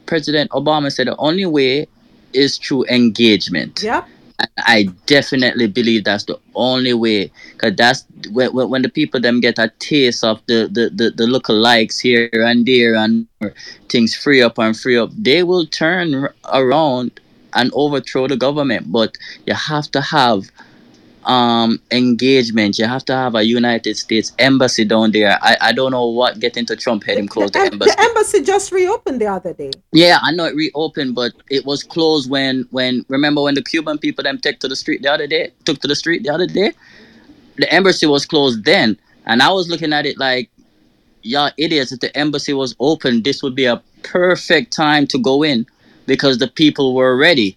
President 0.06 0.50
Obama 0.50 0.92
said 0.92 1.06
the 1.06 1.16
only 1.16 1.47
way 1.47 1.86
is 2.32 2.58
through 2.58 2.84
engagement. 2.86 3.82
Yep. 3.82 4.06
And 4.40 4.50
I 4.58 4.82
definitely 5.06 5.66
believe 5.66 6.05
that's 6.05 6.24
the 6.24 6.38
only 6.55 6.94
way, 6.94 7.32
cause 7.56 7.74
that's 7.74 8.05
when, 8.30 8.52
when 8.55 8.70
when 8.70 8.82
the 8.82 8.88
people 8.88 9.20
them 9.20 9.40
get 9.40 9.58
a 9.58 9.72
taste 9.80 10.22
of 10.22 10.40
the 10.47 10.68
the 10.70 10.90
the, 10.90 11.10
the 11.10 11.24
lookalikes 11.24 12.00
here 12.00 12.30
and 12.32 12.64
there 12.64 12.94
and 12.94 13.26
things 13.88 14.14
free 14.14 14.40
up 14.40 14.58
and 14.58 14.78
free 14.78 14.97
up, 14.97 15.10
they 15.18 15.42
will 15.42 15.66
turn 15.66 16.28
around 16.52 17.18
and 17.55 17.70
overthrow 17.75 18.27
the 18.28 18.36
government. 18.36 18.91
But 18.93 19.17
you 19.47 19.55
have 19.55 19.91
to 19.93 20.01
have 20.01 20.51
um 21.25 21.78
engagement. 21.91 22.78
You 22.78 22.86
have 22.86 23.05
to 23.07 23.15
have 23.15 23.35
a 23.35 23.43
United 23.43 23.97
States 23.97 24.33
embassy 24.39 24.85
down 24.85 25.12
there. 25.12 25.39
I, 25.43 25.57
I 25.60 25.73
don't 25.73 25.93
know 25.93 26.07
what 26.07 26.41
get 26.41 26.57
into 26.57 26.77
Trump 26.77 27.05
had 27.05 27.18
him 27.18 27.28
close 27.28 27.51
the 27.51 27.60
And 27.60 27.75
embassy. 27.75 27.91
the 27.91 28.01
embassy 28.01 28.43
just 28.43 28.73
reopened 28.73 29.20
the 29.20 29.27
other 29.27 29.52
day. 29.52 29.70
Yeah, 29.93 30.18
I 30.23 30.33
know 30.33 30.44
it 30.47 30.55
reopened, 30.55 31.15
but 31.15 31.33
it 31.51 31.67
was 31.67 31.83
closed 31.83 32.31
when 32.31 32.67
when 32.70 33.05
remember 33.09 33.43
when 33.43 33.55
the 33.55 33.62
Cuban 33.62 33.99
people 33.99 34.25
them 34.25 34.39
took 34.39 34.59
to 34.60 34.68
the 34.68 34.77
street 34.77 35.02
the 35.02 35.12
other 35.12 35.27
day 35.27 35.52
took 35.65 35.81
to 35.81 35.89
the 35.89 35.97
street 35.97 36.23
the 36.23 36.31
other 36.31 36.47
day? 36.47 36.73
The 37.57 37.73
embassy 37.73 38.07
was 38.07 38.25
closed 38.25 38.65
then. 38.65 38.97
And 39.27 39.43
I 39.43 39.51
was 39.52 39.68
looking 39.68 39.93
at 39.93 40.07
it 40.07 40.18
like 40.18 40.49
yeah, 41.23 41.51
idiots, 41.59 41.93
if 41.93 42.01
the 42.01 42.17
embassy 42.17 42.52
was 42.52 42.75
open, 42.81 43.23
this 43.23 43.43
would 43.43 43.55
be 43.55 43.67
a 43.67 43.83
perfect 44.02 44.73
time 44.73 45.07
to 45.09 45.18
go 45.18 45.43
in 45.43 45.67
because 46.09 46.39
the 46.39 46.49
people 46.49 46.95
were 46.95 47.17
ready. 47.17 47.57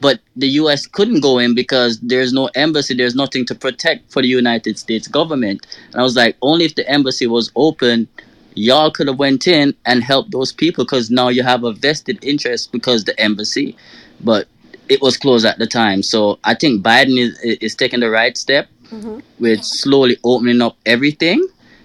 But 0.00 0.20
the 0.34 0.48
US 0.60 0.86
couldn't 0.86 1.20
go 1.20 1.38
in 1.38 1.54
because 1.54 2.00
there's 2.00 2.32
no 2.32 2.48
embassy, 2.54 2.94
there's 2.94 3.14
nothing 3.14 3.44
to 3.46 3.54
protect 3.54 4.10
for 4.10 4.22
the 4.22 4.28
United 4.28 4.78
States 4.78 5.06
government. 5.06 5.66
And 5.92 6.00
I 6.00 6.02
was 6.02 6.16
like, 6.16 6.36
only 6.40 6.64
if 6.64 6.74
the 6.74 6.88
embassy 6.88 7.26
was 7.26 7.52
open, 7.54 8.08
y'all 8.54 8.90
could 8.90 9.08
have 9.08 9.18
went 9.18 9.46
in 9.46 9.74
and 9.84 10.02
helped 10.02 10.30
those 10.32 10.52
people 10.52 10.84
because 10.84 11.10
now 11.10 11.28
you 11.28 11.42
have 11.42 11.62
a 11.64 11.72
vested 11.72 12.18
interest 12.24 12.72
because 12.72 13.04
the 13.04 13.18
embassy. 13.20 13.76
But 14.24 14.48
it 14.88 15.00
was 15.00 15.16
closed 15.16 15.46
at 15.46 15.58
the 15.58 15.66
time. 15.66 16.02
So 16.02 16.38
I 16.44 16.54
think 16.54 16.82
Biden 16.82 17.18
is, 17.18 17.38
is 17.66 17.74
taking 17.74 18.00
the 18.00 18.10
right 18.10 18.36
step 18.36 18.68
Mhm. 18.92 19.22
with 19.38 19.64
slowly 19.64 20.16
opening 20.22 20.60
up 20.60 20.76
everything, 20.84 21.40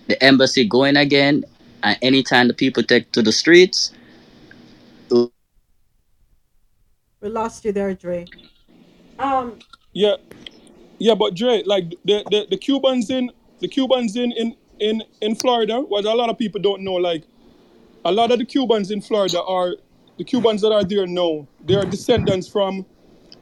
the 0.08 0.22
embassy 0.22 0.66
going 0.66 0.98
again, 0.98 1.46
and 1.84 1.98
anytime 2.02 2.48
the 2.48 2.54
people 2.54 2.84
take 2.84 3.12
to 3.14 3.22
the 3.22 3.32
streets, 3.32 3.92
We 7.22 7.30
lost 7.30 7.66
you 7.66 7.72
there, 7.72 7.94
Dre. 7.94 8.26
Um, 9.18 9.60
Yeah, 9.94 10.16
yeah, 11.00 11.16
but 11.16 11.36
Dre, 11.36 11.64
like 11.66 11.90
the, 12.06 12.24
the, 12.30 12.48
the 12.50 12.58
Cubans 12.58 13.10
in 13.10 13.32
the 13.60 13.68
Cubans 13.68 14.16
in, 14.16 14.32
in 14.34 14.56
in 14.80 15.04
in 15.22 15.36
Florida, 15.36 15.82
what 15.82 16.06
a 16.06 16.14
lot 16.14 16.30
of 16.30 16.38
people 16.38 16.62
don't 16.62 16.84
know, 16.84 16.94
like 16.94 17.24
a 18.06 18.12
lot 18.12 18.32
of 18.32 18.38
the 18.38 18.46
Cubans 18.46 18.92
in 18.92 19.02
Florida 19.02 19.42
are 19.42 19.76
the 20.18 20.24
Cubans 20.24 20.62
that 20.62 20.72
are 20.72 20.84
there 20.84 21.08
now. 21.08 21.48
They 21.66 21.76
are 21.76 21.86
descendants 21.86 22.48
from 22.48 22.86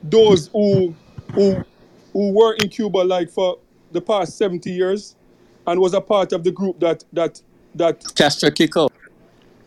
those 0.04 0.48
who 0.48 0.96
who 1.34 1.64
who 2.14 2.32
were 2.32 2.56
in 2.62 2.70
Cuba 2.70 3.00
like 3.00 3.30
for 3.30 3.60
the 3.92 4.02
past 4.02 4.38
seventy 4.38 4.72
years, 4.72 5.16
and 5.68 5.80
was 5.80 5.94
a 5.94 6.02
part 6.02 6.32
of 6.32 6.44
the 6.44 6.52
group 6.52 6.80
that 6.80 7.04
that 7.12 7.42
that 7.76 8.04
Castro 8.16 8.50
Kiko. 8.50 8.90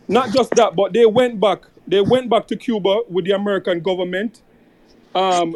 not 0.07 0.33
just 0.33 0.51
that, 0.55 0.75
but 0.75 0.93
they 0.93 1.05
went 1.05 1.39
back. 1.39 1.63
They 1.89 2.01
went 2.01 2.29
back 2.29 2.47
to 2.47 2.55
Cuba 2.55 3.01
with 3.09 3.25
the 3.25 3.31
American 3.31 3.81
government, 3.81 4.41
um, 5.15 5.55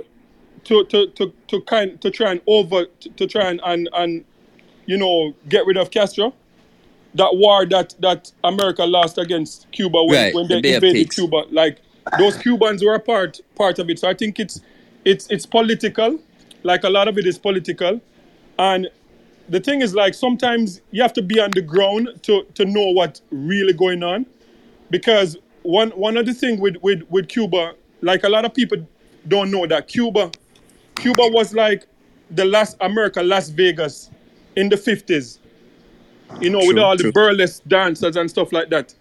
to 0.66 0.84
to 0.86 1.08
to 1.12 1.34
to 1.48 1.62
kind 1.62 2.02
to 2.02 2.10
try 2.10 2.32
and 2.32 2.42
over 2.48 2.86
to, 2.86 3.10
to 3.10 3.28
try 3.28 3.50
and, 3.50 3.62
and 3.64 3.88
and 3.94 4.26
you 4.86 4.98
know 4.98 5.34
get 5.48 5.66
rid 5.66 5.78
of 5.78 5.92
Castro. 5.92 6.34
That 7.14 7.36
war 7.36 7.66
that 7.68 7.94
that 8.00 8.32
America 8.44 8.84
lost 8.84 9.20
against 9.20 9.70
Cuba 9.72 10.04
when, 10.04 10.34
Right, 10.34 10.34
when 10.34 10.48
they 10.48 10.58
of 10.76 10.84
invaded. 10.84 11.14
Cuba, 11.14 11.44
like 11.52 11.80
those 12.18 12.36
Cubans 12.38 12.84
were 12.84 12.96
a 12.96 13.00
part 13.00 13.40
part 13.56 13.78
of 13.78 13.90
it. 13.90 14.00
So 14.00 14.10
I 14.10 14.16
think 14.16 14.40
it's 14.40 14.62
it's 15.06 15.28
it's 15.30 15.46
political. 15.46 16.20
Like 16.64 16.84
a 16.84 16.90
lot 16.90 17.08
of 17.08 17.18
it 17.20 17.28
is 17.28 17.38
political, 17.38 18.02
and 18.58 18.90
the 19.50 19.60
thing 19.60 19.82
is 19.82 19.94
like 19.94 20.16
sometimes 20.16 20.82
you 20.92 21.02
have 21.04 21.14
to 21.14 21.22
be 21.22 21.40
on 21.40 21.52
the 21.52 21.62
ground 21.62 22.10
to 22.24 22.44
to 22.56 22.66
know 22.66 22.90
what's 22.90 23.22
really 23.30 23.74
going 23.74 24.02
on 24.02 24.26
because 24.90 25.38
one 25.64 25.90
one 25.92 26.18
of 26.18 26.26
the 26.26 26.34
things 26.34 26.60
with 26.60 26.78
with 26.82 27.04
with 27.10 27.28
Cuba, 27.28 27.74
like 28.02 28.24
a 28.24 28.30
lot 28.30 28.46
of 28.46 28.54
people 28.54 28.86
don't 29.28 29.52
know 29.52 29.66
that 29.68 29.88
Cuba, 29.88 30.32
Cuba 30.96 31.28
was 31.30 31.54
like 31.54 31.86
the 32.32 32.46
last 32.46 32.78
America, 32.82 33.22
Las 33.22 33.50
Vegas, 33.50 34.10
in 34.56 34.70
the 34.70 34.78
fifties. 34.78 35.40
You 36.40 36.50
know, 36.50 36.60
with 36.60 36.78
True, 36.78 36.82
all 36.82 36.98
the 36.98 37.12
burlesque 37.12 37.64
dancers 37.68 38.16
and 38.16 38.30
stuff 38.30 38.52
like 38.52 38.70
that. 38.70 38.94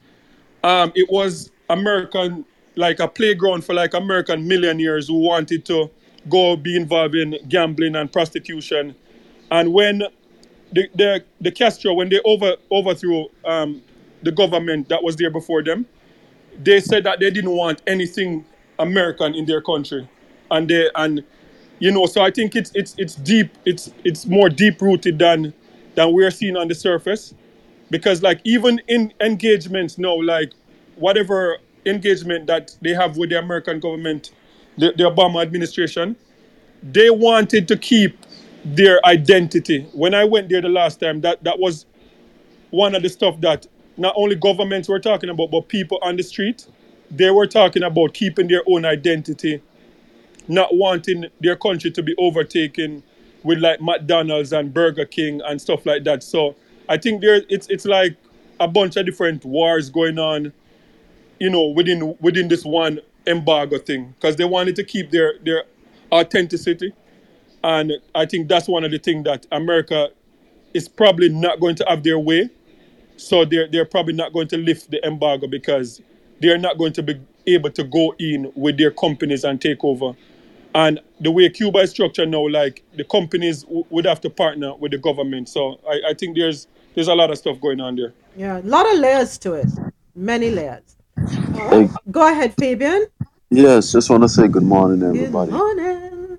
Um, 0.65 0.93
it 0.95 1.09
was 1.11 1.51
American, 1.71 2.45
like 2.77 3.01
a 3.01 3.09
playground 3.09 3.65
for 3.65 3.75
like 3.75 3.95
American 3.95 4.47
millionaires 4.47 5.09
who 5.09 5.19
wanted 5.19 5.65
to 5.67 5.91
go 6.29 6.57
be 6.57 6.77
involved 6.77 7.15
in 7.15 7.37
gambling 7.49 7.97
and 7.97 8.13
prostitution. 8.13 8.95
And 9.51 9.73
when 9.73 10.03
the 10.73 10.89
the, 10.95 11.25
the 11.41 11.51
Castro, 11.51 11.95
when 11.95 12.09
they 12.11 12.21
over 12.25 12.57
overthrew 12.71 13.27
um, 13.45 13.83
the 14.23 14.33
government 14.33 14.89
that 14.89 15.03
was 15.03 15.17
there 15.17 15.31
before 15.31 15.63
them, 15.63 15.87
they 16.59 16.81
said 16.81 17.05
that 17.05 17.21
they 17.21 17.31
didn't 17.31 17.51
want 17.51 17.83
anything 17.87 18.45
American 18.79 19.35
in 19.35 19.47
their 19.47 19.61
country, 19.61 20.09
and 20.51 20.69
they 20.69 20.91
and 20.95 21.25
you 21.79 21.91
know 21.91 22.07
so 22.07 22.23
I 22.23 22.31
think 22.31 22.57
it's 22.57 22.71
it's 22.75 22.95
it's 22.99 23.15
deep 23.17 23.51
it's 23.65 23.93
it's 24.05 24.27
more 24.27 24.49
deep 24.49 24.81
rooted 24.81 25.19
than 25.19 25.53
than 25.95 26.13
we're 26.13 26.31
seeing 26.31 26.57
on 26.57 26.69
the 26.69 26.75
surface, 26.75 27.35
because 27.91 28.23
like 28.23 28.41
even 28.45 28.81
in 28.89 29.13
engagements 29.21 29.99
now 29.99 30.21
like 30.21 30.53
whatever 30.97 31.59
engagement 31.87 32.47
that 32.47 32.77
they 32.83 32.93
have 32.95 33.17
with 33.17 33.31
the 33.31 33.39
American 33.39 33.81
government, 33.81 34.31
the, 34.79 34.93
the 34.97 35.05
Obama 35.05 35.43
administration, 35.43 36.17
they 36.83 37.11
wanted 37.11 37.69
to 37.69 37.77
keep 37.77 38.19
their 38.65 39.05
identity. 39.05 39.87
When 39.93 40.15
I 40.15 40.25
went 40.25 40.49
there 40.49 40.61
the 40.61 40.69
last 40.69 41.01
time, 41.01 41.21
that 41.23 41.43
that 41.45 41.59
was 41.59 41.87
one 42.71 42.95
of 42.95 43.03
the 43.03 43.09
stuff 43.09 43.41
that 43.41 43.67
not 43.97 44.15
only 44.17 44.35
governments 44.35 44.89
were 44.89 45.01
talking 45.01 45.31
about, 45.31 45.51
but 45.51 45.69
people 45.69 45.99
on 46.03 46.17
the 46.17 46.23
street, 46.23 46.67
they 47.11 47.31
were 47.31 47.47
talking 47.47 47.83
about 47.83 48.15
keeping 48.15 48.49
their 48.49 48.63
own 48.67 48.85
identity, 48.85 49.61
not 50.49 50.75
wanting 50.75 51.27
their 51.41 51.57
country 51.57 51.91
to 51.91 52.03
be 52.03 52.15
overtaken 52.19 53.03
with 53.43 53.59
like 53.59 53.81
McDonald's 53.81 54.53
and 54.53 54.73
Burger 54.73 55.05
King 55.05 55.41
and 55.45 55.61
stuff 55.61 55.85
like 55.87 56.05
that. 56.05 56.23
So 56.23 56.55
I 56.89 56.97
think 56.97 57.21
there 57.21 57.43
it's 57.49 57.67
it's 57.69 57.85
like 57.85 58.17
a 58.61 58.69
bunch 58.69 58.97
of 58.97 59.07
different 59.07 59.45
wars 59.45 59.91
going 59.91 60.19
on, 60.19 60.53
you 61.39 61.51
know, 61.51 61.67
within 61.67 62.17
within 62.21 62.49
this 62.49 62.65
one 62.65 63.01
embargo 63.27 63.79
thing 63.79 64.15
because 64.19 64.37
they 64.37 64.45
wanted 64.45 64.77
to 64.77 64.85
keep 64.85 65.11
their 65.11 65.35
their 65.45 65.65
authenticity, 66.13 66.93
and 67.65 67.93
I 68.15 68.27
think 68.27 68.49
that's 68.49 68.69
one 68.69 68.85
of 68.85 68.91
the 68.91 68.99
things 68.99 69.25
that 69.25 69.47
America 69.53 70.11
is 70.75 70.89
probably 70.89 71.29
not 71.29 71.61
going 71.61 71.75
to 71.77 71.85
have 71.89 72.03
their 72.03 72.19
way. 72.19 72.49
So 73.23 73.45
they're 73.45 73.69
they're 73.69 73.85
probably 73.85 74.15
not 74.15 74.33
going 74.33 74.49
to 74.49 74.57
lift 74.57 74.91
the 74.91 75.05
embargo 75.07 75.47
because 75.47 76.01
they're 76.41 76.59
not 76.59 76.77
going 76.79 76.93
to 76.95 77.03
be 77.03 77.21
able 77.47 77.71
to 77.71 77.85
go 77.85 78.15
in 78.19 78.53
with 78.55 78.79
their 78.79 78.91
companies 78.91 79.45
and 79.45 79.61
take 79.61 79.83
over. 79.85 80.13
And 80.75 81.01
the 81.21 81.31
way 81.31 81.49
Cuba 81.51 81.81
is 81.81 81.91
structured 81.91 82.31
now, 82.31 82.49
like 82.49 82.83
the 82.97 83.05
companies 83.05 83.63
w- 83.65 83.85
would 83.91 84.07
have 84.07 84.21
to 84.23 84.31
partner 84.31 84.75
with 84.75 84.93
the 84.93 84.99
government. 84.99 85.49
So 85.49 85.79
I, 85.89 86.11
I 86.11 86.15
think 86.15 86.37
there's 86.37 86.67
there's 86.95 87.09
a 87.09 87.15
lot 87.15 87.31
of 87.31 87.39
stuff 87.39 87.61
going 87.61 87.81
on 87.81 87.97
there. 87.97 88.13
yeah, 88.37 88.59
a 88.59 88.63
lot 88.63 88.91
of 88.93 88.99
layers 88.99 89.39
to 89.39 89.53
it. 89.55 89.69
Many 90.15 90.51
layers. 90.51 90.97
Hey, 91.71 91.89
Go 92.11 92.27
ahead, 92.31 92.55
Fabian. 92.59 93.07
yes, 93.51 93.93
just 93.93 94.11
want 94.11 94.23
to 94.25 94.29
say 94.29 94.49
good 94.49 94.63
morning, 94.63 95.03
everybody. 95.03 95.53
Good 95.53 95.57
everybody. 95.63 95.79
morning. 95.87 96.39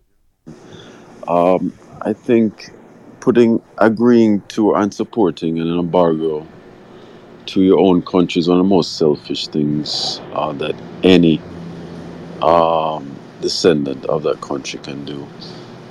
Um, 1.28 1.74
I 2.02 2.14
think 2.14 2.72
putting, 3.20 3.62
agreeing 3.78 4.42
to 4.50 4.76
and 4.76 4.94
supporting 4.94 5.60
an 5.60 5.68
embargo 5.80 6.46
to 7.48 7.62
your 7.62 7.80
own 7.80 8.02
country 8.02 8.40
is 8.40 8.48
one 8.48 8.60
of 8.60 8.66
the 8.66 8.70
most 8.70 8.98
selfish 8.98 9.48
things 9.48 10.20
uh, 10.34 10.52
that 10.54 10.76
any 11.04 11.42
um, 12.42 13.16
descendant 13.42 14.06
of 14.06 14.24
that 14.24 14.42
country 14.42 14.80
can 14.80 15.06
do. 15.06 15.28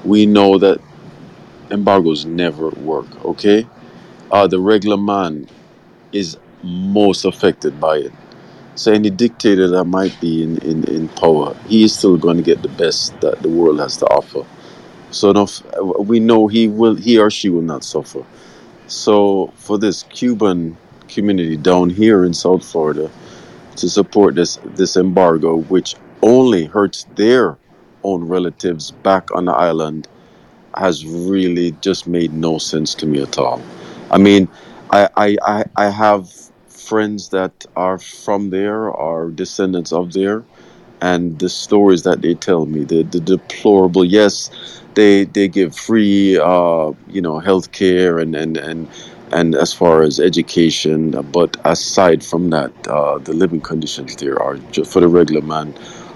We 0.04 0.26
know 0.26 0.58
that 0.58 0.80
embargoes 1.70 2.24
never 2.24 2.70
work, 2.70 3.24
okay? 3.24 3.66
Uh, 4.30 4.46
the 4.46 4.60
regular 4.60 4.96
man 4.96 5.48
is 6.12 6.38
most 6.62 7.24
affected 7.24 7.80
by 7.80 7.98
it. 7.98 8.12
So 8.74 8.92
any 8.92 9.10
dictator 9.10 9.68
that 9.68 9.84
might 9.84 10.18
be 10.20 10.42
in, 10.42 10.58
in, 10.58 10.84
in 10.84 11.08
power, 11.08 11.54
he 11.66 11.84
is 11.84 11.96
still 11.96 12.16
going 12.16 12.38
to 12.38 12.42
get 12.42 12.62
the 12.62 12.68
best 12.68 13.20
that 13.20 13.42
the 13.42 13.48
world 13.48 13.80
has 13.80 13.98
to 13.98 14.06
offer. 14.06 14.46
So 15.10 15.30
enough, 15.30 15.62
we 15.98 16.20
know 16.20 16.48
he 16.48 16.68
will, 16.68 16.94
he 16.94 17.18
or 17.18 17.30
she 17.30 17.50
will 17.50 17.62
not 17.62 17.84
suffer. 17.84 18.24
So 18.86 19.52
for 19.56 19.78
this 19.78 20.04
Cuban 20.04 20.78
community 21.14 21.56
down 21.56 21.90
here 21.90 22.24
in 22.24 22.34
South 22.34 22.64
Florida 22.64 23.10
to 23.76 23.88
support 23.88 24.34
this 24.34 24.58
this 24.76 24.96
embargo, 24.96 25.56
which 25.56 25.96
only 26.22 26.64
hurts 26.64 27.04
their 27.16 27.58
own 28.04 28.24
relatives 28.24 28.90
back 28.90 29.30
on 29.34 29.44
the 29.44 29.52
island, 29.52 30.08
has 30.76 31.06
really 31.06 31.72
just 31.80 32.06
made 32.06 32.32
no 32.32 32.58
sense 32.58 32.94
to 32.94 33.06
me 33.06 33.22
at 33.22 33.38
all. 33.38 33.60
I 34.10 34.18
mean, 34.18 34.48
I 34.90 35.08
I, 35.16 35.64
I, 35.76 35.88
have 35.90 36.30
friends 36.68 37.30
that 37.30 37.66
are 37.76 37.98
from 37.98 38.50
there, 38.50 38.90
are 38.92 39.30
descendants 39.30 39.92
of 39.92 40.12
there, 40.12 40.44
and 41.00 41.38
the 41.38 41.48
stories 41.48 42.02
that 42.02 42.22
they 42.22 42.34
tell 42.34 42.66
me, 42.66 42.84
the, 42.84 43.02
the 43.02 43.20
deplorable. 43.20 44.04
Yes, 44.04 44.50
they 44.94 45.24
they 45.24 45.48
give 45.48 45.74
free, 45.74 46.38
uh, 46.38 46.92
you 47.08 47.20
know, 47.20 47.38
health 47.38 47.72
care 47.72 48.18
and 48.18 48.34
and 48.34 48.56
and 48.56 48.88
and 49.32 49.54
as 49.54 49.72
far 49.72 50.02
as 50.02 50.20
education, 50.20 51.10
but 51.32 51.56
aside 51.64 52.24
from 52.24 52.50
that, 52.50 52.72
uh, 52.88 53.18
the 53.18 53.32
living 53.32 53.60
conditions 53.60 54.16
there 54.16 54.40
are 54.42 54.56
just, 54.70 54.92
for 54.92 55.00
the 55.00 55.08
regular 55.08 55.42
man 55.42 55.74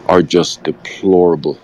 are 0.08 0.22
just 0.22 0.62
deplorable, 0.64 1.58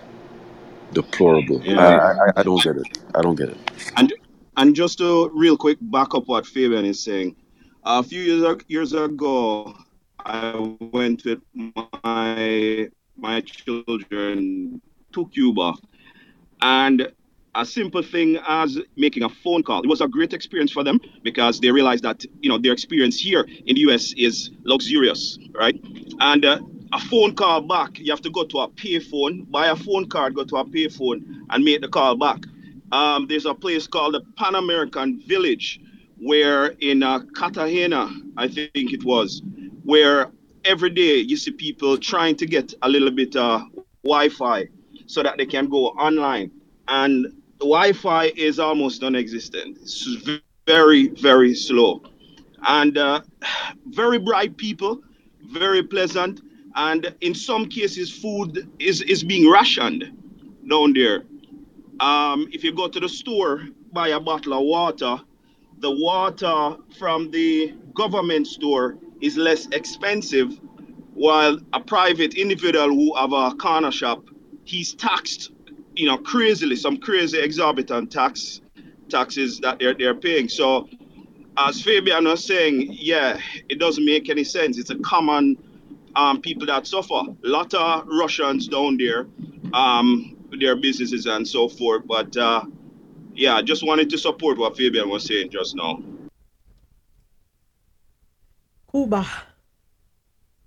deplorable. 0.93 1.61
I, 1.61 1.65
Yeah. 1.71 1.97
I 1.97 2.11
I- 2.27 2.33
I 2.37 2.43
don't 2.43 2.63
get 2.63 2.77
it. 2.77 2.99
I 3.15 3.21
don't 3.21 3.35
get 3.35 3.49
it. 3.49 3.57
And 3.97 4.13
and 4.57 4.75
just 4.75 4.97
to 4.99 5.29
real 5.33 5.57
quick 5.57 5.77
back 5.81 6.13
up 6.15 6.27
what 6.27 6.45
Fabian 6.45 6.85
is 6.85 7.01
saying. 7.03 7.35
A 7.85 8.03
few 8.03 8.21
years 8.21 8.57
years 8.67 8.93
ago, 8.93 9.75
I 10.19 10.75
went 10.79 11.25
with 11.25 11.41
my 11.75 12.89
my 13.17 13.41
children 13.41 14.81
to 15.13 15.27
Cuba, 15.27 15.73
and 16.61 17.11
a 17.55 17.65
simple 17.65 18.01
thing 18.01 18.37
as 18.47 18.79
making 18.95 19.23
a 19.23 19.29
phone 19.29 19.63
call. 19.63 19.83
It 19.83 19.87
was 19.87 20.01
a 20.01 20.07
great 20.07 20.33
experience 20.33 20.71
for 20.71 20.83
them 20.83 20.99
because 21.23 21.59
they 21.59 21.71
realized 21.71 22.03
that 22.03 22.25
you 22.41 22.49
know 22.49 22.57
their 22.57 22.73
experience 22.73 23.19
here 23.19 23.45
in 23.65 23.75
the 23.75 23.81
US 23.81 24.13
is 24.17 24.51
luxurious, 24.63 25.37
right? 25.53 25.79
And 26.19 26.45
uh, 26.45 26.59
a 26.93 26.99
phone 26.99 27.35
call 27.35 27.61
back, 27.61 27.99
you 27.99 28.11
have 28.11 28.21
to 28.21 28.29
go 28.29 28.43
to 28.45 28.59
a 28.59 28.69
payphone, 28.69 29.49
buy 29.51 29.67
a 29.67 29.75
phone 29.75 30.07
card, 30.07 30.35
go 30.35 30.43
to 30.43 30.57
a 30.57 30.65
payphone, 30.65 31.23
and 31.49 31.63
make 31.63 31.81
the 31.81 31.87
call 31.87 32.15
back. 32.15 32.39
Um, 32.91 33.27
there's 33.27 33.45
a 33.45 33.53
place 33.53 33.87
called 33.87 34.13
the 34.13 34.21
Pan 34.37 34.55
American 34.55 35.19
Village, 35.27 35.79
where 36.19 36.67
in 36.79 37.01
uh, 37.01 37.19
Cartagena, 37.35 38.09
I 38.37 38.47
think 38.47 38.71
it 38.75 39.03
was, 39.03 39.41
where 39.83 40.31
every 40.65 40.91
day 40.91 41.17
you 41.17 41.35
see 41.35 41.51
people 41.51 41.97
trying 41.97 42.35
to 42.37 42.45
get 42.45 42.73
a 42.83 42.89
little 42.89 43.11
bit 43.11 43.35
uh, 43.35 43.65
Wi-Fi 44.03 44.67
so 45.07 45.23
that 45.23 45.37
they 45.37 45.45
can 45.45 45.69
go 45.69 45.87
online, 45.87 46.51
and 46.87 47.42
Wi-Fi 47.63 48.25
is 48.35 48.59
almost 48.59 49.01
non-existent. 49.01 49.77
It's 49.81 50.05
very, 50.67 51.07
very 51.07 51.55
slow, 51.55 52.01
and 52.63 52.97
uh, 52.97 53.21
very 53.87 54.19
bright 54.19 54.57
people, 54.57 55.01
very 55.51 55.81
pleasant, 55.81 56.41
and 56.75 57.15
in 57.21 57.33
some 57.33 57.67
cases, 57.67 58.11
food 58.11 58.69
is 58.79 59.01
is 59.01 59.23
being 59.23 59.49
rationed 59.49 60.11
down 60.69 60.93
there. 60.93 61.23
Um, 61.99 62.49
if 62.51 62.63
you 62.63 62.73
go 62.73 62.87
to 62.89 62.99
the 62.99 63.09
store, 63.09 63.63
buy 63.93 64.09
a 64.09 64.19
bottle 64.19 64.53
of 64.53 64.63
water, 64.63 65.21
the 65.79 65.91
water 65.91 66.77
from 66.99 67.31
the 67.31 67.73
government 67.93 68.47
store 68.47 68.97
is 69.21 69.37
less 69.37 69.67
expensive, 69.71 70.59
while 71.13 71.57
a 71.71 71.79
private 71.79 72.33
individual 72.33 72.89
who 72.89 73.15
have 73.15 73.31
a 73.31 73.55
corner 73.55 73.91
shop, 73.91 74.25
he's 74.65 74.93
taxed, 74.95 75.52
you 75.95 76.07
know, 76.07 76.17
crazily, 76.17 76.75
some 76.75 76.97
crazy 76.97 77.39
exorbitant 77.39 78.11
tax 78.11 78.61
taxes 79.09 79.59
that 79.59 79.79
they're 79.79 79.93
they're 79.93 80.15
paying. 80.15 80.49
So 80.49 80.87
as 81.57 81.81
Fabian 81.81 82.25
was 82.25 82.43
saying, 82.43 82.87
yeah, 82.89 83.39
it 83.69 83.79
doesn't 83.79 84.05
make 84.05 84.29
any 84.29 84.43
sense. 84.43 84.77
It's 84.77 84.89
a 84.89 84.97
common 84.99 85.57
um, 86.15 86.41
people 86.41 86.65
that 86.67 86.87
suffer. 86.87 87.13
A 87.13 87.35
lot 87.47 87.73
of 87.73 88.07
Russians 88.07 88.67
down 88.67 88.97
there, 88.97 89.27
um, 89.73 90.37
their 90.59 90.75
businesses 90.75 91.25
and 91.25 91.47
so 91.47 91.69
forth. 91.69 92.03
But 92.07 92.35
uh, 92.37 92.63
yeah, 93.33 93.61
just 93.61 93.85
wanted 93.85 94.09
to 94.11 94.17
support 94.17 94.57
what 94.57 94.77
Fabian 94.77 95.09
was 95.09 95.25
saying 95.25 95.51
just 95.51 95.75
now. 95.75 96.01
Cuba. 98.91 99.27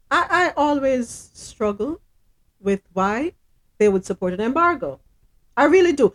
I, 0.09 0.27
I 0.31 0.53
always 0.57 1.09
struggle 1.09 2.01
with 2.61 2.81
why 2.93 3.33
they 3.79 3.89
would 3.89 4.05
support 4.05 4.35
an 4.35 4.41
embargo. 4.41 5.01
I 5.57 5.65
really 5.65 5.93
do. 5.93 6.15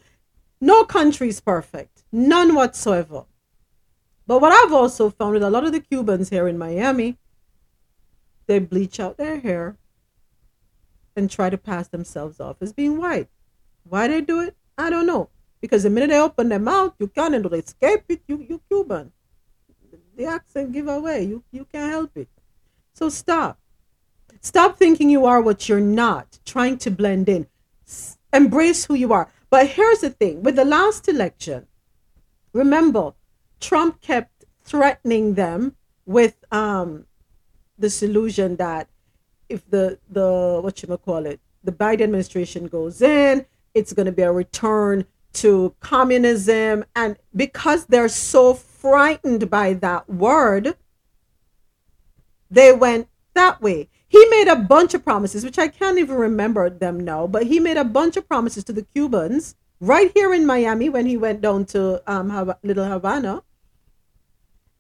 No 0.60 0.84
country 0.84 1.30
is 1.30 1.42
perfect, 1.42 2.03
none 2.11 2.53
whatsoever. 2.53 3.26
But 4.28 4.40
what 4.40 4.52
I've 4.52 4.74
also 4.74 5.10
found 5.10 5.34
with 5.34 5.44
a 5.44 5.50
lot 5.50 5.66
of 5.66 5.72
the 5.72 5.80
Cubans 5.80 6.30
here 6.30 6.48
in 6.48 6.58
Miami, 6.58 7.18
they 8.48 8.60
bleach 8.60 9.00
out 9.00 9.18
their 9.18 9.40
hair 9.40 9.78
and 11.16 11.30
try 11.30 11.50
to 11.50 11.58
pass 11.58 11.88
themselves 11.88 12.40
off 12.40 12.58
as 12.61 12.74
being 12.74 12.98
white. 12.98 13.30
Why 13.84 14.08
they 14.08 14.22
do 14.22 14.40
it, 14.40 14.56
I 14.78 14.90
don't 14.90 15.08
know. 15.08 15.30
Because 15.60 15.84
the 15.84 15.90
minute 15.90 16.10
they 16.10 16.20
open 16.20 16.50
their 16.50 16.60
mouth, 16.60 16.94
you 17.00 17.08
can't 17.08 17.36
escape 17.53 18.06
it. 18.10 18.22
You 18.28 18.45
you 18.50 18.61
Cuban. 18.68 19.11
The 20.16 20.26
accent 20.26 20.72
give 20.72 20.88
away. 20.88 21.24
You 21.24 21.44
you 21.52 21.66
can't 21.66 21.92
help 21.92 22.16
it. 22.16 22.30
So 22.94 23.10
stop. 23.10 23.60
Stop 24.42 24.78
thinking 24.78 25.10
you 25.10 25.26
are 25.26 25.42
what 25.42 25.70
you're 25.70 25.80
not. 25.80 26.40
Trying 26.45 26.78
to 26.80 26.92
blend 26.92 27.30
in. 27.30 27.48
Embrace 28.34 28.85
who 28.85 28.95
you 28.95 29.14
are. 29.14 29.30
But 29.50 29.68
here's 29.68 30.01
the 30.01 30.10
thing: 30.10 30.43
with 30.43 30.56
the 30.56 30.66
last 30.66 31.08
election, 31.08 31.68
remember, 32.53 33.14
Trump 33.60 34.01
kept 34.01 34.45
threatening 34.64 35.35
them 35.35 35.76
with 36.06 36.43
um 36.51 37.06
this 37.77 38.01
illusion 38.01 38.56
that 38.58 38.88
if 39.50 39.69
the 39.69 40.00
the 40.10 40.60
what 40.61 40.82
you 40.82 40.98
call 40.98 41.26
it 41.26 41.40
the 41.64 41.72
Biden 41.72 42.01
administration 42.01 42.68
goes 42.68 43.01
in, 43.01 43.45
it's 43.74 43.93
going 43.93 44.08
to 44.08 44.11
be 44.11 44.24
a 44.24 44.32
return 44.32 45.06
to 45.34 45.76
communism, 45.80 46.84
and 46.95 47.18
because 47.35 47.85
they're 47.85 48.10
so 48.10 48.53
frightened 48.53 49.50
by 49.50 49.74
that 49.74 50.10
word, 50.10 50.76
they 52.50 52.74
went 52.74 53.08
that 53.34 53.61
way. 53.61 53.90
He 54.11 54.25
made 54.25 54.49
a 54.49 54.57
bunch 54.57 54.93
of 54.93 55.06
promises, 55.06 55.45
which 55.45 55.57
I 55.57 55.69
can't 55.69 55.98
even 55.98 56.17
remember 56.17 56.69
them 56.69 56.99
now, 56.99 57.27
but 57.27 57.43
he 57.48 57.61
made 57.61 57.77
a 57.77 57.85
bunch 57.85 58.17
of 58.17 58.27
promises 58.27 58.65
to 58.65 58.73
the 58.73 58.81
Cubans 58.93 59.56
right 59.80 60.11
here 60.14 60.33
in 60.33 60.45
Miami 60.45 60.90
when 60.90 61.06
he 61.06 61.15
went 61.15 61.40
down 61.40 61.64
to 61.67 62.03
um, 62.11 62.53
Little 62.61 62.83
Havana. 62.83 63.41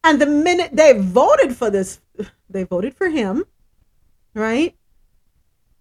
And 0.03 0.19
the 0.19 0.25
minute 0.25 0.71
they 0.73 0.99
voted 0.99 1.55
for 1.55 1.69
this, 1.69 2.01
they 2.49 2.65
voted 2.65 2.93
for 2.93 3.07
him, 3.07 3.45
right? 4.33 4.75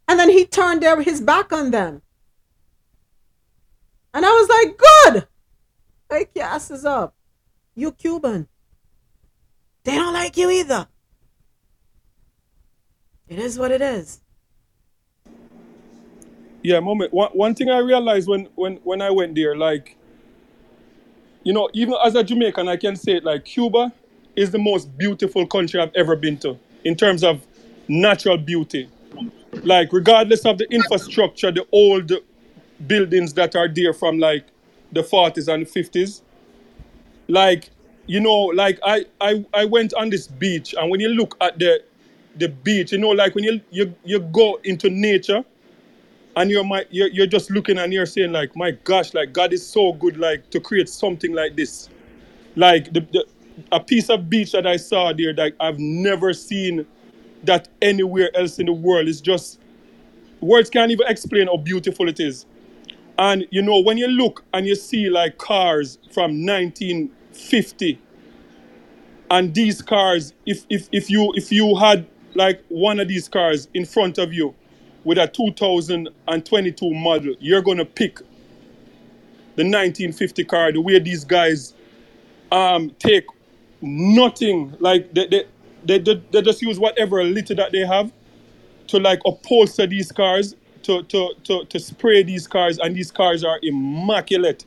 And 0.06 0.20
then 0.20 0.30
he 0.30 0.44
turned 0.46 0.80
their, 0.80 1.02
his 1.02 1.20
back 1.20 1.52
on 1.52 1.72
them. 1.72 2.02
And 4.14 4.24
I 4.24 4.30
was 4.30 4.48
like, 4.48 4.78
good. 4.78 5.26
Wake 6.08 6.30
your 6.36 6.44
asses 6.44 6.84
up. 6.84 7.16
You 7.74 7.90
Cuban. 7.90 8.46
They 9.82 9.96
don't 9.96 10.14
like 10.14 10.36
you 10.36 10.50
either. 10.50 10.86
It 13.30 13.38
is 13.38 13.60
what 13.60 13.70
it 13.70 13.80
is. 13.80 14.20
Yeah, 16.62 16.80
moment. 16.80 17.14
One, 17.14 17.30
one 17.30 17.54
thing 17.54 17.70
I 17.70 17.78
realized 17.78 18.28
when, 18.28 18.48
when, 18.56 18.78
when 18.82 19.00
I 19.00 19.10
went 19.10 19.36
there, 19.36 19.56
like, 19.56 19.96
you 21.44 21.52
know, 21.52 21.70
even 21.72 21.94
as 22.04 22.16
a 22.16 22.24
Jamaican, 22.24 22.68
I 22.68 22.76
can 22.76 22.96
say 22.96 23.12
it 23.12 23.24
like 23.24 23.44
Cuba 23.44 23.92
is 24.34 24.50
the 24.50 24.58
most 24.58 24.98
beautiful 24.98 25.46
country 25.46 25.80
I've 25.80 25.94
ever 25.94 26.16
been 26.16 26.38
to 26.38 26.58
in 26.84 26.96
terms 26.96 27.22
of 27.22 27.46
natural 27.86 28.36
beauty. 28.36 28.90
Like, 29.62 29.92
regardless 29.92 30.44
of 30.44 30.58
the 30.58 30.66
infrastructure, 30.68 31.52
the 31.52 31.64
old 31.70 32.12
buildings 32.84 33.32
that 33.34 33.54
are 33.54 33.68
there 33.68 33.94
from 33.94 34.18
like 34.18 34.44
the 34.90 35.02
40s 35.02 35.46
and 35.52 35.66
50s, 35.66 36.22
like, 37.28 37.70
you 38.06 38.18
know, 38.18 38.46
like 38.46 38.80
I, 38.84 39.06
I, 39.20 39.44
I 39.54 39.66
went 39.66 39.94
on 39.94 40.10
this 40.10 40.26
beach, 40.26 40.74
and 40.76 40.90
when 40.90 40.98
you 40.98 41.10
look 41.10 41.36
at 41.40 41.60
the 41.60 41.84
the 42.36 42.48
beach, 42.48 42.92
you 42.92 42.98
know, 42.98 43.10
like 43.10 43.34
when 43.34 43.44
you 43.44 43.60
you, 43.70 43.94
you 44.04 44.20
go 44.20 44.60
into 44.64 44.90
nature 44.90 45.44
and 46.36 46.50
you're 46.50 46.64
my 46.64 46.84
you're, 46.90 47.08
you're 47.08 47.26
just 47.26 47.50
looking 47.50 47.78
and 47.78 47.92
you're 47.92 48.06
saying 48.06 48.32
like 48.32 48.56
my 48.56 48.70
gosh 48.84 49.14
like 49.14 49.32
god 49.32 49.52
is 49.52 49.66
so 49.66 49.92
good 49.94 50.16
like 50.18 50.48
to 50.50 50.60
create 50.60 50.88
something 50.88 51.34
like 51.34 51.56
this. 51.56 51.88
Like 52.56 52.92
the, 52.92 53.00
the 53.12 53.26
a 53.72 53.80
piece 53.80 54.10
of 54.10 54.30
beach 54.30 54.52
that 54.52 54.66
i 54.66 54.76
saw 54.76 55.12
there 55.12 55.34
that 55.34 55.52
i've 55.60 55.78
never 55.78 56.32
seen 56.32 56.86
that 57.44 57.68
anywhere 57.82 58.30
else 58.36 58.58
in 58.58 58.66
the 58.66 58.72
world. 58.72 59.08
It's 59.08 59.20
just 59.20 59.60
words 60.40 60.70
can't 60.70 60.90
even 60.90 61.06
explain 61.08 61.46
how 61.48 61.56
beautiful 61.58 62.08
it 62.08 62.20
is. 62.20 62.46
And 63.18 63.46
you 63.50 63.62
know 63.62 63.80
when 63.80 63.98
you 63.98 64.08
look 64.08 64.44
and 64.54 64.66
you 64.66 64.74
see 64.74 65.10
like 65.10 65.38
cars 65.38 65.98
from 66.12 66.44
1950 66.46 68.00
and 69.30 69.54
these 69.54 69.82
cars 69.82 70.34
if 70.46 70.64
if 70.70 70.88
if 70.92 71.10
you 71.10 71.32
if 71.36 71.52
you 71.52 71.76
had 71.76 72.06
like 72.34 72.62
one 72.68 73.00
of 73.00 73.08
these 73.08 73.28
cars 73.28 73.68
in 73.74 73.84
front 73.84 74.18
of 74.18 74.32
you 74.32 74.54
with 75.04 75.18
a 75.18 75.26
2022 75.26 76.94
model 76.94 77.34
you're 77.40 77.62
going 77.62 77.78
to 77.78 77.84
pick 77.84 78.18
the 79.56 79.64
1950 79.64 80.44
car 80.44 80.72
the 80.72 80.80
way 80.80 80.98
these 80.98 81.24
guys 81.24 81.74
um 82.52 82.90
take 82.98 83.24
nothing 83.82 84.74
like 84.80 85.12
they 85.14 85.26
they, 85.26 85.98
they, 85.98 86.22
they, 86.30 86.42
just 86.42 86.60
use 86.60 86.78
whatever 86.78 87.24
litter 87.24 87.54
that 87.54 87.72
they 87.72 87.86
have 87.86 88.12
to 88.86 88.98
like 88.98 89.20
upholster 89.24 89.86
these 89.86 90.12
cars 90.12 90.54
to, 90.82 91.02
to 91.04 91.34
to 91.44 91.64
to 91.64 91.78
spray 91.78 92.22
these 92.22 92.46
cars 92.46 92.78
and 92.78 92.96
these 92.96 93.10
cars 93.10 93.44
are 93.44 93.58
immaculate. 93.62 94.64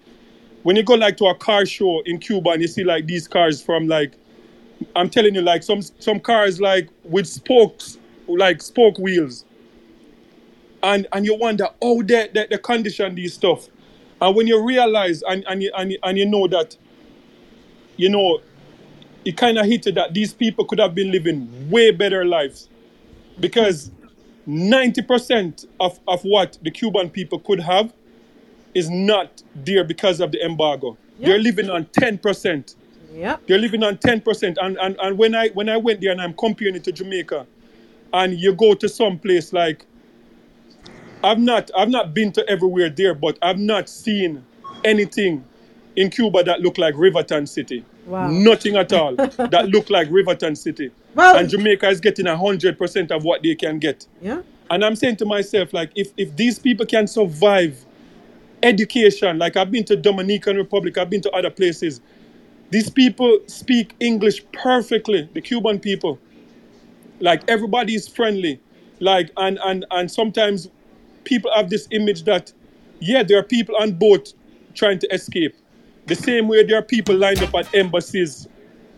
When 0.64 0.76
you 0.76 0.84
go 0.84 0.96
like 0.96 1.18
to 1.18 1.26
a 1.26 1.36
car 1.36 1.66
show 1.66 2.02
in 2.06 2.20
cuba 2.20 2.52
and 2.52 2.62
you 2.62 2.68
see 2.68 2.84
like 2.84 3.06
these 3.06 3.28
cars 3.28 3.62
from 3.62 3.88
like 3.88 4.14
i'm 4.96 5.10
telling 5.10 5.36
you 5.36 5.42
like 5.42 5.64
some 5.64 5.82
some 5.82 6.20
cars 6.20 6.60
like 6.62 6.90
with 7.04 7.28
spokes 7.28 7.98
like 8.28 8.62
spoke 8.62 8.98
wheels. 8.98 9.46
And 10.82 11.08
and 11.14 11.26
you 11.26 11.36
wonder 11.36 11.68
oh 11.82 12.04
they, 12.04 12.30
they, 12.34 12.48
they 12.50 12.58
condition 12.58 13.16
these 13.16 13.34
stuff. 13.34 13.68
And 14.22 14.36
when 14.36 14.48
you 14.48 14.66
realize 14.66 15.22
and 15.24 15.44
and 15.48 15.64
you, 15.64 15.72
and 15.78 15.92
you, 15.92 15.98
and 16.04 16.18
you 16.18 16.26
know 16.26 16.48
that 16.48 16.78
you 17.98 18.10
know 18.10 18.42
it 19.26 19.38
kind 19.38 19.58
of 19.58 19.66
hit 19.66 19.86
you 19.86 19.92
that 19.94 20.14
these 20.14 20.34
people 20.34 20.66
could 20.66 20.80
have 20.80 20.94
been 20.94 21.12
living 21.12 21.70
way 21.70 21.92
better 21.92 22.26
lives. 22.26 22.68
Because 23.40 23.90
90% 24.48 25.66
of, 25.80 26.00
of 26.08 26.22
what 26.24 26.58
the 26.62 26.70
cuban 26.70 27.10
people 27.10 27.40
could 27.40 27.62
have 27.62 27.94
is 28.76 28.90
not 28.90 29.42
there 29.56 29.86
because 29.86 30.20
of 30.20 30.34
the 30.34 30.44
embargo. 30.44 30.98
They're 31.20 31.40
living 31.40 31.70
on 31.70 31.86
10% 31.86 32.76
Yep. 33.14 33.48
they're 33.48 33.60
living 33.60 33.84
on 33.84 33.98
10% 33.98 34.58
and, 34.62 34.78
and 34.78 34.98
and 35.00 35.18
when 35.18 35.36
i 35.36 35.50
when 35.50 35.70
i 35.70 35.78
went 35.78 36.02
there 36.02 36.12
and 36.12 36.22
i'm 36.22 36.34
comparing 36.34 36.76
it 36.76 36.84
to 36.86 36.92
jamaica 36.92 37.46
and 38.14 38.40
you 38.40 38.54
go 38.54 38.74
to 38.74 38.90
some 38.90 39.20
place 39.20 39.54
like 39.54 39.86
I've 41.24 41.40
not 41.40 41.72
I've 41.76 41.90
not 41.90 42.14
been 42.14 42.32
to 42.34 42.48
everywhere 42.50 42.90
there, 42.90 43.16
but 43.16 43.38
I've 43.42 43.58
not 43.60 43.88
seen 43.88 44.44
anything 44.84 45.44
in 45.96 46.10
Cuba 46.10 46.44
that 46.44 46.60
look 46.60 46.78
like 46.78 46.96
Riverton 46.98 47.48
City. 47.48 47.86
Wow. 48.06 48.30
Nothing 48.30 48.76
at 48.76 48.92
all 48.92 49.16
that 49.16 49.70
look 49.70 49.90
like 49.90 50.10
Riverton 50.12 50.56
City. 50.56 50.92
Well- 51.16 51.38
and 51.38 51.50
Jamaica 51.50 51.88
is 51.90 52.02
getting 52.02 52.26
hundred 52.26 52.78
percent 52.78 53.12
of 53.12 53.24
what 53.24 53.42
they 53.42 53.56
can 53.56 53.80
get. 53.80 54.06
Yeah. 54.22 54.42
And 54.70 54.84
I'm 54.84 54.96
saying 54.96 55.18
to 55.18 55.26
myself, 55.26 55.74
like, 55.74 55.92
if 55.96 56.12
if 56.18 56.36
these 56.36 56.60
people 56.60 56.86
can 56.86 57.08
survive 57.08 57.86
education, 58.62 59.38
like 59.38 59.56
I've 59.56 59.72
been 59.72 59.84
to 59.86 59.96
Dominican 59.96 60.58
Republic, 60.58 60.98
I've 60.98 61.10
been 61.10 61.22
to 61.22 61.32
other 61.32 61.50
places. 61.52 62.02
These 62.74 62.90
people 62.90 63.38
speak 63.46 63.96
English 64.00 64.44
perfectly, 64.52 65.30
the 65.36 65.42
Cuban 65.42 65.80
people. 65.80 66.18
Like 67.20 67.48
everybody 67.48 67.94
is 67.94 68.08
friendly. 68.08 68.60
Like 69.00 69.30
and 69.38 69.60
and 69.64 69.86
and 69.92 70.10
sometimes 70.10 70.72
people 71.24 71.52
have 71.56 71.70
this 71.70 71.88
image 71.92 72.24
that 72.24 72.52
yeah, 73.00 73.22
there 73.22 73.38
are 73.38 73.44
people 73.44 73.76
on 73.76 73.92
boat 73.92 74.34
trying 74.74 74.98
to 74.98 75.08
escape. 75.14 75.56
The 76.08 76.16
same 76.16 76.48
way 76.48 76.64
there 76.64 76.80
are 76.80 76.82
people 76.82 77.16
lined 77.16 77.44
up 77.44 77.54
at 77.54 77.72
embassies 77.76 78.48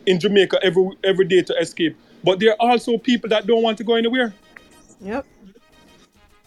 in 0.05 0.21
Jamaica 0.21 0.57
every 0.63 0.91
every 1.03 1.25
day 1.25 1.41
to 1.41 1.53
escape. 1.57 1.97
But 2.23 2.39
there 2.39 2.51
are 2.51 2.71
also 2.71 2.97
people 2.97 3.29
that 3.31 3.45
don't 3.45 3.61
want 3.61 3.77
to 3.79 3.83
go 3.83 3.95
anywhere. 3.95 4.33
Yep. 5.01 5.25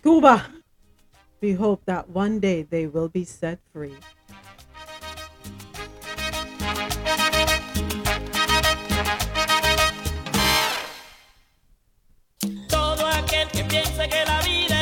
Cuba. 0.02 0.46
We 1.42 1.52
hope 1.52 1.84
that 1.84 2.08
one 2.08 2.40
day 2.40 2.62
they 2.62 2.86
will 2.86 3.10
be 3.10 3.24
set 3.24 3.58
free. 3.70 3.96
piensa 13.82 14.08
que 14.08 14.24
la 14.24 14.40
vida 14.42 14.77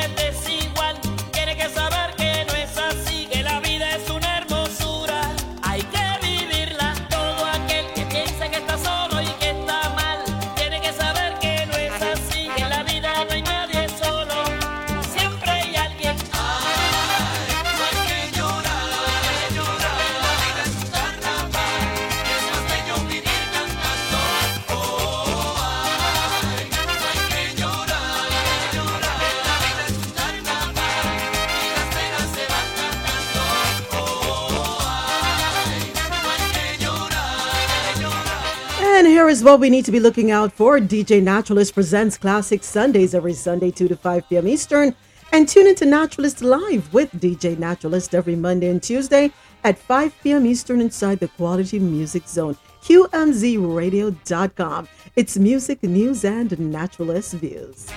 llorar. 39.36 39.36
And 39.36 39.36
here 39.36 39.36
is 39.36 39.44
what 39.44 39.60
we 39.60 39.70
need 39.70 39.84
to 39.84 39.92
be 39.92 40.00
looking 40.00 40.30
out 40.30 40.52
for. 40.52 40.78
DJ 40.78 41.22
Naturalist 41.22 41.74
presents 41.74 42.18
Classic 42.18 42.62
Sundays 42.62 43.14
every 43.14 43.34
Sunday, 43.34 43.70
2 43.70 43.88
to 43.88 43.96
5 43.96 44.28
p.m. 44.28 44.48
Eastern. 44.48 44.94
And 45.32 45.48
tune 45.48 45.66
into 45.66 45.84
Naturalist 45.84 46.42
Live 46.42 46.92
with 46.94 47.10
DJ 47.12 47.58
Naturalist 47.58 48.14
every 48.14 48.36
Monday 48.36 48.68
and 48.68 48.82
Tuesday 48.82 49.32
at 49.64 49.78
5 49.78 50.14
p.m. 50.22 50.46
Eastern 50.46 50.80
inside 50.80 51.18
the 51.18 51.28
Quality 51.28 51.78
Music 51.78 52.28
Zone. 52.28 52.56
QMZRadio.com. 52.82 54.88
It's 55.16 55.38
music, 55.38 55.82
news, 55.82 56.24
and 56.24 56.58
naturalist 56.58 57.34
views. 57.34 57.88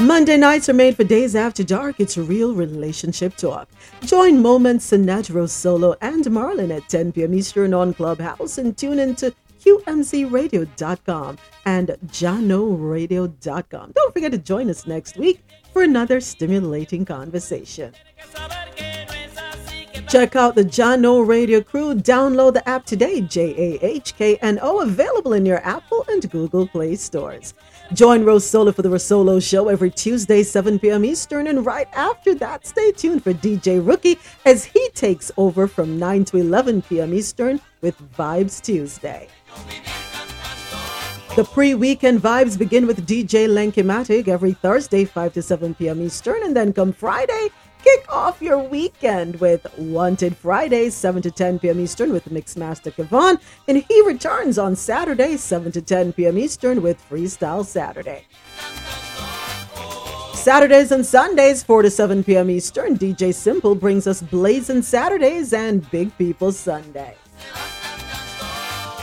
Monday 0.00 0.36
nights 0.36 0.68
are 0.68 0.74
made 0.74 0.96
for 0.96 1.04
days 1.04 1.36
after 1.36 1.64
dark. 1.64 2.00
It's 2.00 2.18
real 2.18 2.54
relationship 2.54 3.36
talk. 3.36 3.68
Join 4.02 4.42
Moments 4.42 4.90
Sinadro 4.90 5.48
Solo 5.48 5.94
and 6.00 6.24
Marlon 6.24 6.76
at 6.76 6.88
10 6.88 7.12
p.m. 7.12 7.32
Eastern 7.32 7.72
on 7.72 7.94
Clubhouse 7.94 8.58
and 8.58 8.76
tune 8.76 8.98
into 8.98 9.32
QMZRadio.com 9.64 11.38
and 11.66 11.96
JahknoRadio.com. 12.06 13.92
Don't 13.92 14.12
forget 14.12 14.32
to 14.32 14.38
join 14.38 14.68
us 14.70 14.86
next 14.86 15.16
week 15.16 15.44
for 15.72 15.82
another 15.82 16.20
stimulating 16.20 17.04
conversation. 17.04 17.92
Check 20.08 20.36
out 20.36 20.54
the 20.54 20.62
Jahkno 20.62 21.26
Radio 21.26 21.60
crew. 21.60 21.94
Download 21.94 22.52
the 22.52 22.68
app 22.68 22.84
today, 22.84 23.20
J 23.20 23.54
A 23.56 23.84
H 23.84 24.14
K 24.14 24.36
N 24.36 24.60
O, 24.62 24.80
available 24.80 25.32
in 25.32 25.44
your 25.44 25.58
Apple 25.66 26.04
and 26.08 26.30
Google 26.30 26.68
Play 26.68 26.94
stores. 26.94 27.54
Join 27.92 28.24
Rosola 28.24 28.72
for 28.72 28.82
the 28.82 28.88
Rosolo 28.88 29.42
Show 29.42 29.68
every 29.68 29.90
Tuesday, 29.90 30.42
7 30.42 30.78
p.m. 30.78 31.04
Eastern. 31.04 31.48
And 31.48 31.66
right 31.66 31.88
after 31.94 32.34
that, 32.36 32.66
stay 32.66 32.92
tuned 32.92 33.24
for 33.24 33.34
DJ 33.34 33.84
Rookie 33.84 34.18
as 34.44 34.64
he 34.64 34.88
takes 34.94 35.32
over 35.36 35.66
from 35.66 35.98
9 35.98 36.24
to 36.26 36.36
11 36.36 36.82
p.m. 36.82 37.12
Eastern 37.12 37.60
with 37.80 38.00
Vibes 38.16 38.62
Tuesday. 38.62 39.28
The 41.36 41.42
pre 41.42 41.74
weekend 41.74 42.20
vibes 42.20 42.56
begin 42.56 42.86
with 42.86 43.08
DJ 43.08 43.48
Lenkimatic 43.48 44.28
every 44.28 44.52
Thursday, 44.52 45.04
5 45.04 45.32
to 45.32 45.42
7 45.42 45.74
p.m. 45.74 46.00
Eastern. 46.00 46.44
And 46.44 46.56
then 46.56 46.72
come 46.72 46.92
Friday, 46.92 47.48
kick 47.82 48.06
off 48.08 48.40
your 48.40 48.58
weekend 48.58 49.40
with 49.40 49.66
Wanted 49.76 50.36
Fridays, 50.36 50.94
7 50.94 51.22
to 51.22 51.32
10 51.32 51.58
p.m. 51.58 51.80
Eastern 51.80 52.12
with 52.12 52.26
Mixmaster 52.26 52.92
Kevon. 52.92 53.40
And 53.66 53.78
he 53.82 54.02
returns 54.02 54.58
on 54.58 54.76
Saturday, 54.76 55.36
7 55.36 55.72
to 55.72 55.82
10 55.82 56.12
p.m. 56.12 56.38
Eastern 56.38 56.82
with 56.82 57.02
Freestyle 57.10 57.64
Saturday. 57.64 58.26
Saturdays 60.34 60.92
and 60.92 61.04
Sundays, 61.04 61.64
4 61.64 61.82
to 61.82 61.90
7 61.90 62.22
p.m. 62.22 62.48
Eastern, 62.48 62.96
DJ 62.96 63.34
Simple 63.34 63.74
brings 63.74 64.06
us 64.06 64.22
Blazing 64.22 64.82
Saturdays 64.82 65.52
and 65.52 65.90
Big 65.90 66.16
People 66.16 66.52
Sunday. 66.52 67.16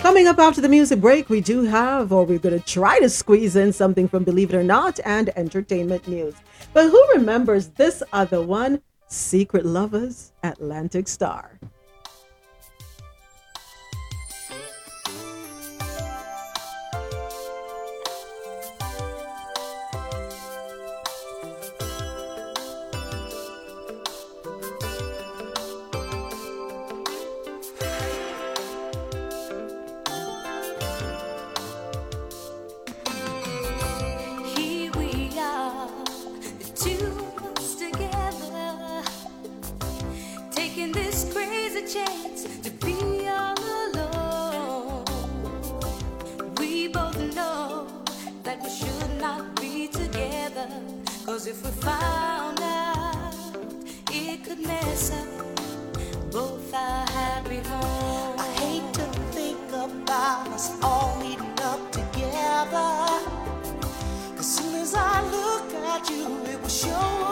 Coming 0.01 0.25
up 0.25 0.39
after 0.39 0.61
the 0.61 0.67
music 0.67 0.99
break, 0.99 1.29
we 1.29 1.41
do 1.41 1.61
have, 1.61 2.11
or 2.11 2.25
we're 2.25 2.39
going 2.39 2.59
to 2.59 2.65
try 2.65 2.99
to 2.99 3.07
squeeze 3.07 3.55
in 3.55 3.71
something 3.71 4.07
from 4.07 4.23
Believe 4.23 4.51
It 4.51 4.57
or 4.57 4.63
Not 4.63 4.99
and 5.05 5.29
entertainment 5.37 6.07
news. 6.07 6.33
But 6.73 6.89
who 6.89 7.07
remembers 7.13 7.67
this 7.67 8.01
other 8.11 8.41
one? 8.41 8.81
Secret 9.07 9.63
Lovers, 9.63 10.33
Atlantic 10.41 11.07
Star. 11.07 11.59
Cause 51.31 51.47
if 51.47 51.63
we 51.63 51.71
found 51.79 52.59
out, 52.61 53.33
it 54.11 54.43
could 54.43 54.59
mess 54.59 55.13
up 55.13 55.29
both 56.29 56.73
our 56.73 57.05
happy 57.07 57.61
homes. 57.69 58.41
I 58.41 58.49
hate 58.59 58.93
to 58.95 59.05
think 59.31 59.57
about 59.69 60.49
us 60.49 60.67
all 60.83 61.17
meeting 61.21 61.57
up 61.61 61.89
together. 61.89 62.91
As 64.39 64.55
soon 64.57 64.75
as 64.75 64.93
I 64.93 65.21
look 65.37 65.73
at 65.93 66.09
you, 66.09 66.25
it 66.51 66.61
will 66.61 66.67
show 66.67 67.30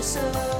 episode. 0.00 0.59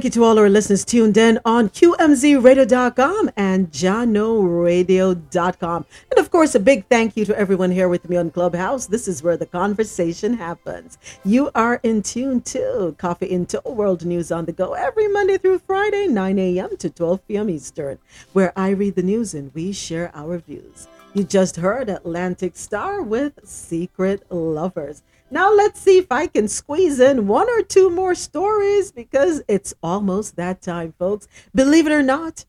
Thank 0.00 0.14
you 0.14 0.22
to 0.22 0.24
all 0.24 0.38
our 0.38 0.48
listeners 0.48 0.82
tuned 0.82 1.18
in 1.18 1.38
on 1.44 1.68
QMZRadio.com 1.68 3.32
and 3.36 3.70
JahknoRadio.com. 3.70 5.86
And 6.10 6.18
of 6.18 6.30
course, 6.30 6.54
a 6.54 6.58
big 6.58 6.86
thank 6.86 7.18
you 7.18 7.26
to 7.26 7.38
everyone 7.38 7.70
here 7.70 7.86
with 7.86 8.08
me 8.08 8.16
on 8.16 8.30
Clubhouse. 8.30 8.86
This 8.86 9.06
is 9.06 9.22
where 9.22 9.36
the 9.36 9.44
conversation 9.44 10.38
happens. 10.38 10.96
You 11.22 11.50
are 11.54 11.80
in 11.82 12.00
tune 12.00 12.40
to 12.40 12.94
Coffee 12.96 13.26
In 13.26 13.44
Toe 13.44 13.60
World 13.66 14.06
News 14.06 14.32
on 14.32 14.46
the 14.46 14.52
Go 14.52 14.72
every 14.72 15.06
Monday 15.06 15.36
through 15.36 15.58
Friday, 15.58 16.06
9 16.06 16.38
a.m. 16.38 16.78
to 16.78 16.88
12 16.88 17.28
p.m. 17.28 17.50
Eastern, 17.50 17.98
where 18.32 18.54
I 18.56 18.70
read 18.70 18.94
the 18.94 19.02
news 19.02 19.34
and 19.34 19.52
we 19.52 19.74
share 19.74 20.10
our 20.14 20.38
views. 20.38 20.88
You 21.12 21.24
just 21.24 21.56
heard 21.56 21.90
Atlantic 21.90 22.56
Star 22.56 23.02
with 23.02 23.38
Secret 23.44 24.22
Lovers. 24.30 25.02
Now 25.32 25.54
let's 25.54 25.80
see 25.80 25.98
if 25.98 26.10
I 26.10 26.26
can 26.26 26.48
squeeze 26.48 26.98
in 26.98 27.28
one 27.28 27.48
or 27.48 27.62
two 27.62 27.88
more 27.88 28.16
stories 28.16 28.90
because 28.90 29.42
it's 29.46 29.72
almost 29.80 30.34
that 30.34 30.60
time, 30.60 30.92
folks. 30.98 31.28
Believe 31.54 31.86
it 31.86 31.92
or 31.92 32.02
not, 32.02 32.44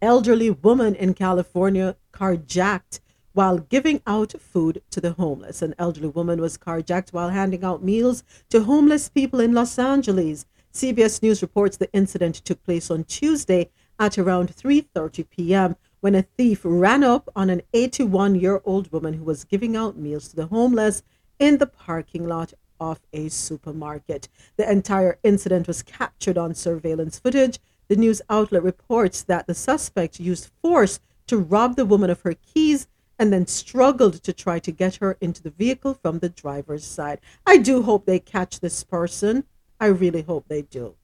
elderly 0.00 0.50
woman 0.50 0.94
in 0.94 1.14
California 1.14 1.96
carjacked 2.12 3.00
while 3.32 3.58
giving 3.58 4.02
out 4.06 4.40
food 4.40 4.82
to 4.90 5.00
the 5.00 5.12
homeless. 5.12 5.62
An 5.62 5.74
elderly 5.80 6.08
woman 6.08 6.40
was 6.40 6.56
carjacked 6.56 7.12
while 7.12 7.30
handing 7.30 7.64
out 7.64 7.82
meals 7.82 8.22
to 8.50 8.62
homeless 8.62 9.08
people 9.08 9.40
in 9.40 9.52
Los 9.52 9.76
Angeles. 9.76 10.46
CBS 10.72 11.20
News 11.22 11.42
reports 11.42 11.76
the 11.76 11.92
incident 11.92 12.36
took 12.36 12.62
place 12.62 12.88
on 12.88 13.02
Tuesday 13.02 13.68
at 13.98 14.16
around 14.16 14.54
3:30 14.54 15.28
p.m. 15.28 15.76
when 15.98 16.14
a 16.14 16.22
thief 16.22 16.60
ran 16.62 17.02
up 17.02 17.28
on 17.34 17.50
an 17.50 17.62
81-year-old 17.74 18.92
woman 18.92 19.14
who 19.14 19.24
was 19.24 19.42
giving 19.42 19.76
out 19.76 19.96
meals 19.96 20.28
to 20.28 20.36
the 20.36 20.46
homeless 20.46 21.02
in 21.40 21.58
the 21.58 21.66
parking 21.66 22.28
lot 22.28 22.52
of 22.78 23.00
a 23.12 23.28
supermarket. 23.28 24.28
The 24.56 24.70
entire 24.70 25.18
incident 25.24 25.66
was 25.66 25.82
captured 25.82 26.38
on 26.38 26.54
surveillance 26.54 27.18
footage. 27.18 27.58
The 27.88 27.96
news 27.96 28.22
outlet 28.30 28.62
reports 28.62 29.22
that 29.22 29.48
the 29.48 29.54
suspect 29.54 30.20
used 30.20 30.50
force 30.62 31.00
to 31.26 31.38
rob 31.38 31.74
the 31.74 31.84
woman 31.84 32.10
of 32.10 32.20
her 32.20 32.34
keys 32.34 32.86
and 33.18 33.32
then 33.32 33.46
struggled 33.46 34.22
to 34.22 34.32
try 34.32 34.58
to 34.60 34.70
get 34.70 34.96
her 34.96 35.16
into 35.20 35.42
the 35.42 35.50
vehicle 35.50 35.94
from 35.94 36.20
the 36.20 36.28
driver's 36.28 36.84
side. 36.84 37.20
I 37.46 37.56
do 37.56 37.82
hope 37.82 38.06
they 38.06 38.18
catch 38.18 38.60
this 38.60 38.84
person. 38.84 39.44
I 39.78 39.86
really 39.86 40.22
hope 40.22 40.46
they 40.48 40.62
do. 40.62 40.94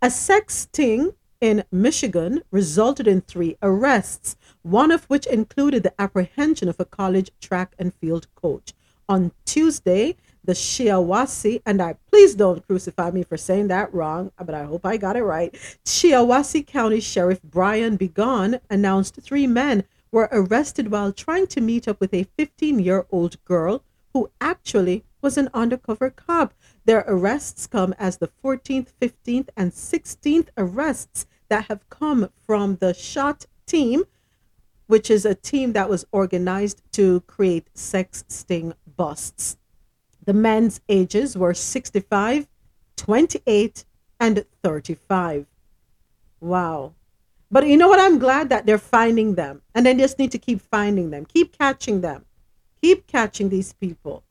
A 0.00 0.10
sex 0.10 0.54
sting 0.54 1.14
in 1.40 1.64
Michigan 1.70 2.42
resulted 2.50 3.06
in 3.06 3.20
three 3.20 3.56
arrests, 3.62 4.36
one 4.62 4.90
of 4.90 5.04
which 5.04 5.26
included 5.26 5.82
the 5.82 6.00
apprehension 6.00 6.68
of 6.68 6.80
a 6.80 6.84
college 6.84 7.30
track 7.40 7.74
and 7.78 7.94
field 7.94 8.26
coach. 8.34 8.72
On 9.08 9.32
Tuesday, 9.44 10.16
the 10.44 10.52
Shiawassee, 10.52 11.62
and 11.64 11.80
I 11.80 11.96
please 12.10 12.34
don't 12.34 12.66
crucify 12.66 13.10
me 13.10 13.22
for 13.22 13.36
saying 13.36 13.68
that 13.68 13.92
wrong, 13.92 14.30
but 14.38 14.54
I 14.54 14.64
hope 14.64 14.84
I 14.84 14.96
got 14.96 15.16
it 15.16 15.22
right. 15.22 15.54
Shiawassee 15.84 16.66
County 16.66 17.00
Sheriff 17.00 17.40
Brian 17.42 17.96
BeGole 17.96 18.60
announced 18.68 19.16
three 19.16 19.46
men 19.46 19.84
were 20.12 20.28
arrested 20.30 20.90
while 20.90 21.12
trying 21.12 21.46
to 21.48 21.60
meet 21.60 21.88
up 21.88 22.00
with 22.00 22.14
a 22.14 22.26
15 22.36 22.78
year 22.78 23.06
old 23.10 23.42
girl 23.44 23.82
who 24.12 24.30
actually 24.40 25.04
was 25.20 25.36
an 25.36 25.48
undercover 25.52 26.10
cop. 26.10 26.54
Their 26.84 27.04
arrests 27.08 27.66
come 27.66 27.94
as 27.98 28.18
the 28.18 28.30
14th, 28.44 28.88
15th, 29.00 29.48
and 29.56 29.72
16th 29.72 30.48
arrests 30.56 31.26
that 31.48 31.66
have 31.66 31.88
come 31.88 32.30
from 32.46 32.76
the 32.76 32.94
SHOT 32.94 33.46
team, 33.66 34.04
which 34.86 35.10
is 35.10 35.24
a 35.24 35.34
team 35.34 35.72
that 35.72 35.88
was 35.88 36.04
organized 36.12 36.82
to 36.92 37.20
create 37.22 37.68
sex 37.74 38.24
sting 38.28 38.74
busts. 38.96 39.56
The 40.24 40.32
men's 40.32 40.80
ages 40.88 41.36
were 41.36 41.54
65, 41.54 42.48
28, 42.96 43.84
and 44.20 44.44
35. 44.62 45.46
Wow. 46.40 46.94
But 47.50 47.66
you 47.68 47.76
know 47.76 47.88
what? 47.88 48.00
I'm 48.00 48.18
glad 48.18 48.48
that 48.48 48.66
they're 48.66 48.78
finding 48.78 49.34
them. 49.34 49.62
And 49.74 49.86
they 49.86 49.94
just 49.94 50.18
need 50.18 50.32
to 50.32 50.38
keep 50.38 50.60
finding 50.60 51.10
them, 51.10 51.24
keep 51.24 51.56
catching 51.56 52.00
them, 52.00 52.24
keep 52.80 53.06
catching 53.06 53.48
these 53.48 53.72
people 53.72 54.24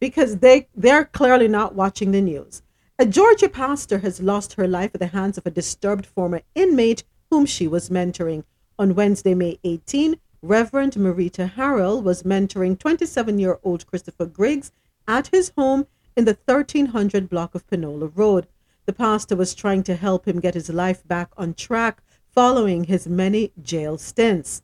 because 0.00 0.38
they, 0.38 0.68
they're 0.74 1.04
clearly 1.04 1.48
not 1.48 1.74
watching 1.74 2.10
the 2.10 2.20
news. 2.20 2.62
A 2.98 3.06
Georgia 3.06 3.48
pastor 3.48 3.98
has 3.98 4.20
lost 4.20 4.54
her 4.54 4.66
life 4.66 4.90
at 4.94 5.00
the 5.00 5.06
hands 5.06 5.38
of 5.38 5.46
a 5.46 5.50
disturbed 5.50 6.06
former 6.06 6.42
inmate 6.54 7.04
whom 7.30 7.46
she 7.46 7.68
was 7.68 7.88
mentoring. 7.88 8.44
On 8.80 8.94
Wednesday, 8.94 9.34
May 9.34 9.58
18, 9.62 10.18
Reverend 10.40 10.94
Marita 10.94 11.52
Harrell 11.52 12.02
was 12.02 12.22
mentoring 12.22 12.78
27 12.78 13.38
year 13.38 13.58
old 13.62 13.86
Christopher 13.86 14.24
Griggs 14.24 14.72
at 15.06 15.26
his 15.26 15.52
home 15.54 15.86
in 16.16 16.24
the 16.24 16.38
1300 16.46 17.28
block 17.28 17.54
of 17.54 17.66
Panola 17.66 18.06
Road. 18.06 18.46
The 18.86 18.94
pastor 18.94 19.36
was 19.36 19.54
trying 19.54 19.82
to 19.82 19.96
help 19.96 20.26
him 20.26 20.40
get 20.40 20.54
his 20.54 20.70
life 20.70 21.06
back 21.06 21.30
on 21.36 21.52
track 21.52 22.02
following 22.30 22.84
his 22.84 23.06
many 23.06 23.52
jail 23.62 23.98
stints. 23.98 24.62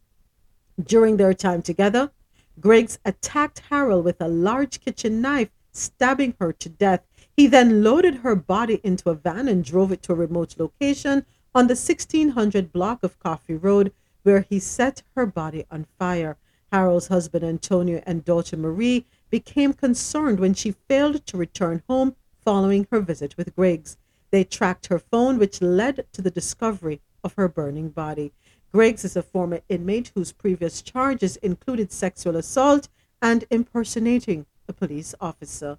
During 0.83 1.19
their 1.19 1.35
time 1.35 1.61
together, 1.61 2.11
Griggs 2.59 2.99
attacked 3.05 3.65
Harrell 3.69 4.03
with 4.03 4.19
a 4.19 4.29
large 4.29 4.81
kitchen 4.81 5.21
knife, 5.21 5.51
stabbing 5.73 6.37
her 6.41 6.55
to 6.55 6.71
death. 6.71 7.03
He 7.37 7.47
then 7.47 7.85
loaded 7.85 8.15
her 8.15 8.35
body 8.35 8.81
into 8.83 9.11
a 9.11 9.15
van 9.15 9.47
and 9.47 9.63
drove 9.63 9.93
it 9.93 10.03
to 10.05 10.13
a 10.13 10.17
remote 10.17 10.55
location 10.59 11.27
on 11.55 11.67
the 11.67 11.73
1600 11.73 12.73
block 12.73 13.03
of 13.03 13.19
Coffee 13.19 13.57
Road, 13.57 13.93
where 14.27 14.41
he 14.51 14.59
set 14.59 15.05
her 15.15 15.25
body 15.25 15.65
on 15.71 15.87
fire. 16.01 16.37
Harrell's 16.73 17.07
husband 17.07 17.45
Antonio 17.45 18.03
and 18.05 18.25
daughter 18.25 18.57
Marie 18.57 19.07
became 19.31 19.73
concerned 19.73 20.41
when 20.41 20.53
she 20.53 20.75
failed 20.89 21.25
to 21.25 21.37
return 21.37 21.81
home 21.89 22.17
following 22.45 22.89
her 22.91 22.99
visit 22.99 23.37
with 23.37 23.55
Griggs. 23.55 23.97
They 24.33 24.43
tracked 24.43 24.89
her 24.89 24.99
phone, 24.99 25.39
which 25.39 25.63
led 25.63 26.07
to 26.11 26.23
the 26.23 26.33
discovery 26.33 27.01
of 27.23 27.35
her 27.35 27.47
burning 27.47 27.91
body. 27.91 28.33
Griggs 28.73 29.05
is 29.05 29.15
a 29.15 29.23
former 29.23 29.61
inmate 29.69 30.11
whose 30.17 30.33
previous 30.33 30.83
charges 30.83 31.37
included 31.37 31.93
sexual 31.93 32.35
assault 32.35 32.89
and 33.23 33.45
impersonating 33.49 34.47
a 34.69 34.73
police 34.73 35.15
officer. 35.21 35.79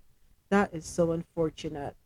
That 0.49 0.73
is 0.73 0.85
so 0.85 1.11
unfortunate. 1.11 1.97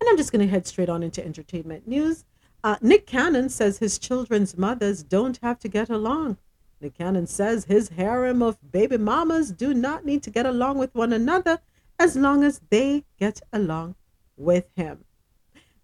And 0.00 0.08
I'm 0.08 0.16
just 0.16 0.32
going 0.32 0.46
to 0.46 0.50
head 0.50 0.66
straight 0.66 0.88
on 0.88 1.02
into 1.02 1.22
entertainment 1.22 1.86
news. 1.86 2.24
Uh, 2.64 2.76
Nick 2.80 3.06
Cannon 3.06 3.50
says 3.50 3.76
his 3.76 3.98
children's 3.98 4.56
mothers 4.56 5.02
don't 5.02 5.38
have 5.42 5.58
to 5.58 5.68
get 5.68 5.90
along. 5.90 6.38
Nick 6.80 6.94
Cannon 6.94 7.26
says 7.26 7.66
his 7.66 7.90
harem 7.90 8.42
of 8.42 8.56
baby 8.72 8.96
mamas 8.96 9.52
do 9.52 9.74
not 9.74 10.06
need 10.06 10.22
to 10.22 10.30
get 10.30 10.46
along 10.46 10.78
with 10.78 10.94
one 10.94 11.12
another 11.12 11.58
as 11.98 12.16
long 12.16 12.42
as 12.42 12.62
they 12.70 13.04
get 13.18 13.42
along 13.52 13.96
with 14.38 14.64
him. 14.76 15.04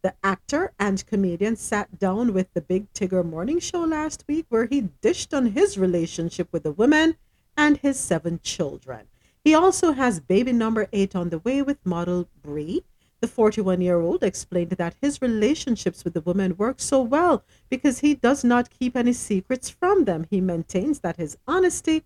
The 0.01 0.15
actor 0.25 0.73
and 0.79 1.05
comedian 1.07 1.57
sat 1.57 1.99
down 1.99 2.33
with 2.33 2.51
the 2.55 2.63
Big 2.63 2.91
Tigger 2.95 3.29
Morning 3.29 3.61
Show 3.61 3.85
last 3.85 4.25
week 4.27 4.47
where 4.49 4.65
he 4.65 4.89
dished 5.03 5.35
on 5.35 5.49
his 5.49 5.77
relationship 5.77 6.49
with 6.51 6.63
the 6.63 6.73
women 6.73 7.17
and 7.59 7.77
his 7.77 8.01
seven 8.01 8.41
children. 8.43 9.07
He 9.45 9.55
also 9.55 9.93
has 9.93 10.19
baby 10.19 10.53
number 10.53 10.89
eight 10.95 11.15
on 11.15 11.29
the 11.29 11.41
way 11.41 11.61
with 11.61 11.85
model 11.85 12.27
Brie. 12.41 12.85
The 13.21 13.29
41 13.29 13.83
year 13.83 14.01
old 14.01 14.23
explained 14.23 14.71
that 14.71 14.97
his 15.01 15.21
relationships 15.21 16.05
with 16.05 16.15
the 16.15 16.23
women 16.23 16.57
work 16.57 16.81
so 16.81 17.03
well 17.03 17.45
because 17.69 17.99
he 17.99 18.15
does 18.15 18.45
not 18.45 18.71
keep 18.71 18.97
any 18.97 19.13
secrets 19.13 19.69
from 19.69 20.05
them. 20.05 20.27
He 20.31 20.41
maintains 20.41 21.01
that 21.01 21.17
his 21.17 21.37
honesty 21.47 22.05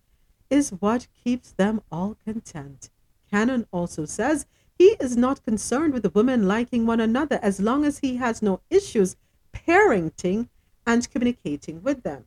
is 0.50 0.70
what 0.70 1.06
keeps 1.22 1.52
them 1.52 1.82
all 1.90 2.16
content. 2.24 2.90
Cannon 3.30 3.66
also 3.72 4.04
says 4.04 4.46
he 4.76 4.96
is 5.00 5.16
not 5.16 5.44
concerned 5.44 5.92
with 5.92 6.02
the 6.02 6.10
women 6.10 6.48
liking 6.48 6.84
one 6.84 7.00
another 7.00 7.38
as 7.42 7.60
long 7.60 7.84
as 7.84 7.98
he 7.98 8.16
has 8.16 8.42
no 8.42 8.60
issues 8.68 9.16
parenting 9.52 10.48
and 10.84 11.10
communicating 11.10 11.82
with 11.82 12.02
them. 12.02 12.24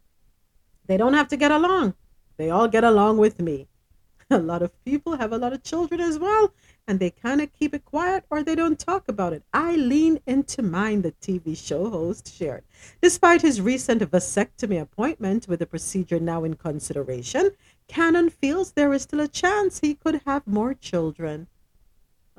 They 0.86 0.96
don't 0.96 1.14
have 1.14 1.28
to 1.30 1.38
get 1.38 1.52
along. 1.52 1.94
They 2.38 2.50
all 2.50 2.68
get 2.68 2.86
along 2.86 3.18
with 3.18 3.42
me. 3.42 3.68
A 4.30 4.38
lot 4.38 4.62
of 4.62 4.72
people 4.84 5.18
have 5.18 5.32
a 5.32 5.38
lot 5.38 5.54
of 5.54 5.64
children 5.64 6.02
as 6.02 6.20
well, 6.20 6.54
and 6.88 7.00
they 7.00 7.10
kind 7.10 7.42
of 7.42 7.52
keep 7.54 7.74
it 7.74 7.84
quiet 7.84 8.24
or 8.30 8.42
they 8.42 8.56
don't 8.56 8.80
talk 8.80 9.10
about 9.10 9.34
it. 9.34 9.44
I 9.54 9.76
lean 9.76 10.22
into 10.26 10.62
mine, 10.62 11.02
the 11.02 11.12
TV 11.12 11.58
show 11.58 11.90
host 11.90 12.34
shared. 12.34 12.64
Despite 13.02 13.42
his 13.42 13.60
recent 13.60 14.02
vasectomy 14.10 14.82
appointment 14.82 15.48
with 15.50 15.60
the 15.60 15.66
procedure 15.66 16.20
now 16.20 16.46
in 16.46 16.56
consideration, 16.56 17.52
Cannon 17.88 18.30
feels 18.30 18.72
there 18.72 18.94
is 18.94 19.02
still 19.02 19.20
a 19.20 19.28
chance 19.28 19.80
he 19.80 19.96
could 19.96 20.22
have 20.26 20.48
more 20.48 20.74
children. 20.74 21.48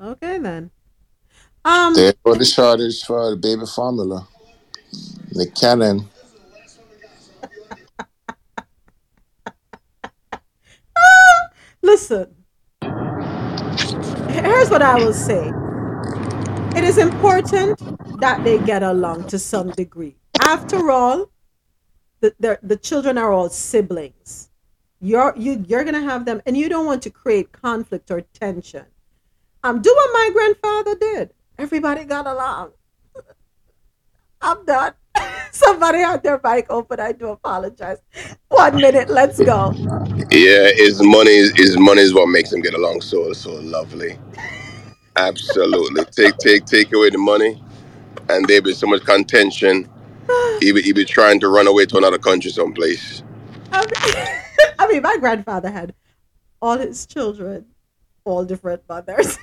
Okay, 0.01 0.39
then. 0.39 0.71
Um, 1.63 1.93
There 1.93 2.13
go 2.23 2.33
the 2.33 2.45
shortage 2.45 3.03
for 3.03 3.31
the 3.31 3.35
baby 3.35 3.65
formula. 3.65 4.27
The 5.31 5.51
cannon. 5.51 6.09
listen, 11.81 12.33
here's 14.31 14.69
what 14.69 14.81
I 14.81 14.95
will 14.95 15.13
say. 15.13 15.51
It 16.75 16.83
is 16.83 16.97
important 16.97 17.79
that 18.19 18.43
they 18.43 18.59
get 18.59 18.83
along 18.83 19.27
to 19.27 19.39
some 19.39 19.71
degree. 19.71 20.15
After 20.41 20.91
all, 20.91 21.29
the, 22.21 22.33
the, 22.39 22.59
the 22.61 22.77
children 22.77 23.17
are 23.17 23.31
all 23.31 23.49
siblings. 23.49 24.49
You're 25.01 25.33
you 25.37 25.63
you're 25.65 25.85
gonna 25.85 26.01
have 26.01 26.25
them, 26.25 26.41
and 26.45 26.57
you 26.57 26.67
don't 26.67 26.85
want 26.85 27.01
to 27.03 27.09
create 27.09 27.53
conflict 27.53 28.11
or 28.11 28.21
tension. 28.21 28.85
Um, 29.63 29.81
do 29.81 29.93
what 29.95 30.09
my 30.11 30.29
grandfather 30.33 30.95
did. 30.95 31.33
Everybody 31.57 32.03
got 32.03 32.27
along. 32.27 32.71
I'm 34.41 34.65
done. 34.65 34.93
Somebody 35.51 35.99
had 35.99 36.23
their 36.23 36.39
mic 36.43 36.67
open. 36.69 36.99
I 36.99 37.11
do 37.11 37.29
apologize. 37.29 37.97
One 38.49 38.75
minute. 38.75 39.09
Let's 39.09 39.39
go. 39.39 39.73
Yeah, 40.31 40.69
his 40.75 41.01
money 41.01 41.31
is 41.31 41.51
his 41.55 41.77
money 41.77 42.01
is 42.01 42.13
what 42.13 42.27
makes 42.27 42.51
him 42.51 42.61
get 42.61 42.73
along 42.73 43.01
so 43.01 43.33
so 43.33 43.51
lovely. 43.51 44.17
Absolutely. 45.15 46.05
take 46.11 46.37
take 46.37 46.65
take 46.65 46.93
away 46.93 47.09
the 47.09 47.17
money, 47.17 47.61
and 48.29 48.47
there 48.47 48.61
be 48.61 48.73
so 48.73 48.87
much 48.87 49.03
contention. 49.03 49.89
He 50.59 50.71
be, 50.71 50.81
he 50.81 50.93
be 50.93 51.05
trying 51.05 51.39
to 51.39 51.47
run 51.47 51.67
away 51.67 51.85
to 51.87 51.97
another 51.97 52.19
country 52.19 52.51
someplace. 52.51 53.23
I 53.71 53.79
mean, 53.79 54.27
I 54.79 54.87
mean, 54.87 55.01
my 55.01 55.17
grandfather 55.17 55.71
had 55.71 55.93
all 56.61 56.77
his 56.77 57.05
children, 57.05 57.65
all 58.25 58.45
different 58.45 58.83
mothers. 58.87 59.37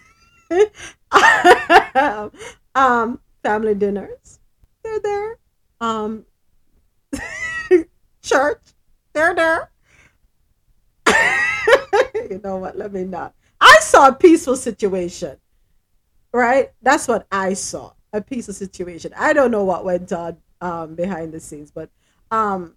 um, 2.74 3.20
family 3.42 3.74
dinners, 3.74 4.38
they're 4.84 5.00
there. 5.00 5.38
Um, 5.80 6.24
church, 8.22 8.60
they're 9.12 9.34
there. 9.34 9.70
you 12.14 12.40
know 12.42 12.56
what? 12.56 12.76
Let 12.76 12.92
me 12.92 13.04
not. 13.04 13.34
I 13.60 13.78
saw 13.80 14.08
a 14.08 14.14
peaceful 14.14 14.56
situation, 14.56 15.36
right? 16.32 16.72
That's 16.82 17.08
what 17.08 17.26
I 17.30 17.54
saw. 17.54 17.92
A 18.12 18.20
peaceful 18.20 18.54
situation. 18.54 19.12
I 19.16 19.32
don't 19.32 19.50
know 19.50 19.64
what 19.64 19.84
went 19.84 20.12
on 20.12 20.38
um, 20.60 20.94
behind 20.94 21.32
the 21.32 21.40
scenes, 21.40 21.70
but 21.70 21.90
um, 22.30 22.74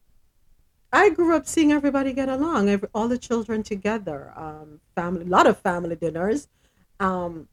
I 0.91 1.09
grew 1.09 1.35
up 1.35 1.47
seeing 1.47 1.71
everybody 1.71 2.13
get 2.13 2.29
along, 2.29 2.69
every, 2.69 2.89
all 2.93 3.07
the 3.07 3.17
children 3.17 3.63
together, 3.63 4.33
um, 4.35 4.79
family, 4.95 5.23
a 5.23 5.29
lot 5.29 5.47
of 5.47 5.57
family 5.59 5.95
dinners. 5.95 6.47
Um, 6.99 7.47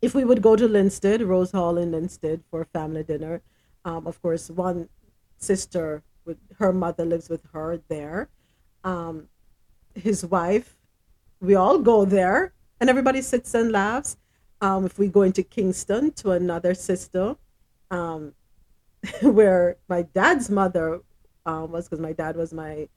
if 0.00 0.14
we 0.14 0.24
would 0.24 0.42
go 0.42 0.56
to 0.56 0.66
Linstead, 0.68 1.26
Rose 1.26 1.52
Hall 1.52 1.78
in 1.78 1.92
Linstead 1.92 2.40
for 2.50 2.62
a 2.62 2.66
family 2.66 3.02
dinner, 3.02 3.42
um, 3.84 4.06
of 4.06 4.20
course, 4.22 4.50
one 4.50 4.88
sister 5.36 6.02
with 6.24 6.38
her 6.58 6.72
mother 6.72 7.04
lives 7.04 7.28
with 7.28 7.42
her 7.52 7.80
there. 7.88 8.28
Um, 8.82 9.28
his 9.94 10.24
wife, 10.24 10.76
we 11.40 11.54
all 11.54 11.78
go 11.78 12.04
there, 12.04 12.52
and 12.80 12.88
everybody 12.90 13.22
sits 13.22 13.54
and 13.54 13.70
laughs. 13.70 14.16
Um, 14.60 14.86
if 14.86 14.98
we 14.98 15.08
go 15.08 15.22
into 15.22 15.42
Kingston 15.42 16.12
to 16.12 16.30
another 16.30 16.74
sister, 16.74 17.36
um, 17.90 18.34
where 19.22 19.76
my 19.88 20.02
dad's 20.02 20.48
mother 20.48 21.00
um, 21.46 21.72
was, 21.72 21.86
because 21.86 22.00
my 22.00 22.12
dad 22.12 22.36
was 22.36 22.52
my 22.52 22.88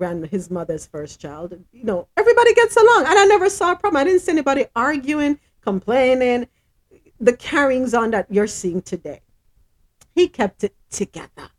grand 0.00 0.26
his 0.28 0.50
mother's 0.50 0.86
first 0.86 1.20
child. 1.20 1.52
You 1.72 1.84
know, 1.84 2.08
everybody 2.16 2.54
gets 2.54 2.76
along, 2.76 3.04
and 3.06 3.18
I 3.18 3.26
never 3.26 3.50
saw 3.50 3.72
a 3.72 3.76
problem. 3.76 4.00
I 4.00 4.04
didn't 4.04 4.20
see 4.20 4.32
anybody 4.32 4.66
arguing, 4.74 5.38
complaining. 5.60 6.48
The 7.20 7.36
carryings 7.36 7.92
on 7.92 8.12
that 8.12 8.26
you're 8.30 8.46
seeing 8.46 8.80
today, 8.80 9.20
he 10.14 10.28
kept 10.28 10.64
it 10.64 10.74
together. 10.90 11.50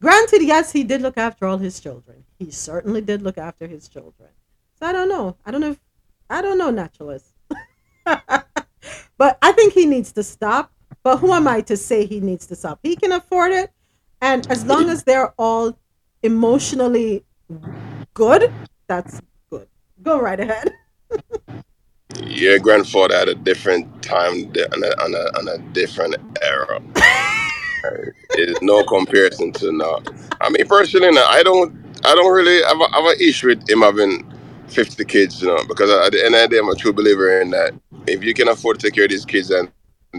Granted, 0.00 0.42
yes, 0.42 0.72
he 0.72 0.84
did 0.84 1.02
look 1.02 1.18
after 1.18 1.46
all 1.46 1.58
his 1.58 1.80
children. 1.80 2.24
He 2.38 2.50
certainly 2.50 3.00
did 3.00 3.22
look 3.22 3.36
after 3.36 3.66
his 3.66 3.88
children. 3.88 4.30
So 4.78 4.86
I 4.86 4.92
don't 4.92 5.08
know. 5.08 5.36
I 5.44 5.50
don't 5.50 5.60
know 5.60 5.72
if 5.72 5.80
I 6.30 6.40
don't 6.40 6.58
know 6.58 6.70
naturalist. 6.70 7.32
but 8.04 9.38
I 9.42 9.52
think 9.52 9.72
he 9.72 9.86
needs 9.86 10.12
to 10.12 10.22
stop. 10.22 10.72
But 11.02 11.18
who 11.18 11.32
am 11.32 11.48
I 11.48 11.62
to 11.62 11.76
say 11.76 12.06
he 12.06 12.20
needs 12.20 12.46
to 12.46 12.56
stop? 12.56 12.78
He 12.82 12.94
can 12.96 13.12
afford 13.12 13.52
it. 13.52 13.72
And 14.20 14.46
as 14.50 14.64
long 14.64 14.88
as 14.90 15.04
they're 15.04 15.32
all 15.38 15.78
emotionally 16.22 17.24
good, 18.14 18.52
that's 18.86 19.20
good. 19.50 19.68
Go 20.02 20.20
right 20.20 20.38
ahead. 20.38 20.72
Your 22.22 22.58
grandfather 22.58 23.16
had 23.16 23.28
a 23.28 23.34
different 23.34 24.02
time 24.02 24.52
on 24.72 24.82
a, 24.82 25.02
on 25.02 25.14
a, 25.14 25.38
on 25.38 25.48
a 25.48 25.58
different 25.72 26.16
era. 26.42 26.80
It's 28.32 28.62
no 28.62 28.84
comparison 28.84 29.52
to 29.54 29.72
now. 29.72 30.00
I 30.40 30.50
mean, 30.50 30.66
personally, 30.66 31.10
now, 31.12 31.26
I 31.28 31.42
don't, 31.42 31.74
I 32.04 32.14
don't 32.14 32.32
really 32.32 32.62
have, 32.64 32.80
a, 32.80 32.88
have 32.94 33.04
an 33.06 33.20
issue 33.20 33.48
with 33.48 33.68
him 33.68 33.82
having 33.82 34.32
fifty 34.68 35.04
kids, 35.04 35.42
you 35.42 35.48
know, 35.48 35.64
because 35.68 35.90
at 35.90 36.12
the 36.12 36.24
end 36.24 36.34
of 36.34 36.42
the 36.42 36.48
day, 36.48 36.58
I'm 36.58 36.68
a 36.68 36.76
true 36.76 36.92
believer 36.92 37.40
in 37.40 37.50
that. 37.50 37.74
If 38.06 38.24
you 38.24 38.34
can 38.34 38.48
afford 38.48 38.80
to 38.80 38.86
take 38.88 38.94
care 38.94 39.04
of 39.04 39.10
these 39.10 39.24
kids 39.26 39.50
and 39.50 39.70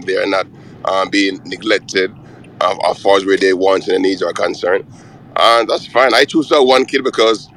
they 0.06 0.16
are 0.16 0.26
not 0.26 0.46
um, 0.86 1.10
being 1.10 1.40
neglected 1.44 2.12
um, 2.60 2.78
as 2.88 3.02
far 3.02 3.16
as 3.16 3.26
where 3.26 3.36
their 3.38 3.56
wants 3.56 3.88
and 3.88 3.94
their 3.94 4.00
needs 4.00 4.22
are 4.22 4.32
concerned, 4.32 4.86
and 5.36 5.68
that's 5.68 5.86
fine. 5.86 6.14
I 6.14 6.24
choose 6.26 6.48
to 6.48 6.56
have 6.56 6.64
one 6.66 6.84
kid 6.86 7.04
because 7.04 7.48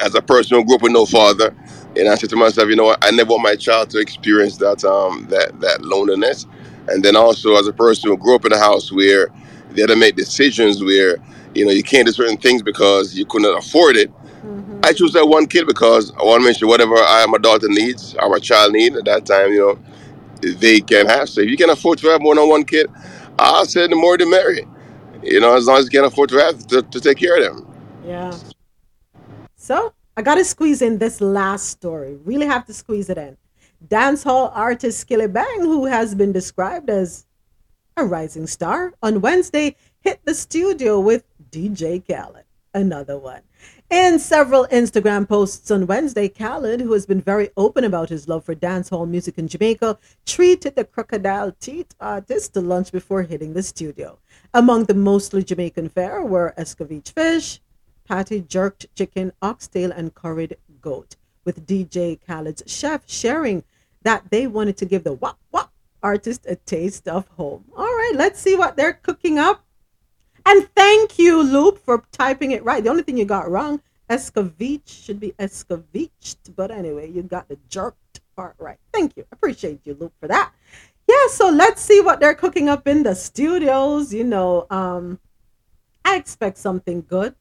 as 0.00 0.14
a 0.14 0.22
person 0.22 0.58
who 0.58 0.64
grew 0.66 0.76
up 0.76 0.82
with 0.82 0.92
no 0.92 1.06
father, 1.06 1.54
and 1.96 2.08
I 2.08 2.16
said 2.16 2.30
to 2.30 2.36
myself, 2.36 2.68
you 2.68 2.76
know 2.76 2.84
what, 2.84 3.04
I 3.04 3.10
never 3.12 3.30
want 3.32 3.42
my 3.44 3.56
child 3.56 3.90
to 3.90 3.98
experience 4.00 4.58
that 4.58 4.84
um 4.84 5.26
that 5.30 5.60
that 5.60 5.82
loneliness. 5.82 6.46
And 6.88 7.02
then 7.02 7.16
also 7.16 7.56
as 7.56 7.66
a 7.66 7.72
person 7.72 8.10
who 8.10 8.16
grew 8.16 8.34
up 8.34 8.44
in 8.44 8.52
a 8.52 8.58
house 8.58 8.92
where 8.92 9.28
they 9.70 9.82
had 9.82 9.90
to 9.90 9.96
make 9.96 10.16
decisions 10.16 10.82
where, 10.82 11.16
you 11.54 11.64
know, 11.64 11.72
you 11.72 11.82
can't 11.82 12.06
do 12.06 12.12
certain 12.12 12.36
things 12.36 12.62
because 12.62 13.16
you 13.16 13.24
couldn't 13.26 13.56
afford 13.56 13.96
it. 13.96 14.12
Mm-hmm. 14.44 14.80
I 14.84 14.92
choose 14.92 15.12
that 15.12 15.26
one 15.26 15.46
kid 15.46 15.66
because 15.66 16.12
I 16.12 16.24
want 16.24 16.42
to 16.42 16.48
make 16.48 16.58
sure 16.58 16.68
whatever 16.68 16.96
I 16.96 17.24
my 17.26 17.38
daughter 17.38 17.68
needs 17.68 18.14
or 18.14 18.28
my 18.28 18.38
child 18.38 18.72
needs 18.72 18.96
at 18.96 19.04
that 19.06 19.24
time, 19.26 19.52
you 19.52 19.60
know, 19.60 19.78
they 20.40 20.80
can 20.80 21.06
have. 21.06 21.28
So 21.28 21.40
if 21.40 21.50
you 21.50 21.56
can 21.56 21.70
afford 21.70 21.98
to 21.98 22.08
have 22.08 22.20
more 22.20 22.34
than 22.34 22.48
one 22.48 22.64
kid, 22.64 22.90
I 23.38 23.64
said 23.64 23.90
the 23.90 23.96
more 23.96 24.18
the 24.18 24.26
merrier. 24.26 24.66
You 25.22 25.40
know, 25.40 25.56
as 25.56 25.66
long 25.66 25.78
as 25.78 25.84
you 25.84 25.90
can 25.90 26.04
afford 26.04 26.28
to 26.30 26.36
have 26.36 26.66
to, 26.66 26.82
to 26.82 27.00
take 27.00 27.16
care 27.16 27.38
of 27.38 27.56
them. 27.56 27.74
Yeah. 28.04 28.36
So 29.56 29.94
I 30.16 30.22
gotta 30.22 30.44
squeeze 30.44 30.82
in 30.82 30.98
this 30.98 31.20
last 31.20 31.70
story. 31.70 32.16
Really 32.24 32.46
have 32.46 32.66
to 32.66 32.74
squeeze 32.74 33.08
it 33.08 33.16
in. 33.16 33.36
Dancehall 33.88 34.50
artist 34.54 35.06
Skillibeng, 35.06 35.58
who 35.58 35.86
has 35.86 36.14
been 36.14 36.32
described 36.32 36.88
as 36.88 37.26
a 37.96 38.04
rising 38.04 38.46
star, 38.46 38.94
on 39.02 39.20
Wednesday 39.20 39.76
hit 40.00 40.20
the 40.24 40.34
studio 40.34 40.98
with 40.98 41.24
DJ 41.50 42.02
Khaled. 42.06 42.44
Another 42.72 43.18
one. 43.18 43.42
In 43.90 44.18
several 44.18 44.66
Instagram 44.66 45.28
posts 45.28 45.70
on 45.70 45.86
Wednesday, 45.86 46.28
Khaled, 46.28 46.80
who 46.80 46.92
has 46.92 47.06
been 47.06 47.20
very 47.20 47.50
open 47.56 47.84
about 47.84 48.08
his 48.08 48.26
love 48.26 48.44
for 48.44 48.54
dancehall 48.54 49.08
music 49.08 49.38
in 49.38 49.48
Jamaica, 49.48 49.98
treated 50.24 50.74
the 50.74 50.84
Crocodile 50.84 51.52
Teeth 51.60 51.94
artist 52.00 52.54
to 52.54 52.60
lunch 52.60 52.90
before 52.90 53.22
hitting 53.22 53.52
the 53.52 53.62
studio. 53.62 54.18
Among 54.54 54.84
the 54.84 54.94
mostly 54.94 55.44
Jamaican 55.44 55.90
fare 55.90 56.24
were 56.24 56.54
escovitch 56.56 57.12
fish, 57.12 57.60
patty, 58.08 58.40
jerked 58.40 58.86
chicken, 58.96 59.32
oxtail, 59.42 59.92
and 59.92 60.14
curried 60.14 60.56
goat, 60.80 61.16
with 61.44 61.66
DJ 61.66 62.18
Khaled's 62.26 62.62
chef 62.66 63.02
sharing 63.06 63.62
that 64.04 64.30
they 64.30 64.46
wanted 64.46 64.76
to 64.78 64.84
give 64.86 65.04
the 65.04 65.12
Whap 65.12 65.36
Whap 65.50 65.70
artist 66.02 66.46
a 66.46 66.56
taste 66.56 67.08
of 67.08 67.26
home. 67.28 67.64
All 67.76 67.84
right, 67.84 68.12
let's 68.14 68.38
see 68.38 68.54
what 68.54 68.76
they're 68.76 68.92
cooking 68.92 69.38
up. 69.38 69.64
And 70.46 70.68
thank 70.76 71.18
you, 71.18 71.42
Loop, 71.42 71.78
for 71.78 72.04
typing 72.12 72.52
it 72.52 72.62
right. 72.62 72.84
The 72.84 72.90
only 72.90 73.02
thing 73.02 73.16
you 73.16 73.24
got 73.24 73.50
wrong, 73.50 73.80
escovitch 74.10 74.86
should 74.86 75.18
be 75.18 75.32
escovitched. 75.38 76.54
But 76.54 76.70
anyway, 76.70 77.10
you 77.10 77.22
got 77.22 77.48
the 77.48 77.58
jerked 77.68 78.20
part 78.36 78.54
right. 78.58 78.78
Thank 78.92 79.16
you. 79.16 79.24
Appreciate 79.32 79.80
you, 79.84 79.96
Loop, 79.98 80.12
for 80.20 80.28
that. 80.28 80.52
Yeah, 81.08 81.26
so 81.28 81.48
let's 81.48 81.80
see 81.82 82.00
what 82.00 82.20
they're 82.20 82.34
cooking 82.34 82.68
up 82.68 82.86
in 82.86 83.02
the 83.02 83.14
studios. 83.14 84.12
You 84.12 84.24
know, 84.24 84.66
um, 84.70 85.18
I 86.04 86.16
expect 86.16 86.58
something 86.58 87.04
good. 87.08 87.34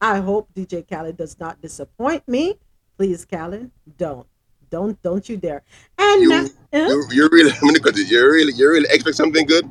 I 0.00 0.18
hope 0.18 0.48
DJ 0.54 0.88
Khaled 0.88 1.16
does 1.16 1.38
not 1.40 1.60
disappoint 1.60 2.28
me. 2.28 2.58
Please, 2.96 3.24
Khaled, 3.24 3.70
don't. 3.96 4.26
Don't 4.74 5.00
don't 5.04 5.28
you 5.28 5.36
dare. 5.36 5.62
And 5.96 6.20
You, 6.20 6.30
Huh? 6.72 6.88
you, 6.88 7.06
you 7.12 7.28
really, 7.30 7.52
I'm 7.52 7.68
gonna 7.68 7.78
cut 7.78 7.96
it. 7.96 8.08
You 8.10 8.26
really, 8.26 8.52
you 8.54 8.68
really 8.68 8.88
expect 8.90 9.16
something 9.16 9.46
good? 9.46 9.64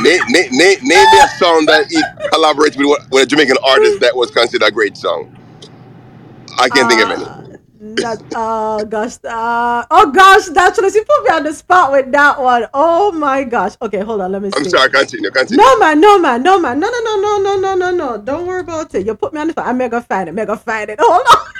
Name, 0.00 0.20
name, 0.28 0.48
name, 0.52 0.78
name 0.80 1.08
me 1.12 1.20
a 1.20 1.28
song 1.36 1.66
that 1.66 1.84
he 1.90 2.02
collaborates 2.32 2.78
with, 2.78 2.88
with 3.10 3.24
a 3.24 3.26
Jamaican 3.26 3.58
artist 3.62 4.00
that 4.00 4.16
was 4.16 4.30
considered 4.30 4.66
a 4.66 4.70
great 4.70 4.96
song. 4.96 5.36
I 6.58 6.70
can't 6.70 6.88
think 6.88 7.02
of 7.02 7.10
any. 7.10 7.24
That, 8.00 8.22
oh 8.34 8.86
gosh, 8.86 9.16
uh, 9.22 9.84
oh 9.90 10.10
gosh, 10.10 10.48
naturalist, 10.48 10.96
you 10.96 11.04
put 11.04 11.24
me 11.24 11.30
on 11.36 11.44
the 11.44 11.52
spot 11.52 11.92
with 11.92 12.10
that 12.12 12.40
one. 12.40 12.66
Oh 12.72 13.12
my 13.12 13.44
gosh. 13.44 13.76
Okay, 13.82 14.00
hold 14.00 14.22
on, 14.22 14.32
let 14.32 14.40
me 14.40 14.50
see. 14.50 14.56
I'm 14.56 14.64
sorry, 14.64 14.90
continue, 14.90 15.30
continue. 15.30 15.62
No 15.62 15.78
man, 15.78 16.00
no 16.00 16.18
man, 16.18 16.42
no 16.42 16.58
man, 16.58 16.80
no 16.80 16.88
no 16.88 17.00
no 17.04 17.16
no 17.20 17.38
no 17.38 17.56
no 17.60 17.74
no 17.74 17.90
no. 17.94 18.18
Don't 18.18 18.46
worry 18.46 18.60
about 18.60 18.94
it. 18.94 19.04
You 19.04 19.14
put 19.14 19.34
me 19.34 19.40
on 19.40 19.48
the 19.48 19.52
spot. 19.52 19.66
I'm 19.66 19.76
gonna 19.76 20.00
find 20.00 20.28
it. 20.28 20.32
I'm 20.32 20.46
gonna 20.46 20.56
find 20.56 20.88
it. 20.88 20.98
Hold 20.98 21.26
on. 21.28 21.53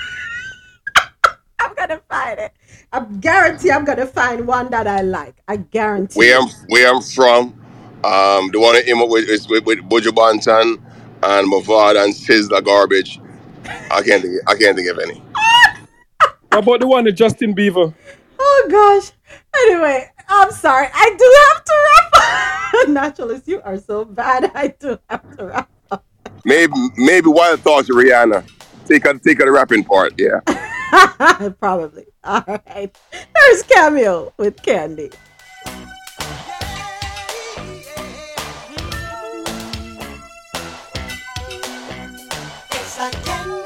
I'm 1.65 1.73
gonna 1.73 2.01
find 2.07 2.39
it. 2.39 2.53
I 2.93 2.99
guarantee 3.19 3.71
I'm 3.71 3.85
gonna 3.85 4.05
find 4.05 4.47
one 4.47 4.69
that 4.69 4.85
I 4.87 5.01
like. 5.01 5.35
I 5.47 5.57
guarantee. 5.57 6.19
Where 6.19 6.39
I'm, 6.39 6.47
where 6.67 6.93
I'm 6.93 7.01
from, 7.01 7.59
um, 8.03 8.51
the 8.51 8.59
one 8.59 8.75
that 8.75 8.85
came 8.85 9.01
up 9.01 9.09
with 9.09 9.27
is 9.27 9.49
with, 9.49 9.65
with 9.65 9.79
Buju 9.79 10.11
Banton 10.11 10.79
and 11.23 11.51
Mavado 11.51 12.03
and 12.03 12.13
Sizzla 12.13 12.63
Garbage. 12.63 13.19
I 13.89 14.03
can't 14.03 14.21
think. 14.21 14.39
I 14.47 14.55
can't 14.55 14.77
think 14.77 14.89
of 14.89 14.99
any. 14.99 15.21
How 16.51 16.59
about 16.59 16.81
the 16.81 16.87
one 16.87 17.05
with 17.05 17.15
Justin 17.15 17.55
Bieber? 17.55 17.93
Oh 18.37 18.67
gosh. 18.69 19.11
Anyway, 19.55 20.07
I'm 20.29 20.51
sorry. 20.51 20.87
I 20.93 21.15
do 21.17 21.35
have 21.47 21.65
to 21.65 21.73
wrap 21.87 22.83
up. 22.83 22.89
Naturalist, 22.89 23.47
you 23.47 23.59
are 23.63 23.77
so 23.79 24.05
bad. 24.05 24.51
I 24.55 24.67
do 24.67 24.99
have 25.09 25.37
to 25.37 25.45
wrap 25.45 25.69
up. 25.89 26.05
Maybe 26.45 26.73
maybe 26.95 27.27
Wild 27.27 27.61
Thoughts 27.61 27.89
of 27.89 27.95
Rihanna. 27.95 28.47
Take 28.85 29.07
out 29.07 29.23
take 29.23 29.41
out 29.41 29.45
the 29.45 29.51
rapping 29.51 29.83
part. 29.83 30.13
Yeah. 30.19 30.41
Probably. 31.59 32.05
All 32.23 32.43
right. 32.47 32.95
There's 33.11 33.63
Cameo 33.63 34.33
with 34.37 34.61
Candy. 34.61 35.09
It's 42.71 42.99
like 42.99 43.25
candy. 43.25 43.64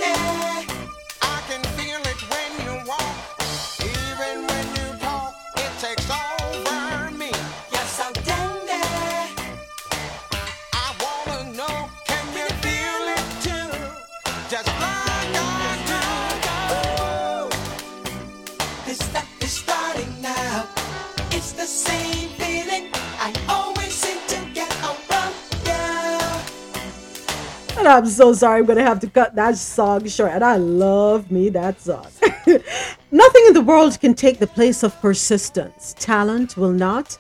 I'm 27.89 28.05
so 28.05 28.33
sorry. 28.33 28.59
I'm 28.59 28.65
going 28.65 28.77
to 28.77 28.83
have 28.83 28.99
to 28.99 29.09
cut 29.09 29.35
that 29.35 29.57
song 29.57 30.07
short. 30.07 30.31
And 30.31 30.43
I 30.43 30.57
love 30.57 31.31
me 31.31 31.49
that 31.49 31.81
song. 31.81 32.05
Nothing 33.11 33.43
in 33.47 33.53
the 33.53 33.63
world 33.65 33.99
can 33.99 34.13
take 34.13 34.37
the 34.37 34.47
place 34.47 34.83
of 34.83 34.99
persistence. 35.01 35.95
Talent 35.97 36.55
will 36.55 36.71
not. 36.71 37.17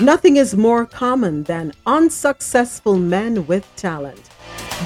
Nothing 0.00 0.36
is 0.36 0.54
more 0.54 0.84
common 0.84 1.44
than 1.44 1.72
unsuccessful 1.86 2.96
men 2.96 3.46
with 3.46 3.66
talent. 3.76 4.30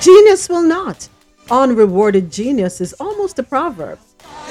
Genius 0.01 0.49
will 0.49 0.63
not. 0.63 1.09
Unrewarded 1.51 2.31
genius 2.31 2.81
is 2.81 2.93
almost 2.95 3.39
a 3.39 3.43
proverb. 3.43 3.99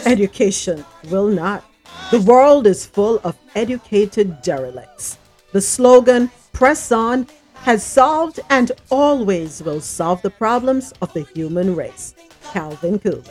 Education 0.05 0.85
will 1.09 1.27
not. 1.27 1.63
The 2.11 2.21
world 2.21 2.67
is 2.67 2.85
full 2.85 3.19
of 3.23 3.37
educated 3.55 4.41
derelicts. 4.41 5.17
The 5.51 5.61
slogan, 5.61 6.31
Press 6.53 6.91
On, 6.91 7.27
has 7.65 7.83
solved 7.83 8.39
and 8.51 8.71
always 8.91 9.63
will 9.63 9.81
solve 9.81 10.21
the 10.21 10.29
problems 10.29 10.93
of 11.01 11.11
the 11.13 11.23
human 11.33 11.75
race. 11.75 12.13
Calvin 12.53 12.99
Coolidge. 12.99 13.25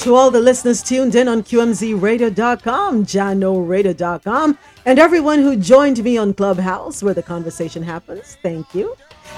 To 0.00 0.14
all 0.14 0.30
the 0.30 0.40
listeners 0.40 0.82
tuned 0.82 1.14
in 1.14 1.26
on 1.26 1.42
QMZRadio.com, 1.42 3.06
JahknoRadio.com, 3.06 4.58
and 4.84 4.98
everyone 4.98 5.38
who 5.38 5.56
joined 5.56 6.04
me 6.04 6.18
on 6.18 6.34
Clubhouse 6.34 7.02
where 7.02 7.14
the 7.14 7.22
conversation 7.22 7.82
happens, 7.82 8.36
thank 8.42 8.74
you. 8.74 8.94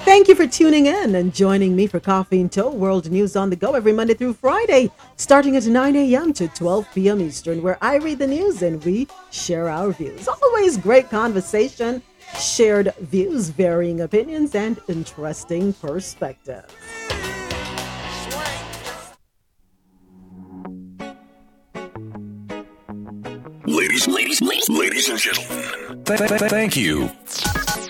Thank 0.07 0.29
you 0.29 0.37
for 0.37 0.47
tuning 0.47 0.87
in 0.87 1.17
and 1.17 1.35
joining 1.35 1.75
me 1.75 1.89
for 1.89 1.99
Coffee 1.99 2.41
In 2.41 2.49
Toe 2.49 2.71
World 2.71 3.11
News 3.11 3.35
on 3.35 3.51
the 3.51 3.57
Go 3.57 3.75
every 3.75 3.93
Monday 3.93 4.15
through 4.15 4.35
Friday, 4.35 4.89
starting 5.17 5.57
at 5.57 5.67
9 5.67 5.97
a.m. 5.97 6.33
to 6.35 6.47
12 6.47 6.87
p.m. 6.95 7.21
Eastern, 7.21 7.61
where 7.61 7.77
I 7.83 7.97
read 7.97 8.21
the 8.21 8.27
news 8.29 8.63
and 8.63 8.83
we 8.85 9.09
share 9.33 9.69
our 9.69 9.91
views. 9.91 10.29
Always 10.29 10.77
great 10.77 11.11
conversation, 11.11 12.01
shared 12.39 12.95
views, 13.01 13.49
varying 13.49 14.03
opinions, 14.03 14.55
and 14.55 14.79
interesting 14.87 15.73
perspectives. 15.73 16.73
Ladies, 23.67 24.07
ladies, 24.07 24.41
ladies, 24.41 24.69
ladies 24.69 25.09
and 25.09 25.19
gentlemen, 25.19 26.05
th- 26.05 26.19
th- 26.21 26.39
th- 26.39 26.51
thank 26.51 26.77
you. 26.77 27.11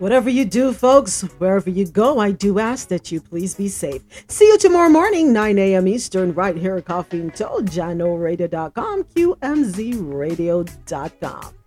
Whatever 0.00 0.30
you 0.30 0.46
do, 0.46 0.72
folks, 0.72 1.20
wherever 1.36 1.68
you 1.68 1.86
go, 1.86 2.18
I 2.18 2.32
do 2.32 2.58
ask 2.58 2.88
that 2.88 3.12
you 3.12 3.20
please 3.20 3.54
be 3.54 3.68
safe. 3.68 4.00
See 4.28 4.46
you 4.46 4.56
tomorrow 4.56 4.88
morning, 4.88 5.30
9 5.30 5.58
a.m. 5.58 5.86
Eastern, 5.86 6.32
right 6.32 6.56
here 6.56 6.78
at 6.78 6.86
Coffee 6.86 7.20
In 7.20 7.30
Toe, 7.30 7.60
JahknoRadio.com, 7.60 9.04
QMZRadio.com. 9.04 11.59